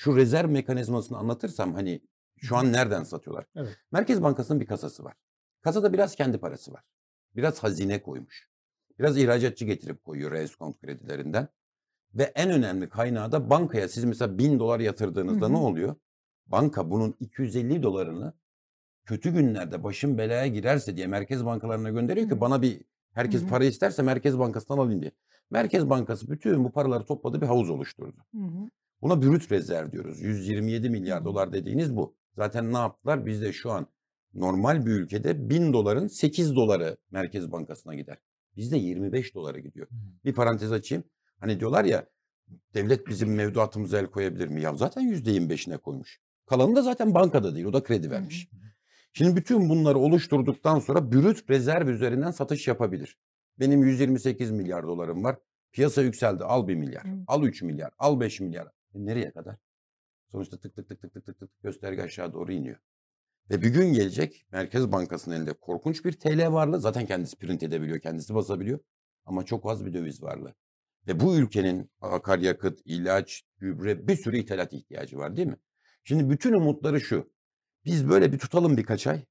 Şu 0.00 0.16
rezerv 0.16 0.50
mekanizmasını 0.50 1.18
anlatırsam 1.18 1.74
hani 1.74 2.00
şu 2.36 2.56
an 2.56 2.72
nereden 2.72 3.02
satıyorlar? 3.02 3.46
Evet. 3.56 3.76
Merkez 3.92 4.22
Bankası'nın 4.22 4.60
bir 4.60 4.66
kasası 4.66 5.04
var. 5.04 5.14
Kasada 5.62 5.92
biraz 5.92 6.14
kendi 6.14 6.38
parası 6.38 6.72
var. 6.72 6.82
Biraz 7.36 7.62
hazine 7.62 8.02
koymuş. 8.02 8.48
Biraz 8.98 9.18
ihracatçı 9.18 9.64
getirip 9.64 10.04
koyuyor 10.04 10.32
reskont 10.32 10.80
kredilerinden. 10.80 11.48
Ve 12.14 12.22
en 12.22 12.50
önemli 12.50 12.88
kaynağı 12.88 13.32
da 13.32 13.50
bankaya 13.50 13.88
siz 13.88 14.04
mesela 14.04 14.38
1000 14.38 14.58
dolar 14.58 14.80
yatırdığınızda 14.80 15.46
Hı 15.46 15.48
hı. 15.48 15.52
ne 15.52 15.56
oluyor? 15.56 15.94
Banka 16.46 16.90
bunun 16.90 17.16
250 17.20 17.82
dolarını 17.82 18.32
kötü 19.04 19.30
günlerde 19.30 19.84
başım 19.84 20.18
belaya 20.18 20.46
girerse 20.46 20.96
diye 20.96 21.06
merkez 21.06 21.44
bankalarına 21.44 21.90
gönderiyor 21.90 22.28
ki 22.28 22.40
bana 22.40 22.62
bir 22.62 22.80
herkes 23.12 23.42
Hı 23.42 23.46
hı. 23.46 23.50
para 23.50 23.64
isterse 23.64 24.02
merkez 24.02 24.38
bankasından 24.38 24.78
alayım 24.78 25.00
diye. 25.02 25.12
Merkez 25.50 25.90
Bankası 25.90 26.30
bütün 26.30 26.64
bu 26.64 26.72
paraları 26.72 27.04
topladı 27.04 27.40
bir 27.40 27.46
havuz 27.46 27.70
oluşturdu. 27.70 28.16
Hı 28.34 28.42
hı. 28.42 28.70
Buna 29.02 29.22
brüt 29.22 29.52
rezerv 29.52 29.92
diyoruz. 29.92 30.20
127 30.20 30.86
Hı 30.86 30.90
milyar 30.90 31.24
dolar 31.24 31.52
dediğiniz 31.52 31.96
bu. 31.96 32.16
Zaten 32.36 32.72
ne 32.72 32.78
yaptılar? 32.78 33.26
Bizde 33.26 33.52
şu 33.52 33.70
an 33.70 33.86
normal 34.34 34.86
bir 34.86 34.90
ülkede 34.90 35.50
1000 35.50 35.72
doların 35.72 36.06
8 36.06 36.56
doları 36.56 36.96
Merkez 37.10 37.52
Bankası'na 37.52 37.94
gider. 37.94 38.18
Bizde 38.56 38.76
25 38.76 39.34
dolara 39.34 39.58
gidiyor. 39.58 39.86
Bir 40.24 40.34
parantez 40.34 40.72
açayım. 40.72 41.04
Hani 41.40 41.60
diyorlar 41.60 41.84
ya 41.84 42.06
devlet 42.74 43.06
bizim 43.06 43.34
mevduatımıza 43.34 43.98
el 43.98 44.06
koyabilir 44.06 44.48
mi? 44.48 44.62
Ya 44.62 44.74
zaten 44.74 45.02
%25'ine 45.02 45.78
koymuş. 45.78 46.20
Kalanı 46.46 46.76
da 46.76 46.82
zaten 46.82 47.14
bankada 47.14 47.54
değil. 47.54 47.66
O 47.66 47.72
da 47.72 47.82
kredi 47.82 48.10
vermiş. 48.10 48.48
Şimdi 49.12 49.36
bütün 49.36 49.68
bunları 49.68 49.98
oluşturduktan 49.98 50.78
sonra 50.78 51.12
brüt 51.12 51.50
rezerv 51.50 51.88
üzerinden 51.88 52.30
satış 52.30 52.68
yapabilir. 52.68 53.18
Benim 53.58 53.84
128 53.84 54.50
milyar 54.50 54.86
dolarım 54.86 55.24
var. 55.24 55.36
Piyasa 55.72 56.02
yükseldi. 56.02 56.44
Al 56.44 56.68
1 56.68 56.74
milyar. 56.74 57.04
Al 57.26 57.42
3 57.42 57.62
milyar. 57.62 57.90
Al 57.98 58.20
5 58.20 58.40
milyar. 58.40 58.68
E 58.94 59.06
nereye 59.06 59.30
kadar? 59.30 59.56
Sonuçta 60.32 60.58
tık 60.58 60.76
tık 60.76 60.88
tık 60.88 61.00
tık 61.00 61.12
tık 61.14 61.26
tık 61.26 61.38
tık 61.38 61.62
gösterge 61.62 62.02
aşağı 62.02 62.32
doğru 62.32 62.52
iniyor. 62.52 62.76
Ve 63.50 63.62
bir 63.62 63.68
gün 63.68 63.92
gelecek 63.92 64.46
Merkez 64.52 64.92
Bankası'nın 64.92 65.36
elinde 65.36 65.52
korkunç 65.52 66.04
bir 66.04 66.12
TL 66.12 66.52
varlığı. 66.52 66.80
Zaten 66.80 67.06
kendisi 67.06 67.36
print 67.36 67.62
edebiliyor, 67.62 68.00
kendisi 68.00 68.34
basabiliyor. 68.34 68.78
Ama 69.24 69.44
çok 69.44 69.70
az 69.70 69.86
bir 69.86 69.94
döviz 69.94 70.22
varlığı. 70.22 70.54
Ve 71.08 71.20
bu 71.20 71.36
ülkenin 71.36 71.90
akaryakıt, 72.00 72.80
ilaç, 72.84 73.42
gübre 73.58 74.08
bir 74.08 74.16
sürü 74.16 74.38
ithalat 74.38 74.72
ihtiyacı 74.72 75.18
var 75.18 75.36
değil 75.36 75.48
mi? 75.48 75.58
Şimdi 76.04 76.30
bütün 76.30 76.52
umutları 76.52 77.00
şu. 77.00 77.32
Biz 77.84 78.08
böyle 78.08 78.32
bir 78.32 78.38
tutalım 78.38 78.76
birkaç 78.76 79.06
ay. 79.06 79.24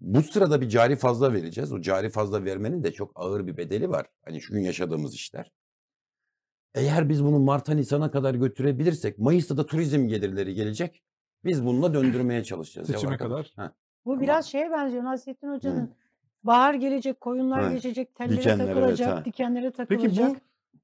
Bu 0.00 0.22
sırada 0.22 0.60
bir 0.60 0.68
cari 0.68 0.96
fazla 0.96 1.32
vereceğiz. 1.32 1.72
O 1.72 1.80
cari 1.80 2.10
fazla 2.10 2.44
vermenin 2.44 2.84
de 2.84 2.92
çok 2.92 3.12
ağır 3.14 3.46
bir 3.46 3.56
bedeli 3.56 3.88
var. 3.88 4.06
Hani 4.24 4.40
şu 4.40 4.54
gün 4.54 4.60
yaşadığımız 4.60 5.14
işler. 5.14 5.52
Eğer 6.74 7.08
biz 7.08 7.24
bunu 7.24 7.38
Mart'a 7.38 7.74
Nisan'a 7.74 8.10
kadar 8.10 8.34
götürebilirsek 8.34 9.18
Mayıs'ta 9.18 9.56
da 9.56 9.66
turizm 9.66 10.08
gelirleri 10.08 10.54
gelecek. 10.54 11.02
Biz 11.44 11.64
bununla 11.66 11.94
döndürmeye 11.94 12.44
çalışacağız. 12.44 12.88
Ya 12.88 12.94
Seçime 12.94 13.16
kadar. 13.16 13.52
ha, 13.56 13.72
Bu 14.04 14.12
Ama- 14.12 14.20
biraz 14.20 14.46
şeye 14.46 14.70
benziyor 14.70 15.04
Nasrettin 15.04 15.48
Hoca'nın. 15.48 15.90
Bahar 16.44 16.74
gelecek, 16.74 17.20
koyunlar 17.20 17.62
Evet. 17.62 17.72
geçecek, 17.72 18.14
tellere 18.14 18.36
Dikenler, 18.40 18.64
evet, 18.64 18.74
takılacak, 18.74 19.08
ha. 19.18 19.24
dikenlere 19.24 19.70
Peki 19.70 19.76
takılacak. 19.76 20.42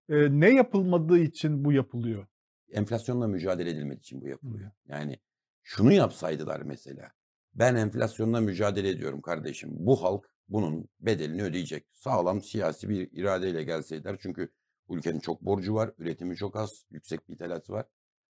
bu 0.09 0.15
e, 0.15 0.41
ne 0.41 0.51
yapılmadığı 0.51 1.19
için 1.19 1.65
bu 1.65 1.73
yapılıyor? 1.73 2.27
enflasyonla 2.73 3.27
mücadele 3.27 3.71
edilmek 3.71 3.99
için 4.01 4.21
bu 4.21 4.29
yapılıyor. 4.29 4.71
Yani 4.89 5.19
şunu 5.63 5.93
yapsaydılar 5.93 6.61
mesela. 6.61 7.11
Ben 7.55 7.75
enflasyonla 7.75 8.41
mücadele 8.41 8.89
ediyorum 8.89 9.21
kardeşim. 9.21 9.71
Bu 9.73 10.03
halk 10.03 10.31
bunun 10.49 10.89
bedelini 11.01 11.43
ödeyecek. 11.43 11.87
Sağlam 11.93 12.43
siyasi 12.43 12.89
bir 12.89 13.09
iradeyle 13.13 13.63
gelseydiler. 13.65 14.17
Çünkü 14.21 14.49
ülkenin 14.91 15.21
çok 15.21 15.43
borcu 15.43 15.75
var, 15.75 15.93
üretimi 15.99 16.37
çok 16.37 16.57
az, 16.57 16.85
yüksek 16.91 17.29
bir 17.29 17.35
ithalatı 17.35 17.73
var. 17.73 17.87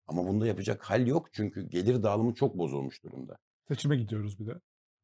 Ama 0.07 0.27
bunda 0.27 0.47
yapacak 0.47 0.83
hal 0.83 1.07
yok 1.07 1.29
çünkü 1.33 1.69
gelir 1.69 2.03
dağılımı 2.03 2.35
çok 2.35 2.59
bozulmuş 2.59 3.05
durumda. 3.05 3.39
Seçime 3.69 3.97
gidiyoruz 3.97 4.41
bir 4.41 4.47
de. 4.47 4.61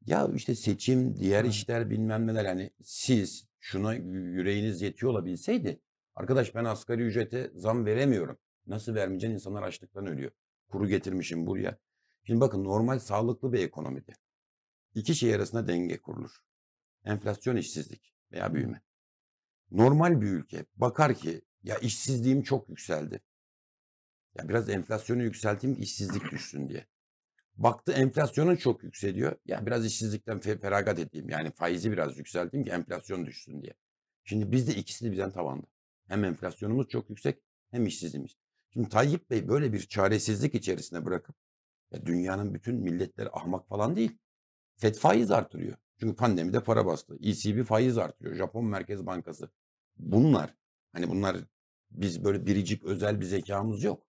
Ya 0.06 0.28
işte 0.34 0.54
seçim, 0.54 1.16
diğer 1.16 1.44
Evet. 1.44 1.52
işler 1.52 1.90
bilmem 1.90 2.26
neler 2.26 2.44
hani 2.44 2.70
siz 2.82 3.48
şuna 3.60 3.94
yüreğiniz 3.94 4.82
yetiyor 4.82 5.12
olabilseydi 5.12 5.80
arkadaş 6.14 6.54
ben 6.54 6.64
asgari 6.64 7.02
ücrete 7.02 7.50
zam 7.54 7.86
veremiyorum. 7.86 8.38
Nasıl 8.66 8.94
vermeyeceksin 8.94 9.34
insanlar 9.34 9.62
açlıktan 9.62 10.06
ölüyor. 10.06 10.30
Kuru 10.68 10.88
getirmişim 10.88 11.46
buraya. 11.46 11.78
Şimdi 12.24 12.40
bakın 12.40 12.64
normal 12.64 12.98
sağlıklı 12.98 13.52
bir 13.52 13.58
ekonomide 13.58 14.12
iki 14.94 15.14
şey 15.14 15.34
arasında 15.34 15.68
denge 15.68 15.98
kurulur. 15.98 16.30
Enflasyon 17.04 17.56
işsizlik 17.56 18.14
veya 18.32 18.54
büyüme. 18.54 18.82
Normal 19.74 20.20
bir 20.20 20.26
ülke 20.26 20.64
bakar 20.76 21.14
ki 21.14 21.42
ya 21.62 21.78
işsizliğim 21.78 22.42
çok 22.42 22.68
yükseldi. 22.68 23.20
Ya 24.38 24.48
biraz 24.48 24.70
enflasyonu 24.70 25.22
yükselteyim 25.22 25.76
ki 25.76 25.82
işsizlik 25.82 26.30
düşsün 26.32 26.68
diye. 26.68 26.86
Baktı 27.56 27.92
enflasyonun 27.92 28.56
çok 28.56 28.82
yükseliyor. 28.84 29.36
Ya 29.46 29.66
biraz 29.66 29.86
işsizlikten 29.86 30.38
fe- 30.38 30.60
feragat 30.60 30.98
edeyim. 30.98 31.28
Yani 31.28 31.50
faizi 31.50 31.92
biraz 31.92 32.18
yükselteyim 32.18 32.66
ki 32.66 32.72
enflasyon 32.72 33.26
düşsün 33.26 33.62
diye. 33.62 33.74
Şimdi 34.24 34.52
bizde 34.52 34.74
ikisi 34.74 35.04
de 35.04 35.12
bizden 35.12 35.30
tavanda. 35.30 35.66
Hem 36.08 36.24
enflasyonumuz 36.24 36.88
çok 36.88 37.10
yüksek 37.10 37.42
hem 37.70 37.86
işsizliğimiz. 37.86 38.36
Şimdi 38.70 38.88
Tayyip 38.88 39.30
Bey 39.30 39.48
böyle 39.48 39.72
bir 39.72 39.80
çaresizlik 39.80 40.54
içerisine 40.54 41.04
bırakıp 41.04 41.36
ya 41.92 42.06
dünyanın 42.06 42.54
bütün 42.54 42.74
milletleri 42.74 43.30
ahmak 43.32 43.68
falan 43.68 43.96
değil. 43.96 44.18
FED 44.76 44.94
faiz 44.94 45.30
artırıyor. 45.30 45.76
Çünkü 46.00 46.16
pandemide 46.16 46.62
para 46.62 46.86
bastı. 46.86 47.16
ECB 47.22 47.64
faiz 47.64 47.98
artırıyor. 47.98 48.36
Japon 48.36 48.64
Merkez 48.64 49.06
Bankası. 49.06 49.50
Bunlar 49.96 50.54
hani 50.92 51.10
bunlar 51.10 51.36
biz 51.90 52.24
böyle 52.24 52.46
biricik 52.46 52.84
özel 52.84 53.20
bir 53.20 53.24
zekamız 53.24 53.82
yok. 53.82 54.06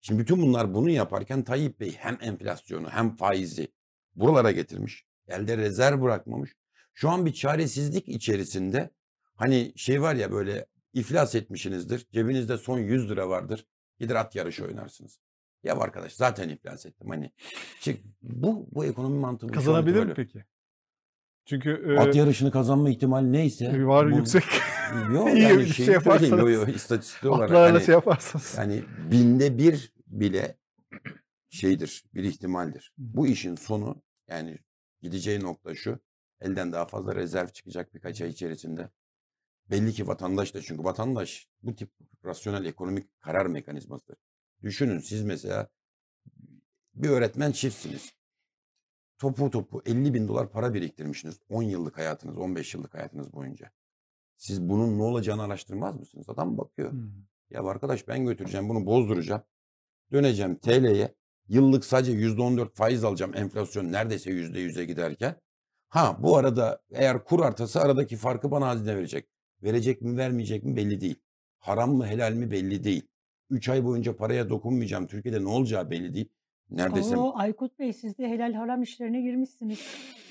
Şimdi 0.00 0.20
bütün 0.20 0.42
bunlar 0.42 0.74
bunu 0.74 0.90
yaparken 0.90 1.44
Tayyip 1.44 1.80
Bey 1.80 1.94
hem 1.98 2.18
enflasyonu 2.20 2.90
hem 2.90 3.16
faizi 3.16 3.68
buralara 4.14 4.50
getirmiş. 4.50 5.06
Elde 5.28 5.56
rezerv 5.56 6.02
bırakmamış. 6.02 6.56
Şu 6.94 7.10
an 7.10 7.26
bir 7.26 7.32
çaresizlik 7.32 8.08
içerisinde 8.08 8.90
hani 9.34 9.72
şey 9.76 10.02
var 10.02 10.14
ya 10.14 10.32
böyle 10.32 10.66
iflas 10.92 11.34
etmişsinizdir. 11.34 12.06
Cebinizde 12.12 12.58
son 12.58 12.78
100 12.78 13.10
lira 13.10 13.28
vardır. 13.28 13.66
Gider 13.98 14.14
at 14.14 14.34
yarışı 14.34 14.64
oynarsınız. 14.64 15.20
Ya 15.62 15.76
arkadaş 15.76 16.12
zaten 16.12 16.48
iflas 16.48 16.86
ettim 16.86 17.08
hani. 17.10 17.32
Çık, 17.80 18.00
bu 18.22 18.68
bu 18.72 18.84
ekonomi 18.84 19.18
mantığı. 19.18 19.46
Kazanabilir 19.46 20.04
mi 20.04 20.12
peki? 20.16 20.44
Çünkü 21.46 21.94
e, 21.96 21.98
At 22.00 22.14
yarışını 22.16 22.50
kazanma 22.50 22.90
ihtimali 22.90 23.32
neyse. 23.32 23.86
var 23.86 24.12
bu- 24.12 24.16
yüksek. 24.16 24.42
Yok 25.14 25.28
İyi 25.34 25.42
yani 25.42 25.58
bir 25.58 25.66
şey, 25.66 25.86
şey 25.86 25.94
yaparsanız. 25.94 26.52
yo, 26.52 26.66
istatistik 26.66 27.24
olarak. 27.24 27.50
Atlarla 27.50 27.74
hani- 27.74 27.84
şey 27.84 27.92
yaparsanız. 27.92 28.54
Yani 28.58 28.84
binde 29.10 29.58
bir 29.58 29.92
bile 30.06 30.58
şeydir, 31.50 32.04
bir 32.14 32.24
ihtimaldir. 32.24 32.92
Bu 32.98 33.26
işin 33.26 33.56
sonu 33.56 34.02
yani 34.28 34.58
gideceği 35.02 35.40
nokta 35.40 35.74
şu. 35.74 35.98
Elden 36.40 36.72
daha 36.72 36.86
fazla 36.86 37.14
rezerv 37.14 37.48
çıkacak 37.48 37.94
birkaç 37.94 38.20
ay 38.20 38.28
içerisinde. 38.28 38.90
Belli 39.70 39.92
ki 39.92 40.06
vatandaş 40.08 40.54
da 40.54 40.62
çünkü 40.62 40.84
vatandaş 40.84 41.48
bu 41.62 41.74
tip 41.76 41.90
rasyonel 42.24 42.64
ekonomik 42.64 43.20
karar 43.20 43.46
mekanizmasıdır. 43.46 44.16
Düşünün 44.62 44.98
siz 44.98 45.22
mesela 45.22 45.68
bir 46.94 47.08
öğretmen 47.08 47.52
çiftsiniz. 47.52 48.12
Topu 49.18 49.50
topu 49.50 49.82
50 49.86 50.14
bin 50.14 50.28
dolar 50.28 50.50
para 50.52 50.74
biriktirmişsiniz. 50.74 51.40
10 51.48 51.62
yıllık 51.62 51.98
hayatınız, 51.98 52.38
15 52.38 52.74
yıllık 52.74 52.94
hayatınız 52.94 53.32
boyunca. 53.32 53.70
Siz 54.36 54.68
bunun 54.68 54.98
ne 54.98 55.02
olacağını 55.02 55.42
araştırmaz 55.42 55.96
mısınız? 55.96 56.28
Adam 56.28 56.58
bakıyor. 56.58 56.92
Hmm. 56.92 57.10
Ya 57.50 57.64
arkadaş 57.64 58.08
ben 58.08 58.24
götüreceğim 58.26 58.68
bunu 58.68 58.86
bozduracağım. 58.86 59.42
Döneceğim 60.12 60.58
TL'ye. 60.58 61.14
Yıllık 61.48 61.84
sadece 61.84 62.12
%14 62.12 62.74
faiz 62.74 63.04
alacağım 63.04 63.32
enflasyon 63.34 63.92
neredeyse 63.92 64.30
%100'e 64.30 64.84
giderken. 64.84 65.40
Ha 65.88 66.18
bu 66.22 66.36
arada 66.36 66.82
eğer 66.90 67.24
kur 67.24 67.40
artası 67.40 67.80
aradaki 67.80 68.16
farkı 68.16 68.50
bana 68.50 68.68
hazine 68.68 68.96
verecek. 68.96 69.28
Verecek 69.62 70.02
mi 70.02 70.16
vermeyecek 70.16 70.64
mi 70.64 70.76
belli 70.76 71.00
değil. 71.00 71.16
Haram 71.58 71.94
mı 71.94 72.06
helal 72.06 72.32
mi 72.32 72.50
belli 72.50 72.84
değil. 72.84 73.08
3 73.50 73.68
ay 73.68 73.84
boyunca 73.84 74.16
paraya 74.16 74.48
dokunmayacağım. 74.48 75.06
Türkiye'de 75.06 75.44
ne 75.44 75.48
olacağı 75.48 75.90
belli 75.90 76.14
değil. 76.14 76.28
Neredeyse 76.70 77.16
Oo, 77.16 77.32
Aykut 77.36 77.78
Bey 77.78 77.92
siz 77.92 78.18
de 78.18 78.28
helal 78.28 78.52
haram 78.52 78.82
işlerine 78.82 79.20
girmişsiniz. 79.20 79.80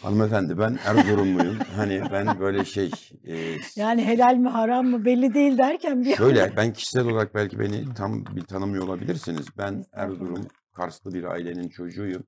hanımefendi 0.01 0.57
ben 0.59 0.77
Erzurumluyum. 0.85 1.55
hani 1.75 2.01
ben 2.11 2.39
böyle 2.39 2.65
şey 2.65 2.91
e, 3.27 3.55
Yani 3.75 4.03
helal 4.05 4.35
mi 4.35 4.49
haram 4.49 4.87
mı 4.87 5.05
belli 5.05 5.33
değil 5.33 5.57
derken 5.57 6.03
bir 6.05 6.15
Şöyle 6.15 6.53
ben 6.57 6.73
kişisel 6.73 7.05
olarak 7.07 7.35
belki 7.35 7.59
beni 7.59 7.93
tam 7.93 8.25
bir 8.25 8.41
tanımıyor 8.41 8.83
olabilirsiniz. 8.83 9.45
Ben. 9.57 9.85
Erzurum 9.93 10.47
Karslı 10.71 11.13
bir 11.13 11.23
ailenin 11.23 11.69
çocuğuyum. 11.69 12.23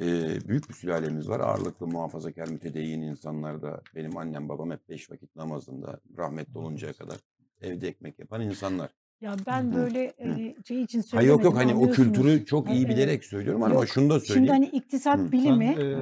Ee, 0.00 0.48
büyük 0.48 0.68
bir 0.68 0.74
sülalemiz 0.74 1.28
var. 1.28 1.40
Ağırlıklı 1.40 1.86
muhafazakar 1.86 2.48
mütedeyyin 2.48 3.02
insanlar 3.02 3.62
da 3.62 3.80
benim 3.94 4.16
annem 4.16 4.48
babam 4.48 4.70
hep 4.70 4.88
beş 4.88 5.10
vakit 5.10 5.36
namazında 5.36 6.00
rahmetli 6.18 6.58
oluncaya 6.58 6.92
kadar 6.92 7.16
evde 7.60 7.88
ekmek 7.88 8.18
yapan 8.18 8.40
insanlar. 8.40 8.90
Ya 9.20 9.36
ben 9.46 9.74
böyle 9.74 10.12
hani 10.22 10.56
şey 10.68 10.82
için 10.82 10.98
Ha 10.98 11.02
söylemedim. 11.02 11.32
yok 11.32 11.44
yok 11.44 11.56
hani 11.56 11.74
o 11.74 11.90
kültürü 11.90 12.44
çok 12.46 12.68
Ha, 12.68 12.72
iyi 12.72 12.86
evet. 12.86 12.96
bilerek 12.96 13.24
söylüyorum 13.24 13.62
ama 13.62 13.74
Yok, 13.74 13.88
şunu 13.88 14.10
da 14.10 14.14
Şimdi 14.14 14.26
söyleyeyim. 14.26 14.52
hani 14.52 14.66
iktisat 14.66 15.18
Hı. 15.18 15.32
bilimi 15.32 15.74
Sen 15.76 15.84
e, 15.86 15.96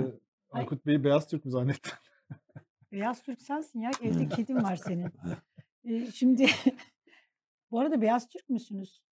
Aykut 0.50 0.86
Bey'i 0.86 1.04
beyaz 1.04 1.26
Türk 1.28 1.44
mü 1.44 1.50
zannettin? 1.50 1.92
Beyaz 2.92 3.22
Türk 3.22 3.42
sensin 3.42 3.80
ya. 3.80 3.90
Evde 4.02 4.28
kedin 4.28 4.56
var 4.62 4.76
senin. 4.76 5.08
Ee, 5.84 6.06
şimdi 6.14 6.46
bu 7.70 7.80
arada 7.80 8.02
beyaz 8.02 8.28
Türk 8.28 8.48
müsünüz? 8.48 9.02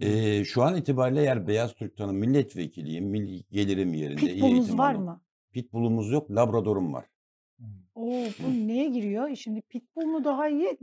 Ee, 0.00 0.44
şu 0.44 0.62
an 0.62 0.76
itibariyle 0.76 1.20
eğer 1.20 1.46
Beyaz 1.48 1.74
Türk'tanın 1.74 2.14
milletvekiliyim. 2.14 3.04
Milli 3.06 3.42
gelirim 3.50 3.94
yerinde. 3.94 4.20
iyi 4.20 4.34
Pitbull'unuz 4.34 4.58
eğitim 4.58 4.78
var 4.78 4.94
aldım. 4.94 5.04
mı? 5.04 5.20
Pitbull'umuz 5.52 6.10
yok. 6.12 6.30
Labradorum 6.30 6.92
var. 6.92 7.04
Oo, 7.94 8.24
bu 8.38 8.50
neye 8.68 8.88
giriyor? 8.88 9.36
Şimdi 9.36 9.60
pitbull 9.62 10.04
mu 10.04 10.24
daha 10.24 10.48
iyi? 10.48 10.78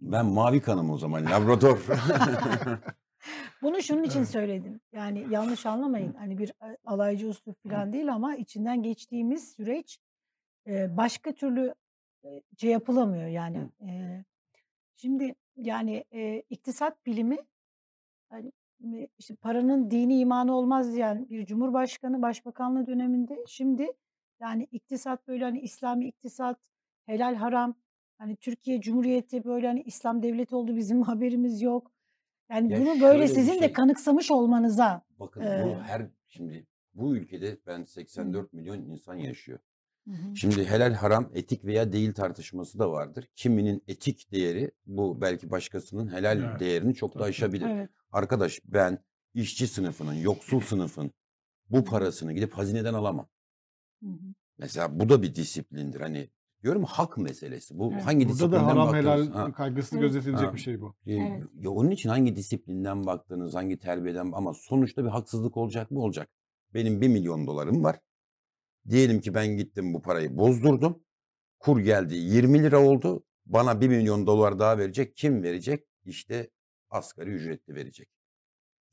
Ben 0.00 0.26
mavi 0.26 0.60
kanım 0.60 0.90
o 0.90 0.98
zaman. 0.98 1.24
Labrador. 1.24 1.86
Bunu 3.62 3.82
şunun 3.82 4.02
için 4.02 4.24
söyledim. 4.24 4.80
Yani 4.92 5.26
yanlış 5.30 5.66
anlamayın. 5.66 6.14
Hani 6.14 6.38
bir 6.38 6.48
e, 6.48 6.76
alaycı 6.84 7.26
üslup 7.26 7.62
falan 7.62 7.92
değil 7.92 8.12
ama 8.12 8.36
içinden 8.36 8.82
geçtiğimiz 8.82 9.52
süreç 9.54 9.98
e, 10.66 10.96
başka 10.96 11.32
türlü 11.32 11.74
e, 12.24 12.42
şey 12.56 12.70
yapılamıyor 12.70 13.26
yani. 13.26 13.68
Şimdi 14.96 15.34
yani 15.56 16.04
iktisat 16.50 17.06
bilimi 17.06 17.36
hani 18.28 18.52
işte 19.18 19.34
paranın 19.34 19.90
dini 19.90 20.18
imanı 20.18 20.56
olmaz 20.56 20.92
diyen 20.92 21.28
bir 21.28 21.46
cumhurbaşkanı 21.46 22.22
başbakanlığı 22.22 22.86
döneminde 22.86 23.44
şimdi 23.46 23.92
yani 24.40 24.68
iktisat 24.70 25.28
böyle 25.28 25.44
hani 25.44 25.60
İslami 25.60 26.06
iktisat 26.08 26.58
helal 27.06 27.34
haram 27.34 27.74
hani 28.18 28.36
Türkiye 28.36 28.80
Cumhuriyeti 28.80 29.44
böyle 29.44 29.66
hani 29.66 29.82
İslam 29.82 30.22
devleti 30.22 30.54
oldu 30.54 30.76
bizim 30.76 31.02
haberimiz 31.02 31.62
yok. 31.62 31.92
Yani 32.50 32.72
Ya 32.72 32.80
bunu 32.80 33.00
böyle 33.00 33.28
sizin 33.28 33.54
de 33.54 33.58
şey. 33.58 33.72
kanıksamış 33.72 34.30
olmanıza 34.30 35.02
Bakın 35.20 35.40
Ee, 35.40 35.62
bu 35.64 35.82
her 35.82 36.06
şimdi 36.26 36.66
bu 36.94 37.16
ülkede 37.16 37.58
ben 37.66 37.84
84 37.84 38.52
milyon 38.52 38.82
insan 38.82 39.14
yaşıyor. 39.14 39.58
Hı 40.08 40.10
hı. 40.12 40.36
Şimdi 40.36 40.64
helal 40.64 40.92
haram 40.94 41.30
etik 41.34 41.64
veya 41.64 41.92
değil 41.92 42.12
tartışması 42.14 42.78
da 42.78 42.90
vardır. 42.90 43.28
Kiminin 43.34 43.82
etik 43.88 44.32
değeri 44.32 44.70
bu 44.86 45.20
belki 45.20 45.50
başkasının 45.50 46.12
helal 46.12 46.38
Evet, 46.40 46.60
değerini 46.60 46.94
çok 46.94 47.18
da 47.18 47.24
aşabilir. 47.24 47.66
evet. 47.70 47.90
Arkadaş 48.12 48.60
ben 48.64 48.98
işçi 49.34 49.66
sınıfının, 49.66 50.14
yoksul 50.14 50.60
sınıfın 50.60 51.10
bu 51.70 51.84
parasını 51.84 52.32
gidip 52.32 52.52
hazineden 52.52 52.94
alamam. 52.94 53.28
Hı 54.02 54.08
hı. 54.08 54.34
Mesela 54.58 55.00
bu 55.00 55.08
da 55.08 55.22
bir 55.22 55.34
disiplindir. 55.34 56.00
Hani 56.00 56.28
diyorum 56.66 56.84
hak 56.84 57.18
meselesi. 57.18 57.78
Bu 57.78 57.92
Evet. 57.92 58.06
hangi 58.06 58.28
Burada 58.28 58.28
da 58.28 58.32
disiplinden 58.38 58.64
haram 58.64 58.88
baktığınız- 58.88 59.26
helal 59.26 59.32
Ha. 59.32 59.52
kaygısı 59.52 59.96
Evet. 59.96 60.02
gözetilecek 60.02 60.48
Ha. 60.48 60.54
bir 60.54 60.58
şey 60.60 60.80
bu. 60.80 60.94
E, 61.06 61.14
Evet. 61.14 61.44
Ya 61.54 61.70
onun 61.70 61.90
için 61.90 62.08
hangi 62.08 62.36
disiplinden 62.36 63.06
baktığınız, 63.06 63.54
hangi 63.54 63.78
terbiyeden 63.78 64.30
ama 64.32 64.54
sonuçta 64.54 65.04
bir 65.04 65.08
haksızlık 65.08 65.56
olacak 65.56 65.90
mı? 65.90 66.00
Olacak. 66.00 66.28
Benim 66.74 67.00
1 67.00 67.08
milyon 67.08 67.46
dolarım 67.46 67.84
var. 67.84 67.98
Diyelim 68.88 69.20
ki 69.20 69.34
ben 69.34 69.46
gittim 69.56 69.94
bu 69.94 70.02
parayı 70.02 70.36
bozdurdum. 70.36 71.02
Kur 71.58 71.80
geldi 71.80 72.14
20 72.14 72.62
lira 72.62 72.82
oldu. 72.88 73.24
Bana 73.46 73.80
1 73.80 73.88
milyon 73.88 74.26
dolar 74.26 74.58
daha 74.58 74.78
verecek. 74.78 75.16
Kim 75.16 75.42
verecek? 75.42 75.84
İşte 76.04 76.50
asgari 76.90 77.30
ücretli 77.30 77.74
verecek. 77.74 78.08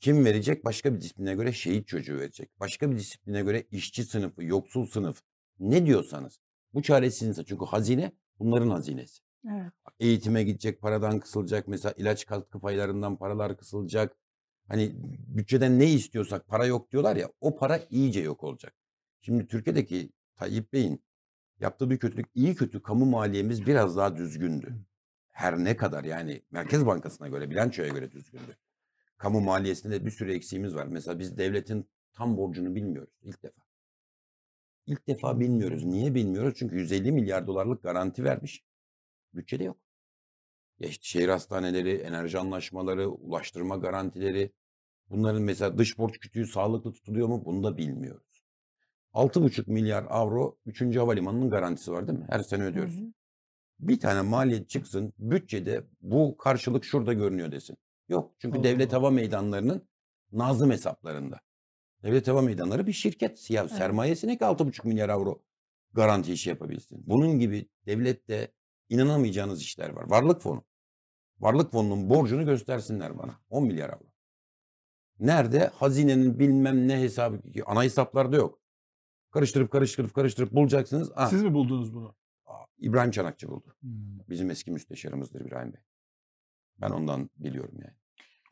Kim 0.00 0.24
verecek? 0.24 0.64
Başka 0.64 0.94
bir 0.94 1.00
disipline 1.00 1.34
göre 1.34 1.52
şehit 1.52 1.86
çocuğu 1.88 2.16
verecek. 2.18 2.50
Başka 2.60 2.90
bir 2.90 2.96
disipline 2.98 3.42
göre 3.42 3.64
işçi 3.70 4.04
sınıfı, 4.04 4.44
yoksul 4.44 4.86
sınıf. 4.86 5.22
Ne 5.58 5.86
diyorsanız. 5.86 6.38
Bu 6.74 6.82
çaresizlik. 6.82 7.46
Çünkü 7.46 7.64
hazine 7.64 8.12
bunların 8.38 8.70
hazinesi 8.70 9.22
Evet. 9.50 9.72
eğitime 10.00 10.42
gidecek 10.42 10.80
paradan 10.80 11.20
kısılacak. 11.20 11.68
Mesela 11.68 11.94
ilaç 11.96 12.26
katkı 12.26 12.60
paylarından 12.60 13.16
paralar 13.16 13.56
kısılacak. 13.56 14.16
Hani 14.68 14.92
bütçeden 15.36 15.78
ne 15.78 15.90
istiyorsak 15.90 16.46
para 16.48 16.66
yok 16.66 16.92
diyorlar 16.92 17.16
ya 17.16 17.30
o 17.40 17.56
para 17.56 17.80
iyice 17.90 18.20
yok 18.20 18.44
olacak. 18.44 18.74
Şimdi 19.20 19.46
Türkiye'deki 19.46 20.10
Tayyip 20.36 20.72
Bey'in 20.72 21.04
yaptığı 21.60 21.90
bir 21.90 21.98
kötülük 21.98 22.26
iyi 22.34 22.54
kötü 22.54 22.82
kamu 22.82 23.06
maliyemiz 23.06 23.66
biraz 23.66 23.96
daha 23.96 24.16
düzgündü. 24.16 24.84
Her 25.30 25.58
ne 25.58 25.76
kadar 25.76 26.04
yani 26.04 26.42
Merkez 26.50 26.86
Bankası'na 26.86 27.28
göre 27.28 27.50
bilançoya 27.50 27.88
göre 27.88 28.12
düzgündü. 28.12 28.56
Kamu 29.18 29.40
maliyesinde 29.40 30.00
de 30.00 30.06
bir 30.06 30.10
sürü 30.10 30.32
eksiğimiz 30.34 30.74
var. 30.74 30.86
Mesela 30.86 31.18
biz 31.18 31.38
devletin 31.38 31.88
tam 32.12 32.36
borcunu 32.36 32.74
bilmiyoruz 32.74 33.14
ilk 33.22 33.42
defa. 33.42 33.62
İlk 34.86 35.06
defa 35.08 35.40
bilmiyoruz. 35.40 35.84
Niye 35.84 36.14
bilmiyoruz? 36.14 36.54
Çünkü 36.56 36.76
150 36.76 37.12
milyar 37.12 37.46
dolarlık 37.46 37.82
garanti 37.82 38.24
vermiş. 38.24 38.64
Bütçede 39.34 39.64
yok. 39.64 39.76
Ya 40.78 40.88
işte 40.88 41.02
şehir 41.04 41.28
hastaneleri, 41.28 41.94
enerji 41.96 42.38
anlaşmaları, 42.38 43.08
ulaştırma 43.10 43.76
garantileri. 43.76 44.52
Bunların 45.10 45.42
mesela 45.42 45.78
dış 45.78 45.98
borç 45.98 46.18
kütüğü 46.18 46.46
sağlıklı 46.46 46.92
tutuluyor 46.92 47.28
mu? 47.28 47.42
Bunu 47.44 47.62
da 47.64 47.76
bilmiyoruz. 47.76 48.42
6,5 49.12 49.70
milyar 49.70 50.06
avro 50.08 50.58
3. 50.66 50.96
Havalimanı'nın 50.96 51.50
garantisi 51.50 51.92
var 51.92 52.08
değil 52.08 52.18
mi? 52.18 52.26
Her 52.30 52.40
sene 52.40 52.62
Hı 52.62 52.68
ödüyoruz. 52.68 53.00
hı. 53.00 53.12
Bir 53.80 54.00
tane 54.00 54.22
maliyet 54.22 54.68
çıksın, 54.68 55.12
bütçede 55.18 55.84
bu 56.00 56.36
karşılık 56.36 56.84
şurada 56.84 57.12
görünüyor 57.12 57.52
desin. 57.52 57.76
Yok. 58.08 58.34
Çünkü 58.38 58.58
Allah 58.58 58.64
devlet 58.64 58.92
hava 58.92 59.10
meydanlarının 59.10 59.88
nazım 60.32 60.70
hesaplarında. 60.70 61.40
Devlet 62.04 62.28
hava 62.28 62.42
meydanları 62.42 62.86
bir 62.86 62.92
şirket. 62.92 63.38
Siyah 63.40 63.62
Evet. 63.62 63.72
sermayesine 63.72 64.38
ki 64.38 64.44
6,5 64.44 64.84
milyar 64.88 65.08
avro 65.08 65.42
garanti 65.92 66.32
işi 66.32 66.50
yapabilsin. 66.50 67.02
Bunun 67.06 67.38
gibi 67.38 67.68
devlette 67.86 68.52
inanamayacağınız 68.88 69.62
işler 69.62 69.88
var. 69.90 70.10
Varlık 70.10 70.40
fonu. 70.42 70.64
Varlık 71.38 71.72
fonunun 71.72 72.10
borcunu 72.10 72.44
göstersinler 72.44 73.18
bana. 73.18 73.40
10 73.50 73.64
milyar 73.64 73.88
avro. 73.90 74.04
Nerede? 75.20 75.66
Hazinenin 75.66 76.38
bilmem 76.38 76.88
ne 76.88 77.00
hesabı. 77.00 77.40
Ana 77.66 77.82
hesaplarda 77.84 78.36
yok. 78.36 78.60
Karıştırıp 79.30 79.70
karıştırıp 79.70 80.14
karıştırıp 80.14 80.52
bulacaksınız. 80.52 81.12
Ah, 81.16 81.28
Siz 81.30 81.42
mi 81.42 81.54
buldunuz 81.54 81.94
bunu? 81.94 82.14
İbrahim 82.78 83.10
Çanakçı 83.10 83.48
buldu. 83.48 83.76
Hmm. 83.80 84.18
Bizim 84.28 84.50
eski 84.50 84.70
müsteşarımızdır 84.70 85.40
İbrahim 85.40 85.72
Bey. 85.72 85.80
Ben 86.80 86.90
ondan 86.90 87.30
biliyorum 87.36 87.74
yani. 87.78 87.94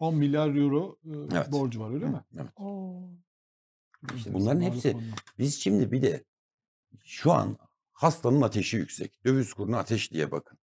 10 0.00 0.14
milyar 0.16 0.54
euro 0.54 0.98
e, 1.04 1.10
Evet. 1.36 1.52
borcu 1.52 1.80
var 1.80 1.94
öyle 1.94 2.06
mi? 2.08 2.20
Evet. 2.36 2.50
Oo. 2.56 3.10
İşte 4.16 4.34
bunların 4.34 4.60
hepsi- 4.60 4.92
fonunun. 4.92 5.12
Biz 5.38 5.60
şimdi 5.60 5.92
bir 5.92 6.02
de 6.02 6.24
şu 7.04 7.32
an 7.32 7.58
hastanın 7.92 8.42
ateşi 8.42 8.76
yüksek. 8.76 9.24
Döviz 9.24 9.54
kuruna 9.54 9.78
ateş 9.78 10.12
diye 10.12 10.30
bakın. 10.30 10.58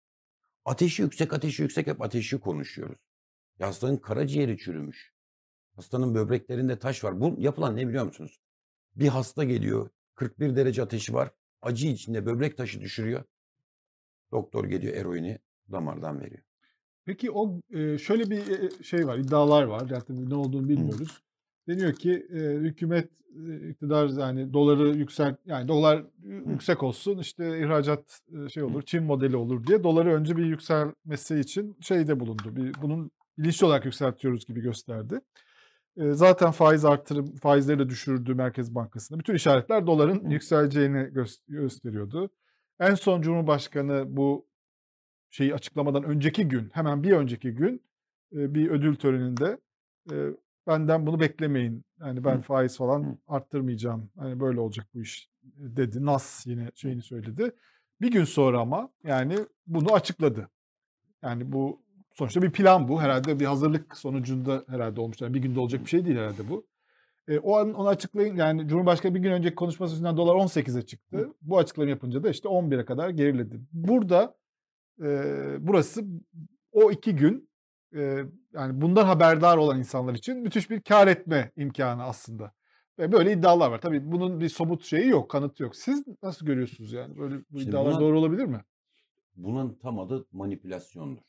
Ateşi 0.65 1.01
yüksek, 1.01 1.33
ateşi 1.33 1.61
yüksek 1.61 1.87
hep 1.87 2.01
ateşi 2.01 2.39
konuşuyoruz. 2.39 2.99
Ya 3.59 3.67
hastanın 3.67 3.97
karaciğeri 3.97 4.57
çürümüş. 4.57 5.13
Hastanın 5.75 6.15
böbreklerinde 6.15 6.79
taş 6.79 7.03
var. 7.03 7.21
Bu 7.21 7.35
yapılan 7.37 7.75
ne 7.75 7.87
biliyor 7.87 8.05
musunuz? 8.05 8.39
Bir 8.95 9.07
hasta 9.07 9.43
geliyor. 9.43 9.89
41 10.15 10.55
derece 10.55 10.83
ateşi 10.83 11.13
var. 11.13 11.31
Acı 11.61 11.87
içinde 11.87 12.25
böbrek 12.25 12.57
taşı 12.57 12.81
düşürüyor. 12.81 13.23
Doktor 14.31 14.65
geliyor 14.65 14.93
eroini 14.93 15.39
damardan 15.71 16.19
veriyor. 16.21 16.41
Peki 17.05 17.31
o 17.31 17.61
şöyle 17.97 18.29
bir 18.29 18.43
şey 18.83 19.07
var, 19.07 19.17
iddialar 19.17 19.63
var. 19.63 19.87
Tabii 19.87 20.29
ne 20.29 20.35
olduğunu 20.35 20.69
bilmiyoruz. 20.69 21.21
Deniyor 21.67 21.93
ki 21.93 22.27
e, 22.33 22.37
hükümet 22.39 23.09
e, 23.47 23.69
iktidar 23.69 24.07
yani 24.07 24.53
doları 24.53 24.87
yüksek 24.87 25.35
yani 25.45 25.67
dolar 25.67 26.03
yüksek 26.23 26.83
olsun 26.83 27.17
işte 27.17 27.59
ihracat 27.59 28.21
e, 28.45 28.49
şey 28.49 28.63
olur 28.63 28.81
Çin 28.81 29.03
modeli 29.03 29.35
olur 29.35 29.63
diye 29.67 29.83
doları 29.83 30.13
önce 30.13 30.37
bir 30.37 30.45
yükselmesi 30.45 31.39
için 31.39 31.77
şeyde 31.81 32.19
bulundu. 32.19 32.55
Bir, 32.55 32.73
bunun 32.81 33.11
bilinçli 33.37 33.65
olarak 33.65 33.85
yükseltiyoruz 33.85 34.45
gibi 34.45 34.61
gösterdi. 34.61 35.19
E, 35.97 36.11
zaten 36.11 36.51
faiz 36.51 36.85
artırım 36.85 37.35
faizleri 37.35 37.79
de 37.79 37.89
düşürdü 37.89 38.33
Merkez 38.33 38.75
Bankası'nda. 38.75 39.19
Bütün 39.19 39.33
işaretler 39.35 39.87
doların 39.87 40.29
yükseleceğini 40.29 40.97
gö- 40.97 41.39
gösteriyordu. 41.47 42.29
En 42.79 42.95
son 42.95 43.21
Cumhurbaşkanı 43.21 44.05
bu 44.07 44.47
şeyi 45.29 45.53
açıklamadan 45.53 46.03
önceki 46.03 46.47
gün, 46.47 46.69
hemen 46.73 47.03
bir 47.03 47.11
önceki 47.11 47.51
gün 47.51 47.81
e, 48.33 48.55
bir 48.55 48.69
ödül 48.69 48.95
töreninde 48.95 49.57
e, 50.11 50.15
benden 50.67 51.07
bunu 51.07 51.19
beklemeyin. 51.19 51.85
Yani 51.99 52.23
ben 52.23 52.37
Hı. 52.37 52.41
faiz 52.41 52.77
falan 52.77 53.03
Hı. 53.03 53.17
arttırmayacağım. 53.27 54.09
Hani 54.17 54.39
böyle 54.39 54.59
olacak 54.59 54.87
bu 54.93 55.01
iş 55.01 55.29
e, 55.43 55.77
dedi. 55.77 56.05
Nas 56.05 56.45
yine 56.47 56.71
şeyini 56.75 57.01
söyledi. 57.01 57.51
Bir 58.01 58.11
gün 58.11 58.23
sonra 58.23 58.59
ama 58.59 58.89
yani 59.03 59.37
bunu 59.67 59.93
açıkladı. 59.93 60.49
Yani 61.23 61.51
bu 61.51 61.81
sonuçta 62.13 62.41
bir 62.41 62.51
plan 62.51 62.87
bu. 62.87 63.01
Herhalde 63.01 63.39
bir 63.39 63.45
hazırlık 63.45 63.97
sonucunda 63.97 64.63
herhalde 64.67 65.01
olmuş. 65.01 65.21
Yani 65.21 65.33
bir 65.33 65.39
günde 65.39 65.59
olacak 65.59 65.81
bir 65.81 65.89
şey 65.89 66.05
değil 66.05 66.17
herhalde 66.17 66.49
bu. 66.49 66.67
E, 67.27 67.39
o 67.39 67.55
an 67.57 67.73
onu 67.73 67.87
açıklayın 67.87 68.35
yani 68.35 68.67
Cumhurbaşkanı 68.67 69.15
bir 69.15 69.19
gün 69.19 69.31
önceki 69.31 69.55
konuşması 69.55 69.93
yüzünden 69.93 70.17
dolar 70.17 70.35
18'e 70.35 70.81
çıktı. 70.81 71.29
Bu 71.41 71.57
açıklama 71.57 71.89
yapınca 71.89 72.23
da 72.23 72.29
işte 72.29 72.49
11'e 72.49 72.85
kadar 72.85 73.09
geriledi. 73.09 73.61
Burada 73.71 74.35
e, 75.01 75.07
burası 75.59 76.03
o 76.71 76.91
iki 76.91 77.15
gün 77.15 77.49
e, 77.95 78.25
yani 78.53 78.81
bundan 78.81 79.05
haberdar 79.05 79.57
olan 79.57 79.79
insanlar 79.79 80.13
için 80.13 80.37
müthiş 80.37 80.69
bir 80.69 80.81
kar 80.81 81.07
etme 81.07 81.51
imkanı 81.57 82.03
aslında. 82.03 82.53
Ve 82.99 83.11
böyle 83.11 83.31
iddialar 83.33 83.71
var. 83.71 83.81
Tabii 83.81 84.11
bunun 84.11 84.39
bir 84.39 84.49
somut 84.49 84.83
şeyi 84.83 85.07
yok, 85.07 85.31
kanıtı 85.31 85.63
yok. 85.63 85.75
Siz 85.75 86.03
nasıl 86.23 86.45
görüyorsunuz 86.45 86.93
yani? 86.93 87.17
Böyle 87.17 87.35
bu 87.49 87.59
Şimdi 87.59 87.69
iddialar 87.69 87.91
buna- 87.91 87.99
doğru 87.99 88.19
olabilir 88.19 88.45
mi? 88.45 88.61
Bunun 89.35 89.73
tam 89.81 89.99
adı 89.99 90.25
manipülasyondur. 90.31 91.21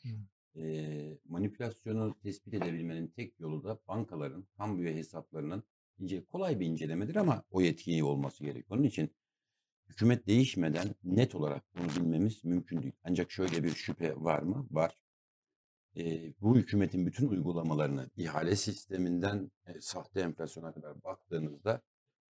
Ee, 0.56 1.18
manipülasyonu 1.28 2.14
tespit 2.22 2.54
edebilmenin 2.54 3.06
tek 3.08 3.40
yolu 3.40 3.64
da 3.64 3.78
bankaların 3.88 4.44
kamuoyu 4.56 4.88
hesaplarının 4.88 5.62
ince, 5.98 6.24
kolay 6.24 6.60
bir 6.60 6.66
incelemedir 6.66 7.16
ama 7.16 7.42
o 7.50 7.60
yetkiyi 7.60 8.04
olması 8.04 8.44
gerekiyor. 8.44 8.78
Onun 8.78 8.82
için 8.82 9.10
hükümet 9.88 10.26
değişmeden 10.26 10.88
net 11.04 11.34
olarak 11.34 11.64
bunu 11.78 12.04
bilmemiz 12.04 12.44
mümkün 12.44 12.82
değil. 12.82 12.94
Ancak 13.04 13.30
şöyle 13.30 13.64
bir 13.64 13.70
şüphe 13.70 14.14
var 14.16 14.42
mı? 14.42 14.66
Var. 14.70 14.98
Ee, 15.97 16.34
bu 16.40 16.57
hükümetin 16.57 17.07
bütün 17.07 17.28
uygulamalarını 17.28 18.11
ihale 18.16 18.57
sisteminden 18.57 19.51
e, 19.66 19.80
sahte 19.80 20.20
enflasyona 20.20 20.74
kadar 20.74 21.03
baktığınızda 21.03 21.80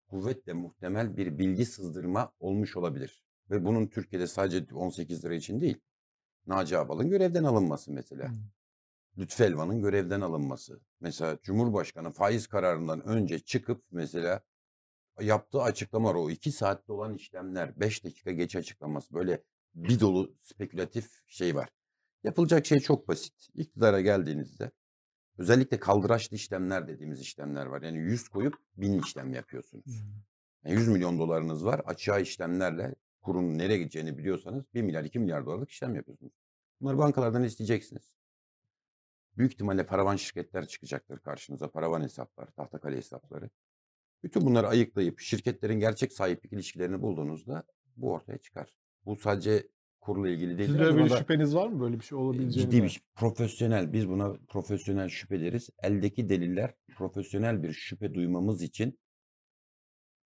kuvvetle 0.09 0.53
muhtemel 0.53 1.17
bir 1.17 1.37
bilgi 1.37 1.65
sızdırma 1.65 2.31
olmuş 2.39 2.77
olabilir. 2.77 3.23
Ve 3.49 3.65
bunun 3.65 3.87
Türkiye'de 3.87 4.27
sadece 4.27 4.75
18 4.75 5.25
lira 5.25 5.35
için 5.35 5.61
değil. 5.61 5.77
Naci 6.47 6.77
Abal'ın 6.77 7.09
görevden 7.09 7.43
alınması 7.43 7.91
mesela. 7.91 8.29
Hmm. 8.29 8.37
Lütfü 9.17 9.43
Elvan'ın 9.43 9.81
görevden 9.81 10.21
alınması. 10.21 10.81
Mesela 10.99 11.37
Cumhurbaşkanı 11.41 12.11
faiz 12.11 12.47
kararından 12.47 13.07
önce 13.07 13.39
çıkıp 13.39 13.83
mesela 13.91 14.41
yaptığı 15.21 15.61
açıklamalar 15.61 16.15
o 16.15 16.29
iki 16.29 16.51
saatte 16.51 16.93
olan 16.93 17.13
işlemler, 17.13 17.79
beş 17.79 18.03
dakika 18.03 18.31
geç 18.31 18.55
açıklaması 18.55 19.13
böyle 19.13 19.43
bir 19.75 19.99
dolu 19.99 20.35
spekülatif 20.39 21.09
şey 21.27 21.55
var. 21.55 21.69
Yapılacak 22.25 22.65
şey 22.65 22.79
çok 22.79 23.07
basit. 23.07 23.49
İktidara 23.53 24.01
geldiğinizde 24.01 24.71
özellikle 25.37 25.79
kaldıraçlı 25.79 26.35
işlemler 26.35 26.87
dediğimiz 26.87 27.21
işlemler 27.21 27.65
var. 27.65 27.81
Yani 27.81 27.97
100 27.97 28.29
koyup 28.29 28.55
1000 28.77 28.99
işlem 28.99 29.33
yapıyorsunuz. 29.33 30.03
Yani 30.63 30.75
100 30.75 30.87
milyon 30.87 31.19
dolarınız 31.19 31.65
var. 31.65 31.81
Açığa 31.85 32.19
işlemlerle 32.19 32.95
kurun 33.21 33.57
nereye 33.57 33.77
gideceğini 33.77 34.17
biliyorsanız 34.17 34.63
1 34.73 34.81
milyar 34.81 35.03
2 35.03 35.19
milyar 35.19 35.45
dolarlık 35.45 35.69
işlem 35.69 35.95
yapıyorsunuz. 35.95 36.33
Bunları 36.81 36.97
bankalardan 36.97 37.43
isteyeceksiniz. 37.43 38.13
Büyük 39.37 39.53
ihtimalle 39.53 39.85
paravan 39.85 40.15
şirketler 40.15 40.67
çıkacaktır 40.67 41.19
karşınıza. 41.19 41.71
Paravan 41.71 42.01
hesaplar, 42.01 42.47
tahtakale 42.47 42.97
hesapları. 42.97 43.49
Bütün 44.23 44.45
bunları 44.45 44.67
ayıklayıp 44.67 45.19
şirketlerin 45.19 45.79
gerçek 45.79 46.13
sahiplik 46.13 46.53
ilişkilerini 46.53 47.01
bulduğunuzda 47.01 47.63
bu 47.95 48.11
ortaya 48.11 48.37
çıkar. 48.37 48.77
Bu 49.05 49.15
sadece 49.15 49.67
kurla 50.05 50.29
ilgili 50.29 50.57
değil. 50.57 50.69
Sizde 50.69 50.83
böyle 50.83 51.05
bir 51.05 51.09
şüpheniz 51.09 51.55
var 51.55 51.67
mı? 51.67 51.79
Böyle 51.79 51.99
bir 51.99 52.05
şey 52.05 52.17
olabileceğini? 52.17 52.71
Ciddi 52.71 52.83
bir 52.83 52.89
şey. 52.89 53.03
profesyonel 53.15 53.93
biz 53.93 54.09
buna 54.09 54.33
profesyonel 54.47 55.09
şüphe 55.09 55.41
deriz. 55.41 55.69
Eldeki 55.83 56.29
deliller 56.29 56.73
profesyonel 56.95 57.63
bir 57.63 57.73
şüphe 57.73 58.13
duymamız 58.13 58.61
için 58.61 58.99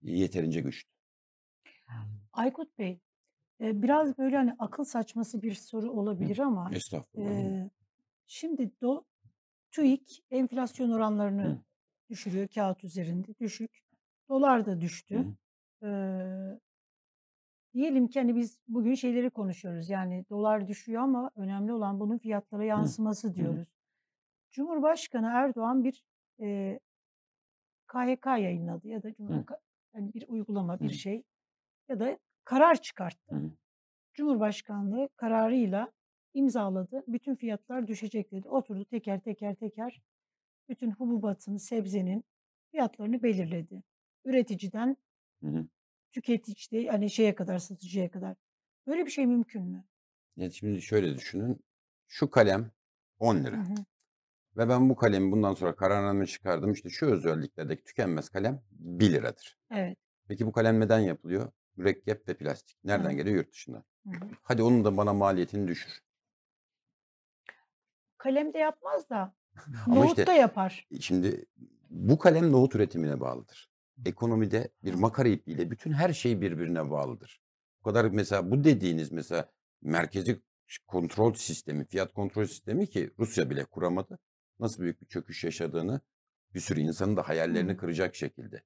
yeterince 0.01 0.61
güçlü. 0.61 0.89
Aykut 2.33 2.77
Bey, 2.77 2.99
e, 3.61 3.81
biraz 3.81 4.17
böyle 4.17 4.35
hani 4.35 4.55
akıl 4.59 4.83
saçması 4.83 5.41
bir 5.41 5.53
soru 5.53 5.91
olabilir 5.91 6.39
ama 6.39 6.71
Estağfurullah. 6.73 7.29
e, 7.29 7.69
şimdi 8.27 8.71
do, 8.81 9.05
TÜİK 9.71 10.23
enflasyon 10.31 10.91
oranlarını 10.91 11.45
Hı. 11.45 11.57
düşürüyor 12.09 12.47
kağıt 12.47 12.83
üzerinde 12.83 13.35
düşük. 13.39 13.83
Dolar 14.29 14.65
da 14.65 14.81
düştü. 14.81 15.25
Hı. 15.81 15.87
E, 15.87 15.89
diyelim 17.73 18.07
ki 18.07 18.19
hani 18.19 18.35
biz 18.35 18.59
bugün 18.67 18.93
şeyleri 18.93 19.29
konuşuyoruz. 19.29 19.89
Yani 19.89 20.25
dolar 20.29 20.67
düşüyor 20.67 21.01
ama 21.01 21.31
önemli 21.35 21.73
olan 21.73 21.99
bunun 21.99 22.17
fiyatlara 22.17 22.63
yansıması 22.63 23.35
diyoruz. 23.35 23.67
Cumhurbaşkanı 24.51 25.27
Erdoğan 25.33 25.83
bir 25.83 26.03
e, 26.41 26.79
KHK 27.87 28.25
yayınladı 28.25 28.87
ya 28.87 29.03
da 29.03 29.09
yani 29.95 30.13
bir 30.13 30.25
uygulama, 30.27 30.79
bir 30.79 30.89
şey 30.89 31.23
ya 31.89 31.99
da 31.99 32.19
karar 32.43 32.81
çıkarttı. 32.81 33.35
Cumhurbaşkanlığı 34.13 35.09
kararıyla 35.15 35.91
imzaladı. 36.33 37.03
Bütün 37.07 37.35
fiyatlar 37.35 37.87
düşecek 37.87 38.31
dedi. 38.31 38.49
Oturdu 38.49 38.85
teker 38.85 39.19
teker 39.19 39.55
teker 39.55 40.01
bütün 40.69 40.91
hububatın, 40.91 41.57
sebzenin 41.57 42.23
fiyatlarını 42.71 43.23
belirledi. 43.23 43.83
Üreticiden 44.25 44.97
Hı 45.43 45.47
hı. 45.49 45.65
Tüketici 46.11 46.89
hani 46.89 47.09
şeye 47.09 47.35
kadar 47.35 47.59
satıcıya 47.59 48.11
kadar. 48.11 48.35
Böyle 48.87 49.05
bir 49.05 49.11
şey 49.11 49.25
mümkün 49.27 49.61
mü? 49.63 49.83
Yani 50.37 50.53
şimdi 50.53 50.81
şöyle 50.81 51.17
düşünün. 51.17 51.65
Şu 52.07 52.29
kalem 52.31 52.71
10 53.19 53.35
Hı 53.35 53.43
lira. 53.43 53.57
hı. 53.57 53.73
Ve 54.57 54.69
ben 54.69 54.89
bu 54.89 54.95
kalemi 54.95 55.31
bundan 55.31 55.53
sonra 55.53 55.75
kararname 55.75 56.25
çıkardım. 56.25 56.71
İşte 56.71 56.89
şu 56.89 57.05
özelliklerdeki 57.05 57.83
tükenmez 57.83 58.29
kalem 58.29 58.61
1 58.71 59.11
liradır. 59.11 59.57
Evet. 59.71 59.97
Peki 60.27 60.45
bu 60.45 60.51
kalem 60.51 60.79
neden 60.79 60.99
yapılıyor? 60.99 61.51
Mürekkep 61.75 62.27
ve 62.27 62.33
plastik. 62.33 62.77
Nereden 62.83 63.09
Hı. 63.09 63.13
geliyor? 63.15 63.35
Yurt 63.35 63.51
dışından. 63.51 63.83
Hı 64.07 64.09
hı. 64.09 64.29
Hadi 64.43 64.63
onun 64.63 64.85
da 64.85 64.97
bana 64.97 65.13
maliyetini 65.13 65.67
düşür. 65.67 65.99
Kalem 68.17 68.53
de 68.53 68.57
yapmaz 68.57 69.09
da 69.09 69.35
nohut 69.87 70.09
işte 70.09 70.27
da 70.27 70.33
yapar. 70.33 70.87
Şimdi 71.01 71.45
bu 71.89 72.17
kalem 72.17 72.51
nohut 72.51 72.75
üretimine 72.75 73.19
bağlıdır. 73.19 73.69
Ekonomide 74.05 74.69
bir 74.83 74.93
makara 74.93 75.27
ipliğiyle 75.29 75.71
bütün 75.71 75.91
her 75.91 76.13
şey 76.13 76.41
birbirine 76.41 76.91
bağlıdır. 76.91 77.41
Bu 77.79 77.83
kadar 77.83 78.05
mesela 78.05 78.51
bu 78.51 78.63
dediğiniz 78.63 79.11
mesela 79.11 79.49
merkezi 79.81 80.39
kontrol 80.87 81.33
sistemi, 81.33 81.85
fiyat 81.85 82.13
kontrol 82.13 82.45
sistemi 82.45 82.87
ki 82.89 83.11
Rusya 83.19 83.49
bile 83.49 83.65
kuramadı. 83.65 84.19
Nasıl 84.59 84.83
büyük 84.83 85.01
bir 85.01 85.07
çöküş 85.07 85.43
yaşadığını 85.43 86.01
bir 86.53 86.59
sürü 86.59 86.79
insanın 86.81 87.17
da 87.17 87.29
hayallerini 87.29 87.77
kıracak 87.77 88.15
şekilde. 88.15 88.63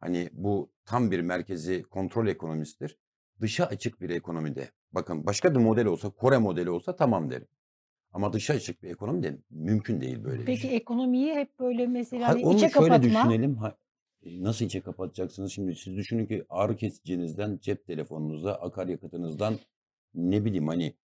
Hani 0.00 0.28
bu 0.32 0.72
tam 0.84 1.10
bir 1.10 1.20
merkezi 1.20 1.82
kontrol 1.82 2.26
ekonomisidir. 2.26 2.98
Dışa 3.40 3.64
açık 3.64 4.00
bir 4.00 4.10
ekonomide. 4.10 4.70
Bakın 4.92 5.26
başka 5.26 5.54
bir 5.54 5.60
model 5.60 5.86
olsa, 5.86 6.10
Kore 6.10 6.38
modeli 6.38 6.70
olsa 6.70 6.96
tamam 6.96 7.30
derim. 7.30 7.48
Ama 8.12 8.32
dışa 8.32 8.54
açık 8.54 8.82
bir 8.82 8.90
ekonomi 8.90 9.22
de 9.22 9.38
mümkün 9.50 10.00
değil 10.00 10.24
böyle 10.24 10.40
bir 10.40 10.46
Peki 10.46 10.60
şey. 10.60 10.76
ekonomiyi 10.76 11.34
hep 11.34 11.58
böyle 11.58 11.86
mesela 11.86 12.24
Ha, 12.28 12.32
hani 12.32 12.44
onu 12.46 12.56
içe 12.56 12.68
şöyle 12.68 12.88
kapatma. 12.88 13.02
düşünelim. 13.02 13.56
Ha, 13.56 13.76
nasıl 14.24 14.64
içe 14.64 14.80
kapatacaksınız? 14.80 15.52
Şimdi 15.52 15.76
siz 15.76 15.96
düşünün 15.96 16.26
ki 16.26 16.46
ağrı 16.48 16.76
kesicinizden 16.76 17.58
cep 17.62 17.86
telefonunuza, 17.86 18.54
akaryakıtınızdan 18.54 19.58
ne 20.14 20.44
bileyim 20.44 20.68
hani 20.68 20.96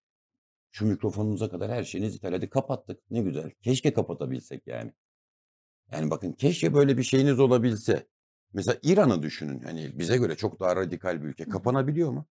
şu 0.71 0.85
mikrofonunuza 0.85 1.49
kadar 1.49 1.71
her 1.71 1.83
şeyiniz 1.83 2.15
ithal. 2.15 2.31
Hadi 2.31 2.49
kapattık. 2.49 3.11
Ne 3.11 3.21
güzel. 3.21 3.51
Keşke 3.61 3.93
kapatabilsek 3.93 4.67
yani. 4.67 4.93
Yani 5.91 6.11
bakın 6.11 6.33
keşke 6.33 6.73
böyle 6.73 6.97
bir 6.97 7.03
şeyiniz 7.03 7.39
olabilse. 7.39 8.07
Mesela 8.53 8.79
İran'ı 8.83 9.23
düşünün. 9.23 9.59
Hani 9.59 9.99
bize 9.99 10.17
göre 10.17 10.35
çok 10.35 10.59
daha 10.59 10.75
radikal 10.75 11.23
bir 11.23 11.27
ülke. 11.27 11.45
Kapanabiliyor 11.45 12.11
mu? 12.11 12.25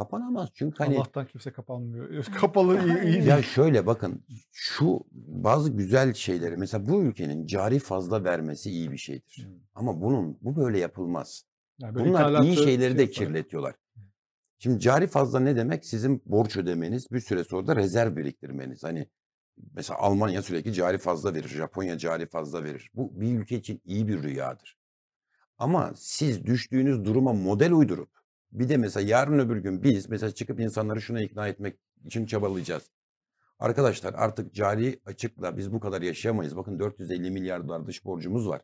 Kapanamaz. 0.00 0.48
Çünkü 0.54 0.78
hani 0.78 0.96
Allah'tan 0.96 1.26
kimse 1.26 1.52
kapanmıyor. 1.52 2.24
Kapalı 2.40 2.78
iyi, 2.86 3.02
iyi 3.02 3.26
ya 3.26 3.36
değil. 3.36 3.46
şöyle 3.46 3.86
bakın 3.86 4.24
şu 4.52 5.00
bazı 5.12 5.70
güzel 5.70 6.14
şeyleri 6.14 6.56
mesela 6.56 6.88
bu 6.88 7.02
ülkenin 7.02 7.46
cari 7.46 7.78
fazla 7.78 8.24
vermesi 8.24 8.70
iyi 8.70 8.92
bir 8.92 8.96
şeydir. 8.96 9.46
Hmm. 9.46 9.54
Ama 9.74 10.00
bunun 10.00 10.38
bu 10.40 10.56
böyle 10.56 10.78
yapılmaz. 10.78 11.44
Yani 11.78 11.94
böyle 11.94 12.08
Bunlar 12.08 12.42
iyi 12.42 12.56
şeyleri 12.56 12.98
de 12.98 12.98
şey 12.98 13.06
yaparak- 13.06 13.14
kirletiyorlar. 13.14 13.74
Şimdi 14.58 14.80
cari 14.80 15.06
fazla 15.06 15.40
ne 15.40 15.56
demek? 15.56 15.86
Sizin 15.86 16.22
borç 16.26 16.56
ödemeniz, 16.56 17.10
bir 17.10 17.20
süre 17.20 17.44
sonra 17.44 17.66
da 17.66 17.76
rezerv 17.76 18.16
biriktirmeniz. 18.16 18.84
Hani 18.84 19.08
mesela 19.74 19.98
Almanya 20.00 20.42
sürekli 20.42 20.72
cari 20.72 20.98
fazla 20.98 21.34
verir, 21.34 21.48
Japonya 21.48 21.98
cari 21.98 22.26
fazla 22.26 22.64
verir. 22.64 22.90
Bu 22.94 23.20
bir 23.20 23.38
ülke 23.38 23.56
için 23.56 23.80
iyi 23.84 24.08
bir 24.08 24.22
rüyadır. 24.22 24.78
Ama 25.58 25.92
siz 25.96 26.44
düştüğünüz 26.44 27.04
duruma 27.04 27.32
model 27.32 27.72
uydurup 27.72 28.19
bir 28.52 28.68
de 28.68 28.76
mesela 28.76 29.08
yarın 29.08 29.38
öbür 29.38 29.56
gün 29.56 29.82
biz 29.82 30.08
mesela 30.08 30.30
çıkıp 30.30 30.60
insanları 30.60 31.00
şuna 31.00 31.22
ikna 31.22 31.48
etmek 31.48 31.76
için 32.04 32.26
çabalayacağız. 32.26 32.90
Arkadaşlar 33.58 34.14
artık 34.14 34.54
cari 34.54 35.00
açıkla 35.06 35.56
biz 35.56 35.72
bu 35.72 35.80
kadar 35.80 36.02
yaşayamayız. 36.02 36.56
Bakın 36.56 36.78
450 36.78 37.30
milyar 37.30 37.68
dolar 37.68 37.86
dış 37.86 38.04
borcumuz 38.04 38.48
var. 38.48 38.62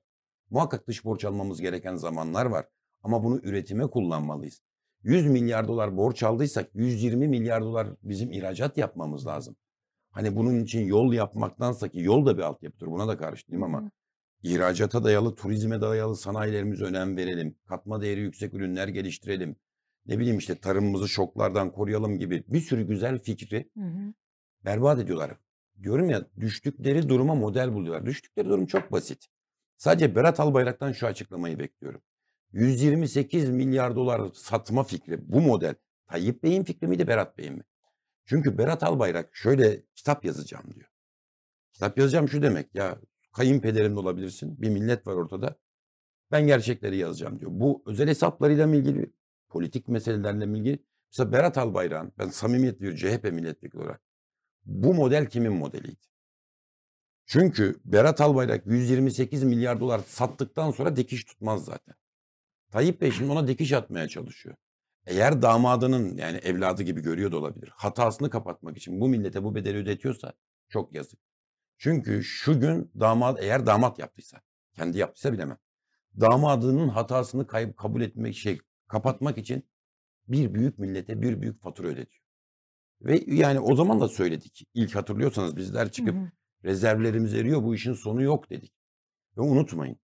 Muhakkak 0.50 0.88
dış 0.88 1.04
borç 1.04 1.24
almamız 1.24 1.60
gereken 1.60 1.96
zamanlar 1.96 2.46
var. 2.46 2.66
Ama 3.02 3.24
bunu 3.24 3.40
üretime 3.42 3.86
kullanmalıyız. 3.86 4.60
100 5.02 5.26
milyar 5.26 5.68
dolar 5.68 5.96
borç 5.96 6.22
aldıysak 6.22 6.70
120 6.74 7.28
milyar 7.28 7.62
dolar 7.62 7.88
bizim 8.02 8.32
ihracat 8.32 8.78
yapmamız 8.78 9.26
lazım. 9.26 9.56
Hani 10.10 10.36
bunun 10.36 10.60
için 10.60 10.86
yol 10.86 11.12
yapmaktansa 11.12 11.88
ki 11.88 12.00
yol 12.00 12.26
da 12.26 12.36
bir 12.36 12.42
altyapıdır 12.42 12.86
buna 12.86 13.08
da 13.08 13.16
karşı 13.16 13.48
değilim 13.48 13.62
ama 13.62 13.90
ihracata 14.42 15.04
dayalı, 15.04 15.34
turizme 15.34 15.80
dayalı 15.80 16.16
sanayilerimize 16.16 16.84
önem 16.84 17.16
verelim. 17.16 17.56
Katma 17.66 18.02
değeri 18.02 18.20
yüksek 18.20 18.54
ürünler 18.54 18.88
geliştirelim. 18.88 19.56
Ne 20.08 20.18
bileyim 20.18 20.38
işte 20.38 20.54
tarımımızı 20.54 21.08
şoklardan 21.08 21.72
koruyalım 21.72 22.18
gibi 22.18 22.44
bir 22.48 22.60
sürü 22.60 22.86
güzel 22.86 23.18
fikri 23.18 23.70
Hı 23.78 23.84
hı. 23.84 24.14
berbat 24.64 25.00
ediyorlar. 25.00 25.36
Diyorum 25.82 26.10
ya 26.10 26.26
düştükleri 26.40 27.08
duruma 27.08 27.34
model 27.34 27.72
buluyorlar. 27.72 28.06
Düştükleri 28.06 28.48
durum 28.48 28.66
çok 28.66 28.92
basit. 28.92 29.26
Sadece 29.76 30.14
Berat 30.14 30.40
Albayrak'tan 30.40 30.92
şu 30.92 31.06
açıklamayı 31.06 31.58
bekliyorum. 31.58 32.02
128 32.52 33.50
milyar 33.50 33.96
dolar 33.96 34.30
satma 34.34 34.84
fikri 34.84 35.32
bu 35.32 35.40
model 35.40 35.74
Tayyip 36.06 36.42
Bey'in 36.42 36.64
fikri 36.64 36.86
miydi 36.86 37.06
Berat 37.06 37.38
Bey'in 37.38 37.54
mi? 37.54 37.62
Çünkü 38.24 38.58
Berat 38.58 38.82
Albayrak 38.82 39.36
şöyle 39.36 39.82
kitap 39.94 40.24
yazacağım 40.24 40.74
diyor. 40.74 40.90
Kitap 41.72 41.98
yazacağım 41.98 42.28
şu 42.28 42.42
demek 42.42 42.74
ya 42.74 42.98
kayınpederim 43.32 43.96
de 43.96 44.00
olabilirsin 44.00 44.62
bir 44.62 44.70
millet 44.70 45.06
var 45.06 45.14
ortada. 45.14 45.58
Ben 46.32 46.46
gerçekleri 46.46 46.96
yazacağım 46.96 47.40
diyor. 47.40 47.50
Bu 47.54 47.82
özel 47.86 48.08
hesaplarıyla 48.08 48.66
mı 48.66 48.76
ilgili, 48.76 49.12
politik 49.56 49.88
meselelerle 49.88 50.58
ilgili? 50.58 50.84
Mesela 51.12 51.32
Berat 51.32 51.58
Albayrak'ın 51.58 52.12
ben 52.18 52.28
samimiyet 52.28 52.80
bir 52.80 52.96
CHP 52.96 53.24
milletvekili 53.32 53.80
olarak 53.80 54.00
bu 54.64 54.94
model 54.94 55.26
kimin 55.26 55.52
modeliydi? 55.52 56.06
Çünkü 57.26 57.80
Berat 57.84 58.20
Albayrak 58.20 58.66
128 58.66 59.42
milyar 59.44 59.80
dolar 59.80 60.00
sattıktan 60.06 60.70
sonra 60.70 60.96
dikiş 60.96 61.24
tutmaz 61.24 61.64
zaten. 61.64 61.94
Tayyip 62.70 63.00
Bey 63.00 63.10
şimdi 63.10 63.32
ona 63.32 63.48
dikiş 63.48 63.72
atmaya 63.72 64.08
çalışıyor. 64.08 64.56
Eğer 65.06 65.42
damadının 65.42 66.16
yani 66.16 66.36
evladı 66.36 66.82
gibi 66.82 67.02
görüyor 67.02 67.32
da 67.32 67.36
olabilir. 67.36 67.72
Hatasını 67.74 68.30
kapatmak 68.30 68.76
için 68.76 69.00
bu 69.00 69.08
millete 69.08 69.44
bu 69.44 69.54
bedeli 69.54 69.78
ödetiyorsa 69.78 70.32
çok 70.68 70.94
yazık. 70.94 71.20
Çünkü 71.78 72.24
şu 72.24 72.60
gün 72.60 72.90
damat 73.00 73.42
eğer 73.42 73.66
damat 73.66 73.98
yaptıysa, 73.98 74.40
kendi 74.74 74.98
yaptıysa 74.98 75.32
bilemem. 75.32 75.58
Damadının 76.20 76.88
hatasını 76.88 77.46
kayıp 77.46 77.76
kabul 77.76 78.00
etmek 78.00 78.36
şey 78.36 78.58
kapatmak 78.88 79.38
için 79.38 79.64
bir 80.28 80.54
büyük 80.54 80.78
millete 80.78 81.22
bir 81.22 81.42
büyük 81.42 81.62
fatura 81.62 81.88
ödetiyor. 81.88 82.22
Ve 83.00 83.24
yani 83.26 83.60
o 83.60 83.76
zaman 83.76 84.00
da 84.00 84.08
söyledik. 84.08 84.66
İlk 84.74 84.94
hatırlıyorsanız 84.94 85.56
bizler 85.56 85.86
Hı 85.86 85.90
çıkıp 85.90 86.14
hı. 86.14 86.30
rezervlerimiz 86.64 87.34
eriyor 87.34 87.62
bu 87.62 87.74
işin 87.74 87.92
sonu 87.92 88.22
yok 88.22 88.50
dedik. 88.50 88.72
Ve 89.36 89.40
unutmayın 89.40 89.96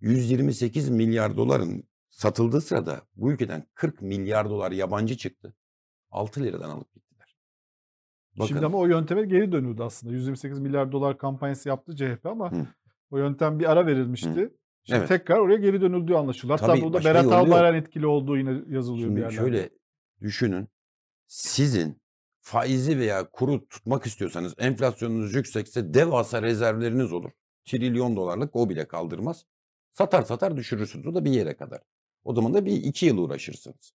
128 0.00 0.90
milyar 0.90 1.36
doların 1.36 1.84
satıldığı 2.08 2.60
sırada 2.60 3.02
bu 3.16 3.32
ülkeden 3.32 3.66
40 3.74 4.02
milyar 4.02 4.50
dolar 4.50 4.72
yabancı 4.72 5.16
çıktı. 5.16 5.54
6 6.10 6.42
liradan 6.42 6.70
alıp 6.70 6.94
gittiler. 6.94 7.36
Bakın 8.38 8.48
Şimdi 8.48 8.66
ama 8.66 8.78
o 8.78 8.86
yönteme 8.86 9.24
geri 9.24 9.52
dönüldü 9.52 9.82
aslında. 9.82 10.12
128 10.12 10.58
milyar 10.58 10.92
dolar 10.92 11.18
kampanyası 11.18 11.68
yaptı 11.68 11.96
CHP 11.96 12.26
ama 12.26 12.52
Hı. 12.52 12.66
o 13.10 13.18
yöntem 13.18 13.58
bir 13.58 13.70
ara 13.70 13.86
verilmişti. 13.86 14.54
Şimdi 14.86 14.98
Evet. 14.98 15.08
tekrar 15.08 15.38
oraya 15.38 15.56
geri 15.56 15.80
dönüldüğü 15.80 16.14
anlaşılıyor. 16.14 16.58
Hatta 16.60 16.72
Tabii, 16.72 16.82
burada 16.84 17.04
Berat. 17.04 17.26
Albayrak'ın 17.26 17.78
etkili 17.78 18.06
olduğu 18.06 18.36
yine 18.38 18.50
yazılıyor 18.68 19.08
bir 19.08 19.14
Şimdi 19.14 19.20
yerlerde. 19.20 19.36
şöyle 19.36 19.70
düşünün. 20.20 20.68
Sizin 21.26 22.02
faizi 22.40 22.98
veya 22.98 23.30
kuru 23.30 23.68
tutmak 23.68 24.06
istiyorsanız 24.06 24.54
enflasyonunuz 24.58 25.34
yüksekse 25.34 25.94
devasa 25.94 26.42
rezervleriniz 26.42 27.12
olur. 27.12 27.30
Trilyon 27.64 28.16
dolarlık 28.16 28.56
o 28.56 28.68
bile 28.70 28.88
kaldırmaz. 28.88 29.46
Satar 29.92 30.22
satar 30.22 30.56
düşürürsünüz. 30.56 31.06
O 31.06 31.14
da 31.14 31.24
bir 31.24 31.30
yere 31.30 31.56
kadar. 31.56 31.80
O 32.24 32.34
zaman 32.34 32.54
da 32.54 32.64
bir 32.66 32.72
iki 32.72 33.06
yıl 33.06 33.18
uğraşırsınız. 33.18 33.92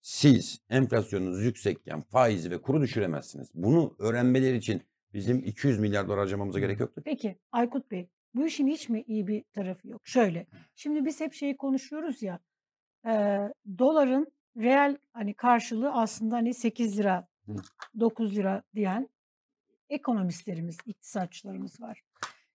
Siz 0.00 0.58
enflasyonunuz 0.70 1.44
yüksekken 1.44 2.02
faizi 2.02 2.50
ve 2.50 2.62
kuru 2.62 2.80
düşüremezsiniz. 2.80 3.50
Bunu 3.54 3.94
öğrenmeleri 3.98 4.56
için 4.56 4.82
bizim 5.14 5.44
200 5.44 5.78
milyar 5.78 6.06
dolar 6.08 6.18
harcamamıza 6.18 6.58
gerek 6.58 6.80
yoktu. 6.80 7.02
Peki 7.04 7.38
Aykut 7.52 7.90
Bey, 7.90 8.08
bu 8.34 8.46
işin 8.46 8.66
hiç 8.66 8.88
mi 8.88 9.04
iyi 9.06 9.26
bir 9.26 9.44
tarafı 9.52 9.88
yok? 9.88 10.00
Şöyle, 10.04 10.46
şimdi 10.74 11.04
biz 11.04 11.20
hep 11.20 11.32
şeyi 11.32 11.56
konuşuyoruz 11.56 12.22
ya, 12.22 12.38
eee, 13.06 13.52
doların 13.78 14.32
reel 14.56 14.96
hani 15.12 15.34
karşılığı 15.34 15.92
aslında 15.92 16.36
hani 16.36 16.54
8 16.54 16.98
lira, 16.98 17.28
Hı. 17.46 17.54
9 18.00 18.36
lira 18.36 18.62
diyen 18.74 19.08
ekonomistlerimiz, 19.88 20.78
iktisatçılarımız 20.86 21.80
var. 21.80 22.02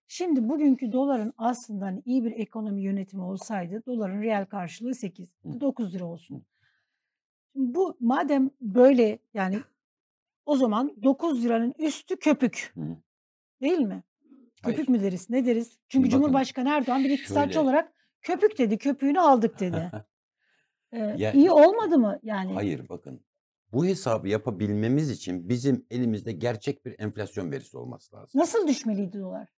Şimdi 0.08 0.50
bugünkü 0.50 0.92
doların 0.92 1.34
aslında 1.38 1.86
hani 1.86 2.02
iyi 2.06 2.26
bir 2.26 2.32
ekonomi 2.32 2.82
yönetimi 2.84 3.24
olsaydı 3.24 3.84
doların 3.86 4.22
reel 4.22 4.46
karşılığı 4.46 4.96
8, 4.96 5.28
Hı. 5.44 5.62
9 5.62 5.96
lira 5.96 6.06
olsun. 6.06 6.46
Şimdi 7.54 7.76
bu 7.76 7.98
madem 8.00 8.50
böyle 8.62 9.20
yani 9.34 9.60
o 10.46 10.56
zaman 10.56 10.96
9 11.04 11.46
liranın 11.46 11.74
üstü 11.80 12.18
köpük. 12.18 12.74
Değil 13.62 13.80
mi? 13.80 14.04
Hayır. 14.66 14.78
Köpük 14.78 14.90
mü 14.90 15.02
deriz? 15.02 15.30
Ne 15.30 15.46
deriz? 15.46 15.68
Çünkü 15.70 15.80
Şimdi 15.90 16.06
bakın, 16.08 16.18
Cumhurbaşkanı 16.18 16.70
Erdoğan 16.70 17.04
bir 17.04 17.10
iktisatçı 17.10 17.54
şöyle- 17.54 17.60
olarak 17.60 17.94
köpük 18.22 18.58
dedi, 18.58 18.78
köpüğünü 18.78 19.20
aldık 19.20 19.60
dedi. 19.60 19.92
Ee, 20.92 20.98
Ya- 21.18 21.32
iyi 21.32 21.52
olmadı 21.52 21.98
mı 21.98 22.20
yani? 22.24 22.54
Hayır 22.54 22.90
bakın. 22.90 23.26
Bu 23.72 23.86
hesabı 23.86 24.28
yapabilmemiz 24.30 25.10
için 25.12 25.50
bizim 25.50 25.86
elimizde 25.90 26.32
gerçek 26.32 26.86
bir 26.86 26.96
enflasyon 27.00 27.52
verisi 27.52 27.78
olması 27.78 28.16
lazım. 28.16 28.42
Nasıl 28.42 28.68
düşmeliydi 28.68 29.20
dolar? 29.20 29.50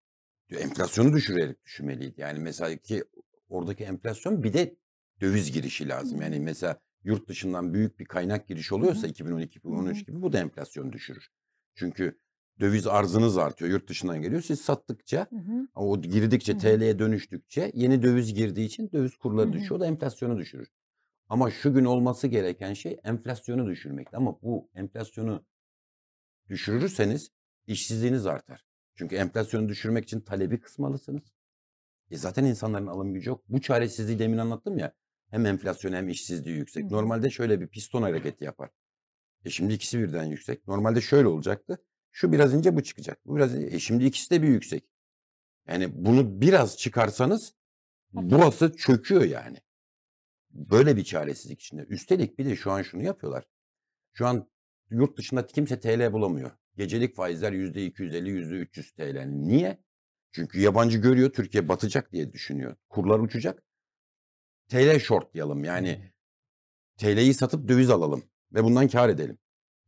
Enflasyonu 0.50 1.12
düşürerek 1.12 1.64
düşürmeliydi. 1.64 2.20
Yani 2.20 2.38
mesela 2.38 2.76
ki 2.76 3.04
oradaki 3.48 3.84
enflasyon 3.84 4.42
bir 4.42 4.52
de 4.52 4.76
döviz 5.20 5.52
girişi 5.52 5.88
lazım. 5.88 6.22
Yani 6.22 6.40
mesela 6.40 6.80
yurt 7.04 7.28
dışından 7.28 7.74
büyük 7.74 7.98
bir 7.98 8.04
kaynak 8.04 8.48
girişi 8.48 8.74
oluyorsa 8.74 9.06
hı. 9.06 9.10
2012-2013 9.10 9.86
Hı 9.96 10.00
hı. 10.00 10.04
gibi 10.04 10.22
bu 10.22 10.32
da 10.32 10.38
enflasyonu 10.38 10.92
düşürür. 10.92 11.28
Çünkü 11.74 12.18
döviz 12.60 12.86
arzınız 12.86 13.38
artıyor. 13.38 13.70
Yurt 13.70 13.88
dışından 13.88 14.22
geliyor. 14.22 14.42
Siz 14.42 14.60
sattıkça 14.60 15.26
Hı 15.30 15.36
hı. 15.36 15.68
o 15.74 16.02
girdikçe 16.02 16.52
Hı 16.52 16.56
hı. 16.56 16.60
TL'ye 16.60 16.98
dönüştükçe 16.98 17.72
yeni 17.74 18.02
döviz 18.02 18.34
girdiği 18.34 18.66
için 18.66 18.90
döviz 18.92 19.16
kurları 19.16 19.46
Hı 19.46 19.50
hı. 19.50 19.52
düşüyor. 19.52 19.76
O 19.76 19.80
da 19.80 19.86
enflasyonu 19.86 20.38
düşürür. 20.38 20.68
Ama 21.28 21.50
şu 21.50 21.74
gün 21.74 21.84
olması 21.84 22.26
gereken 22.26 22.72
şey 22.72 23.00
enflasyonu 23.04 23.66
düşürmekti. 23.66 24.16
Ama 24.16 24.42
bu 24.42 24.70
enflasyonu 24.74 25.44
düşürürseniz 26.48 27.30
işsizliğiniz 27.66 28.26
artar. 28.26 28.64
Çünkü 28.94 29.16
enflasyonu 29.16 29.68
düşürmek 29.68 30.04
için 30.04 30.20
talebi 30.20 30.60
kısmalısınız. 30.60 31.32
E 32.10 32.16
zaten 32.16 32.44
insanların 32.44 32.86
alım 32.86 33.14
gücü 33.14 33.30
yok. 33.30 33.44
Bu 33.48 33.60
çaresizliği 33.60 34.18
demin 34.18 34.38
anlattım 34.38 34.78
ya. 34.78 34.92
Hem 35.30 35.46
enflasyon 35.46 35.92
hem 35.92 36.08
işsizliği 36.08 36.56
yüksek. 36.56 36.84
Hı 36.84 36.88
hı. 36.88 36.92
Normalde 36.92 37.30
şöyle 37.30 37.60
bir 37.60 37.66
piston 37.66 38.02
hareketi 38.02 38.44
yapar. 38.44 38.70
E 39.44 39.50
şimdi 39.50 39.74
ikisi 39.74 39.98
birden 39.98 40.24
yüksek. 40.24 40.68
Normalde 40.68 41.00
şöyle 41.00 41.28
olacaktı. 41.28 41.78
Şu 42.16 42.32
biraz 42.32 42.54
ince 42.54 42.76
bu 42.76 42.82
çıkacak. 42.82 43.26
Bu 43.26 43.36
biraz 43.36 43.54
ince. 43.54 43.76
E 43.76 43.78
şimdi 43.78 44.04
ikisi 44.04 44.30
de 44.30 44.42
bir 44.42 44.48
yüksek. 44.48 44.84
Yani 45.68 46.04
bunu 46.04 46.40
biraz 46.40 46.78
çıkarsanız 46.78 47.54
burası 48.12 48.76
çöküyor 48.76 49.22
yani. 49.22 49.58
Böyle 50.50 50.96
bir 50.96 51.04
çaresizlik 51.04 51.60
içinde. 51.60 51.82
Üstelik 51.82 52.38
bir 52.38 52.46
de 52.46 52.56
şu 52.56 52.70
an 52.70 52.82
şunu 52.82 53.02
yapıyorlar. 53.02 53.44
Şu 54.12 54.26
an 54.26 54.50
yurt 54.90 55.18
dışında 55.18 55.46
kimse 55.46 55.80
TL 55.80 56.12
bulamıyor. 56.12 56.50
Gecelik 56.76 57.16
faizler 57.16 57.52
%250, 57.52 58.28
%300 58.28 58.94
TL. 58.94 59.24
Niye? 59.26 59.82
Çünkü 60.32 60.60
yabancı 60.60 60.98
görüyor 60.98 61.32
Türkiye 61.32 61.68
batacak 61.68 62.12
diye 62.12 62.32
düşünüyor. 62.32 62.76
Kurlar 62.88 63.18
uçacak. 63.18 63.62
TL 64.68 64.98
short 64.98 65.34
diyelim 65.34 65.64
yani 65.64 66.12
TL'yi 66.96 67.34
satıp 67.34 67.68
döviz 67.68 67.90
alalım 67.90 68.22
ve 68.52 68.64
bundan 68.64 68.88
kar 68.88 69.08
edelim. 69.08 69.38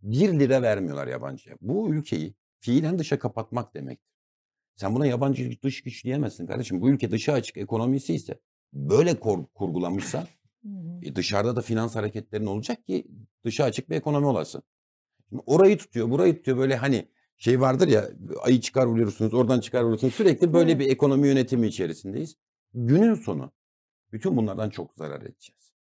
1 0.02 0.40
lira 0.40 0.62
vermiyorlar 0.62 1.06
yabancıya. 1.06 1.56
Bu 1.60 1.94
ülkeyi 1.94 2.34
fiilen 2.60 2.98
dışa 2.98 3.18
kapatmak 3.18 3.74
demektir. 3.74 4.08
Sen 4.76 4.94
buna 4.94 5.06
yabancı 5.06 5.62
dış 5.62 5.82
güç 5.82 6.04
diyemezsin 6.04 6.46
kardeşim. 6.46 6.80
Bu 6.80 6.90
ülke 6.90 7.10
dışa 7.10 7.32
açık 7.32 7.56
ekonomisi 7.56 8.14
ise 8.14 8.40
böyle 8.72 9.20
hı. 10.68 11.00
E 11.02 11.16
dışarıda 11.16 11.56
da 11.56 11.60
finans 11.60 11.96
hareketlerin 11.96 12.46
olacak 12.46 12.86
ki 12.86 13.06
dışa 13.44 13.64
açık 13.64 13.90
bir 13.90 13.96
ekonomi 13.96 14.26
olasın. 14.26 14.62
Şimdi 15.28 15.42
orayı 15.46 15.78
tutuyor, 15.78 16.10
burayı 16.10 16.36
tutuyor 16.36 16.58
böyle 16.58 16.76
hani 16.76 17.08
şey 17.36 17.60
vardır 17.60 17.88
ya 17.88 18.10
ayı 18.42 18.60
çıkar 18.60 18.86
vuruyorsunuz, 18.86 19.34
oradan 19.34 19.60
çıkar 19.60 19.82
vuruyorsunuz. 19.82 20.14
Sürekli 20.14 20.52
böyle 20.52 20.70
Evet. 20.70 20.80
bir 20.80 20.90
ekonomi 20.90 21.28
yönetimi 21.28 21.66
içerisindeyiz. 21.66 22.36
Günün 22.74 23.14
sonu 23.14 23.52
bütün 24.12 24.36
bunlardan 24.36 24.70
çok 24.70 24.94
zarar 24.94 25.22
edeceğiz. 25.22 25.72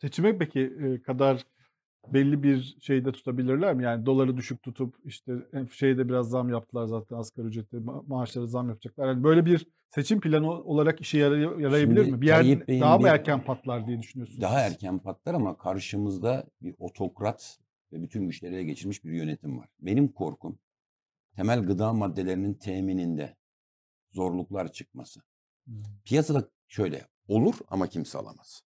Seçime 0.00 0.38
peki 0.38 0.72
kadar 1.06 1.46
belli 2.12 2.42
bir 2.42 2.76
şeyde 2.80 3.12
tutabilirler 3.12 3.74
mi? 3.74 3.84
Yani 3.84 4.06
doları 4.06 4.36
düşük 4.36 4.62
tutup 4.62 4.94
işte 5.04 5.32
en- 5.52 5.66
şeyde 5.66 6.08
biraz 6.08 6.28
zam 6.30 6.48
yaptılar 6.50 6.86
zaten 6.86 7.16
asgari 7.16 7.46
ücrette 7.46 7.76
ma- 7.76 8.08
maaşları 8.08 8.48
zam 8.48 8.68
yapacaklar. 8.68 9.08
Yani 9.08 9.24
böyle 9.24 9.46
bir 9.46 9.66
seçim 9.90 10.20
planı 10.20 10.50
olarak 10.50 11.00
işe 11.00 11.18
yaray- 11.18 11.62
yarayabilir 11.62 12.00
Şimdi 12.04 12.12
mi? 12.16 12.20
Bir 12.20 12.26
yer 12.26 12.42
Bey'in 12.68 12.80
daha 12.80 12.98
mı 12.98 13.04
bir- 13.04 13.08
erken 13.10 13.44
patlar 13.44 13.86
diye 13.86 13.98
düşünüyorsunuz? 14.02 14.40
Daha 14.40 14.60
erken 14.60 14.98
patlar 14.98 15.34
ama 15.34 15.58
karşımızda 15.58 16.46
bir 16.62 16.74
otokrat 16.78 17.58
ve 17.92 18.02
bütün 18.02 18.26
güçleri 18.26 18.54
ele 18.54 18.64
geçirmiş 18.64 19.04
bir 19.04 19.12
yönetim 19.12 19.58
var. 19.58 19.68
Benim 19.80 20.08
korkum 20.12 20.58
temel 21.36 21.62
gıda 21.62 21.92
maddelerinin 21.92 22.54
temininde 22.54 23.36
zorluklar 24.12 24.72
çıkması. 24.72 25.20
Hmm. 25.64 25.82
Piyasada 26.04 26.48
şöyle 26.68 27.06
olur 27.28 27.54
ama 27.68 27.86
kimse 27.86 28.18
alamaz. 28.18 28.62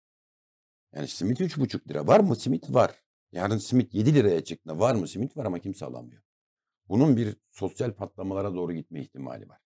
Yani 0.95 1.07
simit 1.07 1.41
üç 1.41 1.57
buçuk 1.57 1.89
lira. 1.89 2.07
Var 2.07 2.19
mı 2.19 2.35
simit? 2.35 2.73
Var. 2.73 2.91
Yarın 3.35 3.57
simit 3.57 3.93
7 3.93 4.15
liraya 4.15 4.43
çıktığında 4.43 4.79
var 4.79 4.95
mı 4.95 5.07
simit? 5.07 5.37
Var 5.37 5.45
ama 5.45 5.59
kimse 5.59 5.85
alamıyor. 5.85 6.21
Bunun 6.89 7.17
bir 7.17 7.35
sosyal 7.51 7.93
patlamalara 7.93 8.53
doğru 8.55 8.73
gitme 8.73 9.01
ihtimali 9.01 9.49
var. 9.49 9.59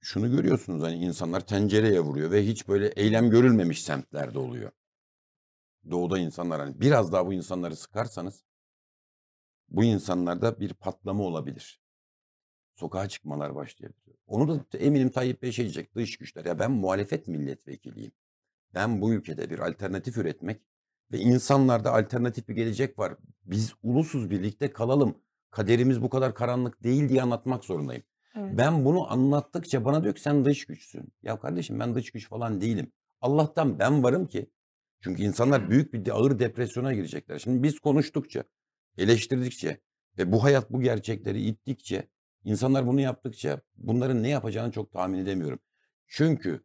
Şunu 0.00 0.30
görüyorsunuz 0.30 0.82
hani 0.82 0.96
insanlar 0.96 1.46
tencereye 1.46 2.00
vuruyor 2.00 2.30
ve 2.30 2.46
hiç 2.46 2.68
böyle 2.68 2.88
eylem 2.88 3.30
görülmemiş 3.30 3.82
semtlerde 3.82 4.38
oluyor. 4.38 4.70
Doğuda 5.90 6.18
insanlar 6.18 6.60
hani 6.60 6.80
biraz 6.80 7.12
daha 7.12 7.26
bu 7.26 7.32
insanları 7.32 7.76
sıkarsanız 7.76 8.44
bu 9.68 9.84
insanlarda 9.84 10.60
bir 10.60 10.74
patlama 10.74 11.24
olabilir. 11.24 11.80
Sokağa 12.74 13.08
çıkmalar 13.08 13.54
başlayabilir. 13.54 14.16
Onu 14.26 14.48
da 14.48 14.78
eminim 14.78 15.10
Tayyip 15.10 15.42
Bey 15.42 15.52
şey 15.52 15.64
diyecek 15.64 15.94
dış 15.94 16.16
güçler. 16.16 16.44
Ya 16.44 16.58
ben 16.58 16.70
muhalefet 16.70 17.28
milletvekiliyim. 17.28 18.12
Ben 18.74 19.00
bu 19.00 19.12
ülkede 19.12 19.50
bir 19.50 19.58
alternatif 19.58 20.16
üretmek 20.16 20.60
ve 21.14 21.18
insanlarda 21.18 21.92
alternatif 21.94 22.48
bir 22.48 22.54
gelecek 22.54 22.98
var. 22.98 23.14
Biz 23.44 23.72
ulusuz 23.82 24.30
birlikte 24.30 24.72
kalalım. 24.72 25.18
Kaderimiz 25.50 26.02
bu 26.02 26.10
kadar 26.10 26.34
karanlık 26.34 26.82
değil 26.82 27.08
diye 27.08 27.22
anlatmak 27.22 27.64
zorundayım. 27.64 28.02
Evet. 28.36 28.58
Ben 28.58 28.84
bunu 28.84 29.12
anlattıkça 29.12 29.84
bana 29.84 30.02
diyor 30.02 30.14
ki 30.14 30.20
sen 30.20 30.44
dış 30.44 30.64
güçsün. 30.64 31.12
Ya 31.22 31.40
kardeşim 31.40 31.80
ben 31.80 31.94
dış 31.94 32.10
güç 32.10 32.28
falan 32.28 32.60
değilim. 32.60 32.92
Allah'tan 33.20 33.78
ben 33.78 34.02
varım 34.02 34.26
ki. 34.26 34.50
Çünkü 35.00 35.22
insanlar 35.22 35.70
büyük 35.70 35.94
bir 35.94 36.10
ağır 36.10 36.38
depresyona 36.38 36.94
girecekler. 36.94 37.38
Şimdi 37.38 37.62
biz 37.62 37.78
konuştukça, 37.78 38.44
eleştirdikçe 38.98 39.80
ve 40.18 40.32
bu 40.32 40.44
hayat 40.44 40.72
bu 40.72 40.80
gerçekleri 40.80 41.42
ittikçe, 41.42 42.08
insanlar 42.44 42.86
bunu 42.86 43.00
yaptıkça 43.00 43.60
bunların 43.76 44.22
ne 44.22 44.28
yapacağını 44.28 44.72
çok 44.72 44.92
tahmin 44.92 45.18
edemiyorum. 45.18 45.58
Çünkü 46.06 46.64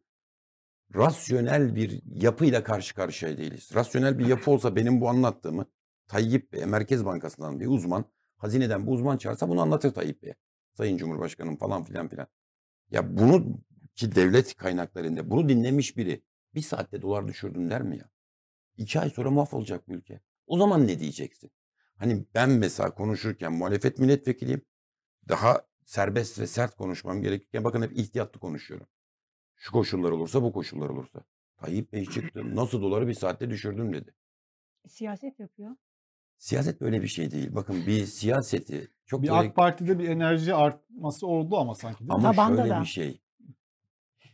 rasyonel 0.94 1.74
bir 1.74 2.02
yapıyla 2.04 2.64
karşı 2.64 2.94
karşıya 2.94 3.38
değiliz. 3.38 3.70
Rasyonel 3.74 4.18
bir 4.18 4.26
yapı 4.26 4.50
olsa 4.50 4.76
benim 4.76 5.00
bu 5.00 5.08
anlattığımı 5.08 5.66
Tayyip 6.08 6.52
Bey, 6.52 6.64
Merkez 6.64 7.04
Bankası'ndan 7.04 7.60
bir 7.60 7.66
uzman, 7.66 8.04
hazineden 8.36 8.86
bir 8.86 8.92
uzman 8.92 9.16
çağırsa 9.16 9.48
bunu 9.48 9.60
anlatır 9.60 9.94
Tayyip 9.94 10.22
Bey'e. 10.22 10.34
Sayın 10.72 10.96
Cumhurbaşkanım 10.96 11.56
falan 11.56 11.84
filan 11.84 12.08
filan. 12.08 12.26
Ya 12.90 13.16
bunu 13.16 13.60
ki 13.94 14.14
devlet 14.14 14.56
kaynaklarında 14.56 15.30
bunu 15.30 15.48
dinlemiş 15.48 15.96
biri 15.96 16.22
bir 16.54 16.62
saatte 16.62 17.02
dolar 17.02 17.28
düşürdüm 17.28 17.70
der 17.70 17.82
mi 17.82 17.98
ya? 17.98 18.10
İki 18.76 19.00
ay 19.00 19.10
sonra 19.10 19.30
mahvolacak 19.30 19.88
bu 19.88 19.92
ülke. 19.92 20.20
O 20.46 20.58
zaman 20.58 20.86
ne 20.86 21.00
diyeceksin? 21.00 21.50
Hani 21.96 22.24
ben 22.34 22.50
mesela 22.50 22.94
konuşurken 22.94 23.52
muhalefet 23.52 23.98
milletvekiliyim. 23.98 24.62
Daha 25.28 25.66
serbest 25.84 26.38
ve 26.38 26.46
sert 26.46 26.76
konuşmam 26.76 27.22
gerekirken 27.22 27.64
bakın 27.64 27.82
hep 27.82 27.98
ihtiyatlı 27.98 28.40
konuşuyorum. 28.40 28.86
Şu 29.60 29.72
koşullar 29.72 30.10
olursa 30.10 30.42
bu 30.42 30.52
koşullar 30.52 30.88
olursa. 30.88 31.20
Tayyip 31.56 31.92
Bey 31.92 32.04
çıktı. 32.06 32.56
Nasıl 32.56 32.82
doları 32.82 33.08
bir 33.08 33.14
saatte 33.14 33.50
düşürdüm 33.50 33.92
dedi. 33.92 34.14
Siyaset 34.88 35.40
yapıyor. 35.40 35.76
Siyaset 36.38 36.80
böyle 36.80 37.02
bir 37.02 37.08
şey 37.08 37.30
değil. 37.30 37.54
Bakın 37.54 37.86
bir 37.86 38.06
siyaseti 38.06 38.88
çok 39.06 39.22
Bir 39.22 39.28
böyle 39.28 39.48
AK 39.48 39.56
Parti'de 39.56 39.98
bir 39.98 40.08
enerji 40.08 40.54
artması 40.54 41.26
oldu 41.26 41.56
ama 41.56 41.74
sanki 41.74 41.98
değil 41.98 42.08
mi? 42.08 42.14
Ama 42.14 42.32
Tabanda 42.32 42.62
şöyle 42.62 42.74
da. 42.74 42.80
bir 42.80 42.86
şey. 42.86 43.20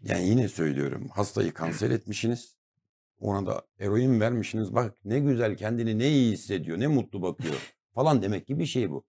Yani 0.02 0.28
yine 0.28 0.48
söylüyorum. 0.48 1.08
Hastayı 1.08 1.54
kanser 1.54 1.90
etmişsiniz. 1.90 2.56
Ona 3.18 3.46
da 3.46 3.62
eroin 3.78 4.20
vermişsiniz. 4.20 4.74
Bak 4.74 4.94
ne 5.04 5.18
güzel 5.18 5.56
kendini 5.56 5.98
ne 5.98 6.08
iyi 6.08 6.32
hissediyor. 6.32 6.80
Ne 6.80 6.86
mutlu 6.86 7.22
bakıyor. 7.22 7.74
Falan 7.94 8.22
demek 8.22 8.46
gibi 8.46 8.58
bir 8.58 8.66
şey 8.66 8.90
bu. 8.90 9.06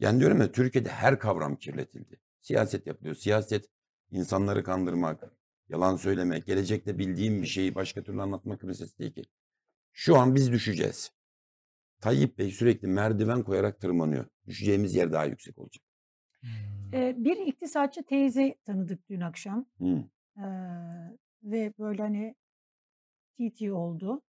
Yani 0.00 0.20
diyorum 0.20 0.40
ya 0.40 0.52
Türkiye'de 0.52 0.88
her 0.88 1.18
kavram 1.18 1.56
kirletildi. 1.56 2.20
Siyaset 2.40 2.86
yapılıyor. 2.86 3.14
Siyaset 3.14 3.68
insanları 4.10 4.62
kandırmak, 4.62 5.37
yalan 5.68 5.96
söylemek, 5.96 6.46
gelecekte 6.46 6.98
bildiğim 6.98 7.42
bir 7.42 7.46
şeyi 7.46 7.74
başka 7.74 8.02
türlü 8.02 8.22
anlatmak 8.22 8.62
meselesi 8.62 8.98
değil 8.98 9.12
ki. 9.12 9.22
Şu 9.92 10.16
an 10.16 10.34
biz 10.34 10.52
düşeceğiz. 10.52 11.10
Tayyip 12.00 12.38
Bey 12.38 12.50
sürekli 12.50 12.88
merdiven 12.88 13.42
koyarak 13.42 13.80
tırmanıyor. 13.80 14.26
Düşeceğimiz 14.46 14.94
yer 14.94 15.12
daha 15.12 15.24
yüksek 15.24 15.58
olacak. 15.58 15.84
Ee, 16.92 17.14
bir 17.18 17.36
iktisatçı 17.36 18.02
teyze 18.02 18.54
tanıdık 18.64 19.08
dün 19.08 19.20
akşam. 19.20 19.66
Hı. 19.78 20.04
Ee, 20.38 20.42
ve 21.42 21.72
böyle 21.78 22.02
hani 22.02 22.34
TT 23.38 23.62
oldu. 23.72 24.22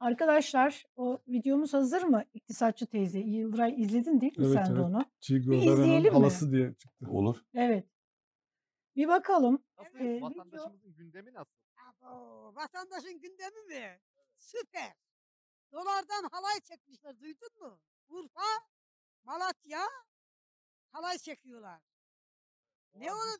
Arkadaşlar 0.00 0.84
o 0.96 1.18
videomuz 1.28 1.74
hazır 1.74 2.02
mı? 2.02 2.24
İktisatçı 2.34 2.86
teyze. 2.86 3.18
Yıldıray 3.18 3.82
izledin 3.82 4.20
değil 4.20 4.38
mi 4.38 4.46
Evet, 4.46 4.54
sen 4.54 4.66
de 4.76 4.80
evet. 4.80 4.84
onu? 4.84 5.04
Çiğ 5.20 5.50
Bir 5.50 5.56
izleyelim 5.56 6.12
mi? 6.12 6.18
halası 6.18 6.52
diye 6.52 6.74
çıktı. 6.74 7.06
Olur. 7.10 7.36
Evet. 7.54 7.84
Bir 8.96 9.08
bakalım. 9.08 9.64
Nasıl? 9.78 9.98
Ee, 9.98 10.20
Vatandaşımızın 10.20 10.94
gündemi 10.96 11.34
nasıl? 11.34 11.50
Abo, 11.76 12.54
vatandaşın 12.54 13.20
gündemi 13.20 13.62
mi? 13.62 14.00
Süper. 14.38 14.92
Dolardan 15.72 16.28
halay 16.32 16.60
çekmişler 16.60 17.20
duydun 17.20 17.48
mu? 17.60 17.80
Urfa, 18.08 18.42
Malatya 19.22 19.80
halay 20.92 21.18
çekiyorlar. 21.18 21.80
Ne 22.94 23.12
olur? 23.12 23.38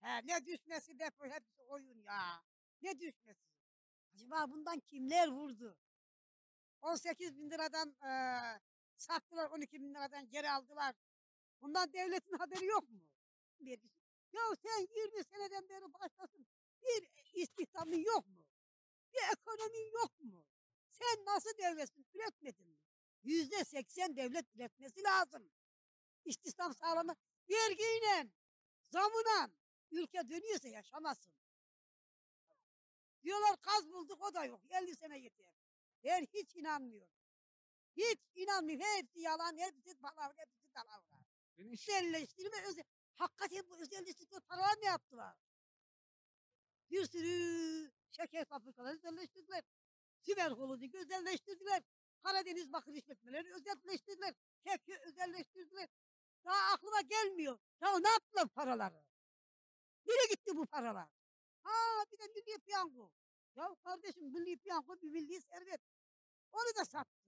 He, 0.00 0.26
ne 0.26 0.46
düşmesi 0.46 0.98
be 0.98 1.10
hepsi 1.20 1.62
oyun 1.62 2.02
ya. 2.02 2.42
Ne 2.82 2.98
düşmesi? 3.00 3.44
Acaba 4.14 4.50
bundan 4.50 4.80
kimler 4.80 5.28
vurdu? 5.28 5.78
18 6.80 7.36
bin 7.38 7.50
liradan 7.50 7.96
eee, 8.02 8.60
sattılar 8.96 9.50
12 9.50 9.80
bin 9.80 9.94
liradan 9.94 10.30
geri 10.30 10.50
aldılar. 10.50 10.94
Bundan 11.60 11.92
devletin 11.92 12.38
haberi 12.38 12.66
yok 12.66 12.90
mu? 12.90 13.00
Bir, 13.60 13.80
ya 14.34 14.56
sen 14.62 14.88
20 14.96 15.24
seneden 15.24 15.68
beri 15.68 15.92
başlasın. 15.92 16.46
Bir 16.82 17.10
istihdamın 17.42 17.96
yok 17.98 18.26
mu? 18.28 18.44
Bir 19.12 19.32
ekonomin 19.32 19.92
yok 19.92 20.20
mu? 20.20 20.44
Sen 20.90 21.24
nasıl 21.24 21.58
devletsin? 21.58 22.06
Üretmedin 22.14 22.66
mi? 22.66 22.78
Yüzde 23.22 23.64
seksen 23.64 24.16
devlet 24.16 24.54
üretmesi 24.54 25.02
lazım. 25.02 25.50
İstihdam 26.24 26.74
sağlama 26.74 27.16
vergiyle, 27.50 28.26
zamına 28.82 29.50
ülke 29.90 30.28
dönüyorsa 30.28 30.68
yaşamazsın. 30.68 31.32
Diyorlar 33.22 33.60
kaz 33.62 33.92
bulduk 33.92 34.22
o 34.22 34.34
da 34.34 34.44
yok. 34.44 34.60
50 34.70 34.96
sene 34.96 35.18
yeter. 35.18 35.54
Ben 36.04 36.26
hiç 36.34 36.56
inanmıyorum. 36.56 37.14
Hiç 37.96 38.18
inanmıyorum. 38.34 38.86
Hepsi 38.86 39.20
yalan, 39.20 39.58
hepsi 39.58 39.94
palavra, 39.94 40.34
hepsi 40.36 40.68
palavra. 40.68 41.24
İş- 41.56 41.88
Özelleştirme, 41.88 42.62
özel... 42.68 42.84
Hakikaten 43.16 43.70
bu 43.70 43.76
özelleştirme 43.76 44.40
paralar 44.40 44.74
ne 44.80 44.86
yaptılar? 44.86 45.36
Bir 46.90 47.06
sürü 47.06 47.92
şeker 48.10 48.44
fabrikaları 48.44 48.94
özelleştirdiler. 48.94 49.64
Siber 50.20 50.50
Holding'i 50.50 50.98
özelleştirdiler. 50.98 51.82
Karadeniz 52.22 52.72
Bakır 52.72 52.92
İşletmeleri 52.92 53.54
özelleştirdiler. 53.54 54.34
Kek'i 54.64 54.98
özelleştirdiler. 54.98 55.88
Daha 56.44 56.74
aklıma 56.74 57.00
gelmiyor. 57.00 57.58
Ya 57.80 57.98
ne 57.98 58.08
yaptılar 58.08 58.48
paraları? 58.48 59.04
Nereye 60.06 60.26
gitti 60.30 60.56
bu 60.56 60.66
paralar? 60.66 61.08
Ha 61.62 62.04
bir 62.12 62.18
de 62.18 62.26
milli 62.26 62.58
piyango. 62.58 63.10
Ya 63.56 63.76
kardeşim 63.84 64.24
milli 64.24 64.56
piyango 64.56 65.00
bir 65.00 65.10
milli 65.10 65.42
servet. 65.42 65.80
Onu 66.52 66.76
da 66.80 66.84
sattı. 66.84 67.24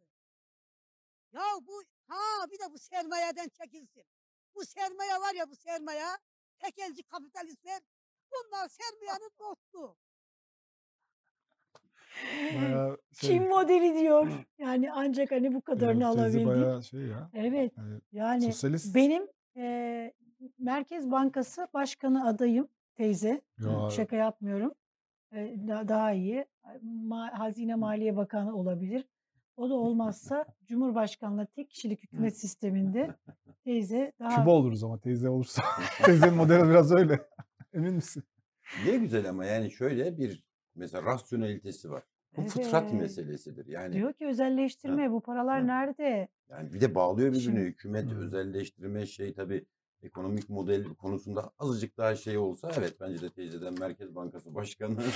Ya 1.32 1.42
bu 1.62 1.82
ha 2.06 2.50
bir 2.50 2.58
de 2.58 2.72
bu 2.72 2.78
sermayeden 2.78 3.48
çekilsin. 3.48 4.04
Bu 4.56 4.64
sermaye 4.64 5.10
var 5.12 5.34
ya 5.34 5.50
bu 5.50 5.56
sermaye. 5.56 6.04
Tekelci 6.58 7.02
kapitalistler. 7.02 7.80
Bunlar 8.32 8.68
sermayenin 8.68 9.30
dostu. 9.38 9.96
Bayağı 12.56 12.98
şey, 13.12 13.30
Çin 13.30 13.48
modeli 13.48 13.94
diyor. 14.00 14.28
Yani 14.58 14.92
ancak 14.92 15.30
hani 15.30 15.54
bu 15.54 15.62
kadarını 15.62 16.04
evet, 16.04 16.16
alabildik. 16.18 16.46
bayağı 16.46 16.82
şey 16.82 17.00
ya. 17.00 17.30
Evet. 17.34 17.72
Yani 17.76 18.00
Yani 18.12 18.44
sosyalist. 18.52 18.94
benim 18.94 19.26
eee, 19.54 20.14
Merkez 20.58 21.10
Bankası 21.10 21.68
Başkanı 21.74 22.28
adayım 22.28 22.68
teyze. 22.94 23.42
Ya, 23.58 23.90
Şaka 23.90 24.16
yapmıyorum. 24.16 24.74
Da 25.68 25.88
daha 25.88 26.12
iyi. 26.12 26.46
Ma 26.82 27.38
Hazine 27.38 27.74
Maliye 27.74 28.16
Bakanı 28.16 28.56
olabilir. 28.56 29.04
O 29.56 29.70
da 29.70 29.74
olmazsa 29.74 30.44
Cumhurbaşkanlığı 30.66 31.46
tek 31.46 31.70
kişilik 31.70 32.02
hükümet 32.02 32.38
sisteminde 32.38 33.14
teyze 33.64 34.12
daha 34.18 34.40
Küba 34.40 34.50
oluruz 34.50 34.84
ama 34.84 34.98
teyze 35.00 35.28
olursa. 35.28 35.62
Teyzenin 36.04 36.34
modeli 36.34 36.68
biraz 36.68 36.92
öyle. 36.92 37.28
Emin 37.74 37.94
misin? 37.94 38.24
Ne 38.86 38.96
güzel 38.96 39.28
ama 39.28 39.44
yani 39.44 39.70
şöyle 39.70 40.18
bir 40.18 40.44
mesela 40.74 41.02
rasyonelitesi 41.02 41.90
var. 41.90 42.02
Bu 42.36 42.42
fıtrat 42.42 42.82
Evet. 42.90 43.00
meselesidir. 43.00 43.66
Yani 43.66 43.92
diyor 43.94 44.12
ki 44.12 44.26
özelleştirme 44.26 45.10
bu 45.10 45.20
paralar 45.20 45.62
Hı. 45.62 45.66
nerede? 45.66 46.28
yani 46.48 46.72
bir 46.72 46.80
de 46.80 46.94
bağlıyor 46.94 47.28
birbirini. 47.28 47.42
Şimdi- 47.42 47.60
Hükümet 47.60 48.10
Hı. 48.10 48.16
özelleştirme 48.18 49.06
şey 49.06 49.34
tabii 49.34 49.64
ekonomik 50.02 50.50
model 50.50 50.84
konusunda 50.94 51.50
azıcık 51.58 51.96
daha 51.96 52.16
şey 52.16 52.38
olsa 52.38 52.70
evet 52.78 52.96
bence 53.00 53.22
de 53.22 53.30
teyzeden 53.30 53.74
Merkez 53.80 54.14
Bankası 54.14 54.54
Başkanı. 54.54 54.96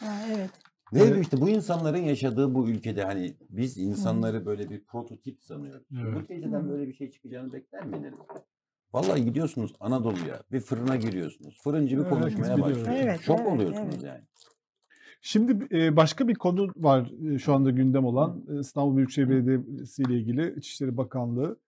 Ha, 0.00 0.06
evet. 0.36 0.50
Ne 0.92 1.00
Evet. 1.02 1.22
işte 1.22 1.40
bu 1.40 1.48
insanların 1.48 1.98
yaşadığı 1.98 2.54
bu 2.54 2.68
ülkede 2.68 3.04
hani 3.04 3.34
biz 3.50 3.78
insanları 3.78 4.46
böyle 4.46 4.70
bir 4.70 4.84
prototip 4.84 5.42
sanıyoruz. 5.42 5.86
Bu 5.90 5.96
Evet. 6.08 6.28
teyzeden 6.28 6.62
Hı. 6.62 6.68
böyle 6.68 6.88
bir 6.88 6.94
şey 6.94 7.10
çıkacağını 7.10 7.52
bekler 7.52 7.84
miydiniz? 7.86 8.18
Vallahi 8.92 9.24
gidiyorsunuz 9.24 9.72
Anadolu'ya 9.80 10.42
bir 10.52 10.60
fırına 10.60 10.96
giriyorsunuz. 10.96 11.60
Fırıncı 11.64 11.96
bir 11.96 12.00
Evet, 12.02 12.10
konuşmaya 12.10 12.60
başlıyor. 12.60 12.88
Evet, 12.90 13.20
Şok 13.20 13.40
evet, 13.40 13.52
oluyorsunuz 13.52 13.94
evet. 13.94 14.04
yani. 14.04 14.20
Şimdi 15.20 15.76
e, 15.76 15.96
başka 15.96 16.28
bir 16.28 16.34
konu 16.34 16.68
var 16.76 17.10
e, 17.34 17.38
şu 17.38 17.54
anda 17.54 17.70
gündem 17.70 18.04
olan 18.04 18.44
E, 18.48 18.60
İstanbul 18.60 18.96
Büyükşehir 18.96 19.28
Belediyesi 19.28 20.02
ile 20.02 20.14
ilgili 20.18 20.54
İçişleri 20.58 20.96
Bakanlığı 20.96 21.60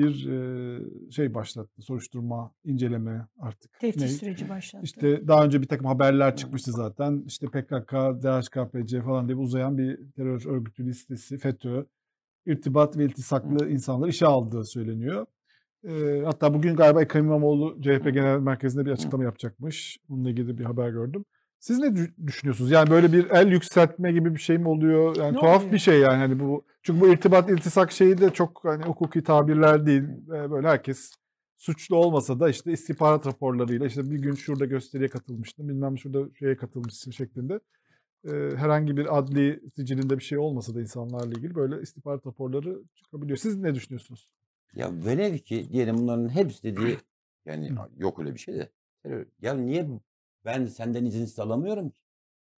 bir 0.00 0.28
e, 0.28 1.10
şey 1.10 1.34
başlattı. 1.34 1.82
Soruşturma, 1.82 2.52
inceleme 2.64 3.26
artık. 3.38 3.80
Teftiş 3.80 4.02
Ne? 4.02 4.08
süreci 4.08 4.48
başlattı. 4.48 4.84
İşte 4.84 5.28
daha 5.28 5.44
önce 5.44 5.62
bir 5.62 5.66
takım 5.66 5.86
haberler 5.86 6.36
çıkmıştı 6.36 6.72
zaten. 6.72 7.22
İşte 7.26 7.46
PKK, 7.46 7.92
DHKPC 8.22 9.02
falan 9.02 9.28
diye 9.28 9.36
uzayan 9.38 9.78
bir 9.78 9.98
terör 10.16 10.46
örgütü 10.46 10.86
listesi, 10.86 11.38
FETÖ, 11.38 11.84
irtibat 12.46 12.96
ve 12.98 13.04
iltisaklı 13.04 13.70
insanları 13.70 14.10
işe 14.10 14.26
aldığı 14.26 14.64
söyleniyor. 14.64 15.26
E, 15.84 16.22
hatta 16.24 16.54
bugün 16.54 16.76
galiba 16.76 17.02
Ekrem 17.02 17.24
İmamoğlu 17.24 17.82
CHP 17.82 18.04
Genel 18.04 18.38
Merkezi'nde 18.38 18.86
bir 18.86 18.90
açıklama 18.90 19.24
yapacakmış. 19.24 19.98
Bununla 20.08 20.30
ilgili 20.30 20.58
bir 20.58 20.64
haber 20.64 20.90
gördüm. 20.90 21.24
Siz 21.60 21.78
ne 21.78 21.86
dü- 21.86 22.26
düşünüyorsunuz? 22.26 22.70
Yani 22.70 22.90
böyle 22.90 23.12
bir 23.12 23.30
el 23.30 23.52
yükseltme 23.52 24.12
gibi 24.12 24.34
bir 24.34 24.40
şey 24.40 24.58
mi 24.58 24.68
oluyor? 24.68 25.16
Yani 25.16 25.32
Ne 25.36 25.40
tuhaf 25.40 25.58
oluyor? 25.60 25.72
bir 25.72 25.78
şey 25.78 26.00
yani 26.00 26.16
hani 26.16 26.40
bu. 26.40 26.64
Çünkü 26.82 27.00
bu 27.00 27.08
irtibat 27.08 27.50
iltisak 27.50 27.92
şeyi 27.92 28.18
de 28.18 28.30
çok 28.30 28.64
hani 28.64 28.84
hukuki 28.84 29.22
tabirler 29.22 29.86
değil. 29.86 30.02
Böyle 30.28 30.68
herkes 30.68 31.12
suçlu 31.56 31.96
olmasa 31.96 32.40
da 32.40 32.48
işte 32.50 32.72
istihbarat 32.72 33.26
raporlarıyla 33.26 33.86
işte 33.86 34.10
bir 34.10 34.18
gün 34.18 34.34
şurada 34.34 34.64
gösteriye 34.64 35.08
katılmıştım, 35.08 35.68
bilmem 35.68 35.98
şurada 35.98 36.34
şeye 36.38 36.56
katılmışsın 36.56 37.10
şeklinde. 37.10 37.60
Herhangi 38.56 38.96
bir 38.96 39.18
adli 39.18 39.60
sicilinde 39.74 40.18
bir 40.18 40.24
şey 40.24 40.38
olmasa 40.38 40.74
da 40.74 40.80
insanlarla 40.80 41.30
ilgili 41.30 41.54
böyle 41.54 41.82
istihbarat 41.82 42.26
raporları 42.26 42.78
çıkabiliyor. 42.94 43.36
Siz 43.36 43.56
ne 43.56 43.74
düşünüyorsunuz? 43.74 44.28
Ya 44.74 44.90
velev 45.04 45.38
ki 45.38 45.68
diyelim 45.72 45.98
bunların 45.98 46.28
hepsi 46.28 46.62
dediği 46.62 46.96
yani 47.46 47.72
yok 47.96 48.18
öyle 48.18 48.34
bir 48.34 48.38
şey 48.38 48.54
de. 48.54 48.68
Ya 49.42 49.54
niye 49.54 49.86
ben 50.44 50.66
senden 50.66 51.04
izinsiz 51.04 51.38
alamıyorum 51.38 51.90
ki? 51.90 52.00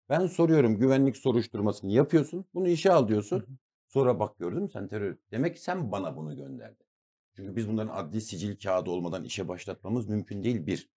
Ben 0.09 0.27
soruyorum 0.27 0.79
güvenlik 0.79 1.17
soruşturmasını 1.17 1.91
yapıyorsun. 1.93 2.45
Bunu 2.55 2.69
işe 2.69 2.93
al 2.93 3.09
diyorsun. 3.09 3.59
Sonra 3.89 4.21
bak 4.21 4.39
gördün 4.39 4.63
mü 4.63 4.71
sen 4.73 4.89
terör. 4.89 5.17
Demek 5.31 5.55
ki 5.57 5.63
sen 5.63 5.93
bana 5.93 6.17
bunu 6.17 6.37
gönderdin. 6.37 6.87
Çünkü 7.37 7.57
biz 7.57 7.69
bunların 7.69 7.95
adli 7.95 8.21
sicil 8.21 8.57
kağıdı 8.57 8.91
olmadan 8.91 9.25
işe 9.25 9.49
başlatmamız 9.49 10.09
mümkün 10.09 10.45
değil 10.45 10.67
bir. 10.67 10.89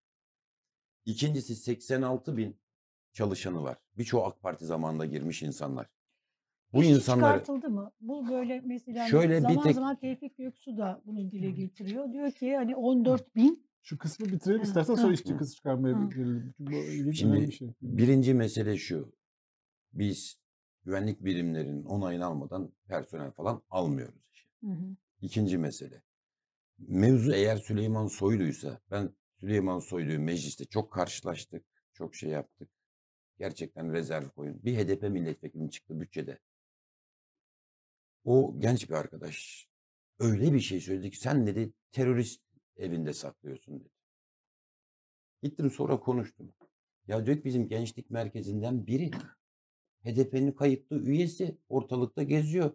İkincisi 1.06 1.56
86 1.56 2.38
bin 2.38 2.58
çalışanı 3.14 3.64
var. 3.64 3.78
Birçoğu 3.98 4.24
AK 4.24 4.42
Parti 4.42 4.66
zamanında 4.66 5.06
girmiş 5.06 5.44
insanlar. 5.44 5.88
Bu 6.74 6.84
İş 6.84 6.90
insanları 6.90 7.40
çıkartıldı 7.40 7.70
mı? 7.70 7.92
Bu 8.02 8.28
böyle 8.30 8.62
mesela 8.66 9.00
hani 9.00 9.10
Şöyle 9.10 9.38
bir 9.38 9.42
zaman 9.42 9.64
tek- 9.64 9.76
zaman 9.76 9.96
Tevfik 9.96 10.38
Göksu 10.38 10.78
da 10.78 11.02
bunu 11.06 11.32
dile 11.32 11.52
getiriyor. 11.52 12.12
Diyor 12.14 12.32
ki 12.32 12.56
hani 12.56 12.76
14 12.76 13.36
bin 13.36 13.65
Şu 13.86 13.98
kısmı 13.98 14.26
bitirelim 14.26 14.62
istersen 14.62 14.96
sonra 14.96 15.14
işçi 15.14 15.38
kısmı 15.38 15.56
çıkarmaya 15.56 15.96
bu 15.98 16.72
ilginç 16.72 17.20
Şimdi 17.20 17.42
bir 17.42 17.52
şey. 17.52 17.74
birinci 17.82 18.34
mesele 18.34 18.78
şu. 18.78 19.14
Biz 19.94 20.40
güvenlik 20.84 21.26
birimlerinin 21.26 21.84
onayını 21.84 22.26
almadan 22.26 22.72
personel 22.88 23.32
falan 23.32 23.62
almıyoruz 23.70 24.22
işe. 24.34 24.50
Hı 24.64 24.72
hı. 24.72 24.96
İkinci 25.22 25.58
mesele. 25.58 26.04
Mevzu 26.78 27.32
eğer 27.32 27.58
Süleyman 27.58 28.08
Soylu'ysa 28.08 28.82
ben 28.92 29.16
Süleyman 29.40 29.80
Soylu'yu 29.80 30.20
mecliste 30.20 30.66
çok 30.66 30.92
karşılaştık. 30.92 31.66
Çok 31.94 32.16
şey 32.16 32.30
yaptık. 32.30 32.70
Gerçekten 33.38 33.94
rezerv 33.94 34.30
koyun. 34.30 34.64
Bir 34.64 34.78
HDP 34.78 35.04
milletvekili 35.04 35.72
çıktı 35.72 36.00
bütçede. 36.00 36.40
O 38.24 38.56
genç 38.60 38.90
bir 38.90 38.96
arkadaş 38.96 39.68
öyle 40.20 40.54
bir 40.54 40.60
şey 40.60 40.82
söyledi 40.82 41.12
ki 41.12 41.18
sen 41.18 41.48
dedi 41.48 41.74
terörist 41.92 42.45
evinde 42.78 43.14
saklıyorsun 43.14 43.80
dedi. 43.80 43.90
Gittim 45.44 45.72
sonra 45.72 46.00
konuştum. 46.00 46.54
Ya 47.08 47.26
ki 47.26 47.46
bizim 47.46 47.68
gençlik 47.68 48.10
merkezinden 48.10 48.88
biri. 48.88 49.12
HDP'nin 50.04 50.52
kayıtlı 50.52 51.02
üyesi 51.04 51.58
ortalıkta 51.70 52.24
geziyor. 52.24 52.72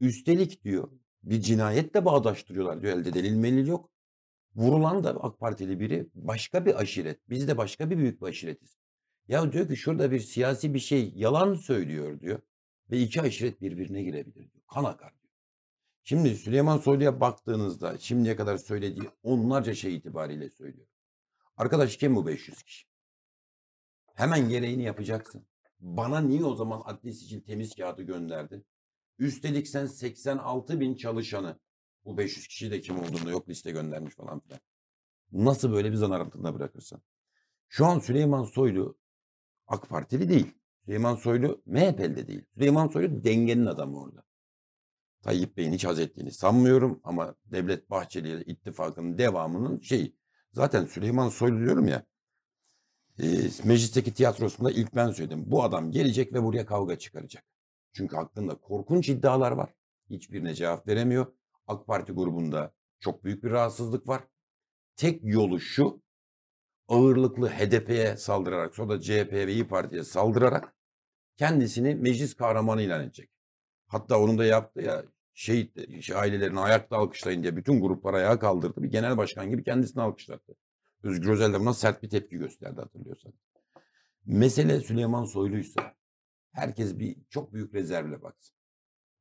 Üstelik 0.00 0.64
diyor 0.64 0.90
bir 1.22 1.40
cinayetle 1.40 2.04
bağdaştırıyorlar 2.04 2.82
diyor 2.82 2.98
elde 2.98 3.14
delil 3.14 3.34
melil 3.34 3.66
yok. 3.66 3.90
Vurulan 4.54 5.04
da 5.04 5.10
AK 5.10 5.38
Partili 5.40 5.80
biri 5.80 6.06
başka 6.14 6.66
bir 6.66 6.80
aşiret. 6.80 7.20
Biz 7.28 7.48
de 7.48 7.56
başka 7.56 7.90
bir 7.90 7.98
büyük 7.98 8.20
bir 8.20 8.26
aşiretiz. 8.26 8.78
Ya 9.28 9.52
diyor 9.52 9.68
ki 9.68 9.76
şurada 9.76 10.10
bir 10.10 10.20
siyasi 10.20 10.74
bir 10.74 10.78
şey 10.78 11.12
yalan 11.16 11.54
söylüyor 11.54 12.20
diyor. 12.20 12.40
Ve 12.90 12.98
iki 12.98 13.20
aşiret 13.22 13.60
birbirine 13.60 14.02
girebilir 14.02 14.34
diyor. 14.52 14.64
Kan 14.66 14.84
akar. 14.84 15.17
Şimdi 16.08 16.36
Süleyman 16.36 16.78
Soylu'ya 16.78 17.20
baktığınızda 17.20 17.98
şimdiye 17.98 18.36
kadar 18.36 18.58
söylediği 18.58 19.10
onlarca 19.22 19.74
şey 19.74 19.96
itibariyle 19.96 20.50
söylüyor. 20.50 20.86
Arkadaş 21.56 21.96
kim 21.96 22.16
bu 22.16 22.26
500 22.26 22.62
kişi? 22.62 22.86
Hemen 24.14 24.48
gereğini 24.48 24.82
yapacaksın. 24.82 25.46
Bana 25.80 26.20
niye 26.20 26.44
o 26.44 26.54
zaman 26.54 26.82
adli 26.84 27.14
sicil 27.14 27.40
temiz 27.40 27.74
kağıdı 27.74 28.02
gönderdin? 28.02 28.66
Üstelik 29.18 29.68
sen 29.68 29.86
86 29.86 30.80
bin 30.80 30.94
çalışanı 30.94 31.58
bu 32.04 32.18
500 32.18 32.46
kişi 32.46 32.70
de 32.70 32.80
kim 32.80 32.98
olduğunu 32.98 33.30
yok 33.30 33.48
liste 33.48 33.70
göndermiş 33.70 34.14
falan 34.14 34.40
filan. 34.40 34.60
Nasıl 35.32 35.72
böyle 35.72 35.90
bir 35.90 35.96
zan 35.96 36.10
altında 36.10 36.54
bırakırsan? 36.54 37.02
Şu 37.68 37.86
an 37.86 37.98
Süleyman 37.98 38.44
Soylu 38.44 38.98
AK 39.66 39.88
Partili 39.88 40.28
değil. 40.28 40.54
Süleyman 40.84 41.14
Soylu 41.14 41.62
MHP'li 41.66 42.16
de 42.16 42.28
değil. 42.28 42.44
Süleyman 42.54 42.88
Soylu 42.88 43.24
dengenin 43.24 43.66
adamı 43.66 44.00
orada. 44.00 44.27
Tayyip 45.22 45.56
Bey'in 45.56 45.72
hiç 45.72 45.84
haz 45.84 45.98
ettiğini 45.98 46.32
sanmıyorum 46.32 47.00
ama 47.04 47.34
Devlet 47.44 47.90
Bahçeli 47.90 48.28
ile 48.28 48.44
ittifakının 48.44 49.18
devamının 49.18 49.80
şeyi. 49.80 50.16
Zaten 50.52 50.86
Süleyman 50.86 51.28
Soylu 51.28 51.58
diyorum 51.58 51.88
ya 51.88 52.06
e, 53.22 53.26
meclisteki 53.64 54.14
tiyatrosunda 54.14 54.70
ilk 54.70 54.94
ben 54.94 55.10
söyledim. 55.10 55.44
Bu 55.46 55.62
adam 55.62 55.90
gelecek 55.90 56.32
ve 56.32 56.42
buraya 56.42 56.66
kavga 56.66 56.98
çıkaracak. 56.98 57.44
Çünkü 57.92 58.16
hakkında 58.16 58.54
korkunç 58.54 59.08
iddialar 59.08 59.52
var. 59.52 59.74
Hiçbirine 60.10 60.54
cevap 60.54 60.88
veremiyor. 60.88 61.26
AK 61.66 61.86
Parti 61.86 62.12
grubunda 62.12 62.74
çok 63.00 63.24
büyük 63.24 63.44
bir 63.44 63.50
rahatsızlık 63.50 64.08
var. 64.08 64.22
Tek 64.96 65.24
yolu 65.24 65.60
şu 65.60 66.02
ağırlıklı 66.88 67.48
HDP'ye 67.48 68.16
saldırarak 68.16 68.74
sonra 68.74 69.00
CHP 69.00 69.32
ve 69.32 69.52
İyi 69.52 69.68
Parti'ye 69.68 70.04
saldırarak 70.04 70.74
kendisini 71.36 71.94
meclis 71.94 72.34
kahramanı 72.34 72.82
ilan 72.82 73.02
edecek. 73.02 73.30
Hatta 73.88 74.20
onun 74.20 74.38
da 74.38 74.44
yaptı 74.44 74.80
ya 74.80 75.04
şehit 75.34 76.02
şey, 76.02 76.16
ailelerini 76.16 76.60
ayakta 76.60 76.96
alkışlayın 76.96 77.42
diye 77.42 77.56
bütün 77.56 77.80
gruplar 77.80 78.14
ayağa 78.14 78.38
kaldırdı. 78.38 78.82
Bir 78.82 78.90
genel 78.90 79.16
başkan 79.16 79.50
gibi 79.50 79.64
kendisini 79.64 80.02
alkışlattı. 80.02 80.56
Özgür 81.02 81.28
Özel 81.28 81.52
de 81.52 81.60
buna 81.60 81.74
sert 81.74 82.02
bir 82.02 82.10
tepki 82.10 82.36
gösterdi 82.36 82.80
hatırlıyorsan. 82.80 83.32
Mesele 84.26 84.80
Süleyman 84.80 85.24
Soylu'ysa 85.24 85.94
herkes 86.52 86.98
bir 86.98 87.16
çok 87.30 87.52
büyük 87.52 87.74
rezervle 87.74 88.22
baksın. 88.22 88.56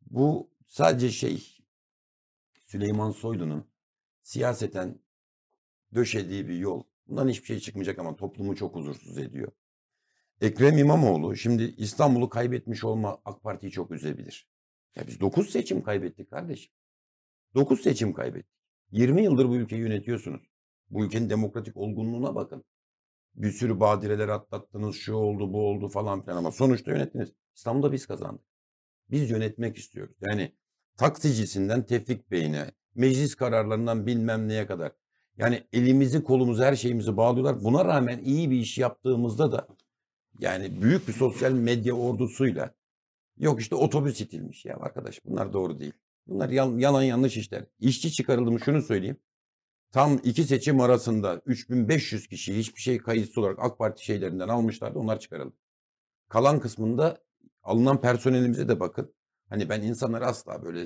Bu 0.01 0.49
sadece 0.67 1.11
şey 1.11 1.57
Süleyman 2.65 3.11
Soylu'nun 3.11 3.65
siyaseten 4.21 4.99
döşediği 5.95 6.47
bir 6.47 6.57
yol. 6.57 6.83
Bundan 7.07 7.27
hiçbir 7.27 7.45
şey 7.45 7.59
çıkmayacak 7.59 7.99
ama 7.99 8.15
toplumu 8.15 8.55
çok 8.55 8.75
huzursuz 8.75 9.17
ediyor. 9.17 9.51
Ekrem 10.41 10.77
İmamoğlu 10.77 11.35
şimdi 11.35 11.63
İstanbul'u 11.63 12.29
kaybetmiş 12.29 12.83
olma 12.83 13.21
AK 13.25 13.43
Parti'yi 13.43 13.71
çok 13.71 13.91
üzebilir. 13.91 14.47
Ya 14.95 15.07
biz 15.07 15.19
9 15.19 15.49
seçim 15.49 15.83
kaybettik 15.83 16.29
kardeşim. 16.29 16.73
9 17.55 17.81
seçim 17.81 18.13
kaybettik. 18.13 18.57
20 18.91 19.23
yıldır 19.23 19.49
bu 19.49 19.55
ülkeyi 19.55 19.81
yönetiyorsunuz. 19.81 20.41
Bu 20.89 21.05
ülkenin 21.05 21.29
demokratik 21.29 21.77
olgunluğuna 21.77 22.35
bakın. 22.35 22.63
Bir 23.35 23.51
sürü 23.51 23.79
badireler 23.79 24.27
atlattınız, 24.27 24.95
şu 24.95 25.13
oldu, 25.13 25.53
bu 25.53 25.67
oldu 25.67 25.89
falan 25.89 26.25
filan 26.25 26.37
ama 26.37 26.51
sonuçta 26.51 26.91
yönettiniz. 26.91 27.33
İstanbul'da 27.55 27.91
biz 27.91 28.05
kazandık. 28.05 28.45
Biz 29.09 29.29
yönetmek 29.29 29.77
istiyoruz. 29.77 30.15
Yani 30.21 30.55
taksicisinden 30.97 31.85
Tevfik 31.85 32.31
Bey'ine, 32.31 32.71
meclis 32.95 33.35
kararlarından 33.35 34.07
bilmem 34.07 34.47
neye 34.47 34.67
kadar. 34.67 34.91
Yani 35.37 35.63
elimizi 35.73 36.23
kolumuzu 36.23 36.63
her 36.63 36.75
şeyimizi 36.75 37.17
bağlıyorlar. 37.17 37.63
Buna 37.63 37.85
rağmen 37.85 38.19
iyi 38.19 38.51
bir 38.51 38.57
iş 38.57 38.77
yaptığımızda 38.77 39.51
da 39.51 39.67
yani 40.39 40.81
büyük 40.81 41.07
bir 41.07 41.13
sosyal 41.13 41.51
medya 41.51 41.93
ordusuyla 41.93 42.75
yok 43.39 43.61
işte 43.61 43.75
otobüs 43.75 44.21
itilmiş 44.21 44.65
ya 44.65 44.77
arkadaş 44.79 45.25
bunlar 45.25 45.53
doğru 45.53 45.79
değil. 45.79 45.93
Bunlar 46.27 46.49
yalan 46.79 47.03
yanlış 47.03 47.37
işler. 47.37 47.65
İşçi 47.79 48.11
çıkarıldı 48.11 48.51
mı 48.51 48.59
şunu 48.59 48.81
söyleyeyim. 48.81 49.17
Tam 49.91 50.19
iki 50.23 50.43
seçim 50.43 50.81
arasında 50.81 51.41
3500 51.45 52.27
kişi 52.27 52.57
hiçbir 52.57 52.81
şey 52.81 52.97
kayıtsız 52.97 53.37
olarak 53.37 53.59
AK 53.59 53.77
Parti 53.77 54.05
şeylerinden 54.05 54.47
almışlardı. 54.47 54.99
Onlar 54.99 55.19
çıkarıldı. 55.19 55.55
Kalan 56.29 56.59
kısmında 56.59 57.23
alınan 57.63 58.01
personelimize 58.01 58.67
de 58.67 58.79
bakın. 58.79 59.13
Hani 59.49 59.69
ben 59.69 59.81
insanları 59.81 60.25
asla 60.25 60.63
böyle 60.63 60.85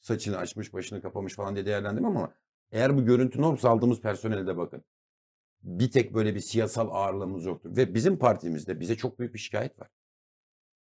saçını 0.00 0.36
açmış 0.36 0.72
başını 0.72 1.02
kapamış 1.02 1.34
falan 1.34 1.54
diye 1.54 1.66
değerlendirmem 1.66 2.16
ama 2.16 2.34
eğer 2.70 2.96
bu 2.96 3.04
görüntü 3.04 3.40
normsa 3.40 3.70
aldığımız 3.70 4.00
personele 4.00 4.46
de 4.46 4.56
bakın. 4.56 4.84
Bir 5.62 5.90
tek 5.90 6.14
böyle 6.14 6.34
bir 6.34 6.40
siyasal 6.40 6.88
ağırlığımız 6.90 7.44
yoktur. 7.44 7.76
Ve 7.76 7.94
bizim 7.94 8.18
partimizde 8.18 8.80
bize 8.80 8.96
çok 8.96 9.18
büyük 9.18 9.34
bir 9.34 9.38
şikayet 9.38 9.80
var. 9.80 9.88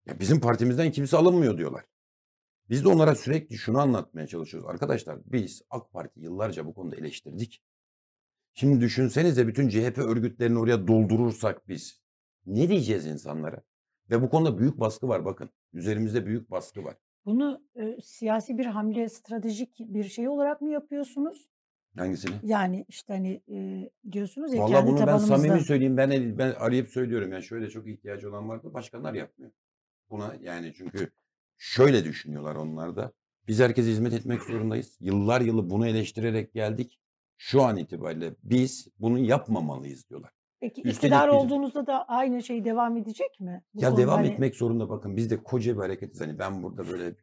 Ya 0.06 0.20
bizim 0.20 0.40
partimizden 0.40 0.92
kimse 0.92 1.18
alınmıyor 1.18 1.58
diyorlar. 1.58 1.84
Biz 2.70 2.84
de 2.84 2.88
onlara 2.88 3.16
sürekli 3.16 3.58
şunu 3.58 3.80
anlatmaya 3.80 4.28
çalışıyoruz. 4.28 4.70
Arkadaşlar 4.70 5.20
biz 5.26 5.62
AK 5.70 5.92
Parti 5.92 6.20
yıllarca 6.20 6.66
bu 6.66 6.74
konuda 6.74 6.96
eleştirdik. 6.96 7.64
Şimdi 8.54 8.82
düşünsenize 8.82 9.48
bütün 9.48 9.70
CHP 9.70 9.98
örgütlerini 9.98 10.60
oraya 10.60 10.88
doldurursak 10.88 11.68
biz 11.68 12.02
ne 12.46 12.70
diyeceğiz 12.70 13.06
insanlara? 13.06 13.62
Ve 14.10 14.22
bu 14.22 14.30
konuda 14.30 14.60
büyük 14.60 14.80
baskı 14.80 15.08
var 15.08 15.26
bakın. 15.26 15.50
Üzerimizde 15.74 16.26
büyük 16.26 16.52
baskı 16.52 16.84
var. 16.84 16.96
Bunu 17.26 17.64
e, 17.76 18.02
siyasi 18.02 18.58
bir 18.58 18.66
hamle, 18.66 19.10
stratejik 19.10 19.80
bir 19.80 20.04
şey 20.04 20.28
olarak 20.28 20.62
mı 20.62 20.72
yapıyorsunuz? 20.72 21.50
Hangisini? 21.98 22.36
Yani 22.44 22.86
işte 22.88 23.14
hani 23.14 23.42
e, 23.52 23.90
diyorsunuz 24.12 24.54
ya 24.54 24.62
Vallahi 24.62 24.72
kendi 24.74 24.88
bunu 24.88 25.00
ben 25.00 25.06
tabanımızda. 25.06 25.38
samimi 25.38 25.62
söyleyeyim. 25.62 25.98
Ben 25.98 26.38
ben 26.38 26.52
arayıp 26.52 26.90
söylüyorum. 26.90 27.32
Yani 27.32 27.44
şöyle 27.44 27.70
çok 27.70 27.88
ihtiyacı 27.88 28.30
olan 28.30 28.50
vardı. 28.50 28.74
Başkanlar 28.74 29.14
yapmıyor. 29.14 29.52
Buna 30.14 30.36
yani 30.42 30.74
çünkü 30.78 31.12
şöyle 31.58 32.04
düşünüyorlar 32.06 32.56
onlar 32.56 32.96
da. 32.96 33.12
Biz 33.48 33.60
herkese 33.60 33.90
hizmet 33.90 34.14
etmek 34.14 34.42
zorundayız. 34.44 34.98
Yıllar 35.00 35.42
yılı 35.42 35.70
bunu 35.70 35.88
eleştirerek 35.88 36.54
geldik. 36.54 37.00
Şu 37.38 37.64
an 37.64 37.78
itibariyle 37.78 38.36
biz 38.44 38.88
bunu 39.00 39.20
yapmamalıyız 39.20 40.10
diyorlar. 40.10 40.32
Peki 40.60 40.82
Üstelik 40.82 40.96
iktidar 40.96 41.28
bizim- 41.30 41.40
olduğunuzda 41.40 41.88
da 41.88 42.06
aynı 42.08 42.44
şey 42.44 42.66
devam 42.66 42.98
edecek 42.98 43.40
mi? 43.40 43.64
Bu 43.74 43.82
Ya 43.82 43.98
devam 43.98 44.16
hani- 44.16 44.28
etmek 44.28 44.56
zorunda 44.56 44.90
bakın. 44.90 45.16
Biz 45.18 45.32
de 45.32 45.44
koca 45.44 45.74
bir 45.76 45.80
hareketiz. 45.82 46.22
Hani 46.22 46.40
ben 46.40 46.64
burada 46.64 46.90
böyle 46.90 47.16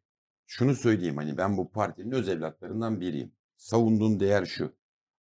şunu 0.47 0.75
söyleyeyim 0.75 1.17
hani 1.17 1.37
ben 1.37 1.57
bu 1.57 1.71
partinin 1.71 2.11
öz 2.13 2.29
evlatlarından 2.29 3.01
biriyim. 3.01 3.33
Savunduğum 3.57 4.21
değer 4.21 4.45
şu. 4.45 4.73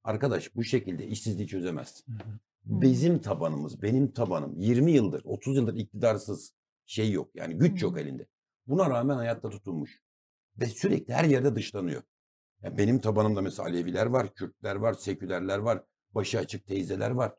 Arkadaş 0.04 0.56
bu 0.56 0.64
şekilde 0.64 1.08
işsizliği 1.08 1.48
çözemezsin. 1.48 2.06
Bizim 2.66 3.20
tabanımız, 3.20 3.82
benim 3.82 4.12
tabanım 4.12 4.54
20 4.58 4.92
yıldır, 4.92 5.22
30 5.26 5.58
yıldır 5.58 5.76
iktidarsız 5.76 6.54
şey 6.86 7.12
yok. 7.12 7.32
Yani 7.36 7.58
güç 7.58 7.82
yok 7.82 8.00
elinde. 8.00 8.28
Buna 8.68 8.90
rağmen 8.90 9.16
hayatta 9.16 9.50
tutunmuş. 9.50 10.00
Ve 10.60 10.66
sürekli 10.66 11.14
her 11.14 11.24
yerde 11.24 11.56
dışlanıyor. 11.56 12.02
Ya 12.62 12.78
benim 12.78 13.00
tabanımda 13.00 13.42
mesela 13.42 13.70
Aleviler 13.70 14.06
var, 14.06 14.34
Kürtler 14.34 14.76
var, 14.76 14.94
sekülerler 14.94 15.58
var, 15.58 15.84
başı 16.12 16.40
açık 16.40 16.68
teyzeler 16.68 17.12
var. 17.12 17.34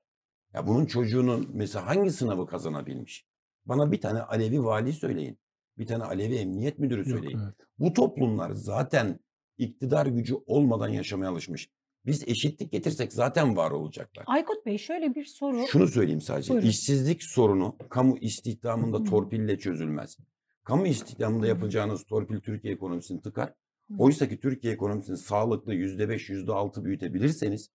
Ya 0.54 0.66
bunun 0.66 0.86
çocuğunun 0.86 1.50
mesela 1.52 1.86
hangi 1.86 2.10
sınavı 2.10 2.46
kazanabilmiş? 2.46 3.26
Bana 3.66 3.92
bir 3.92 4.00
tane 4.00 4.20
Alevi 4.22 4.64
vali 4.64 4.92
söyleyin. 4.92 5.38
Bir 5.78 5.86
tane 5.86 6.04
Alevi 6.04 6.34
emniyet 6.34 6.78
müdürü 6.78 7.00
Yok, 7.00 7.08
söyleyin. 7.08 7.38
evet. 7.38 7.54
Bu 7.78 7.92
toplumlar 7.92 8.50
zaten 8.50 9.20
iktidar 9.58 10.06
gücü 10.06 10.34
olmadan 10.46 10.88
yaşamaya 10.88 11.30
alışmış. 11.30 11.68
Biz 12.06 12.28
eşitlik 12.28 12.72
getirsek 12.72 13.12
zaten 13.12 13.56
var 13.56 13.70
olacaklar. 13.70 14.24
Aykut 14.26 14.66
Bey 14.66 14.78
şöyle 14.78 15.14
bir 15.14 15.24
soru. 15.24 15.66
Şunu 15.66 15.86
söyleyeyim 15.88 16.20
sadece. 16.20 16.52
Buyurun. 16.52 16.68
İşsizlik 16.68 17.22
sorunu 17.22 17.76
kamu 17.90 18.18
istihdamında 18.18 18.98
Hı. 18.98 19.04
torpille 19.04 19.58
çözülmez. 19.58 20.18
Kamu 20.64 20.86
istihdamında 20.86 21.46
yapacağınız 21.46 22.04
torpil 22.04 22.40
Türkiye 22.40 22.74
ekonomisini 22.74 23.22
tıkar. 23.22 23.52
Oysa 23.98 24.28
ki 24.28 24.40
Türkiye 24.40 24.72
ekonomisini 24.74 25.16
sağlıklı 25.16 25.74
%5, 25.74 26.30
%6 26.30 26.84
büyütebilirseniz 26.84 27.70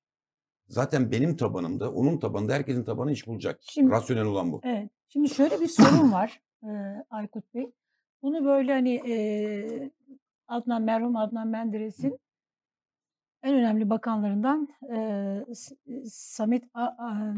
zaten 0.67 1.11
benim 1.11 1.35
tabanımda, 1.37 1.91
onun 1.93 2.19
tabanında 2.19 2.53
herkesin 2.53 2.83
tabanı 2.83 3.11
iş 3.11 3.27
bulacak. 3.27 3.59
Şimdi- 3.61 3.91
Rasyonel 3.91 4.25
olan 4.25 4.51
bu. 4.51 4.61
Evet. 4.63 4.89
Şimdi 5.09 5.29
şöyle 5.29 5.59
bir 5.59 5.67
sorun 5.67 6.11
var 6.11 6.41
e, 6.63 6.69
Aykut 7.09 7.53
Bey. 7.53 7.71
Bunu 8.21 8.45
böyle 8.45 8.71
hani 8.71 8.95
e, 8.95 9.91
Adnan 10.47 10.81
merhum 10.81 11.15
Adnan 11.15 11.47
Menderes'in 11.47 12.19
en 13.43 13.53
önemli 13.53 13.89
bakanlarından 13.89 14.67
e, 14.95 15.45
Samet 16.05 16.63
A- 16.73 16.81
A- 16.83 17.35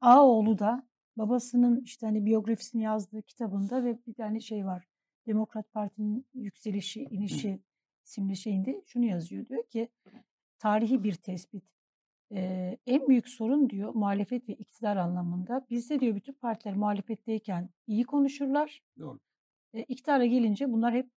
Ağoğlu 0.00 0.58
da 0.58 0.88
babasının 1.16 1.80
işte 1.80 2.06
hani 2.06 2.26
biyografisini 2.26 2.82
yazdığı 2.82 3.22
kitabında 3.22 3.84
ve 3.84 3.98
bir 4.06 4.14
tane 4.14 4.40
şey 4.40 4.66
var. 4.66 4.86
Demokrat 5.26 5.72
Parti'nin 5.72 6.26
yükselişi, 6.34 7.02
inişi 7.10 7.60
isimli 8.04 8.36
şeyinde 8.36 8.82
şunu 8.86 9.04
yazıyor. 9.04 9.48
Diyor 9.48 9.64
ki 9.66 9.88
tarihi 10.58 11.02
bir 11.04 11.14
tespit. 11.14 11.64
Eee, 12.30 12.78
en 12.86 13.08
büyük 13.08 13.28
sorun 13.28 13.70
diyor 13.70 13.94
muhalefet 13.94 14.48
ve 14.48 14.52
iktidar 14.54 14.96
anlamında. 14.96 15.66
Bizde 15.70 16.00
diyor 16.00 16.14
bütün 16.16 16.32
partiler 16.32 16.74
muhalefetteyken 16.76 17.68
iyi 17.86 18.04
konuşurlar. 18.04 18.82
Doğru. 18.98 19.20
E, 19.74 19.82
iktidara 19.82 20.26
gelince 20.26 20.72
bunlar 20.72 20.94
hep 20.94 21.10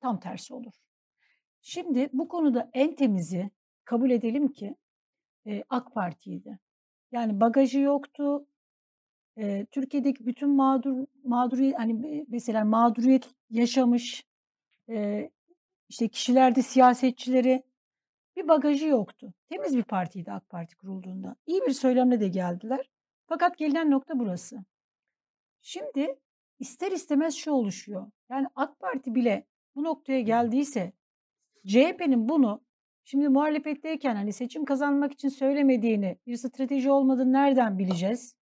tam 0.00 0.20
tersi 0.20 0.54
olur. 0.54 0.72
Şimdi 1.60 2.08
bu 2.12 2.28
konuda 2.28 2.70
en 2.72 2.94
temizi 2.94 3.50
kabul 3.84 4.10
edelim 4.10 4.48
ki 4.48 4.76
e, 5.46 5.64
AK 5.70 5.94
Parti'ydi. 5.94 6.58
Yani 7.12 7.40
bagajı 7.40 7.80
yoktu. 7.80 8.46
E, 9.38 9.66
Türkiye'deki 9.66 10.26
bütün 10.26 10.50
mağdur 10.50 11.06
mağduriyet 11.24 11.78
hani 11.78 12.24
mesela 12.28 12.64
mağduriyet 12.64 13.30
yaşamış 13.50 14.26
e, 14.88 15.30
işte 15.88 16.08
kişilerde 16.08 16.62
siyasetçileri 16.62 17.62
bir 18.36 18.48
bagajı 18.48 18.86
yoktu. 18.86 19.34
Temiz 19.48 19.76
bir 19.76 19.82
partiydi 19.82 20.32
AK 20.32 20.48
Parti 20.48 20.76
kurulduğunda. 20.76 21.36
İyi 21.46 21.60
bir 21.66 21.72
söylemle 21.72 22.20
de 22.20 22.28
geldiler. 22.28 22.90
Fakat 23.26 23.58
gelinen 23.58 23.90
nokta 23.90 24.18
burası. 24.18 24.64
Şimdi 25.60 26.18
ister 26.58 26.92
istemez 26.92 27.34
şu 27.34 27.50
oluşuyor. 27.50 28.10
Yani 28.30 28.46
AK 28.54 28.80
Parti 28.80 29.14
bile 29.14 29.46
bu 29.74 29.84
noktaya 29.84 30.20
geldiyse 30.20 30.92
CHP'nin 31.68 32.28
bunu 32.28 32.64
şimdi 33.04 33.28
muhalefetteyken 33.28 34.16
hani 34.16 34.32
seçim 34.32 34.64
kazanmak 34.64 35.12
için 35.12 35.28
söylemediğini, 35.28 36.18
bir 36.26 36.36
strateji 36.36 36.90
olmadığını 36.90 37.32
nereden 37.32 37.78
bileceğiz? 37.78 38.34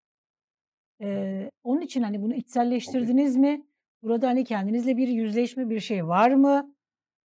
Ee, 1.02 1.51
onun 1.62 1.80
için 1.80 2.02
hani 2.02 2.22
bunu 2.22 2.34
içselleştirdiniz 2.34 3.36
mi? 3.36 3.66
Burada 4.02 4.28
hani 4.28 4.44
kendinizle 4.44 4.96
bir 4.96 5.09
yüzleşme 5.09 5.70
bir 5.70 5.80
şey 5.80 6.06
var 6.06 6.30
mı? 6.30 6.74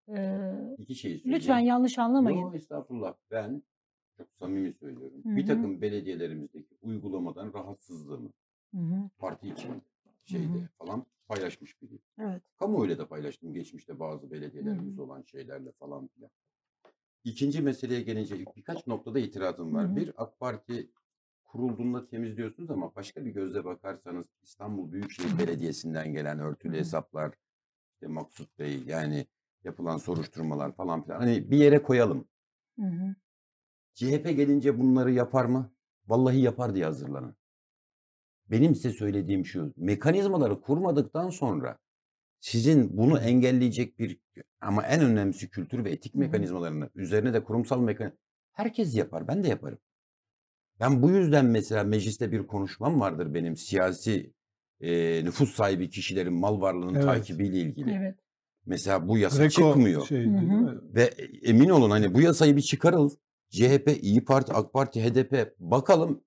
Ee, 0.08 0.40
İki 0.78 0.94
söyleyeyim. 0.94 1.22
lütfen 1.26 1.58
yanlış 1.58 1.98
anlamayın. 1.98 2.38
Yo, 2.38 2.54
estağfurullah. 2.54 3.14
Ben 3.30 3.62
çok 4.16 4.26
samimi 4.34 4.72
söylüyorum. 4.72 5.22
Hı 5.24 5.36
Bir 5.36 5.46
takım 5.46 5.80
belediyelerimizdeki 5.80 6.74
uygulamadan 6.82 7.52
rahatsızlığımı 7.52 8.30
Hı 8.74 8.80
hı, 8.80 9.10
parti 9.18 9.48
için 9.48 9.82
şeyde 10.24 10.58
hı. 10.58 10.68
falan 10.78 11.06
paylaşmış 11.28 11.82
biriyim. 11.82 12.02
Evet. 12.18 12.42
Kamuoyuyla 12.56 12.98
da 12.98 13.08
paylaştım 13.08 13.54
geçmişte 13.54 14.00
bazı 14.00 14.30
belediyelerimizde 14.30 15.02
olan 15.02 15.22
şeylerle 15.22 15.72
falan 15.72 16.08
filan. 16.08 16.30
İkinci 17.24 17.62
meseleye 17.62 18.00
gelince 18.00 18.44
birkaç 18.56 18.86
noktada 18.86 19.18
itirazım 19.18 19.74
var. 19.74 19.84
Hı 19.84 19.92
hı. 19.92 19.96
Bir 19.96 20.12
AK 20.16 20.40
Parti 20.40 20.90
kurulduğunda 21.44 22.06
temizliyorsunuz 22.06 22.70
ama 22.70 22.94
başka 22.94 23.24
bir 23.24 23.30
gözle 23.30 23.64
bakarsanız 23.64 24.26
İstanbul 24.42 24.92
Büyükşehir 24.92 25.38
Belediyesi'nden 25.38 26.12
gelen 26.12 26.38
örtülü 26.38 26.72
Hı 26.72 26.76
hı. 26.76 26.80
hesaplar, 26.80 27.34
işte 27.92 28.06
Maksut 28.06 28.58
Bey 28.58 28.82
yani 28.86 29.26
yapılan 29.64 29.96
soruşturmalar 29.96 30.72
falan 30.72 31.04
filan. 31.04 31.18
Hani 31.20 31.50
bir 31.50 31.58
yere 31.58 31.82
koyalım. 31.82 32.28
Hı 32.78 32.86
hı. 32.86 33.14
CHP 33.94 34.24
gelince 34.24 34.78
bunları 34.78 35.12
yapar 35.12 35.44
mı? 35.44 35.72
Vallahi 36.06 36.40
yapar 36.40 36.74
diye 36.74 36.84
hazırlanın. 36.84 37.36
Benim 38.50 38.74
size 38.74 38.90
söylediğim 38.90 39.46
şu. 39.46 39.72
Mekanizmaları 39.76 40.60
kurmadıktan 40.60 41.30
sonra 41.30 41.78
sizin 42.40 42.96
bunu 42.96 43.18
engelleyecek 43.18 43.98
bir 43.98 44.18
ama 44.60 44.86
en 44.86 45.00
önemlisi 45.00 45.50
kültür 45.50 45.84
ve 45.84 45.90
etik 45.90 46.14
mekanizmalarını 46.14 46.90
üzerine 46.94 47.32
de 47.34 47.44
kurumsal 47.44 47.80
mekan 47.80 48.12
herkes 48.52 48.96
yapar. 48.96 49.28
Ben 49.28 49.44
de 49.44 49.48
yaparım. 49.48 49.78
Ben 50.80 51.02
bu 51.02 51.10
yüzden 51.10 51.44
mesela 51.44 51.84
mecliste 51.84 52.32
bir 52.32 52.46
konuşmam 52.46 53.00
vardır 53.00 53.34
benim 53.34 53.56
siyasi 53.56 54.32
e, 54.80 55.24
nüfus 55.24 55.54
sahibi 55.54 55.90
kişilerin 55.90 56.32
mal 56.34 56.60
varlığının 56.60 56.94
Evet. 56.94 57.04
takibiyle 57.04 57.58
ilgili. 57.60 57.90
Evet. 57.90 58.18
Mesela 58.66 59.08
bu 59.08 59.18
yasa 59.18 59.42
Greco 59.42 59.50
çıkmıyor. 59.72 60.06
şeydi 60.06 60.28
mi? 60.28 60.78
Ve 60.94 61.02
emin 61.42 61.68
olun 61.68 61.90
hani 61.90 62.14
bu 62.14 62.20
yasayı 62.20 62.56
bir 62.56 62.62
çıkarıl. 62.62 63.10
CHP, 63.50 63.98
İyi 64.02 64.24
Parti, 64.24 64.52
AK 64.52 64.72
Parti, 64.72 65.04
HDP 65.04 65.54
bakalım 65.58 66.24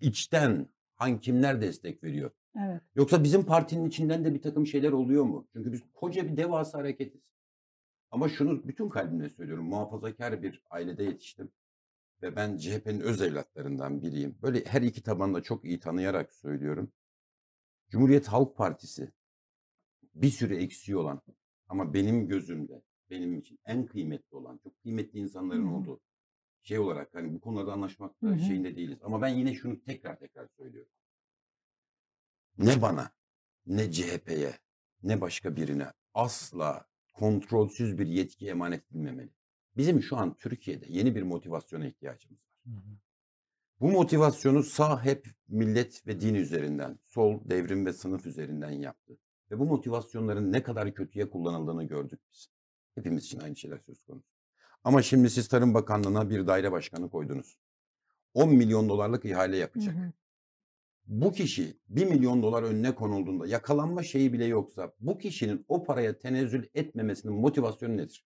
içten 0.00 0.68
hangi 0.96 1.20
kimler 1.20 1.60
destek 1.60 2.04
veriyor. 2.04 2.30
Evet. 2.58 2.82
Yoksa 2.94 3.24
bizim 3.24 3.44
partinin 3.44 3.88
içinden 3.88 4.24
de 4.24 4.34
bir 4.34 4.42
takım 4.42 4.66
şeyler 4.66 4.92
oluyor 4.92 5.24
mu? 5.24 5.48
Çünkü 5.52 5.72
biz 5.72 5.82
koca 5.94 6.28
bir 6.28 6.36
devasa 6.36 6.78
hareketiz. 6.78 7.20
Ama 8.10 8.28
şunu 8.28 8.68
bütün 8.68 8.88
kalbimle 8.88 9.28
söylüyorum. 9.28 9.64
Muhafazakar 9.64 10.42
bir 10.42 10.62
ailede 10.70 11.04
yetiştim. 11.04 11.50
Ve 12.22 12.36
ben 12.36 12.56
CHP'nin 12.56 13.00
öz 13.00 13.22
evlatlarından 13.22 14.02
biriyim. 14.02 14.38
Böyle 14.42 14.64
her 14.64 14.82
iki 14.82 15.02
tabanda 15.02 15.42
çok 15.42 15.64
iyi 15.64 15.80
tanıyarak 15.80 16.34
söylüyorum. 16.34 16.92
Cumhuriyet 17.88 18.28
Halk 18.28 18.56
Partisi 18.56 19.12
bir 20.14 20.30
sürü 20.30 20.56
eksiği 20.56 20.96
olan 20.96 21.22
ama 21.68 21.94
benim 21.94 22.28
gözümde 22.28 22.82
benim 23.10 23.38
için 23.38 23.58
en 23.66 23.86
kıymetli 23.86 24.36
olan, 24.36 24.58
çok 24.62 24.82
kıymetli 24.82 25.18
insanların 25.18 25.66
olduğu 25.66 26.00
şey 26.66 26.78
olarak 26.78 27.14
hani 27.14 27.34
bu 27.34 27.40
konularda 27.40 27.72
anlaşmakta 27.72 28.26
Hı 28.26 28.30
hı. 28.30 28.40
şeyinde 28.40 28.76
değiliz. 28.76 28.98
Ama 29.02 29.22
ben 29.22 29.28
yine 29.28 29.54
şunu 29.54 29.80
tekrar 29.80 30.18
tekrar 30.18 30.48
söylüyorum. 30.58 30.92
Ne 32.58 32.82
bana, 32.82 33.10
ne 33.66 33.92
CHP'ye, 33.92 34.58
ne 35.02 35.20
başka 35.20 35.56
birine 35.56 35.86
asla 36.14 36.88
kontrolsüz 37.14 37.98
bir 37.98 38.06
yetki 38.06 38.48
emanet 38.48 38.90
edilmemeli. 38.90 39.30
Bizim 39.76 40.02
şu 40.02 40.16
an 40.16 40.34
Türkiye'de 40.34 40.86
yeni 40.88 41.14
bir 41.14 41.22
motivasyona 41.22 41.86
ihtiyacımız 41.86 42.38
var. 42.38 42.74
Hı 42.74 42.76
hı. 42.76 42.96
Bu 43.80 43.90
motivasyonu 43.90 44.62
sağ 44.62 45.04
hep 45.04 45.26
millet 45.48 46.06
ve 46.06 46.20
din 46.20 46.34
üzerinden, 46.34 46.98
sol 47.04 47.40
devrim 47.44 47.86
ve 47.86 47.92
sınıf 47.92 48.26
üzerinden 48.26 48.70
yaptı. 48.70 49.18
Ve 49.50 49.58
bu 49.58 49.64
motivasyonların 49.64 50.52
ne 50.52 50.62
kadar 50.62 50.94
kötüye 50.94 51.30
kullanıldığını 51.30 51.84
gördük 51.84 52.20
biz. 52.32 52.48
Hepimiz 52.94 53.24
için 53.24 53.40
aynı 53.40 53.56
şeyler 53.56 53.78
söz 53.78 54.02
konusu. 54.02 54.35
Ama 54.86 55.02
şimdi 55.02 55.30
siz 55.30 55.48
Tarım 55.48 55.74
Bakanlığı'na 55.74 56.30
bir 56.30 56.46
daire 56.46 56.72
başkanı 56.72 57.10
koydunuz. 57.10 57.56
10 58.34 58.54
milyon 58.54 58.88
dolarlık 58.88 59.24
ihale 59.24 59.56
Hı 59.56 59.60
yapacak. 59.60 59.94
hı. 59.94 60.12
Bu 61.06 61.32
kişi 61.32 61.76
1 61.88 62.06
milyon 62.06 62.42
dolar 62.42 62.62
önüne 62.62 62.94
konulduğunda 62.94 63.46
yakalanma 63.46 64.02
şeyi 64.02 64.32
bile 64.32 64.44
yoksa 64.44 64.92
bu 65.00 65.18
kişinin 65.18 65.64
o 65.68 65.84
paraya 65.84 66.18
tenezzül 66.18 66.66
etmemesinin 66.74 67.34
motivasyonu 67.34 67.96
nedir? 67.96 68.26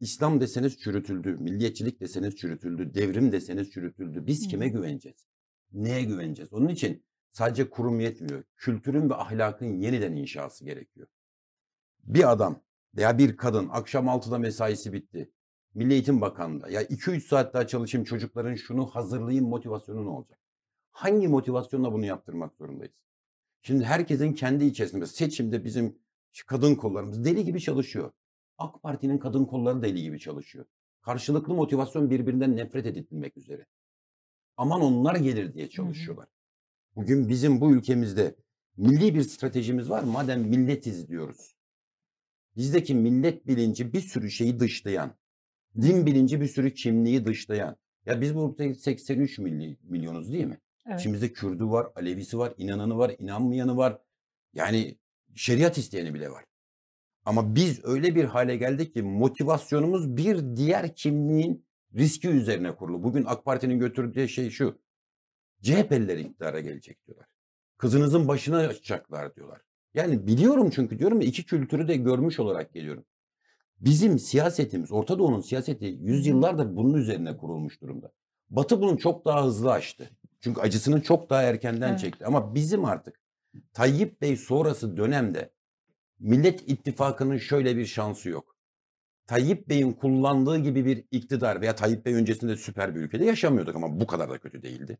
İslam 0.00 0.40
deseniz 0.40 0.78
çürütüldü, 0.78 1.36
milliyetçilik 1.40 2.00
deseniz 2.00 2.36
çürütüldü, 2.36 2.94
devrim 2.94 3.32
deseniz 3.32 3.70
çürütüldü. 3.70 4.26
Biz 4.26 4.44
Hı 4.44 4.48
kime 4.48 4.66
hı. 4.66 4.72
güveneceğiz? 4.72 5.26
Neye 5.72 6.02
güveneceğiz? 6.02 6.52
Onun 6.52 6.68
için 6.68 7.04
sadece 7.32 7.70
kurum 7.70 8.00
yetmiyor. 8.00 8.44
Kültürün 8.56 9.10
ve 9.10 9.14
ahlakın 9.14 9.66
yeniden 9.66 10.12
inşası 10.12 10.64
gerekiyor. 10.64 11.06
Bir 12.04 12.32
adam 12.32 12.62
veya 12.96 13.18
bir 13.18 13.36
kadın 13.36 13.68
akşam 13.68 14.06
6'da 14.06 14.38
mesaisi 14.38 14.92
bitti. 14.92 15.32
Milli 15.74 15.92
Eğitim 15.92 16.20
Bakanlığı'nda 16.20 16.70
ya 16.70 16.82
2-3 16.82 17.20
saat 17.20 17.54
daha 17.54 17.66
çalışayım 17.66 18.04
çocukların 18.04 18.54
şunu 18.54 18.86
hazırlayayım 18.86 19.48
motivasyonu 19.48 20.04
ne 20.04 20.08
olacak? 20.08 20.38
Hangi 20.90 21.28
motivasyonla 21.28 21.92
bunu 21.92 22.06
yaptırmak 22.06 22.54
zorundayız? 22.54 22.92
Şimdi 23.62 23.84
herkesin 23.84 24.32
kendi 24.32 24.64
içerisinde 24.64 25.06
seçimde 25.06 25.64
bizim 25.64 25.98
kadın 26.46 26.74
kollarımız 26.74 27.24
deli 27.24 27.44
gibi 27.44 27.60
çalışıyor. 27.60 28.12
AK 28.58 28.82
Parti'nin 28.82 29.18
kadın 29.18 29.44
kolları 29.44 29.82
deli 29.82 30.02
gibi 30.02 30.20
çalışıyor. 30.20 30.64
Karşılıklı 31.02 31.54
motivasyon 31.54 32.10
birbirinden 32.10 32.56
nefret 32.56 32.86
edilmek 32.86 33.36
üzere. 33.36 33.66
Aman 34.56 34.80
onlar 34.80 35.16
gelir 35.16 35.54
diye 35.54 35.70
çalışıyorlar. 35.70 36.28
Bugün 36.96 37.28
bizim 37.28 37.60
bu 37.60 37.72
ülkemizde 37.72 38.36
milli 38.76 39.14
bir 39.14 39.22
stratejimiz 39.22 39.90
var. 39.90 40.02
Madem 40.02 40.40
milletiz 40.40 41.08
diyoruz. 41.08 41.54
Bizdeki 42.56 42.94
millet 42.94 43.46
bilinci 43.46 43.92
bir 43.92 44.00
sürü 44.00 44.30
şeyi 44.30 44.60
dışlayan, 44.60 45.14
din 45.80 46.06
bilinci 46.06 46.40
bir 46.40 46.46
sürü 46.46 46.74
kimliği 46.74 47.24
dışlayan. 47.24 47.76
Ya 48.06 48.20
biz 48.20 48.34
burada 48.34 48.74
83 48.74 49.38
milli, 49.38 49.76
milyonuz 49.82 50.32
değil 50.32 50.44
mi? 50.44 50.58
Evet. 50.86 51.00
İçimizde 51.00 51.32
Kürdü 51.32 51.64
var, 51.64 51.86
Alevisi 51.96 52.38
var, 52.38 52.54
inananı 52.58 52.98
var, 52.98 53.12
inanmayanı 53.18 53.76
var. 53.76 53.98
Yani 54.54 54.98
şeriat 55.34 55.78
isteyeni 55.78 56.14
bile 56.14 56.30
var. 56.30 56.44
Ama 57.24 57.54
biz 57.54 57.84
öyle 57.84 58.14
bir 58.14 58.24
hale 58.24 58.56
geldik 58.56 58.94
ki 58.94 59.02
motivasyonumuz 59.02 60.16
bir 60.16 60.56
diğer 60.56 60.94
kimliğin 60.94 61.66
riski 61.96 62.28
üzerine 62.28 62.76
kurulu. 62.76 63.02
Bugün 63.02 63.24
AK 63.26 63.44
Parti'nin 63.44 63.78
götürdüğü 63.78 64.28
şey 64.28 64.50
şu. 64.50 64.78
CHP'liler 65.62 66.18
iktidara 66.18 66.60
gelecek 66.60 67.06
diyorlar. 67.06 67.26
Kızınızın 67.78 68.28
başına 68.28 68.58
açacaklar 68.58 69.36
diyorlar. 69.36 69.60
Yani 69.94 70.26
biliyorum 70.26 70.70
çünkü 70.70 70.98
diyorum 70.98 71.20
ya 71.20 71.26
iki 71.26 71.44
kültürü 71.44 71.88
de 71.88 71.96
görmüş 71.96 72.40
olarak 72.40 72.72
geliyorum. 72.72 73.04
Bizim 73.80 74.18
siyasetimiz, 74.18 74.92
Orta 74.92 75.18
Doğu'nun 75.18 75.40
siyaseti 75.40 75.86
yüzyıllardır 75.86 76.76
bunun 76.76 76.94
üzerine 76.94 77.36
kurulmuş 77.36 77.80
durumda. 77.80 78.12
Batı 78.50 78.80
bunu 78.80 78.98
çok 78.98 79.24
daha 79.24 79.44
hızlı 79.44 79.72
aştı. 79.72 80.10
Çünkü 80.40 80.60
acısını 80.60 81.02
çok 81.02 81.30
daha 81.30 81.42
erkenden 81.42 81.88
Evet. 81.90 82.00
çekti. 82.00 82.26
Ama 82.26 82.54
bizim 82.54 82.84
artık 82.84 83.20
Tayyip 83.72 84.20
Bey 84.22 84.36
sonrası 84.36 84.96
dönemde 84.96 85.50
Millet 86.18 86.68
İttifakı'nın 86.70 87.36
şöyle 87.38 87.76
bir 87.76 87.86
şansı 87.86 88.28
yok. 88.28 88.56
Tayyip 89.26 89.68
Bey'in 89.68 89.92
kullandığı 89.92 90.58
gibi 90.58 90.84
bir 90.84 91.04
iktidar 91.10 91.60
veya 91.60 91.74
Tayyip 91.74 92.06
Bey 92.06 92.14
öncesinde 92.14 92.56
süper 92.56 92.94
bir 92.94 93.00
ülkede 93.00 93.24
yaşamıyorduk 93.24 93.76
ama 93.76 94.00
bu 94.00 94.06
kadar 94.06 94.30
da 94.30 94.38
kötü 94.38 94.62
değildi. 94.62 94.98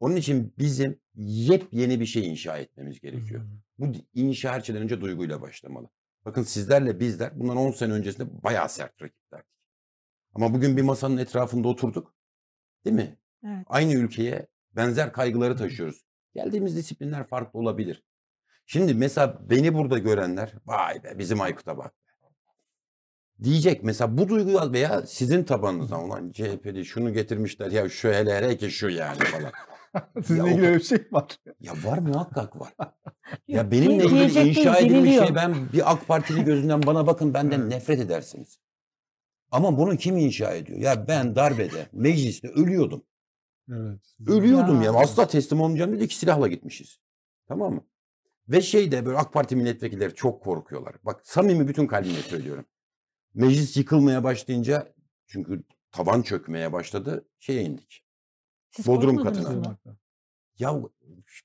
Onun 0.00 0.16
için 0.16 0.54
bizim 0.58 0.98
yepyeni 1.16 2.00
bir 2.00 2.06
şey 2.06 2.28
inşa 2.30 2.58
etmemiz 2.58 3.00
gerekiyor. 3.00 3.40
hı. 3.40 3.46
Bu 3.78 3.92
inşa 4.14 4.52
her 4.52 4.60
şeyden 4.60 4.82
önce 4.82 5.00
duyguyla 5.00 5.40
başlamalı. 5.42 5.88
Bakın 6.24 6.42
sizlerle 6.42 7.00
bizler 7.00 7.40
bundan 7.40 7.56
10 7.56 7.70
sene 7.70 7.92
öncesinde 7.92 8.42
bayağı 8.42 8.68
sert 8.68 9.02
rakiplerdik. 9.02 9.52
Ama 10.34 10.54
bugün 10.54 10.76
bir 10.76 10.82
masanın 10.82 11.16
etrafında 11.16 11.68
oturduk. 11.68 12.14
Değil 12.84 12.96
mi? 12.96 13.18
Evet. 13.44 13.66
Aynı 13.66 13.94
ülkeye 13.94 14.46
benzer 14.72 15.12
kaygıları 15.12 15.56
taşıyoruz. 15.56 16.04
Geldiğimiz 16.34 16.76
disiplinler 16.76 17.26
farklı 17.26 17.58
olabilir. 17.58 18.04
Şimdi 18.66 18.94
mesela 18.94 19.38
beni 19.50 19.74
burada 19.74 19.98
görenler 19.98 20.54
vay 20.66 21.04
be 21.04 21.18
bizim 21.18 21.40
Aykut'a 21.40 21.78
bak. 21.78 21.94
Diyecek 23.42 23.84
mesela 23.84 24.18
bu 24.18 24.28
duyguyu 24.28 24.72
veya 24.72 25.06
sizin 25.06 25.44
tabanınızdan 25.44 26.00
olan 26.00 26.32
CHP'li 26.32 26.84
şunu 26.84 27.12
getirmişler 27.12 27.70
ya 27.70 27.88
şu 27.88 28.08
hele 28.08 28.34
hele 28.34 28.56
ki 28.56 28.70
şu 28.70 28.88
yani 28.88 29.18
falan. 29.18 29.52
Sizinle 30.24 30.50
ilgili 30.50 30.66
öyle 30.66 30.78
bir 30.78 30.84
şey 30.84 30.98
var? 31.12 31.38
Ya 31.60 31.72
var 31.84 31.98
muhakkak 31.98 32.60
var. 32.60 32.72
Ya 33.48 33.70
benimle 33.70 34.04
ilgili 34.04 34.48
inşa 34.48 34.78
edilmiş 34.78 35.16
şey 35.16 35.34
ben 35.34 35.72
bir 35.72 35.92
AK 35.92 36.08
Partili 36.08 36.44
gözünden 36.44 36.82
bana 36.82 37.06
bakın 37.06 37.34
benden 37.34 37.60
Evet. 37.60 37.68
nefret 37.68 38.00
edersiniz. 38.00 38.58
Ama 39.50 39.78
bunu 39.78 39.96
kim 39.96 40.16
inşa 40.18 40.54
ediyor? 40.54 40.78
Ya 40.78 41.08
ben 41.08 41.36
darbede, 41.36 41.86
mecliste 41.92 42.48
ölüyordum. 42.48 43.04
Evet. 43.70 44.00
Ölüyordum 44.26 44.82
ya. 44.82 44.92
Ya. 44.92 44.98
Asla 44.98 45.26
teslim 45.26 45.60
olmayacağım 45.60 45.92
dedi 45.92 46.08
ki 46.08 46.16
silahla 46.16 46.48
gitmişiz. 46.48 47.00
Tamam 47.48 47.74
mı? 47.74 47.84
Ve 48.48 48.60
şey 48.60 48.92
de 48.92 49.06
böyle 49.06 49.18
AK 49.18 49.32
Parti 49.32 49.56
milletvekilleri 49.56 50.14
çok 50.14 50.42
korkuyorlar. 50.42 50.94
Bak 51.02 51.20
samimi 51.24 51.68
bütün 51.68 51.86
kalbimle 51.86 52.22
söylüyorum. 52.22 52.64
Meclis 53.34 53.76
yıkılmaya 53.76 54.24
başlayınca 54.24 54.94
çünkü 55.26 55.62
taban 55.92 56.22
çökmeye 56.22 56.72
başladı. 56.72 57.28
Şeye 57.40 57.62
indik. 57.62 58.01
Siz 58.72 58.86
Bodrum 58.86 59.16
katına. 59.16 59.50
mı? 59.50 59.78
Ya 60.58 60.82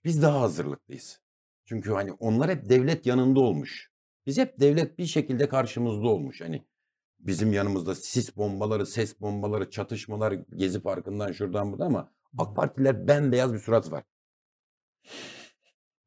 biz 0.05 0.21
daha 0.21 0.41
hazırlıklıyız. 0.41 1.21
Çünkü 1.65 1.91
hani 1.91 2.11
onlar 2.11 2.49
hep 2.49 2.69
devlet 2.69 3.05
yanında 3.05 3.39
olmuş. 3.39 3.91
Biz 4.25 4.37
hep 4.37 4.59
devlet 4.59 4.97
bir 4.97 5.05
şekilde 5.05 5.49
karşımızda 5.49 6.07
olmuş. 6.07 6.41
Hani 6.41 6.65
bizim 7.19 7.53
yanımızda 7.53 7.95
sis 7.95 8.37
bombaları, 8.37 8.85
ses 8.85 9.21
bombaları, 9.21 9.69
çatışmalar 9.69 10.31
Gezi 10.55 10.81
Parkı'ndan 10.81 11.31
şuradan 11.31 11.71
buradan 11.71 11.85
ama 11.85 12.11
AK 12.37 12.55
Partiler 12.55 13.07
bembeyaz 13.07 13.53
bir 13.53 13.59
surat 13.59 13.91
var. 13.91 14.03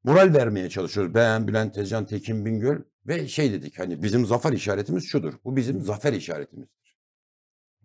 Moral 0.04 0.34
vermeye 0.34 0.70
çalışıyoruz. 0.70 1.14
Ben, 1.14 1.48
Bülent 1.48 1.74
Tezcan, 1.74 2.06
Tekin 2.06 2.44
Bingöl 2.44 2.78
ve 3.06 3.28
şey 3.28 3.52
dedik 3.52 3.78
hani 3.78 4.02
bizim 4.02 4.26
zafer 4.26 4.52
işaretimiz 4.52 5.04
şudur. 5.04 5.34
Bu 5.44 5.56
bizim 5.56 5.80
zafer 5.80 6.12
işaretimizdir. 6.12 6.79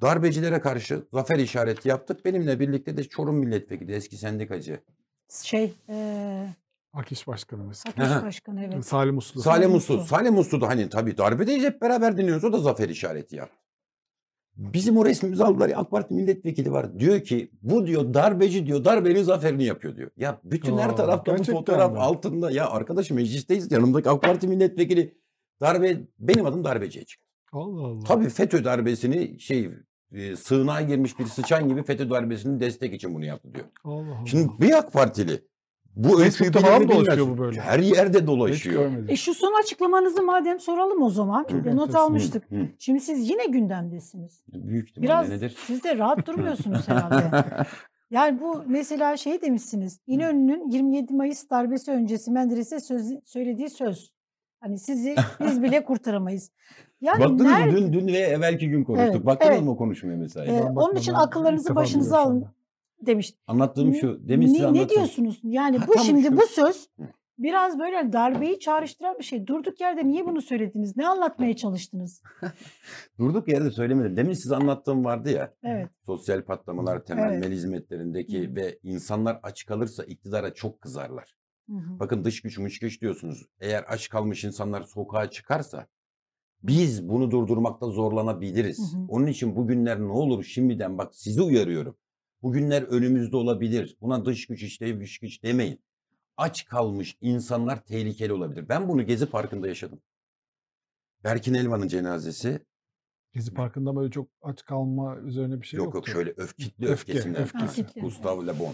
Darbecilere 0.02 0.60
karşı 0.62 1.04
zafer 1.14 1.40
işareti 1.40 1.90
yaptık. 1.90 2.26
Benimle 2.26 2.60
birlikte 2.60 2.98
de 2.98 3.04
Çorum 3.04 3.36
milletvekili 3.36 3.94
eski 3.94 4.18
sendikacı 4.18 4.80
Şey, 5.30 5.74
eee 5.90 6.56
AK 6.94 7.12
İş 7.12 7.28
Başkanımız. 7.28 7.84
Aha. 8.00 8.26
Başkanı 8.26 8.64
evet. 8.64 8.86
Salim 8.86 9.18
Uslu. 9.18 9.40
Muslu. 9.40 9.70
Muslu. 9.70 10.08
Salih 10.08 10.32
Muslu 10.32 10.62
da 10.62 10.68
hani 10.68 10.90
tabii 10.90 11.18
darbedeyiz 11.18 11.64
hep 11.64 11.82
beraber 11.82 12.18
dinliyoruz. 12.18 12.44
O 12.44 12.54
da 12.54 12.58
zafer 12.58 12.90
işareti 12.90 13.36
yaptı. 13.36 13.56
Bizim 14.58 14.98
o 14.98 15.06
resmimizi 15.06 15.44
aldılar. 15.44 15.70
ya, 15.70 15.78
AK 15.78 15.92
Parti 15.92 16.14
milletvekili 16.14 16.72
var. 16.72 17.00
Diyor 17.00 17.22
ki 17.22 17.52
bu 17.62 17.88
diyor 17.88 18.14
darbeci 18.14 18.66
diyor 18.68 18.86
darbenin 18.86 19.24
zaferini 19.24 19.64
yapıyor 19.64 19.96
diyor. 19.96 20.12
Ya 20.18 20.40
bütün 20.44 20.78
her 20.78 20.90
Aa, 20.90 20.96
tarafta 20.96 21.38
bu 21.38 21.44
fotoğraf 21.44 21.92
mi? 21.92 22.00
altında. 22.00 22.52
Ya 22.52 22.70
arkadaşım 22.70 23.18
meclisteyiz. 23.18 23.72
Yanımdaki 23.72 24.10
AK 24.10 24.22
Parti 24.22 24.48
milletvekili 24.48 25.18
darbe 25.62 26.02
benim 26.20 26.46
adım 26.46 26.64
darbeciye 26.64 27.06
çıktı. 27.06 27.25
Allah 27.56 27.88
Allah. 27.88 28.04
Tabii 28.04 28.30
FETÖ 28.30 28.64
darbesini 28.64 29.40
şey 29.40 29.70
e, 30.14 30.36
sığınağa 30.36 30.82
girmiş 30.82 31.20
bir 31.20 31.26
sıçan 31.26 31.70
gibi 31.70 31.84
FETÖ 31.84 32.10
darbesini 32.10 32.60
destek 32.60 32.94
için 32.94 33.16
bunu 33.16 33.26
yaptı 33.26 33.54
diyor. 33.56 33.66
Allah 33.84 34.18
Allah. 34.18 34.26
Şimdi 34.26 34.50
bir 34.60 34.78
AK 34.78 34.94
Partili 34.94 35.42
bu 35.96 36.18
Facebook'ta 36.18 36.60
falan 36.60 36.88
dolaşıyor 36.90 37.28
bu 37.28 37.38
böyle. 37.38 37.62
Her 37.62 37.80
yerde 37.80 38.28
dolaşıyor. 38.28 38.92
E 39.10 39.16
şu 39.16 39.34
son 39.34 39.60
açıklamanızı 39.62 40.24
madem 40.24 40.60
soralım 40.60 41.02
o 41.02 41.10
zaman. 41.10 41.48
Bir 41.50 41.76
not 41.76 41.96
almıştık. 41.96 42.52
Hı. 42.52 42.68
Şimdi 42.80 43.00
siz 43.00 43.30
yine 43.30 43.46
gündemdesiniz. 43.46 44.44
Büyük 44.48 44.90
ihtimalle 44.90 45.08
Biraz 45.08 45.30
nedir? 45.30 45.58
siz 45.66 45.84
de 45.84 45.98
rahat 45.98 46.28
durmuyorsunuz 46.28 46.82
herhalde. 46.88 47.46
Yani 48.12 48.42
bu 48.42 48.64
mesela 48.68 49.18
şey 49.18 49.42
demişsiniz. 49.42 50.00
İnönü'nün 50.08 50.72
27 50.72 51.14
Mayıs 51.14 51.50
darbesi 51.50 51.92
öncesi 51.92 52.32
Menderes'e 52.32 52.80
söz, 52.80 53.12
söylediği 53.26 53.70
söz. 53.70 54.14
Hani 54.60 54.80
sizi 54.80 55.16
biz 55.40 55.64
bile 55.64 55.84
kurtaramayız. 55.84 56.52
Yani 57.06 57.20
Baktınız 57.20 57.42
nerede? 57.52 57.78
dün, 57.78 57.94
dün 57.94 58.08
ve 58.08 58.18
evvelki 58.18 58.70
gün 58.70 58.84
konuştuk. 58.84 59.16
Evet, 59.16 59.26
Baktınız 59.26 59.54
evet. 59.54 59.64
mı 59.64 59.72
o 59.72 59.78
konuşmaya 59.78 60.16
mesela? 60.18 60.46
Ee, 60.46 60.62
onun 60.64 60.96
için 60.96 61.14
akıllarınızı 61.14 61.76
başınıza 61.76 62.20
alın. 62.20 62.36
anda. 62.36 62.54
demiş. 63.02 63.34
Anlattığım 63.48 63.94
şu. 63.96 64.28
Demin 64.28 64.48
size 64.48 64.74
ne, 64.74 64.74
ne 64.74 64.90
diyorsunuz? 64.90 65.40
Yani 65.44 65.78
Ha, 65.78 65.86
bu 65.88 66.00
şimdi 66.00 66.24
şu. 66.24 66.38
bu 66.38 66.42
söz 66.42 66.90
biraz 67.38 67.80
böyle 67.80 68.14
darbeyi 68.14 68.60
çağrıştıran 68.60 69.18
bir 69.20 69.24
şey. 69.24 69.48
Durduk 69.48 69.82
yerde 69.82 70.08
niye 70.08 70.26
bunu 70.26 70.42
söylediniz? 70.42 70.98
Ne 70.98 71.08
anlatmaya 71.08 71.56
çalıştınız? 71.56 72.22
Durduk 73.20 73.48
yerde 73.48 73.72
söylemedim. 73.72 74.18
Demin 74.18 74.34
size 74.34 74.56
anlattığım 74.56 75.06
vardı 75.06 75.30
ya. 75.30 75.54
Evet. 75.64 75.90
Sosyal 76.06 76.42
patlamalar, 76.42 77.06
temel 77.06 77.34
Evet. 77.34 77.50
hizmetlerindeki 77.50 78.56
ve 78.56 78.80
insanlar 78.84 79.40
aç 79.44 79.66
kalırsa 79.66 80.04
iktidara 80.04 80.54
çok 80.54 80.82
kızarlar. 80.82 81.36
Hı 81.70 81.76
hı. 81.76 82.00
Bakın 82.00 82.24
dış 82.24 82.42
güç 82.42 82.58
müç 82.58 82.80
güç 82.80 83.02
diyorsunuz. 83.02 83.46
Eğer 83.60 83.86
aç 83.88 84.10
kalmış 84.10 84.44
insanlar 84.44 84.84
sokağa 84.84 85.30
çıkarsa 85.30 85.88
biz 86.68 87.10
bunu 87.10 87.32
durdurmakta 87.32 87.88
zorlanabiliriz. 87.90 88.94
Hı 88.94 88.98
hı. 88.98 89.06
Onun 89.08 89.28
için 89.28 89.56
bugünler 89.56 90.00
ne 90.00 90.12
olur 90.12 90.44
şimdiden 90.44 90.98
bak 90.98 91.16
sizi 91.16 91.42
uyarıyorum. 91.42 91.98
Bugünler 92.42 92.82
önümüzde 92.84 93.38
olabilir. 93.38 93.98
Buna 94.02 94.26
dış 94.26 94.48
güç 94.48 94.64
işte 94.64 95.00
dış 95.00 95.20
güç 95.20 95.44
demeyin. 95.44 95.80
Aç 96.38 96.66
kalmış 96.66 97.18
insanlar 97.22 97.84
tehlikeli 97.86 98.34
olabilir. 98.34 98.70
Ben 98.70 98.90
bunu 98.90 99.06
Gezi 99.06 99.26
Parkı'nda 99.26 99.68
yaşadım. 99.68 100.02
Berkin 101.24 101.54
Elvan'ın 101.54 101.88
cenazesi 101.88 102.66
Gezi 103.34 103.54
Parkı'nda 103.54 103.96
böyle 103.96 104.12
çok 104.12 104.30
aç 104.42 104.66
kalma 104.66 105.18
üzerine 105.18 105.62
bir 105.62 105.68
şey 105.68 105.78
yok 105.78 105.86
yok 105.86 105.96
yoktu. 105.96 106.12
şöyle 106.12 106.34
öf, 106.38 106.58
kitle 106.58 106.88
Öfke, 106.88 107.14
öfkesinden. 107.14 107.48
kitle. 107.76 108.02
Gustave 108.02 108.48
Le 108.48 108.60
Bon. 108.60 108.74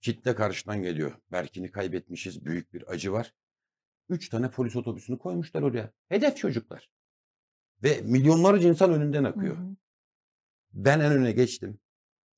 Kitle 0.00 0.34
karşıdan 0.34 0.82
geliyor. 0.82 1.12
Berkin'i 1.32 1.70
kaybetmişiz. 1.70 2.44
Büyük 2.44 2.72
bir 2.72 2.90
acı 2.92 3.12
var. 3.12 3.34
Üç 4.08 4.28
tane 4.28 4.50
polis 4.50 4.76
otobüsünü 4.76 5.18
koymuşlar 5.18 5.62
oraya. 5.62 5.92
Hedef 6.08 6.36
çocuklar. 6.36 6.90
Ve 7.82 8.00
milyonlarca 8.04 8.68
insan 8.68 8.92
önünden 8.92 9.24
Hı 9.24 9.28
akıyor. 9.28 9.56
hı. 9.56 9.76
Ben 10.72 11.00
en 11.00 11.12
öne 11.12 11.32
geçtim. 11.32 11.80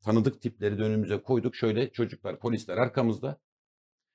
Tanıdık 0.00 0.42
tipleri 0.42 0.78
de 0.78 0.82
önümüze 0.82 1.22
koyduk. 1.22 1.56
Şöyle 1.56 1.92
çocuklar, 1.92 2.38
polisler 2.38 2.76
arkamızda. 2.76 3.40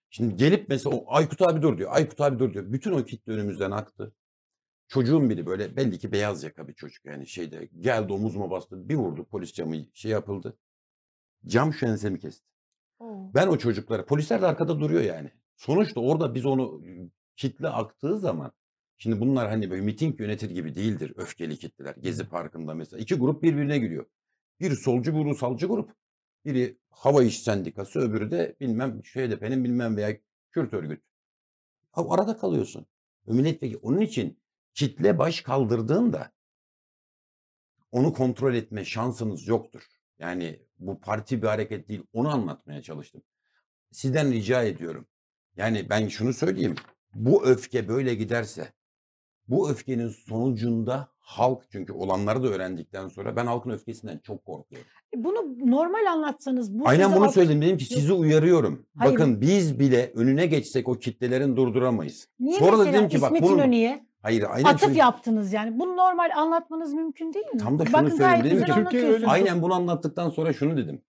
Şimdi 0.09 0.35
gelip 0.35 0.69
mesela 0.69 0.95
o 0.95 1.15
Aykut 1.15 1.41
abi 1.41 1.61
dur 1.61 1.77
diyor. 1.77 1.91
Aykut 1.93 2.21
abi 2.21 2.39
dur 2.39 2.53
diyor. 2.53 2.71
Bütün 2.71 2.91
o 2.91 3.05
kitle 3.05 3.33
önümüzden 3.33 3.71
aktı. 3.71 4.13
Çocuğun 4.87 5.29
biri 5.29 5.45
böyle 5.45 5.75
belli 5.75 5.99
ki 5.99 6.11
beyaz 6.11 6.43
yaka 6.43 6.67
bir 6.67 6.73
çocuk 6.73 7.05
yani 7.05 7.27
şeyde 7.27 7.69
geldi 7.79 8.13
omuzuma 8.13 8.51
bastı 8.51 8.89
bir 8.89 8.95
vurdu 8.95 9.25
polis 9.25 9.53
camı 9.53 9.75
şey 9.93 10.11
yapıldı. 10.11 10.57
Cam 11.45 11.73
şu 11.73 11.85
ensemi 11.85 12.19
kesti. 12.19 12.45
Oo. 12.99 13.31
Ben 13.33 13.47
o 13.47 13.57
çocuklara 13.57 14.05
polisler 14.05 14.41
de 14.41 14.45
arkada 14.45 14.79
duruyor 14.79 15.01
yani. 15.01 15.31
Sonuçta 15.55 15.99
orada 15.99 16.35
biz 16.35 16.45
onu 16.45 16.81
kitle 17.35 17.67
aktığı 17.67 18.19
zaman 18.19 18.51
şimdi 18.97 19.19
bunlar 19.19 19.49
hani 19.49 19.69
böyle 19.69 19.81
miting 19.81 20.19
yönetir 20.19 20.49
gibi 20.49 20.75
değildir 20.75 21.13
öfkeli 21.15 21.57
kitleler. 21.57 21.95
Gezi 21.95 22.29
Parkı'nda 22.29 22.73
mesela 22.73 22.99
iki 22.99 23.15
grup 23.15 23.43
birbirine 23.43 23.77
giriyor. 23.77 24.05
Bir 24.59 24.75
solcu 24.75 25.13
bir 25.13 25.19
ulusalcı 25.19 25.67
grup. 25.67 25.91
Biri 26.45 26.77
Hava 26.89 27.23
İş 27.23 27.43
Sendikası 27.43 27.99
öbürü 27.99 28.31
de 28.31 28.55
bilmem 28.59 29.01
HDP'nin 29.01 29.63
bilmem 29.63 29.97
veya 29.97 30.17
Kürt 30.51 30.73
örgüt. 30.73 31.03
Abi 31.93 32.09
arada 32.09 32.37
kalıyorsun. 32.37 32.85
Ve 33.27 33.33
milletvekili 33.33 33.77
onun 33.77 34.01
için 34.01 34.39
kitle 34.73 35.17
baş 35.17 35.41
kaldırdığında 35.41 36.31
onu 37.91 38.13
kontrol 38.13 38.53
etme 38.53 38.85
şansınız 38.85 39.47
yoktur. 39.47 39.87
Yani 40.19 40.59
bu 40.79 40.99
parti 40.99 41.41
bir 41.41 41.47
hareket 41.47 41.89
değil 41.89 42.03
onu 42.13 42.29
anlatmaya 42.29 42.81
çalıştım. 42.81 43.23
Sizden 43.91 44.31
rica 44.31 44.63
ediyorum. 44.63 45.07
Yani 45.55 45.89
ben 45.89 46.07
şunu 46.07 46.33
söyleyeyim. 46.33 46.75
Bu 47.15 47.45
öfke 47.45 47.87
böyle 47.87 48.15
giderse 48.15 48.73
bu 49.49 49.69
öfkenin 49.69 50.07
sonucunda 50.09 51.07
halk 51.19 51.63
çünkü 51.71 51.93
olanları 51.93 52.43
da 52.43 52.47
öğrendikten 52.47 53.07
sonra 53.07 53.35
ben 53.35 53.45
halkın 53.45 53.69
öfkesinden 53.69 54.17
çok 54.17 54.45
korkuyorum. 54.45 54.87
E, 55.17 55.23
Bunu 55.23 55.55
normal 55.71 56.05
anlatsanız 56.11 56.79
bu 56.79 56.87
Aynen 56.87 57.15
bunu 57.15 57.23
at- 57.25 57.33
söyledim. 57.33 57.61
Dedim 57.61 57.77
ki 57.77 57.85
sizi 57.85 58.13
uyarıyorum. 58.13 58.85
Hayır. 58.97 59.13
Bakın 59.13 59.41
biz 59.41 59.79
bile 59.79 60.11
önüne 60.15 60.45
geçsek 60.45 60.87
o 60.89 60.93
kitlelerin 60.93 61.55
durduramayız. 61.55 62.27
Niye 62.39 62.59
Sonra 62.59 62.77
mesela 62.77 62.93
dedim 62.97 63.09
ki 63.09 63.21
bak 63.21 63.27
İsmet 63.31 63.41
bunun- 63.43 63.57
İnönü'ye 63.57 64.07
Hayır 64.21 64.45
aynen 64.49 64.69
atıf 64.69 64.81
çünkü- 64.81 64.97
yaptınız 64.99 65.53
yani? 65.53 65.79
Bunu 65.79 65.97
normal 65.97 66.29
anlatmanız 66.37 66.93
mümkün 66.93 67.33
değil 67.33 67.45
mi? 67.45 67.57
Tam 67.59 67.79
da 67.79 67.85
şunu 67.85 67.93
Bakın 67.93 68.17
söyledim, 68.17 68.45
dedim 68.45 68.65
ki 68.65 68.73
Türkiye 68.73 69.25
Aynen 69.27 69.61
bunu 69.61 69.73
anlattıktan 69.73 70.29
sonra 70.29 70.53
şunu 70.53 70.77
dedim. 70.77 71.01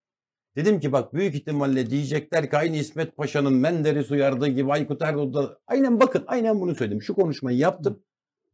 Dedim 0.57 0.81
ki 0.81 0.93
bak 0.93 1.15
büyük 1.15 1.35
ihtimalle 1.35 1.91
diyecekler 1.91 2.51
ki 2.51 2.57
aynı 2.57 2.77
İsmet 2.77 3.17
Paşa'nın 3.17 3.53
Menderes 3.53 4.11
uyardığı 4.11 4.49
gibi 4.49 4.73
Aykut 4.73 5.03
Erdoğan 5.03 5.35
da 5.35 5.59
aynen 5.67 6.01
bakın 6.01 6.25
aynen 6.27 6.61
bunu 6.61 6.75
söyledim. 6.75 7.03
Şu 7.03 7.15
konuşmayı 7.15 7.59
yaptım. 7.59 8.03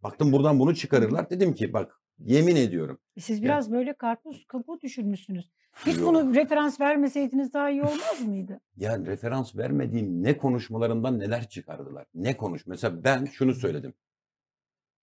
Baktım 0.04 0.32
buradan 0.32 0.58
bunu 0.58 0.74
çıkarırlar. 0.74 1.30
Dedim 1.30 1.54
ki 1.54 1.72
bak 1.72 2.00
yemin 2.18 2.56
ediyorum. 2.56 2.98
E, 3.16 3.20
Siz 3.20 3.42
biraz 3.42 3.72
böyle 3.72 3.92
karpuz 3.92 4.44
kabuğu 4.46 4.80
düşürmüşsünüz. 4.80 5.50
Hiç 5.86 5.96
Yok. 5.96 6.06
bunu 6.06 6.34
referans 6.34 6.80
vermeseydiniz 6.80 7.54
daha 7.54 7.70
iyi 7.70 7.82
olmaz 7.82 8.20
mıydı? 8.20 8.60
Ya 8.76 8.98
referans 8.98 9.56
vermediğim 9.56 10.22
ne 10.22 10.38
konuşmalarından 10.38 11.18
neler 11.18 11.48
çıkardılar. 11.48 12.06
Ne 12.14 12.36
konuş. 12.36 12.66
Mesela 12.66 13.04
ben 13.04 13.24
şunu 13.24 13.54
söyledim. 13.54 13.94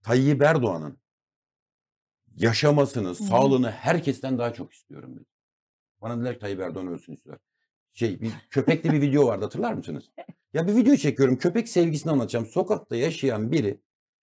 Tayyip 0.03 0.41
Erdoğan'ın 0.41 0.98
yaşamasını, 2.36 3.10
hı. 3.10 3.14
sağlığını 3.15 3.72
herkesten 3.72 4.38
daha 4.38 4.53
çok 4.53 4.73
istiyorum 4.73 5.11
dedim. 5.15 5.26
Bana 6.02 6.18
dediler 6.18 6.40
Tayyip 6.40 6.60
Erdoğan 6.60 6.88
ölsün 6.88 7.14
istiyorlar. 7.14 7.41
Şey, 7.94 8.22
bir 8.22 8.32
köpekli 8.49 8.91
bir 8.94 9.02
video 9.02 9.28
vardı 9.28 9.44
hatırlar 9.44 9.73
mısınız? 9.73 10.11
Ya 10.53 10.68
bir 10.68 10.76
video 10.76 10.95
çekiyorum. 10.95 11.38
Köpek 11.38 11.69
sevgisini 11.69 12.11
anlatacağım. 12.11 12.45
Sokakta 12.45 12.95
yaşayan 12.95 13.52
biri 13.52 13.82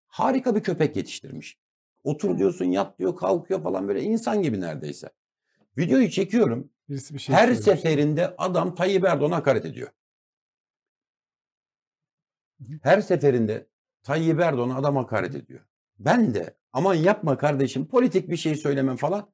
harika 0.09 0.55
bir 0.57 0.61
köpek 0.63 0.97
yetiştirmiş. 0.97 1.59
Otur 2.05 2.39
diyorsun, 2.39 2.65
yat 2.65 2.99
diyor, 2.99 3.17
kalkıyor 3.17 3.63
falan 3.63 3.89
böyle 3.89 4.03
insan 4.03 4.43
gibi 4.43 4.61
neredeyse. 4.61 5.11
Videoyu 5.79 6.11
çekiyorum. 6.11 6.71
Birisi 6.89 7.15
bir 7.15 7.19
şey 7.19 7.35
Her 7.35 7.41
söylemiş. 7.47 7.65
seferinde 7.65 8.35
adam 8.39 8.75
Tayyip 8.75 9.05
Erdoğan'a 9.05 9.37
hakaret 9.37 9.65
ediyor. 9.65 9.89
Her 12.83 13.01
seferinde 13.01 13.67
Tayyip 14.03 14.41
Erdoğan'a 14.41 14.77
adam 14.77 14.97
hakaret 14.97 15.35
ediyor. 15.35 15.61
Ben 15.99 16.35
de 16.35 16.55
aman 16.73 16.95
yapma 16.95 17.39
kardeşim 17.39 17.87
politik 17.87 18.31
bir 18.31 18.37
şey 18.37 18.55
söylemem 18.55 18.97
falan. 18.97 19.31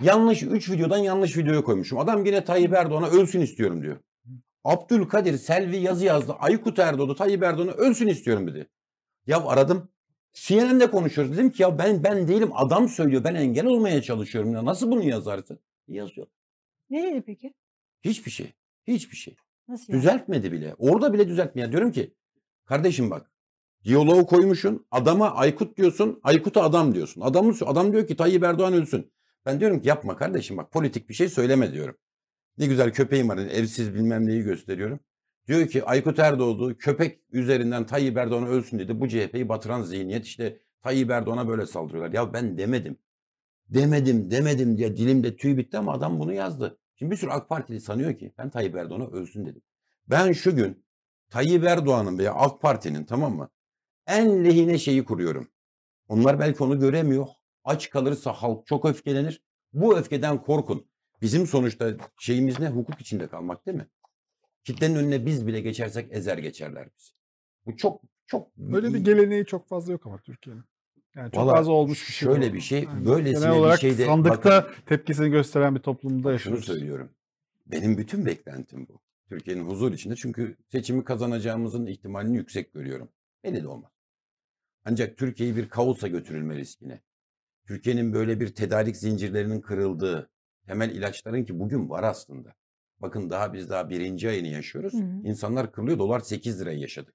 Yanlış 0.00 0.42
3 0.42 0.70
videodan 0.70 0.98
yanlış 0.98 1.36
videoya 1.36 1.64
koymuşum. 1.64 1.98
Adam 1.98 2.24
yine 2.24 2.44
Tayyip 2.44 2.72
Erdoğan'a 2.72 3.08
ölsün 3.08 3.40
istiyorum 3.40 3.82
diyor. 3.82 3.96
Abdülkadir 4.64 5.38
Selvi 5.38 5.76
yazı 5.76 6.04
yazdı. 6.04 6.32
Aykut 6.32 6.78
Erdoğan'ı 6.78 7.16
Tayyip 7.16 7.42
Erdoğan'a 7.42 7.70
ölsün 7.72 8.06
istiyorum 8.08 8.46
dedi. 8.46 8.68
Ya 9.28 9.46
aradım. 9.46 9.88
CNN'de 10.32 10.90
konuşuyoruz. 10.90 11.32
Dedim 11.32 11.50
ki 11.50 11.62
ya 11.62 11.78
ben 11.78 12.04
ben 12.04 12.28
değilim 12.28 12.50
adam 12.54 12.88
söylüyor. 12.88 13.24
Ben 13.24 13.34
engel 13.34 13.66
olmaya 13.66 14.02
çalışıyorum. 14.02 14.52
Ya 14.52 14.64
nasıl 14.64 14.90
bunu 14.90 15.02
yazarsın? 15.02 15.60
Yazıyor. 15.88 16.26
Ne 16.90 17.02
dedi 17.02 17.22
peki? 17.26 17.54
Hiçbir 18.04 18.30
şey. 18.30 18.52
Hiçbir 18.86 19.16
şey. 19.16 19.36
Nasıl 19.68 19.92
yani? 19.92 20.00
Düzeltmedi 20.00 20.52
bile. 20.52 20.74
Orada 20.78 21.12
bile 21.12 21.28
düzeltmiyor. 21.28 21.72
Diyorum 21.72 21.92
ki 21.92 22.14
kardeşim 22.64 23.10
bak 23.10 23.30
diyaloğu 23.84 24.26
koymuşsun. 24.26 24.86
Adama 24.90 25.34
Aykut 25.34 25.76
diyorsun. 25.76 26.20
Aykut'a 26.22 26.62
adam 26.62 26.94
diyorsun. 26.94 27.20
Adam, 27.20 27.54
adam 27.66 27.92
diyor 27.92 28.06
ki 28.06 28.16
Tayyip 28.16 28.44
Erdoğan 28.44 28.72
ölsün. 28.72 29.12
Ben 29.46 29.60
diyorum 29.60 29.80
ki 29.80 29.88
yapma 29.88 30.16
kardeşim 30.16 30.56
bak 30.56 30.72
politik 30.72 31.08
bir 31.08 31.14
şey 31.14 31.28
söyleme 31.28 31.72
diyorum. 31.72 31.96
Ne 32.58 32.66
güzel 32.66 32.92
köpeğim 32.92 33.28
var. 33.28 33.36
Evsiz 33.36 33.94
bilmem 33.94 34.26
neyi 34.26 34.42
gösteriyorum. 34.42 35.00
Diyor 35.48 35.68
ki 35.68 35.84
Aykut 35.84 36.18
Erdoğdu 36.18 36.78
köpek 36.78 37.20
üzerinden 37.32 37.86
Tayyip 37.86 38.16
Erdoğan 38.16 38.46
ölsün 38.46 38.78
dedi. 38.78 39.00
Bu 39.00 39.08
CHP'yi 39.08 39.48
batıran 39.48 39.82
zihniyet 39.82 40.26
işte 40.26 40.60
Tayyip 40.82 41.10
Erdoğan'a 41.10 41.48
böyle 41.48 41.66
saldırıyorlar. 41.66 42.12
Ya 42.12 42.32
ben 42.32 42.58
demedim. 42.58 42.98
Demedim 43.68 44.30
demedim 44.30 44.78
diye 44.78 44.96
dilimde 44.96 45.36
tüy 45.36 45.56
bitti 45.56 45.78
ama 45.78 45.92
adam 45.92 46.20
bunu 46.20 46.32
yazdı. 46.32 46.78
Şimdi 46.96 47.10
bir 47.10 47.16
sürü 47.16 47.30
AK 47.30 47.48
Partili 47.48 47.80
sanıyor 47.80 48.18
ki 48.18 48.32
ben 48.38 48.50
Tayyip 48.50 48.76
Erdoğan'a 48.76 49.06
ölsün 49.06 49.46
dedim. 49.46 49.62
Ben 50.06 50.32
şu 50.32 50.56
gün 50.56 50.84
Tayyip 51.30 51.64
Erdoğan'ın 51.64 52.18
veya 52.18 52.34
AK 52.34 52.60
Parti'nin 52.62 53.04
tamam 53.04 53.36
mı? 53.36 53.50
En 54.06 54.44
lehine 54.44 54.78
şeyi 54.78 55.04
kuruyorum. 55.04 55.48
Onlar 56.08 56.40
belki 56.40 56.64
onu 56.64 56.80
göremiyor. 56.80 57.26
Aç 57.64 57.90
kalırsa 57.90 58.32
halk 58.32 58.66
çok 58.66 58.84
öfkelenir. 58.84 59.42
Bu 59.72 59.98
öfkeden 59.98 60.42
korkun. 60.42 60.86
Bizim 61.22 61.46
sonuçta 61.46 61.96
şeyimiz 62.18 62.60
ne? 62.60 62.68
Hukuk 62.68 63.00
içinde 63.00 63.28
kalmak 63.28 63.66
değil 63.66 63.76
mi? 63.76 63.86
Kitlenin 64.68 64.94
önüne 64.96 65.26
biz 65.26 65.46
bile 65.46 65.60
geçersek 65.60 66.08
ezer 66.12 66.38
geçerler 66.38 66.88
bizi. 66.98 67.10
Bu 67.66 67.76
çok 67.76 68.02
çok 68.26 68.56
Böyle 68.56 68.94
bir 68.94 68.98
geleneği 69.04 69.44
çok 69.44 69.68
fazla 69.68 69.92
yok 69.92 70.06
ama 70.06 70.18
Türkiye'nin. 70.18 70.64
Yani 71.14 71.30
çok 71.32 71.40
Valla 71.40 71.52
az 71.52 71.68
olmuş 71.68 72.08
bir 72.08 72.12
şey. 72.12 72.28
şöyle 72.28 72.52
bir 72.54 72.60
şey, 72.60 72.82
Yani 72.84 73.06
böylesine 73.06 73.40
genel 73.44 73.54
bir 73.54 73.60
olarak 73.60 73.80
şeyde- 73.80 74.06
sandıkta 74.06 74.50
bakın- 74.64 74.72
tepkisini 74.86 75.30
gösteren 75.30 75.74
bir 75.74 75.80
toplumda 75.80 76.22
Şunu 76.22 76.32
yaşıyoruz. 76.32 76.64
söylüyorum. 76.64 77.10
Benim 77.66 77.98
bütün 77.98 78.26
beklentim 78.26 78.86
bu. 78.88 79.00
Türkiye'nin 79.28 79.64
huzur 79.68 79.92
içinde. 79.92 80.16
Çünkü 80.16 80.56
seçimi 80.68 81.04
kazanacağımızın 81.04 81.86
ihtimalini 81.86 82.36
yüksek 82.36 82.72
görüyorum. 82.72 83.08
Belli 83.44 83.62
de 83.62 83.68
olmaz. 83.68 83.92
Ancak 84.84 85.16
Türkiye'yi 85.16 85.56
bir 85.56 85.68
kaosa 85.68 86.08
götürülme 86.08 86.56
riskine. 86.56 87.00
Türkiye'nin 87.66 88.12
böyle 88.12 88.40
bir 88.40 88.54
tedarik 88.54 88.96
zincirlerinin 88.96 89.60
kırıldığı, 89.60 90.30
temel 90.66 90.90
ilaçların 90.90 91.44
ki 91.44 91.58
bugün 91.58 91.90
var 91.90 92.02
aslında. 92.02 92.54
Bakın 93.00 93.30
daha 93.30 93.52
biz 93.52 93.70
daha 93.70 93.90
birinci 93.90 94.28
ayını 94.28 94.48
yaşıyoruz. 94.48 94.92
Hı 94.92 94.98
hı. 94.98 95.20
İnsanlar 95.24 95.72
kırılıyor. 95.72 95.98
Dolar 95.98 96.20
8 96.20 96.60
liraya 96.60 96.78
yaşadık. 96.78 97.14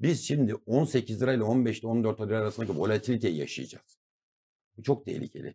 Biz 0.00 0.24
şimdi 0.24 0.54
18 0.54 1.22
lirayla 1.22 1.44
15 1.44 1.80
ile 1.80 1.86
14 1.86 2.20
lira 2.20 2.38
arasındaki 2.38 2.78
volatiliteyi 2.78 3.36
yaşayacağız. 3.36 3.98
Bu 4.76 4.82
çok 4.82 5.04
tehlikeli. 5.04 5.54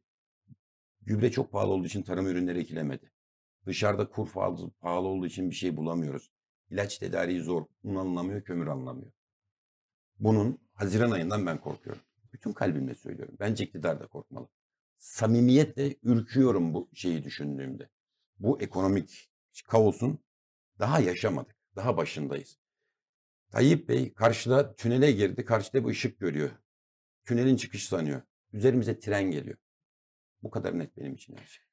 Gübre 1.02 1.32
çok 1.32 1.52
pahalı 1.52 1.72
olduğu 1.72 1.86
için 1.86 2.02
tarım 2.04 2.28
ürünleri 2.28 2.60
ekilemedi. 2.60 3.12
Dışarıda 3.66 4.10
kur 4.10 4.32
pahalı, 4.32 4.72
pahalı 4.72 5.08
olduğu 5.08 5.26
için 5.26 5.50
bir 5.50 5.56
şey 5.56 5.78
bulamıyoruz. 5.78 6.32
İlaç 6.70 6.98
tedariği 6.98 7.42
zor. 7.42 7.66
Un 7.84 7.96
alınamıyor, 7.96 8.42
kömür 8.42 8.68
alınamıyor. 8.68 9.12
Bunun 10.20 10.60
Haziran 10.74 11.12
ayından 11.12 11.46
ben 11.46 11.62
korkuyorum. 11.62 12.02
Bütün 12.34 12.54
kalbimle 12.54 12.96
söylüyorum. 12.96 13.36
Bence 13.40 13.64
iktidar 13.64 14.00
da 14.00 14.08
korkmalı. 14.08 14.48
Samimiyetle 14.98 15.96
ürküyorum 16.04 16.74
bu 16.74 16.90
şeyi 16.94 17.24
düşündüğümde. 17.24 17.90
Bu 18.40 18.62
ekonomik 18.62 19.29
kaosun 19.64 20.20
daha 20.80 21.00
yaşamadık. 21.00 21.56
Daha 21.76 21.98
başındayız. 21.98 22.60
Tayyip 23.52 23.90
Bey 23.90 24.14
karşıda 24.14 24.76
tünele 24.76 25.12
girdi. 25.12 25.46
Karşıda 25.46 25.86
bir 25.86 25.90
ışık 25.90 26.20
görüyor. 26.20 26.52
Tünelin 27.26 27.58
çıkış 27.58 27.86
sanıyor. 27.88 28.22
Üzerimize 28.54 29.00
tren 29.00 29.32
geliyor. 29.32 29.58
Bu 30.44 30.52
kadar 30.52 30.80
net 30.80 30.98
benim 30.98 31.16
için 31.16 31.38
her 31.38 31.46
şey. 31.46 31.66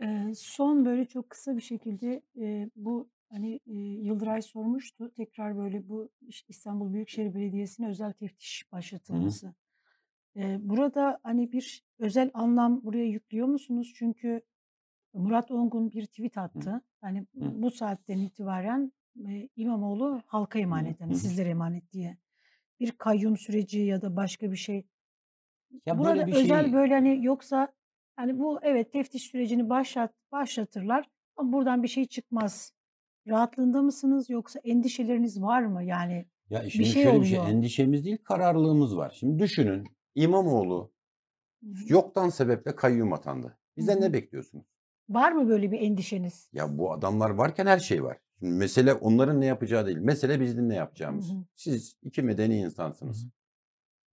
Eee, 0.00 0.32
son 0.36 0.84
böyle 0.84 1.04
çok 1.04 1.30
kısa 1.30 1.56
bir 1.56 1.60
şekilde, 1.62 2.22
eee, 2.34 2.70
bu, 2.76 3.10
hani, 3.30 3.60
eee, 3.66 3.74
Yıldıray 4.02 4.42
sormuştu. 4.42 5.12
Tekrar 5.16 5.56
böyle 5.58 5.88
bu 5.88 6.10
işte 6.28 6.46
İstanbul 6.48 6.92
Büyükşehir 6.92 7.34
Belediyesi'ne 7.34 7.88
özel 7.88 8.12
teftiş 8.12 8.64
Hı 9.10 9.16
hı. 9.16 9.34
başlatılması. 9.34 9.54
Eee, 10.36 10.58
burada, 10.62 11.20
hani, 11.24 11.52
bir 11.52 11.84
özel 11.98 12.30
anlam 12.34 12.84
buraya 12.84 13.06
yüklüyor 13.06 13.48
musunuz? 13.48 13.92
Çünkü 13.96 14.42
Murat 15.14 15.50
Ongun 15.50 15.90
bir 15.92 16.06
tweet 16.06 16.36
Hı. 16.36 16.40
attı. 16.40 16.80
Hani, 17.00 17.18
Hı. 17.20 17.26
bu 17.62 17.70
saatten 17.70 18.18
itibaren, 18.18 18.92
eee, 19.16 19.48
İmamoğlu 19.56 20.22
halka 20.26 20.58
emanet, 20.58 21.00
hani, 21.00 21.10
hı. 21.10 21.16
sizlere 21.16 21.48
emanet 21.48 21.92
diye. 21.92 22.18
Bir 22.80 22.90
kayyum 22.92 23.36
süreci 23.36 23.80
ya 23.80 24.02
da 24.02 24.16
başka 24.16 24.52
bir 24.52 24.56
şey. 24.56 24.86
Ya 25.86 25.98
Burada 25.98 26.14
böyle 26.14 26.26
bir 26.26 26.32
özel 26.34 26.64
şey 26.64 26.72
böyle, 26.72 26.94
hani, 26.94 27.24
yoksa, 27.24 27.68
hani, 28.16 28.38
bu 28.38 28.58
evet 28.62 28.92
teftiş 28.92 29.22
sürecini 29.22 29.70
başlat 29.70 30.14
başlatırlar 30.32 31.08
ama 31.36 31.52
buradan 31.52 31.82
bir 31.82 31.88
şey 31.88 32.04
çıkmaz. 32.04 32.72
Rahatlığında 33.28 33.82
mısınız 33.82 34.30
yoksa 34.30 34.60
endişeleriniz 34.64 35.42
var 35.42 35.62
mı? 35.62 35.84
Yani 35.84 36.26
Ya 36.50 36.64
bir 36.64 36.70
şimdi 36.70 36.88
şey 36.88 37.02
şöyle 37.02 37.20
bir 37.20 37.26
şey, 37.26 37.38
oluyor. 37.38 37.52
endişemiz 37.54 38.04
değil, 38.04 38.18
kararlılığımız 38.24 38.96
var. 38.96 39.16
Şimdi 39.20 39.38
düşünün, 39.42 39.84
İmamoğlu 40.14 40.92
yoktan 41.88 42.28
sebeple 42.28 42.76
kayyum 42.76 43.12
atandı. 43.12 43.58
Bizden 43.76 44.00
ne 44.00 44.12
bekliyorsunuz? 44.12 44.66
Var 45.10 45.32
mı 45.32 45.48
böyle 45.48 45.72
bir 45.72 45.80
endişeniz? 45.80 46.48
Ya 46.52 46.78
bu 46.78 46.92
adamlar 46.92 47.30
varken 47.30 47.66
her 47.66 47.78
şey 47.78 48.04
var. 48.04 48.18
Şimdi 48.38 48.52
mesele 48.54 48.94
onların 48.94 49.40
ne 49.40 49.46
yapacağı 49.46 49.86
değil. 49.86 49.98
Mesele 49.98 50.40
bizim 50.40 50.68
ne 50.68 50.72
Hı 50.74 50.78
yapacağımız. 50.78 51.30
hı. 51.32 51.34
Siz 51.54 51.96
iki 52.02 52.22
medeni 52.22 52.54
Hı 52.62 52.66
insansınız. 52.66 53.24
hı. 53.24 53.28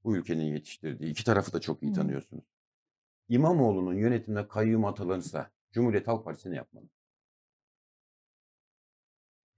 Bu 0.03 0.15
ülkenin 0.17 0.43
yetiştirdiği. 0.43 1.11
iki 1.11 1.23
tarafı 1.23 1.53
da 1.53 1.59
çok 1.61 1.81
Hı 1.81 1.85
iyi 1.85 1.89
hı. 1.89 1.93
tanıyorsunuz. 1.95 2.43
İmamoğlu'nun 3.29 3.93
yönetimine 3.93 4.47
kayyum 4.47 4.85
atanırsa 4.85 5.51
Cumhuriyet 5.71 6.07
Halk 6.07 6.25
Partisi 6.25 6.51
ne 6.51 6.55
yapmalı? 6.55 6.85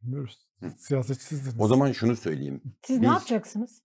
Bilmiyoruz. 0.01 0.47
Hı. 0.59 0.69
Siyasetçi 0.77 1.35
O 1.59 1.67
zaman 1.67 1.91
şunu 1.91 2.15
söyleyeyim. 2.15 2.61
Siz 2.83 2.97
ne 2.97 3.01
Biz 3.01 3.09
yapacaksınız? 3.09 3.81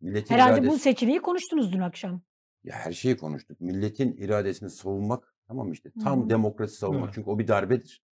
milletin 0.00 0.34
Herhalde 0.34 0.60
bu 0.60 0.64
iradesi, 0.64 0.82
seçeneği 0.82 1.22
konuştunuz 1.22 1.72
dün 1.72 1.80
akşam. 1.80 2.22
ya 2.64 2.74
her 2.76 2.92
şeyi 2.92 3.16
konuştuk. 3.16 3.60
Milletin 3.60 4.12
iradesini 4.16 4.70
savunmak 4.70 5.34
tamam 5.48 5.72
işte 5.72 5.90
tam 6.04 6.24
hı. 6.24 6.30
demokrasi 6.30 6.76
savunmak. 6.76 7.04
Evet. 7.04 7.14
Çünkü 7.14 7.30
o 7.30 7.38
bir 7.38 7.48
darbedir. 7.48 8.02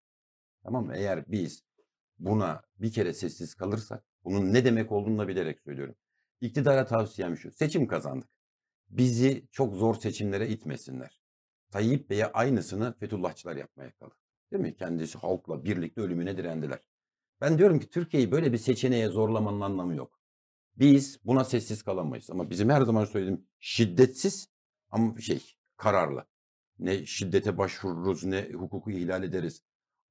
Tamam 0.62 0.86
mı? 0.86 0.96
Eğer 0.96 1.24
biz 1.28 1.64
buna 2.18 2.62
bir 2.76 2.92
kere 2.92 3.12
sessiz 3.12 3.54
kalırsak 3.54 4.04
bunun 4.24 4.54
ne 4.54 4.64
demek 4.64 4.92
olduğunu 4.92 5.18
da 5.18 5.28
bilerek 5.28 5.60
söylüyorum. 5.60 5.94
İktidara 6.40 6.86
tavsiyem 6.86 7.36
şu. 7.36 7.52
Seçim 7.52 7.86
kazandık. 7.86 8.28
Bizi 8.88 9.48
çok 9.52 9.74
zor 9.74 9.94
seçimlere 9.94 10.48
itmesinler. 10.48 11.20
Tayyip 11.70 12.10
Bey'e 12.10 12.26
aynısını 12.26 12.94
Fethullahçılar 12.98 13.56
yapmaya 13.56 13.90
kalır. 13.92 14.12
Değil 14.52 14.62
mi? 14.62 14.76
Kendisi 14.76 15.18
halkla 15.18 15.64
birlikte 15.64 16.00
ölümüne 16.00 16.36
direndiler. 16.36 16.78
Ben 17.40 17.58
diyorum 17.58 17.78
ki 17.78 17.90
Türkiye'yi 17.90 18.32
böyle 18.32 18.52
bir 18.52 18.58
seçeneğe 18.58 19.08
zorlamanın 19.08 19.60
anlamı 19.60 19.94
yok. 19.94 20.20
Biz 20.76 21.20
buna 21.24 21.44
sessiz 21.44 21.82
kalamayız. 21.82 22.30
Ama 22.30 22.50
bizim 22.50 22.70
her 22.70 22.82
zaman 22.82 23.04
söylediğim 23.04 23.46
şiddetsiz 23.60 24.48
ama 24.90 25.20
şey 25.20 25.56
kararlı. 25.76 26.26
Ne 26.78 27.06
şiddete 27.06 27.58
başvururuz 27.58 28.24
ne 28.24 28.48
hukuku 28.52 28.90
ihlal 28.90 29.22
ederiz. 29.22 29.62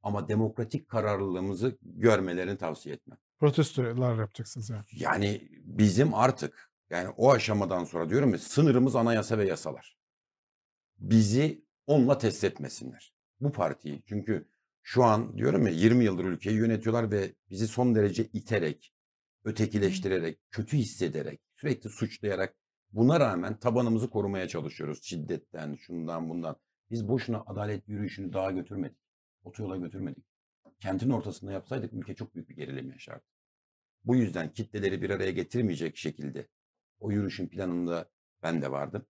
Ama 0.03 0.27
demokratik 0.29 0.89
kararlılığımızı 0.89 1.77
görmelerini 1.81 2.57
tavsiye 2.57 2.95
etmem. 2.95 3.17
Protestolar 3.39 4.19
yapacaksınız 4.19 4.69
yani. 4.69 4.83
Yani 4.91 5.49
bizim 5.63 6.13
artık 6.13 6.71
yani 6.89 7.09
o 7.17 7.31
aşamadan 7.31 7.83
sonra 7.83 8.09
diyorum 8.09 8.31
ya 8.31 8.37
sınırımız 8.37 8.95
anayasa 8.95 9.37
ve 9.37 9.47
yasalar. 9.47 9.97
Bizi 10.97 11.65
onunla 11.87 12.17
test 12.17 12.43
etmesinler. 12.43 13.13
Bu 13.39 13.51
partiyi. 13.51 14.03
Çünkü 14.05 14.47
şu 14.83 15.03
an 15.03 15.37
diyorum 15.37 15.67
ya 15.67 15.73
20 15.73 16.03
yıldır 16.03 16.25
ülkeyi 16.25 16.57
yönetiyorlar 16.57 17.11
ve 17.11 17.35
bizi 17.49 17.67
son 17.67 17.95
derece 17.95 18.23
iterek, 18.23 18.93
ötekileştirerek, 19.43 20.39
kötü 20.51 20.77
hissederek, 20.77 21.41
sürekli 21.55 21.89
suçlayarak 21.89 22.55
buna 22.95 23.19
rağmen 23.19 23.59
tabanımızı 23.59 24.09
korumaya 24.09 24.47
çalışıyoruz. 24.47 25.03
Şiddetten, 25.03 25.75
şundan 25.75 26.29
bundan. 26.29 26.55
Biz 26.91 27.07
boşuna 27.07 27.43
adalet 27.47 27.87
yürüyüşünü 27.89 28.33
daha 28.33 28.51
götürmedik. 28.51 28.97
Otoyola 29.43 29.77
götürmedik. 29.77 30.25
Kentin 30.79 31.09
ortasında 31.09 31.51
yapsaydık 31.51 31.93
ülke 31.93 32.15
çok 32.15 32.35
büyük 32.35 32.49
bir 32.49 32.55
gerilim 32.55 32.91
yaşardı. 32.91 33.25
Bu 34.03 34.15
yüzden 34.15 34.53
kitleleri 34.53 35.01
bir 35.01 35.09
araya 35.09 35.31
getirmeyecek 35.31 35.97
şekilde 35.97 36.47
o 36.99 37.11
yürüyüşün 37.11 37.47
planında 37.47 38.09
ben 38.43 38.61
de 38.61 38.71
vardım. 38.71 39.05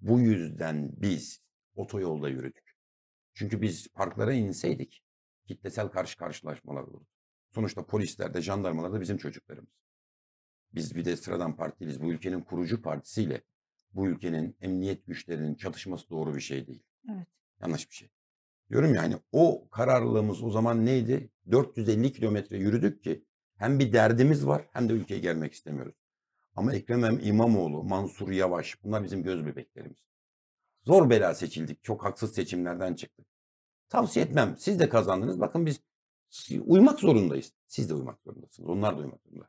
Bu 0.00 0.20
yüzden 0.20 0.90
biz 0.96 1.42
otoyolda 1.74 2.28
yürüdük. 2.28 2.76
Çünkü 3.34 3.62
biz 3.62 3.88
parklara 3.88 4.32
inseydik 4.32 5.04
kitlesel 5.46 5.88
karşı 5.88 6.16
karşılaşmalar 6.16 6.82
olurdu. 6.82 7.06
Sonuçta 7.54 7.86
polisler 7.86 8.34
de 8.34 8.42
jandarmalar 8.42 8.92
da 8.92 9.00
bizim 9.00 9.16
çocuklarımız. 9.16 9.81
Biz 10.74 10.96
bir 10.96 11.04
de 11.04 11.16
sıradan 11.16 11.56
partiliyiz. 11.56 12.02
Bu 12.02 12.12
ülkenin 12.12 12.40
kurucu 12.40 12.82
partisiyle 12.82 13.42
bu 13.94 14.06
ülkenin 14.06 14.56
emniyet 14.60 15.06
güçlerinin 15.06 15.54
çatışması 15.54 16.10
doğru 16.10 16.34
bir 16.34 16.40
şey 16.40 16.66
değil. 16.66 16.82
Evet. 17.10 17.26
Yanlış 17.60 17.90
bir 17.90 17.94
şey. 17.94 18.08
Diyorum 18.70 18.94
yani 18.94 19.16
o 19.32 19.68
kararlılığımız 19.70 20.42
o 20.42 20.50
zaman 20.50 20.86
neydi? 20.86 21.30
450 21.50 22.12
kilometre 22.12 22.58
yürüdük 22.58 23.04
ki 23.04 23.24
hem 23.56 23.78
bir 23.78 23.92
derdimiz 23.92 24.46
var 24.46 24.68
hem 24.72 24.88
de 24.88 24.92
ülkeye 24.92 25.20
gelmek 25.20 25.52
istemiyoruz. 25.52 25.94
Ama 26.56 26.74
Ekrem 26.74 27.20
İmamoğlu, 27.22 27.84
Mansur 27.84 28.30
Yavaş 28.30 28.84
bunlar 28.84 29.04
bizim 29.04 29.22
göz 29.22 29.46
bebeklerimiz. 29.46 29.98
Zor 30.82 31.10
bela 31.10 31.34
seçildik. 31.34 31.84
Çok 31.84 32.04
haksız 32.04 32.34
seçimlerden 32.34 32.94
çıktık. 32.94 33.26
Tavsiye 33.88 34.24
etmem. 34.24 34.56
Siz 34.58 34.80
de 34.80 34.88
kazandınız. 34.88 35.40
Bakın 35.40 35.66
biz 35.66 35.80
uymak 36.66 37.00
zorundayız. 37.00 37.52
Siz 37.66 37.90
de 37.90 37.94
uymak 37.94 38.22
zorundasınız. 38.22 38.68
Onlar 38.68 38.98
da 38.98 39.00
uymak 39.00 39.20
zorunda. 39.22 39.48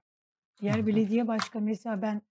Diğer 0.61 0.87
belediye 0.87 1.27
başkanı 1.27 1.63
mesela 1.65 2.01
ben 2.01 2.21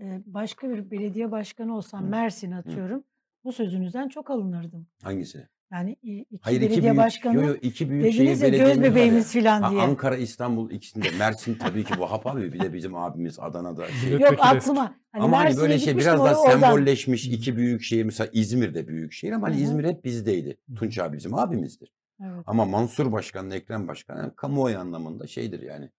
e, 0.00 0.20
başka 0.26 0.70
bir 0.70 0.90
belediye 0.90 1.30
başkanı 1.30 1.76
olsam. 1.76 2.08
Mersin 2.08 2.52
Hı. 2.52 2.56
atıyorum. 2.56 3.04
Bu 3.44 3.52
sözünüzden 3.52 4.08
çok 4.08 4.30
alınırdım. 4.30 4.86
Hangisi? 5.02 5.48
Yani 5.72 5.96
iki 6.02 6.26
Hayır 6.40 6.60
iki 6.60 6.70
belediye 6.70 6.92
büyük, 6.92 7.04
başkanı 7.04 7.34
yo, 7.36 7.42
yo, 7.42 7.54
iki 7.62 7.90
büyük 7.90 8.04
dediniz 8.04 8.42
ya 8.42 8.48
göz 8.48 8.82
bebeğimiz 8.82 9.32
filan 9.32 9.62
Ha, 9.62 9.70
diye. 9.70 9.82
Ankara, 9.82 10.16
İstanbul 10.16 10.70
ikisinde. 10.70 11.08
Mersin 11.18 11.54
tabii 11.54 11.84
ki 11.84 12.00
Vahap 12.00 12.26
abi. 12.26 12.52
Bir 12.52 12.60
de 12.60 12.72
bizim 12.72 12.94
abimiz 12.94 13.38
Adana'da 13.40 13.88
şey. 14.02 14.12
Yok 14.12 14.34
aklıma 14.38 14.94
hani 15.12 15.22
Ama 15.24 15.36
hani 15.38 15.44
Mersin'e 15.44 15.62
böyle 15.62 15.78
şey 15.78 15.96
biraz 15.96 16.18
daha 16.20 16.32
or- 16.32 16.36
oradan. 16.36 16.60
sembolleşmiş 16.60 17.26
iki 17.26 17.56
büyük 17.56 17.82
şehir. 17.82 18.04
Mesela 18.04 18.30
İzmir'de 18.32 18.88
büyük 18.88 19.12
şehir 19.12 19.32
ama 19.32 19.48
hani. 19.48 19.60
İzmir 19.60 19.84
hep 19.84 20.04
bizdeydi. 20.04 20.56
Tunç 20.76 20.98
abi 20.98 21.16
bizim 21.16 21.34
abimizdir. 21.34 21.92
Evet, 22.20 22.42
Ama 22.46 22.64
Mansur 22.64 23.12
Başkan, 23.12 23.50
Ekrem 23.50 23.88
Başkan 23.88 24.16
yani 24.16 24.32
kamuoyu 24.36 24.78
anlamında 24.78 25.26
şeydir 25.26 25.60
yani. 25.62 25.90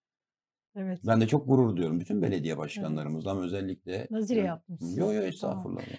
Evet, 0.75 0.99
Ben 1.07 1.21
de 1.21 1.27
çok 1.27 1.47
gurur 1.47 1.75
duyuyorum 1.75 1.99
bütün 1.99 2.21
belediye 2.21 2.53
evet. 2.53 2.63
başkanlarımızdan 2.63 3.37
özellikle. 3.37 4.07
Nazire 4.11 4.39
yani- 4.39 4.47
yaptım 4.47 4.77
size. 4.79 5.01
Yo 5.01 5.07
yo 5.07 5.13
Tamam. 5.13 5.29
estağfurullah. 5.29 5.87
ya. 5.87 5.97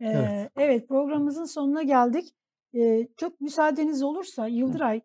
Evet. 0.00 0.16
Ee, 0.16 0.50
evet 0.56 0.88
programımızın 0.88 1.44
sonuna 1.44 1.82
geldik. 1.82 2.34
Ee, 2.74 3.08
çok 3.16 3.40
müsaadeniz 3.40 4.02
olursa 4.02 4.46
Yıldıray 4.46 5.00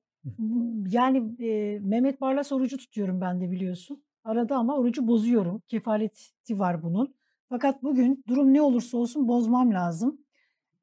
yani 0.88 1.46
e, 1.46 1.80
Mehmet 1.80 2.22
Barlas 2.22 2.52
orucu 2.52 2.78
tutuyorum 2.78 3.22
ben 3.22 3.42
de 3.42 3.52
biliyorsun. 3.52 4.04
Arada 4.24 4.56
ama 4.56 4.78
orucu 4.78 5.08
bozuyorum. 5.08 5.62
Kefaleti 5.68 6.60
var 6.60 6.84
bunun. 6.84 7.16
Fakat 7.50 7.84
bugün 7.84 8.24
durum 8.28 8.54
ne 8.54 8.62
olursa 8.62 8.98
olsun 8.98 9.28
bozmam 9.28 9.74
lazım. 9.74 10.22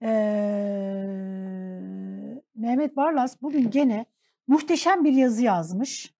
Ee, 0.02 0.09
Mehmet 2.55 2.97
Barlas 2.97 3.43
bugün 3.43 3.70
gene 3.70 4.06
muhteşem 4.47 5.05
bir 5.05 5.12
yazı 5.12 5.44
yazmış. 5.44 6.15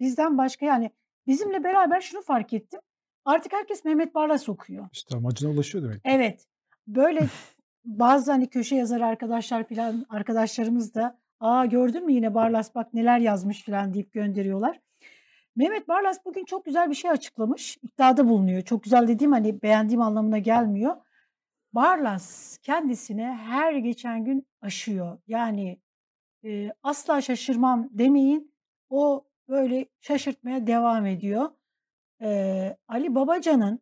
Bizden 0.00 0.38
başka 0.38 0.66
yani 0.66 0.90
bizimle 1.28 1.64
beraber 1.64 2.00
şunu 2.00 2.22
fark 2.22 2.52
ettim. 2.52 2.80
Artık 3.24 3.52
herkes 3.52 3.84
Mehmet 3.84 4.14
Barlas 4.14 4.48
okuyor. 4.48 4.88
İşte 4.92 5.16
amacına 5.16 5.50
ulaşıyor 5.50 5.84
demek. 5.84 6.00
Evet. 6.04 6.46
Böyle 6.86 7.26
bazı 7.84 8.32
hani 8.32 8.50
köşe 8.50 8.76
yazar 8.76 9.00
arkadaşlar 9.00 9.64
filan 9.64 10.06
arkadaşlarımız 10.08 10.94
da 10.94 11.18
aa 11.40 11.66
gördün 11.66 12.06
mü 12.06 12.12
yine 12.12 12.34
Barlas 12.34 12.74
bak 12.74 12.94
neler 12.94 13.18
yazmış 13.18 13.62
filan 13.62 13.94
deyip 13.94 14.12
gönderiyorlar. 14.12 14.80
Mehmet 15.56 15.88
Barlas 15.88 16.24
bugün 16.24 16.44
çok 16.44 16.64
güzel 16.64 16.90
bir 16.90 16.94
şey 16.94 17.10
açıklamış. 17.10 17.78
İddiada 17.82 18.28
bulunuyor. 18.28 18.62
Çok 18.62 18.82
güzel 18.84 19.08
dediğim 19.08 19.32
hani 19.32 19.62
beğendiğim 19.62 20.02
anlamına 20.02 20.38
gelmiyor. 20.38 20.96
Barlas 21.72 22.58
kendisine 22.62 23.26
her 23.26 23.72
geçen 23.72 24.24
gün 24.24 24.46
aşıyor. 24.60 25.18
Yani 25.26 25.80
e, 26.44 26.72
asla 26.82 27.20
şaşırmam 27.20 27.88
demeyin. 27.92 28.54
O 28.90 29.27
böyle 29.48 29.86
şaşırtmaya 30.00 30.66
devam 30.66 31.06
ediyor. 31.06 31.50
Eee, 32.20 32.76
Ali 32.88 33.14
Babacan'ın 33.14 33.80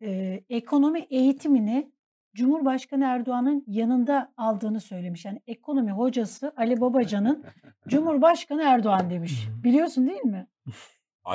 eee, 0.00 0.44
ekonomi 0.48 1.00
eğitimini 1.00 1.92
Cumhurbaşkanı 2.34 3.04
Erdoğan'ın 3.04 3.64
yanında 3.66 4.32
aldığını 4.36 4.80
söylemiş. 4.80 5.24
Yani 5.24 5.40
ekonomi 5.46 5.92
hocası 5.92 6.52
Ali 6.56 6.80
Babacan'ın 6.80 7.44
Cumhurbaşkanı 7.88 8.62
Erdoğan 8.62 9.10
demiş. 9.10 9.48
Biliyorsun 9.64 10.06
değil 10.06 10.24
mi? 10.24 10.46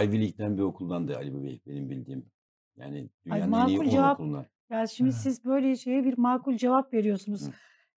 Ivy 0.03 0.21
League'den 0.21 0.57
bir 0.57 0.61
okuldan 0.61 1.07
da 1.07 1.17
Ali 1.17 1.43
Bey 1.43 1.61
benim 1.67 1.89
bildiğim. 1.89 2.25
Yani 2.77 3.09
Ay 3.29 3.41
dünyanın 3.41 3.63
en 3.63 3.67
iyi 3.67 3.77
makul 3.77 3.87
10 3.87 3.89
cevap. 3.91 4.19
okulundan. 4.19 4.45
Ya 4.69 4.87
şimdi 4.87 5.11
siz 5.13 5.45
böyle 5.45 5.75
şeye 5.75 6.03
bir 6.03 6.17
makul 6.17 6.57
cevap 6.57 6.93
veriyorsunuz. 6.93 7.47
Hı. 7.47 7.51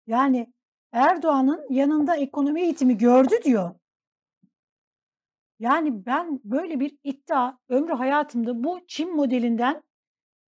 Yani 0.06 0.52
Erdoğan'ın 0.92 1.66
yanında 1.70 2.16
ekonomi 2.16 2.60
eğitimi 2.62 2.98
gördü 2.98 3.34
diyor. 3.44 3.74
Yani 5.64 6.06
ben 6.06 6.40
böyle 6.44 6.80
bir 6.80 6.98
iddia 7.04 7.52
ömrü 7.68 7.92
hayatımda 7.92 8.64
bu 8.64 8.80
Çin 8.86 9.16
modelinden 9.16 9.82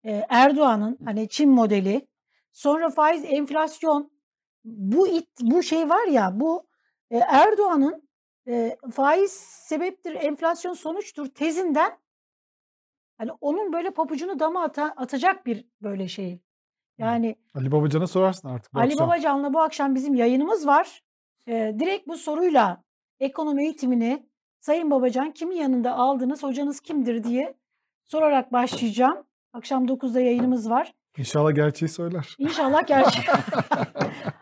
e, 0.04 0.26
Erdoğan'ın 0.30 0.98
hani 1.06 1.30
Çin 1.30 1.50
modeli 1.50 2.08
sonra 2.52 2.90
faiz 2.90 3.24
enflasyon 3.26 4.12
bu 4.66 5.08
it, 5.08 5.28
bu 5.42 5.64
şey 5.64 5.90
var 5.90 6.08
ya 6.08 6.40
bu 6.40 6.68
e, 7.10 7.18
Erdoğan'ın 7.18 8.10
e, 8.48 8.78
faiz 8.94 9.32
sebeptir 9.32 10.16
enflasyon 10.16 10.74
sonuçtur 10.74 11.28
tezinden 11.28 11.98
hani 13.18 13.32
onun 13.42 13.74
böyle 13.74 13.92
pabucunu 13.92 14.40
dama 14.40 14.64
ata- 14.64 14.94
atacak 14.98 15.46
bir 15.46 15.66
böyle 15.82 16.08
şey. 16.08 16.42
Yani 16.98 17.36
Ali 17.56 17.72
Babacan'a 17.72 18.08
sorarsın 18.08 18.48
artık 18.48 18.74
bu 18.74 18.80
Ali 18.80 18.94
akşam. 18.94 19.08
Babacan'la 19.08 19.54
bu 19.54 19.60
akşam 19.62 19.96
bizim 19.96 20.16
yayınımız 20.16 20.68
var. 20.68 21.04
Ee, 21.48 21.76
direkt 21.80 22.08
bu 22.08 22.18
soruyla 22.18 22.84
ekonomi 23.20 23.64
eğitimini 23.64 24.31
Sayın 24.62 24.92
Babacan 24.92 25.32
kimin 25.32 25.56
yanında 25.56 25.94
aldınız, 25.96 26.44
hocanız 26.44 26.80
kimdir 26.80 27.24
diye 27.24 27.58
sorarak 28.04 28.54
başlayacağım. 28.54 29.26
Akşam 29.54 29.86
9'da 29.86 30.20
yayınımız 30.20 30.70
var. 30.70 30.94
İnşallah 31.18 31.56
gerçeği 31.56 31.90
söyler. 31.90 32.36
İnşallah 32.38 32.88
gerçek. 32.88 33.26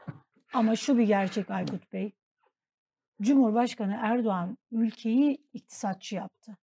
Ama 0.54 0.76
şu 0.76 0.98
bir 0.98 1.04
gerçek 1.04 1.50
Aykut 1.50 1.94
Bey. 1.94 2.12
Cumhurbaşkanı 3.22 3.98
Erdoğan 4.02 4.58
ülkeyi 4.72 5.38
iktisatçı 5.54 6.16
yaptı. 6.16 6.58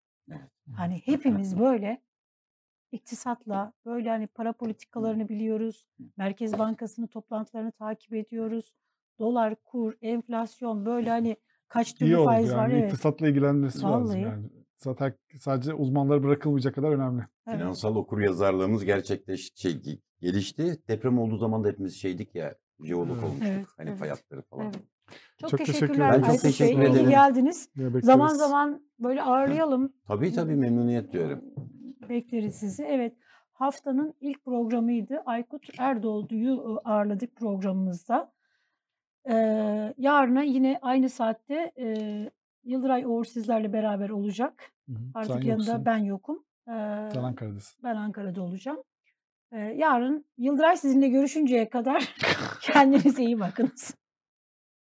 Hani 0.76 1.02
hepimiz 1.04 1.58
böyle 1.58 2.02
iktisatla 2.92 3.72
böyle 3.86 4.08
hani 4.08 4.26
para 4.26 4.52
politikalarını 4.52 5.28
biliyoruz. 5.28 5.86
Merkez 6.16 6.58
Bankası'nın 6.58 7.06
toplantılarını 7.06 7.72
takip 7.72 8.14
ediyoruz. 8.14 8.72
Dolar, 9.18 9.54
kur, 9.64 9.94
enflasyon 10.02 10.86
böyle 10.86 11.10
hani 11.10 11.36
kaç 11.68 11.92
İyi 11.92 11.96
türlü 11.98 12.16
oldu 12.16 12.24
faiz 12.24 12.48
yani. 12.48 12.58
var 12.58 12.68
evet. 12.70 12.84
İktisatla 12.92 13.28
ilgilenmesi 13.28 13.82
lazım 13.82 14.08
Vallahi. 14.08 14.22
yani. 14.22 14.46
Zaten 14.76 15.14
sadece 15.38 15.74
uzmanlara 15.74 16.22
bırakılmayacak 16.22 16.74
kadar 16.74 16.90
önemli. 16.92 17.22
Evet. 17.46 17.58
Finansal 17.58 17.96
okuryazarlığımız 17.96 18.84
gerçekleşti, 18.84 19.60
şey, 19.60 19.72
ge- 19.72 19.98
gelişti. 20.20 20.82
Deprem 20.88 21.18
olduğu 21.18 21.36
zaman 21.36 21.64
da 21.64 21.68
hepimiz 21.68 21.94
şeydik 21.96 22.34
ya, 22.34 22.54
jeolog 22.84 23.10
Evet. 23.12 23.24
olmuştuk. 23.24 23.48
Evet, 23.50 23.66
hani 23.76 23.88
evet. 23.88 23.98
fay 23.98 24.08
hatları 24.08 24.42
falan. 24.42 24.64
Evet. 24.64 24.74
Çok, 25.40 25.50
Çok 25.50 25.58
teşekkür 25.60 25.72
teşekkürler. 25.80 26.12
Ben 26.12 26.22
çok 26.32 26.40
teşekkür 26.40 26.82
İyi 26.82 26.90
ederim. 26.90 27.10
geldiniz. 27.10 27.68
Yine 27.76 27.86
bekleriz. 27.86 28.04
Zaman 28.06 28.28
zaman 28.28 28.82
böyle 28.98 29.22
ağırlayalım. 29.22 29.92
Tabii 30.08 30.32
tabii 30.32 30.54
memnuniyet 30.56 31.12
duyarım. 31.12 31.44
Bekleriz 32.08 32.54
sizi. 32.54 32.82
Evet. 32.82 33.16
Haftanın 33.52 34.14
ilk 34.20 34.44
programıydı. 34.44 35.22
Aykut 35.26 35.66
Erdoğdu'yu 35.78 36.80
ağırladık 36.84 37.36
programımızda. 37.36 38.32
Ee, 39.30 39.94
yarına 39.98 40.42
yine 40.42 40.78
aynı 40.82 41.08
saatte 41.08 41.72
e, 41.78 41.86
Yıldıray 42.64 43.04
Uğur 43.04 43.24
sizlerle 43.24 43.72
beraber 43.72 44.10
olacak. 44.10 44.72
Hı 44.88 44.92
hı. 44.92 44.98
Artık 45.14 45.32
Sen 45.34 45.40
yanında 45.40 45.70
yoksun. 45.70 45.84
ben 45.86 45.98
yokum. 45.98 46.44
Ee, 46.68 47.08
Sen 47.12 47.22
Ankara'dasın. 47.22 47.78
ben 47.82 47.96
Ankara'da 47.96 48.42
olacağım. 48.42 48.82
Ee, 49.52 49.58
yarın 49.58 50.24
Yıldıray 50.38 50.76
sizinle 50.76 51.08
görüşünceye 51.08 51.68
kadar 51.68 52.14
kendinize 52.60 53.22
iyi 53.24 53.40
bakınız. 53.40 53.94